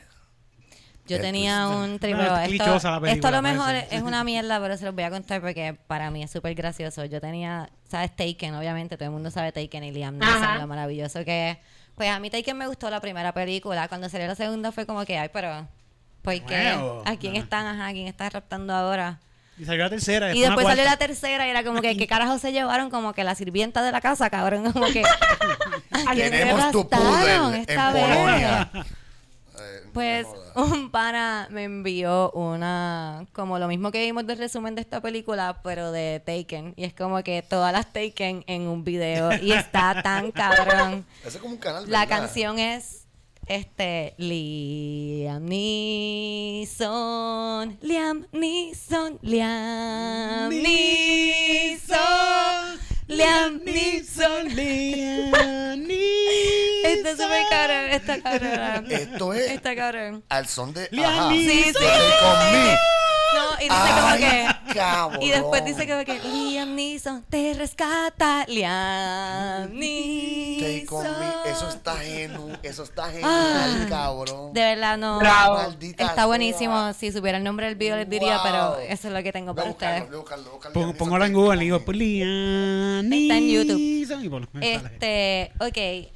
Yo 1.07 1.21
tenía 1.21 1.67
un 1.67 1.99
triple. 1.99 2.23
Bueno, 2.23 2.37
es 2.39 2.51
esto, 2.51 3.05
esto 3.05 3.27
a 3.27 3.31
lo 3.31 3.41
mejor 3.43 3.75
es 3.75 4.01
una 4.01 4.23
mierda, 4.23 4.59
pero 4.59 4.75
se 4.75 4.85
los 4.85 4.95
voy 4.95 5.03
a 5.03 5.11
contar 5.11 5.39
porque 5.39 5.77
para 5.87 6.09
mí 6.09 6.23
es 6.23 6.31
súper 6.31 6.55
gracioso. 6.55 7.05
Yo 7.05 7.21
tenía, 7.21 7.69
¿sabes? 7.87 8.15
Taken, 8.15 8.55
obviamente, 8.55 8.97
todo 8.97 9.05
el 9.05 9.11
mundo 9.11 9.29
sabe 9.29 9.51
Taken 9.51 9.83
y 9.83 9.91
Liam 9.91 10.17
Neeson, 10.17 10.57
lo 10.59 10.67
maravilloso 10.67 11.23
que 11.23 11.51
es. 11.51 11.57
Pues 11.95 12.09
a 12.09 12.19
mí 12.19 12.29
Taken 12.29 12.57
me 12.57 12.67
gustó 12.67 12.89
la 12.89 12.99
primera 12.99 13.33
película. 13.33 13.87
Cuando 13.87 14.09
salió 14.09 14.27
la 14.27 14.35
segunda 14.35 14.71
fue 14.71 14.85
como 14.85 15.05
que, 15.05 15.17
ay, 15.17 15.29
pero. 15.31 15.67
¿Por 16.21 16.41
qué? 16.41 16.75
¿A 17.05 17.15
quién 17.17 17.35
están? 17.35 17.65
Ajá, 17.65 17.87
¿a 17.87 17.91
quién 17.93 18.07
está 18.07 18.29
raptando 18.29 18.73
ahora? 18.73 19.19
Y 19.57 19.63
salió 19.63 19.83
la 19.83 19.89
tercera. 19.89 20.35
Y 20.35 20.41
después 20.41 20.65
salió 20.65 20.83
la 20.83 20.97
tercera 20.97 21.47
y 21.47 21.49
era 21.49 21.63
como 21.63 21.81
que, 21.81 21.95
¿qué 21.97 22.07
carajo 22.07 22.37
se 22.39 22.51
llevaron? 22.51 22.89
Como 22.89 23.13
que 23.13 23.23
la 23.23 23.35
sirvienta 23.35 23.81
de 23.81 23.91
la 23.91 24.01
casa, 24.01 24.29
cabrón. 24.29 24.69
Como 24.73 24.87
que. 24.87 25.03
¿a 25.03 26.13
quién 26.13 26.31
se 26.31 26.37
Tenemos 26.37 26.71
tu 26.71 26.89
pudel 26.89 27.53
en 27.53 27.61
esta 27.61 27.93
vez? 27.93 28.05
Polonia. 28.05 28.71
Pues 29.93 30.27
un 30.55 30.91
pana 30.91 31.47
me 31.51 31.63
envió 31.63 32.31
una, 32.31 33.25
como 33.33 33.59
lo 33.59 33.67
mismo 33.67 33.91
que 33.91 34.03
vimos 34.03 34.25
del 34.27 34.37
resumen 34.37 34.75
de 34.75 34.81
esta 34.81 35.01
película, 35.01 35.61
pero 35.63 35.91
de 35.91 36.21
Taken. 36.25 36.73
Y 36.75 36.83
es 36.83 36.93
como 36.93 37.21
que 37.23 37.41
todas 37.41 37.73
las 37.73 37.91
Taken 37.93 38.43
en 38.47 38.63
un 38.63 38.83
video. 38.83 39.31
Y 39.41 39.51
está 39.51 40.01
tan 40.01 40.31
cabrón. 40.33 41.05
Es 41.25 41.37
como 41.37 41.53
un 41.53 41.59
canal. 41.59 41.89
La 41.89 42.01
¿verdad? 42.01 42.19
canción 42.19 42.59
es 42.59 43.05
este 43.47 44.15
Liam 44.17 45.45
Neeson, 45.45 46.87
Liam 47.81 48.25
Neeson, 48.31 49.19
Liam 49.21 50.49
Neeson, 50.49 51.95
Liam 51.95 52.79
Neeson. 53.07 54.47
Liam 54.55 55.85
Está 56.85 57.11
súper 57.11 57.43
cabrón, 57.49 57.85
está 57.91 58.21
cabrón. 58.21 58.91
Esto 58.91 59.33
es 59.33 59.51
Está 59.51 59.75
cabrón. 59.75 60.23
al 60.29 60.47
son 60.47 60.73
de. 60.73 60.87
Liam 60.91 61.11
Ajá. 61.11 61.29
Neeson. 61.29 61.51
Sí, 61.51 61.73
sí. 61.79 61.85
No, 63.35 63.51
y 63.59 63.63
dice 63.63 63.75
Ay, 63.75 63.91
como 64.01 64.15
que. 64.17 64.73
cabrón. 64.73 65.21
Y 65.21 65.29
después 65.29 65.65
dice 65.65 65.87
como 65.87 66.03
que 66.05 66.19
Liam 66.19 66.73
Neeson 66.75 67.23
te 67.29 67.53
rescata. 67.53 68.45
Liam. 68.47 69.73
Neeson. 69.73 70.44
Eso 71.55 71.69
está 71.69 71.95
genial. 71.97 72.59
Eso 72.63 72.83
está 72.83 73.05
Ah. 73.05 73.11
genial, 73.11 73.87
cabrón. 73.89 74.53
De 74.53 74.61
verdad, 74.61 74.97
no. 74.97 75.19
Bravo. 75.19 75.55
Maldita 75.55 76.03
Está 76.03 76.15
sea. 76.15 76.25
buenísimo. 76.25 76.93
Si 76.93 77.11
supiera 77.11 77.37
el 77.37 77.43
nombre 77.43 77.65
del 77.67 77.75
video 77.75 77.95
les 77.97 78.09
diría, 78.09 78.35
Wow. 78.37 78.43
pero 78.43 78.77
eso 78.79 79.07
es 79.07 79.13
lo 79.13 79.23
que 79.23 79.31
tengo 79.31 79.53
para 79.55 79.69
ustedes. 79.69 80.03
póngalo 80.97 81.25
en 81.25 81.33
Google 81.33 81.57
y 81.61 81.65
digo, 81.65 81.79
pues, 81.85 81.97
Está 81.97 83.37
en 83.37 83.47
YouTube. 83.49 84.51
Este, 84.61 85.51
ok. 85.59 86.11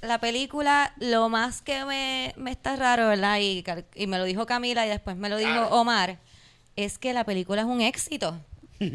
La 0.00 0.18
película, 0.20 0.92
lo 0.98 1.28
más 1.28 1.60
que 1.60 1.84
me, 1.84 2.32
me 2.36 2.52
está 2.52 2.76
raro, 2.76 3.08
¿verdad? 3.08 3.38
Y, 3.40 3.64
y 3.96 4.06
me 4.06 4.18
lo 4.18 4.24
dijo 4.24 4.46
Camila 4.46 4.86
y 4.86 4.88
después 4.88 5.16
me 5.16 5.28
lo 5.28 5.36
dijo 5.36 5.50
Claro. 5.50 5.68
Omar, 5.70 6.18
es 6.76 6.98
que 6.98 7.12
la 7.12 7.24
película 7.24 7.62
es 7.62 7.66
un 7.66 7.80
éxito. 7.80 8.38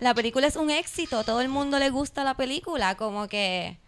La 0.00 0.14
película 0.14 0.46
es 0.48 0.56
un 0.56 0.70
éxito, 0.70 1.22
todo 1.22 1.40
el 1.42 1.48
mundo 1.48 1.78
le 1.78 1.90
gusta 1.90 2.24
la 2.24 2.34
película, 2.34 2.96
como 2.96 3.28
que... 3.28 3.78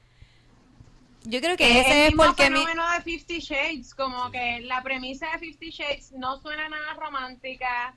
Yo 1.25 1.41
creo 1.41 1.57
que 1.57 1.81
Es 1.81 1.87
ese 1.87 1.93
el 1.93 1.99
es 2.03 2.07
mismo 2.11 2.25
porque 2.25 2.51
mi... 2.51 2.59
fenómeno 2.59 2.91
de 2.93 3.01
Fifty 3.03 3.39
Shades, 3.41 3.95
como 3.95 4.31
que 4.31 4.61
la 4.61 4.83
premisa 4.83 5.27
de 5.33 5.39
Fifty 5.39 5.70
Shades 5.70 6.12
no 6.12 6.39
suena 6.41 6.68
nada 6.68 6.95
romántica. 6.95 7.95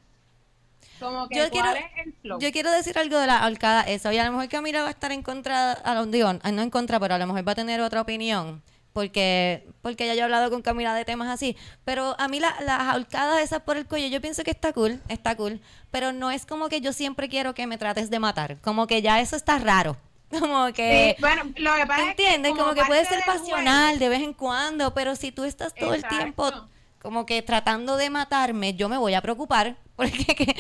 Como 0.99 1.27
que 1.27 1.35
Yo 1.35 1.49
¿cuál 1.49 1.73
quiero, 1.73 1.87
es 1.87 2.05
el 2.07 2.13
flow? 2.13 2.39
yo 2.39 2.51
quiero 2.51 2.71
decir 2.71 2.97
algo 2.97 3.19
de 3.19 3.27
la 3.27 3.39
ahorcada 3.43 3.81
esa. 3.81 4.13
Y 4.13 4.17
a 4.17 4.25
lo 4.25 4.31
mejor 4.31 4.47
Camila 4.49 4.81
va 4.81 4.87
a 4.87 4.91
estar 4.91 5.11
en 5.11 5.21
contra, 5.23 5.73
a 5.73 5.93
lo 5.93 6.05
digo, 6.05 6.31
no 6.33 6.61
en 6.61 6.69
contra, 6.69 6.99
pero 6.99 7.15
a 7.15 7.17
lo 7.17 7.27
mejor 7.27 7.47
va 7.47 7.51
a 7.51 7.55
tener 7.55 7.81
otra 7.81 8.01
opinión. 8.01 8.63
Porque, 8.93 9.67
porque 9.83 10.07
ya 10.07 10.15
yo 10.15 10.21
he 10.21 10.23
hablado 10.23 10.49
con 10.49 10.63
Camila 10.63 10.95
de 10.95 11.05
temas 11.05 11.27
así. 11.29 11.55
Pero 11.85 12.15
a 12.17 12.27
mí 12.29 12.39
la- 12.39 12.55
las 12.61 12.81
ahorcadas 12.81 13.41
esas 13.41 13.61
por 13.61 13.77
el 13.77 13.85
cuello, 13.85 14.07
yo 14.07 14.21
pienso 14.21 14.43
que 14.43 14.49
está 14.51 14.73
cool, 14.73 14.99
está 15.07 15.35
cool. 15.35 15.61
Pero 15.91 16.13
no 16.13 16.31
es 16.31 16.45
como 16.47 16.67
que 16.69 16.81
yo 16.81 16.93
siempre 16.93 17.29
quiero 17.29 17.53
que 17.53 17.67
me 17.67 17.77
trates 17.77 18.09
de 18.09 18.17
matar. 18.19 18.57
Como 18.61 18.87
que 18.87 19.01
ya 19.03 19.19
eso 19.19 19.35
está 19.35 19.59
raro. 19.59 19.97
Como 20.39 20.73
que... 20.73 21.15
Sí, 21.15 21.21
bueno, 21.21 21.43
lo 21.57 21.75
que 21.75 21.85
pasa 21.85 22.09
es 22.09 22.15
que 22.15 22.23
¿Entiendes? 22.23 22.51
Como, 22.57 22.73
que 22.73 22.83
puede 22.85 23.05
ser 23.05 23.23
pasional 23.25 23.89
juego- 23.91 23.99
de 23.99 24.09
vez 24.09 24.21
en 24.21 24.33
cuando, 24.33 24.93
pero 24.93 25.15
si 25.15 25.31
tú 25.31 25.43
estás 25.45 25.73
todo 25.73 25.93
Exacto. 25.93 26.15
el 26.15 26.21
tiempo 26.21 26.51
como 27.01 27.25
que 27.25 27.41
tratando 27.41 27.95
de 27.95 28.09
matarme, 28.09 28.73
yo 28.73 28.89
me 28.89 28.97
voy 28.97 29.13
a 29.13 29.21
preocupar 29.21 29.77
¿Por 29.95 30.11
qué? 30.11 30.35
¿Qué? 30.35 30.55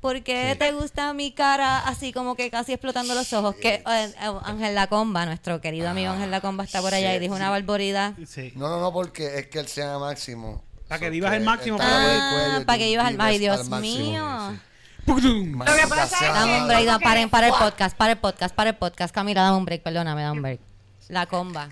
¿Por 0.00 0.22
qué 0.22 0.54
te 0.58 0.72
gusta 0.72 1.14
mi 1.14 1.32
cara 1.32 1.78
así 1.78 2.12
como 2.12 2.34
que 2.34 2.50
casi 2.50 2.72
explotando 2.74 3.14
los 3.14 3.32
ojos? 3.32 3.54
Que 3.56 3.74
eh, 3.76 3.82
eh, 3.86 4.14
Ángel 4.44 4.74
Lacomba, 4.74 5.24
nuestro 5.24 5.60
querido 5.62 5.88
amigo 5.88 6.12
Ángel 6.12 6.30
Lacomba 6.30 6.64
está 6.64 6.82
por 6.82 6.92
allá 6.92 7.10
sí, 7.12 7.16
y 7.16 7.18
dijo 7.20 7.34
sí. 7.34 7.40
una 7.40 7.48
barbaridad. 7.50 8.12
Sí. 8.26 8.52
No, 8.54 8.68
no, 8.68 8.80
no, 8.80 8.92
porque 8.92 9.38
es 9.38 9.46
que 9.46 9.60
él 9.60 9.68
se 9.68 9.80
llama 9.82 10.06
Máximo. 10.06 10.62
Para 10.88 11.00
que 11.00 11.08
vivas 11.10 11.32
el 11.32 11.42
máximo, 11.42 11.78
para 11.78 11.88
Ah, 11.90 12.64
que 12.76 12.84
vivas 12.86 13.06
al- 13.06 13.18
ay, 13.18 13.38
vives 13.38 13.56
Dios 13.56 13.68
máximo, 13.70 13.98
mío. 14.04 14.58
Sí. 15.04 15.12
¡Puctum! 15.12 15.58
Lo 15.58 15.64
que 15.64 15.86
pasa 15.88 16.04
es 16.04 16.14
que- 16.20 16.26
Dame 16.26 16.60
un 16.62 16.68
break, 16.68 16.84
da- 16.86 16.98
paren, 16.98 17.30
para 17.30 17.46
el 17.48 17.52
podcast, 17.54 17.96
para 17.96 18.12
el 18.12 18.18
podcast, 18.18 18.54
para 18.54 18.70
el 18.70 18.76
podcast. 18.76 19.14
Camila, 19.14 19.42
dame 19.42 19.56
un 19.58 19.64
break, 19.64 19.82
perdóname, 19.82 20.22
dame 20.22 20.36
un 20.36 20.42
break. 20.42 20.60
La 21.08 21.26
comba. 21.26 21.68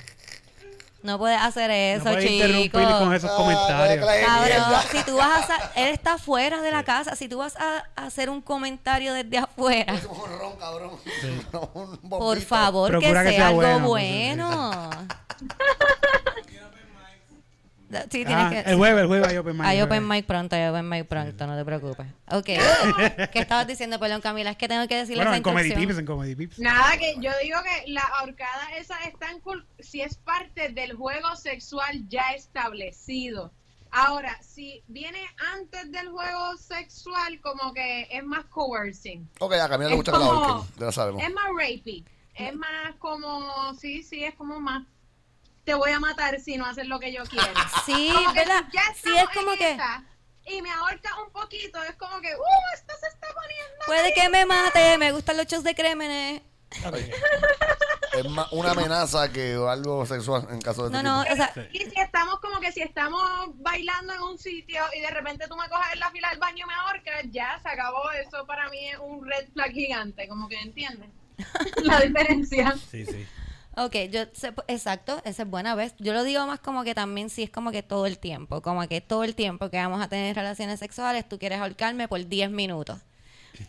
No 1.03 1.19
puedes 1.19 1.41
hacer 1.41 1.69
eso, 1.73 2.05
no 2.05 2.13
puedes 2.13 2.29
chico. 2.31 2.45
interrumpir 2.45 2.99
con 2.99 3.13
esos 3.13 3.31
comentarios. 3.33 4.07
Cabrón, 4.25 4.81
si 4.93 5.03
tú 5.03 5.17
vas 5.17 5.43
a... 5.43 5.47
sa- 5.49 5.71
Él 5.75 5.89
está 5.89 6.17
fuera 6.17 6.63
de 6.63 6.71
la 6.71 6.85
casa. 6.85 7.17
Si 7.17 7.27
tú 7.29 7.39
vas 7.39 7.57
a 7.57 7.85
hacer 7.97 8.31
un 8.31 8.41
comentario 8.41 9.13
desde 9.13 9.39
afuera, 9.39 9.95
Es 9.95 10.05
un 10.05 10.39
ron, 10.39 10.57
cabrón. 10.57 10.91
Un 11.75 12.09
por 12.09 12.41
favor, 12.41 12.91
que 12.93 12.99
Procura 12.99 13.23
sea, 13.23 13.31
que 13.31 13.37
sea 13.37 13.49
algo 13.49 13.61
bueno, 13.63 13.89
bueno. 13.89 14.91
Sí, 18.11 18.25
tienes 18.25 18.37
Ah, 18.37 18.51
que... 18.51 18.61
el 18.71 18.77
jueves, 18.77 19.03
el 19.03 19.07
jueves 19.07 19.29
hay 19.29 19.37
open 19.37 19.57
mic. 19.57 19.67
Hay 19.67 19.81
open 19.83 20.09
mic 20.09 20.27
pronto, 20.27 20.57
hay 20.57 20.67
open 20.69 20.89
mic 20.89 21.07
pronto, 21.07 21.47
no 21.47 21.57
te 21.57 21.65
preocupes. 21.65 22.07
Ok. 22.31 22.45
¿Qué 23.33 23.39
estabas 23.39 23.67
diciendo, 23.67 23.99
perdón, 24.01 24.21
Camila? 24.21 24.51
Es 24.51 24.57
que 24.57 24.69
tengo 24.69 24.87
que 24.89 24.97
decirle 24.97 25.23
Bueno, 25.25 25.31
esa 25.33 25.37
en 25.39 25.43
Comedy. 25.43 25.75
Pips, 25.75 25.99
en 25.99 26.07
Comedy 26.07 26.35
Pips. 26.35 26.59
Nada, 26.59 26.97
que 26.99 27.15
yo 27.21 27.31
digo 27.43 27.59
que 27.63 27.91
la 27.93 28.03
ahorcada 28.21 28.77
esa 28.79 28.97
es 29.05 29.19
tan 29.19 29.41
cool 29.41 29.67
si 29.79 30.01
es 30.01 30.17
parte 30.17 30.71
del 30.71 30.95
juego 30.95 31.37
sexual 31.37 32.09
ya 32.09 32.31
establecido. 32.35 33.53
Ahora, 33.95 34.39
si 34.43 34.83
viene 34.89 35.19
antes 35.55 35.93
del 35.93 36.09
juego 36.09 36.57
sexual, 36.57 37.39
como 37.43 37.75
que 37.75 38.09
es 38.11 38.25
más 38.25 38.45
coercing. 38.47 39.29
Ok, 39.39 39.53
a 39.53 39.69
Camila 39.69 39.91
le 39.91 39.97
gusta 39.97 40.13
que 40.13 40.19
la 40.19 40.25
ahorquen. 40.25 40.75
Ya 40.79 40.87
lo 40.87 40.93
sabemos. 40.93 41.23
Es 41.23 41.31
más 41.35 41.45
rapey. 41.51 42.05
Es 42.35 42.55
más 42.55 42.95
como, 42.99 43.75
sí, 43.75 44.03
sí, 44.03 44.25
es 44.25 44.35
como 44.35 44.59
más. 44.61 44.85
Te 45.65 45.75
voy 45.75 45.93
a 45.93 46.01
matar 46.01 46.41
si 46.41 46.57
no 46.57 46.67
haces 46.67 46.87
lo 46.87 46.99
que 46.99 47.13
yo 47.13 47.23
quiero. 47.25 47.47
Sí, 47.87 48.11
Como 48.15 48.33
que 48.33 48.41
¿verdad? 48.41 48.65
ya 48.73 48.83
Sí, 49.03 49.11
es 49.17 49.29
como 49.35 49.53
que... 49.53 49.77
Y 50.45 50.61
me 50.61 50.71
ahorca 50.73 51.11
un 51.25 51.31
poquito, 51.33 51.81
es 51.85 51.95
como 51.95 52.21
que, 52.21 52.35
¡uh! 52.35 52.75
Esto 52.75 52.95
se 53.01 53.07
está 53.07 53.29
poniendo. 53.33 53.85
Puede 53.87 54.13
que 54.13 54.29
me 54.29 54.45
mate, 54.45 54.99
me 54.99 55.13
gustan 55.13 55.37
los 55.37 55.47
shows 55.47 55.63
de 55.63 55.75
crímenes. 55.75 56.43
Es 58.13 58.29
más 58.29 58.51
una 58.51 58.73
amenaza 58.73 59.31
que 59.31 59.55
algo 59.55 60.05
sexual 60.05 60.47
en 60.51 60.61
caso 60.61 60.89
de 60.89 61.03
No, 61.03 61.23
este 61.23 61.37
no, 61.37 61.37
tipo. 61.37 61.51
o 61.51 61.55
sea, 61.55 61.69
Y 61.73 61.79
si 61.79 62.01
estamos 62.01 62.41
como 62.41 62.59
que 62.61 62.73
si 62.73 62.81
estamos 62.83 63.23
bailando 63.57 64.13
en 64.15 64.23
un 64.23 64.39
sitio 64.39 64.83
y 64.97 65.01
de 65.01 65.11
repente 65.11 65.47
tú 65.49 65.57
me 65.57 65.69
coges 65.69 65.93
en 65.93 66.01
la 66.01 66.11
fila 66.11 66.31
del 66.31 66.39
baño 66.39 66.65
y 66.65 66.69
me 66.69 66.75
ahorcas, 66.75 67.23
ya 67.31 67.59
se 67.63 67.69
acabó. 67.69 68.11
Eso 68.13 68.45
para 68.47 68.69
mí 68.71 68.89
es 68.89 68.99
un 68.99 69.25
red 69.27 69.49
flag 69.53 69.71
gigante, 69.73 70.27
como 70.29 70.49
que 70.49 70.61
entiendes 70.61 71.09
la 71.83 72.01
diferencia. 72.01 72.75
Sí, 72.91 73.07
sí. 73.07 73.27
Ok, 73.77 73.97
yo 74.11 74.23
sé, 74.33 74.53
exacto, 74.69 75.21
esa 75.25 75.43
es 75.43 75.49
buena 75.49 75.75
vez. 75.75 75.95
Yo 75.99 76.13
lo 76.13 76.25
digo 76.25 76.47
más 76.47 76.61
como 76.61 76.85
que 76.85 76.95
también 76.95 77.31
sí 77.31 77.43
es 77.43 77.51
como 77.51 77.71
que 77.73 77.83
todo 77.83 78.07
el 78.07 78.19
tiempo, 78.19 78.63
como 78.63 78.87
que 78.89 79.01
todo 79.01 79.25
el 79.25 79.35
tiempo 79.35 79.71
que 79.71 79.77
vamos 79.79 80.03
a 80.03 80.09
tener 80.09 80.35
relaciones 80.35 80.79
sexuales, 80.81 81.29
tú 81.29 81.39
quieres 81.39 81.61
ahorcarme 81.61 82.09
por 82.09 82.27
10 82.27 82.51
minutos. 82.51 82.99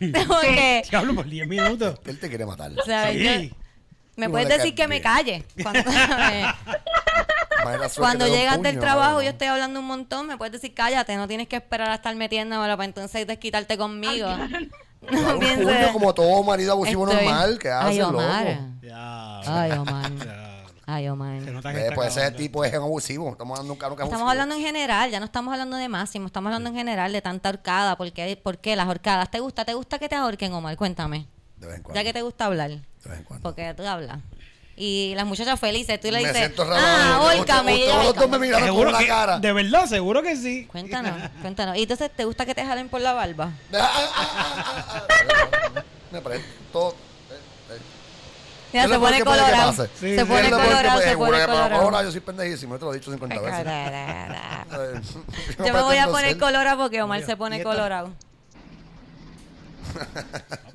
Porque, 0.26 0.82
Diablo, 0.88 1.14
por 1.14 1.28
10 1.28 1.48
minutos. 1.48 1.98
Él 2.06 2.18
te 2.18 2.28
quiere 2.28 2.46
matar. 2.46 2.72
¿sabes? 2.86 3.16
Sí. 3.16 3.48
Yo- 3.50 3.56
me 4.16 4.28
puedes 4.30 4.48
decir 4.48 4.74
que 4.74 4.86
me 4.86 5.00
calle. 5.00 5.44
Cuando, 7.96 8.26
llegas 8.28 8.62
del 8.62 8.78
trabajo, 8.78 9.22
yo 9.22 9.30
estoy 9.30 9.48
hablando 9.48 9.80
un 9.80 9.86
montón, 9.86 10.26
me 10.26 10.36
puedes 10.36 10.52
decir 10.52 10.74
cállate, 10.74 11.16
no 11.16 11.26
tienes 11.26 11.48
que 11.48 11.56
esperar 11.56 11.90
a 11.90 11.94
estar 11.94 12.14
metiéndomelo 12.14 12.76
para 12.76 12.84
entonces 12.84 13.26
desquitarte 13.26 13.76
conmigo. 13.76 14.28
No 15.10 15.34
un 15.34 15.38
pienses. 15.40 15.64
puño 15.64 15.92
como 15.92 16.14
todo 16.14 16.42
marido 16.42 16.72
abusivo 16.72 17.06
Estoy- 17.08 17.24
normal 17.24 17.58
que 17.58 17.70
hace, 17.70 17.88
Ay, 17.90 17.98
loco. 17.98 18.18
Omar. 18.18 18.58
Ya. 18.82 19.40
Ay, 19.40 19.70
Omar. 19.72 20.12
Ya. 20.24 20.50
Ay, 20.86 21.08
Omar. 21.08 21.40
Se 21.42 21.50
nota 21.50 21.72
que 21.72 21.78
Eh, 21.78 21.82
está 21.84 21.94
pues 21.94 22.08
ese 22.08 22.20
acabando. 22.20 22.38
tipo 22.38 22.64
es 22.64 22.74
abusivo. 22.74 23.30
Estamos 23.30 23.52
hablando 23.58 23.68
de 23.68 23.72
un 23.72 23.78
cabrón 23.78 23.96
que 23.96 24.02
es 24.02 24.06
Estamos 24.06 24.20
abusivo. 24.22 24.30
hablando 24.30 24.54
en 24.56 24.60
general, 24.60 25.10
ya 25.10 25.18
no 25.18 25.24
estamos 25.24 25.52
hablando 25.52 25.76
de 25.78 25.88
máximo, 25.88 26.26
estamos 26.26 26.48
hablando 26.48 26.68
en 26.70 26.76
general 26.76 27.10
de 27.12 27.22
tanta 27.22 27.48
horcada. 27.48 27.96
¿Por 27.96 28.12
qué, 28.12 28.36
¿Por 28.42 28.58
qué 28.58 28.76
las 28.76 28.86
horcadas? 28.88 29.30
¿Te 29.30 29.40
gusta? 29.40 29.64
¿Te 29.64 29.72
gusta 29.72 29.98
que 29.98 30.08
te 30.10 30.14
ahorquen, 30.16 30.52
Omar? 30.52 30.76
Cuéntame. 30.76 31.26
De 31.56 31.66
vez 31.68 31.76
en 31.76 31.82
cuando. 31.84 31.98
Ya 32.00 32.04
que 32.04 32.12
te 32.12 32.20
gusta 32.20 32.44
hablar. 32.44 32.68
De 32.70 32.76
vez 33.08 33.18
en 33.18 33.24
cuando. 33.24 33.42
Porque 33.42 33.72
tú 33.74 33.82
hablas. 33.86 34.18
Y 34.76 35.14
las 35.14 35.24
muchachas 35.24 35.60
felices, 35.60 36.00
tú 36.00 36.10
le 36.10 36.20
Me 36.20 36.32
dices, 36.32 36.52
ah, 36.58 37.16
ahórcame. 37.20 37.86
me 38.38 38.50
que, 38.98 39.06
cara. 39.06 39.38
De 39.38 39.52
verdad, 39.52 39.86
seguro 39.86 40.20
que 40.22 40.36
sí. 40.36 40.66
Cuéntanos, 40.66 41.30
cuéntanos. 41.42 41.76
Y 41.76 41.82
entonces, 41.82 42.10
¿te 42.14 42.24
gusta 42.24 42.44
que 42.44 42.54
te 42.54 42.64
jalen 42.64 42.88
por 42.88 43.00
la 43.00 43.12
barba? 43.12 43.52
Me 46.10 46.20
presto. 46.20 46.90
eh, 47.30 47.34
eh. 47.70 47.78
Ya 48.72 48.84
Es 48.84 48.90
se 48.90 48.98
pone 48.98 49.24
colorado. 49.24 49.72
Sí, 49.72 49.86
se 50.00 50.18
sí, 50.18 50.24
pone 50.24 50.50
colorado, 50.50 51.00
se 51.00 51.16
pone 51.16 51.44
colorado. 51.46 51.74
Ahora 51.76 52.02
yo 52.02 52.10
soy 52.10 52.20
pendejísimo, 52.20 52.76
te 52.76 52.84
lo 52.84 52.92
he 52.92 52.98
dicho 52.98 53.12
50 53.12 53.40
veces. 53.40 53.66
Eh, 53.66 55.00
Yo 55.64 55.72
me 55.72 55.82
voy 55.82 55.96
a 55.98 56.08
poner 56.08 56.36
colorado 56.38 56.82
porque 56.82 57.00
Omar 57.02 57.24
se 57.24 57.32
¿Y 57.32 57.36
pone 57.36 57.62
colorado. 57.62 58.10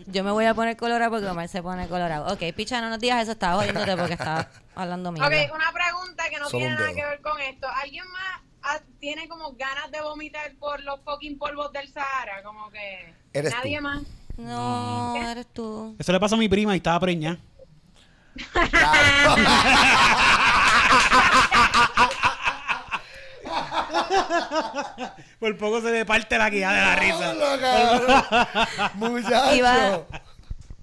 Yo 0.07 0.23
me 0.23 0.31
voy 0.31 0.45
a 0.45 0.53
poner 0.53 0.75
colorado 0.77 1.11
porque 1.11 1.27
Omar 1.27 1.47
se 1.47 1.61
pone 1.61 1.87
colorado. 1.87 2.33
Ok, 2.33 2.41
picha, 2.55 2.81
no 2.81 2.89
nos 2.89 2.99
digas 2.99 3.21
eso, 3.23 3.33
estaba 3.33 3.55
jodiéndote 3.57 3.95
porque 3.95 4.13
estaba 4.13 4.47
hablando 4.75 5.11
mierda. 5.11 5.27
Ok, 5.27 5.55
una 5.55 5.71
pregunta 5.71 6.23
que 6.29 6.39
no 6.39 6.49
Solo 6.49 6.59
tiene 6.59 6.75
nada 6.75 6.93
que 6.93 7.05
ver 7.05 7.21
con 7.21 7.39
esto. 7.41 7.67
¿Alguien 7.81 8.05
más 8.11 8.81
tiene 8.99 9.27
como 9.27 9.53
ganas 9.53 9.91
de 9.91 10.01
vomitar 10.01 10.51
por 10.55 10.81
los 10.81 10.99
fucking 11.01 11.37
polvos 11.37 11.71
del 11.71 11.87
Sahara? 11.91 12.41
Como 12.43 12.69
que 12.71 13.13
Eres 13.33 13.53
nadie 13.53 13.77
tú. 13.77 13.83
más. 13.83 14.01
No, 14.37 15.15
eres 15.15 15.47
tú. 15.47 15.95
Eso 15.99 16.11
le 16.11 16.19
pasó 16.19 16.35
a 16.35 16.39
mi 16.39 16.49
prima 16.49 16.73
y 16.73 16.77
estaba 16.77 16.99
preñada. 16.99 17.37
Por 25.39 25.57
poco 25.57 25.81
se 25.81 25.91
le 25.91 26.05
parte 26.05 26.37
la 26.37 26.49
guía 26.49 26.71
de 26.71 26.81
la 26.81 26.95
risa. 26.95 27.33
Muchacho. 28.95 29.55
Iba- 29.55 30.01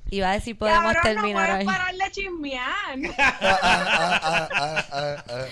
Iba 0.08 0.30
a 0.30 0.32
decir, 0.34 0.56
podemos 0.56 0.94
Cabrón, 0.94 1.02
terminar 1.02 1.48
no 1.48 1.54
puedes 1.56 1.66
parar 1.66 1.94
de 1.94 2.10
chismear. 2.12 2.98
Ah, 3.18 3.34
ah, 3.42 4.20
ah, 4.22 4.48
ah, 4.52 4.84
ah, 4.92 5.24
ah. 5.28 5.44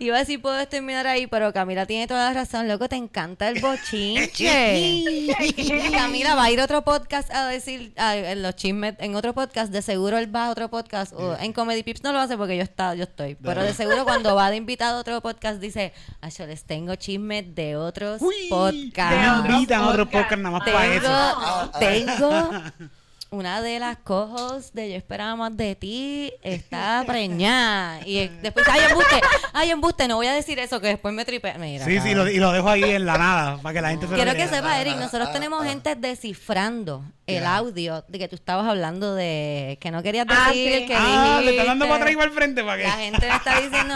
Iba 0.00 0.16
a 0.16 0.20
decir, 0.20 0.40
puedes 0.40 0.68
terminar 0.68 1.08
ahí, 1.08 1.26
pero 1.26 1.52
Camila 1.52 1.84
tiene 1.84 2.06
toda 2.06 2.28
la 2.28 2.32
razón. 2.32 2.68
Loco, 2.68 2.88
te 2.88 2.94
encanta 2.96 3.48
el 3.48 3.60
bochinche. 3.60 4.78
Y 5.56 5.90
Camila 5.92 6.34
va 6.36 6.44
a 6.44 6.50
ir 6.50 6.60
a 6.60 6.64
otro 6.64 6.82
podcast 6.82 7.32
a 7.34 7.48
decir 7.48 7.92
a- 7.96 8.16
en 8.16 8.42
los 8.42 8.54
chismes, 8.54 8.94
en 8.98 9.16
otro 9.16 9.34
podcast, 9.34 9.72
de 9.72 9.82
seguro 9.82 10.16
él 10.18 10.34
va 10.34 10.46
a 10.46 10.50
otro 10.50 10.68
podcast. 10.70 11.12
O 11.14 11.36
en 11.40 11.52
Comedy 11.52 11.82
Pips 11.82 12.02
no 12.04 12.12
lo 12.12 12.20
hace 12.20 12.36
porque 12.36 12.56
yo, 12.56 12.62
está, 12.62 12.94
yo 12.94 13.02
estoy. 13.04 13.34
Pero 13.34 13.62
de 13.62 13.74
seguro 13.74 14.04
cuando 14.04 14.34
va 14.36 14.50
de 14.50 14.56
invitado 14.58 14.98
a 14.98 15.00
otro 15.00 15.20
podcast 15.20 15.60
dice, 15.60 15.92
ay, 16.20 16.30
yo 16.30 16.46
les 16.46 16.64
tengo 16.64 16.94
chismes 16.94 17.54
de 17.54 17.76
otros 17.76 18.22
Uy, 18.22 18.34
podcasts. 18.48 19.16
me 19.20 19.30
otros 19.30 19.54
invitan 19.54 19.80
a 19.82 19.88
otro 19.88 20.08
podcast 20.08 20.40
nada 20.40 20.58
más 20.58 20.68
para 20.68 20.86
eso. 20.94 21.72
Tengo, 21.80 22.10
tengo 22.20 22.88
una 23.30 23.60
de 23.60 23.78
las 23.78 23.98
cojos 23.98 24.72
de 24.72 24.90
Yo 24.90 24.96
esperaba 24.96 25.36
más 25.36 25.56
de 25.56 25.74
ti, 25.76 26.32
está 26.42 27.04
preñada. 27.06 28.00
Y 28.06 28.18
eh, 28.18 28.30
después, 28.42 28.66
ay, 28.70 28.80
embuste, 28.88 29.20
ay, 29.52 29.70
embuste, 29.70 30.08
no 30.08 30.16
voy 30.16 30.26
a 30.28 30.32
decir 30.32 30.58
eso, 30.58 30.80
que 30.80 30.86
después 30.88 31.12
me 31.14 31.24
tripe. 31.24 31.52
Mira, 31.58 31.84
Sí, 31.84 32.00
sí, 32.00 32.14
lo- 32.14 32.28
y 32.28 32.38
lo 32.38 32.52
dejo 32.52 32.68
ahí 32.68 32.84
en 32.84 33.04
la 33.06 33.18
nada 33.18 33.58
para 33.62 33.74
que 33.74 33.80
la 33.82 33.90
gente 33.90 34.06
se 34.06 34.12
lo 34.12 34.16
Quiero 34.16 34.34
que 34.34 34.48
sepa, 34.48 34.80
Eric, 34.80 34.96
nosotros 34.96 35.32
tenemos 35.32 35.64
gente 35.64 35.94
descifrando 35.94 37.04
el 37.26 37.44
audio 37.44 38.04
de 38.08 38.18
que 38.18 38.28
tú 38.28 38.36
estabas 38.36 38.66
hablando 38.66 39.14
de 39.14 39.76
que 39.80 39.90
no 39.90 40.02
querías 40.02 40.26
Ah, 40.30 40.48
decir 40.48 40.72
sí. 40.80 40.86
que 40.86 40.94
Ah, 40.96 41.40
le 41.44 41.50
está 41.50 41.64
dando 41.64 41.86
para 41.86 42.04
atrás 42.06 42.16
el 42.24 42.30
frente 42.32 42.64
para 42.64 42.78
que. 42.78 42.84
La 42.84 42.92
gente 42.92 43.28
me 43.28 43.36
está 43.36 43.60
diciendo, 43.60 43.94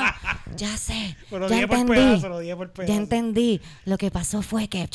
ya 0.57 0.77
sé, 0.77 1.17
Pero 1.31 1.49
ya 1.49 1.55
dije 1.55 1.69
por 1.69 1.79
entendí, 1.79 2.03
pedazo, 2.03 2.29
lo 2.29 2.39
dije 2.41 2.57
por 2.57 2.87
ya 2.87 2.95
entendí. 2.95 3.61
Lo 3.87 3.97
que 3.97 4.11
pasó 4.11 4.43
fue 4.43 4.69
que... 4.69 4.87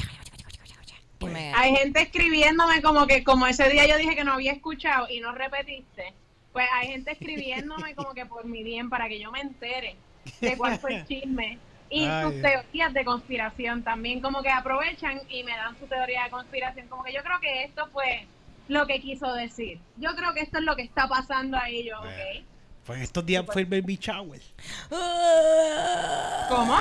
Me- 1.20 1.54
Hay 1.56 1.76
gente 1.76 2.02
escribiéndome 2.02 2.82
como 2.82 3.08
que 3.08 3.24
como 3.24 3.48
ese 3.48 3.70
día 3.70 3.86
yo 3.88 3.98
dije 3.98 4.16
que 4.16 4.24
no 4.24 4.34
había 4.34 4.52
escuchado 4.52 5.08
y 5.10 5.20
no 5.20 5.32
repetiste. 5.32 6.14
Pues 6.54 6.68
hay 6.74 6.88
gente 6.88 7.12
escribiéndome 7.12 7.96
como 7.96 8.14
que 8.14 8.26
por 8.26 8.46
mi 8.46 8.64
bien 8.64 8.90
para 8.90 9.08
que 9.08 9.20
yo 9.20 9.32
me 9.32 9.42
entere 9.42 9.96
de 10.42 10.58
cuál 10.58 10.78
fue 10.80 10.96
el 10.96 11.06
chisme. 11.08 11.58
Y 11.90 12.04
Ay, 12.06 12.24
sus 12.32 12.42
teorías 12.42 12.94
de 12.94 13.06
conspiración 13.06 13.82
también 13.84 14.20
como 14.22 14.42
que 14.44 14.50
aprovechan 14.50 15.22
y 15.30 15.44
me 15.44 15.56
dan 15.56 15.78
su 15.80 15.86
teoría 15.88 16.24
de 16.26 16.30
conspiración. 16.32 16.88
Como 16.90 17.04
que 17.04 17.14
yo 17.14 17.24
creo 17.24 17.40
que 17.40 17.64
esto 17.64 17.88
fue 17.94 18.26
lo 18.68 18.86
que 18.86 19.00
quiso 19.00 19.34
decir. 19.34 19.80
Yo 19.98 20.14
creo 20.16 20.34
que 20.34 20.42
esto 20.42 20.58
es 20.58 20.66
lo 20.66 20.76
que 20.76 20.82
está 20.82 21.08
pasando 21.08 21.58
ahí 21.58 21.86
yo, 21.86 22.00
¿ok? 22.00 22.44
Pues 22.86 23.02
estos 23.02 23.26
días 23.26 23.46
fue 23.46 23.62
el 23.62 23.68
baby 23.68 23.98
shower. 24.02 24.42
¿Cómo? 26.50 26.78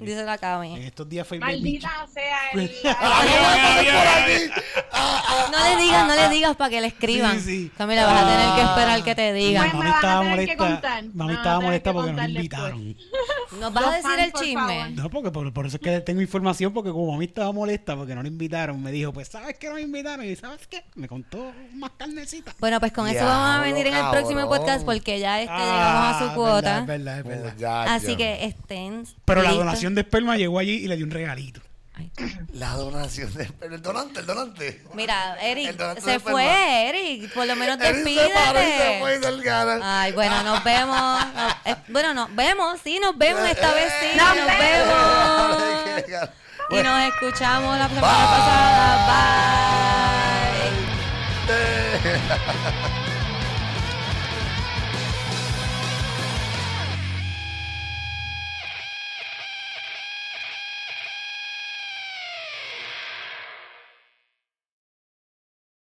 Dice 0.00 0.24
la 0.24 0.34
En 0.34 0.38
Cami. 0.38 0.84
estos 0.84 1.08
días 1.08 1.26
fue 1.26 1.38
Maldita 1.38 2.06
sea 2.12 2.50
el. 2.52 2.70
Ah, 2.84 3.24
no, 3.26 3.92
no, 3.92 4.24
aquí. 4.24 4.50
Ah, 4.92 5.22
ah, 5.26 5.48
No 5.52 5.76
le 5.76 5.82
digas, 5.82 6.06
no 6.08 6.14
le 6.14 6.28
digas 6.28 6.56
para 6.56 6.70
que 6.70 6.80
le 6.80 6.86
escriban. 6.88 7.40
Sí, 7.40 7.44
sí. 7.64 7.72
Camila, 7.76 8.06
vas 8.06 8.22
a 8.22 8.26
tener 8.28 8.54
que 8.54 8.62
esperar 8.62 9.04
que 9.04 9.14
te 9.14 9.32
digan. 9.32 9.70
Bueno, 9.72 9.78
Mami 9.78 9.90
estaba 9.94 10.22
que 10.22 10.28
molesta. 10.28 11.02
Mami 11.14 11.32
a 11.32 11.36
estaba 11.36 11.60
molesta 11.60 11.90
que 11.90 11.94
porque 11.94 12.10
no 12.10 12.16
me 12.16 12.22
contar 12.22 12.30
invitaron. 12.30 12.96
¿Nos 13.60 13.72
vas 13.72 13.84
a 13.84 13.90
decir 13.90 14.02
fans, 14.10 14.22
el 14.22 14.32
chisme? 14.32 14.90
No, 14.90 15.10
porque 15.10 15.30
por, 15.30 15.52
por 15.52 15.66
eso 15.66 15.76
es 15.76 15.82
que 15.82 16.00
tengo 16.00 16.20
información, 16.20 16.72
porque 16.72 16.90
como 16.90 17.12
mami 17.12 17.26
estaba 17.26 17.52
molesta 17.52 17.96
porque 17.96 18.14
no 18.14 18.22
la 18.22 18.28
invitaron, 18.28 18.82
me 18.82 18.90
dijo, 18.90 19.12
pues, 19.12 19.28
¿sabes 19.28 19.56
que 19.58 19.68
no 19.68 19.74
me 19.74 19.82
invitaron? 19.82 20.26
Y 20.26 20.36
¿sabes 20.36 20.66
qué? 20.66 20.84
Me 20.94 21.08
contó 21.08 21.52
más 21.74 21.90
carnecita. 21.96 22.54
Bueno, 22.58 22.80
pues 22.80 22.92
con 22.92 23.08
eso 23.08 23.24
vamos 23.24 23.56
a 23.56 23.60
venir 23.60 23.86
en 23.86 23.94
el 23.94 24.10
próximo 24.10 24.48
podcast 24.48 24.84
porque 24.84 25.18
ya 25.20 25.40
este 25.40 25.52
Ah, 25.52 25.58
llegamos 25.58 26.22
a 26.22 26.28
su 26.28 26.34
cuota. 26.34 26.78
Es 26.80 26.86
verdad, 26.86 27.18
es 27.18 27.24
verdad, 27.24 27.36
es 27.38 27.42
verdad. 27.44 27.56
Ya, 27.58 27.94
Así 27.94 28.12
ya. 28.12 28.16
que 28.16 28.44
estén. 28.44 29.04
Pero 29.24 29.42
la 29.42 29.50
listos. 29.50 29.64
Donación 29.86 29.94
de 29.94 30.00
esperma 30.00 30.36
llegó 30.36 30.58
allí 30.58 30.84
y 30.84 30.88
le 30.88 30.96
dio 30.96 31.06
un 31.06 31.12
regalito. 31.12 31.60
Ay. 31.94 32.10
La 32.52 32.72
donación 32.72 33.32
de 33.34 33.48
el 33.62 33.80
donante, 33.80 34.20
el 34.20 34.26
donante. 34.26 34.82
Mira, 34.94 35.36
Eric, 35.40 35.76
donante 35.76 36.02
se 36.02 36.20
fue, 36.20 36.44
esperma. 36.44 36.82
Eric. 36.88 37.32
Por 37.32 37.46
lo 37.46 37.56
menos 37.56 37.78
despídete. 37.78 38.32
Ay, 39.82 40.12
bueno, 40.12 40.42
nos 40.42 40.62
vemos. 40.64 41.24
Eh, 41.64 41.76
bueno, 41.88 42.12
nos 42.14 42.34
vemos, 42.34 42.80
sí, 42.82 42.98
nos 42.98 43.16
vemos 43.16 43.48
esta 43.48 43.72
vez, 43.72 43.92
sí, 44.00 44.08
Nos 44.16 44.34
vemos. 44.58 45.56
Y 46.70 46.82
nos 46.82 47.14
escuchamos 47.14 47.78
la 47.78 47.88
semana 47.88 48.26
pasada. 48.26 49.06
Bye. 51.46 51.54
Bye. 51.54 53.02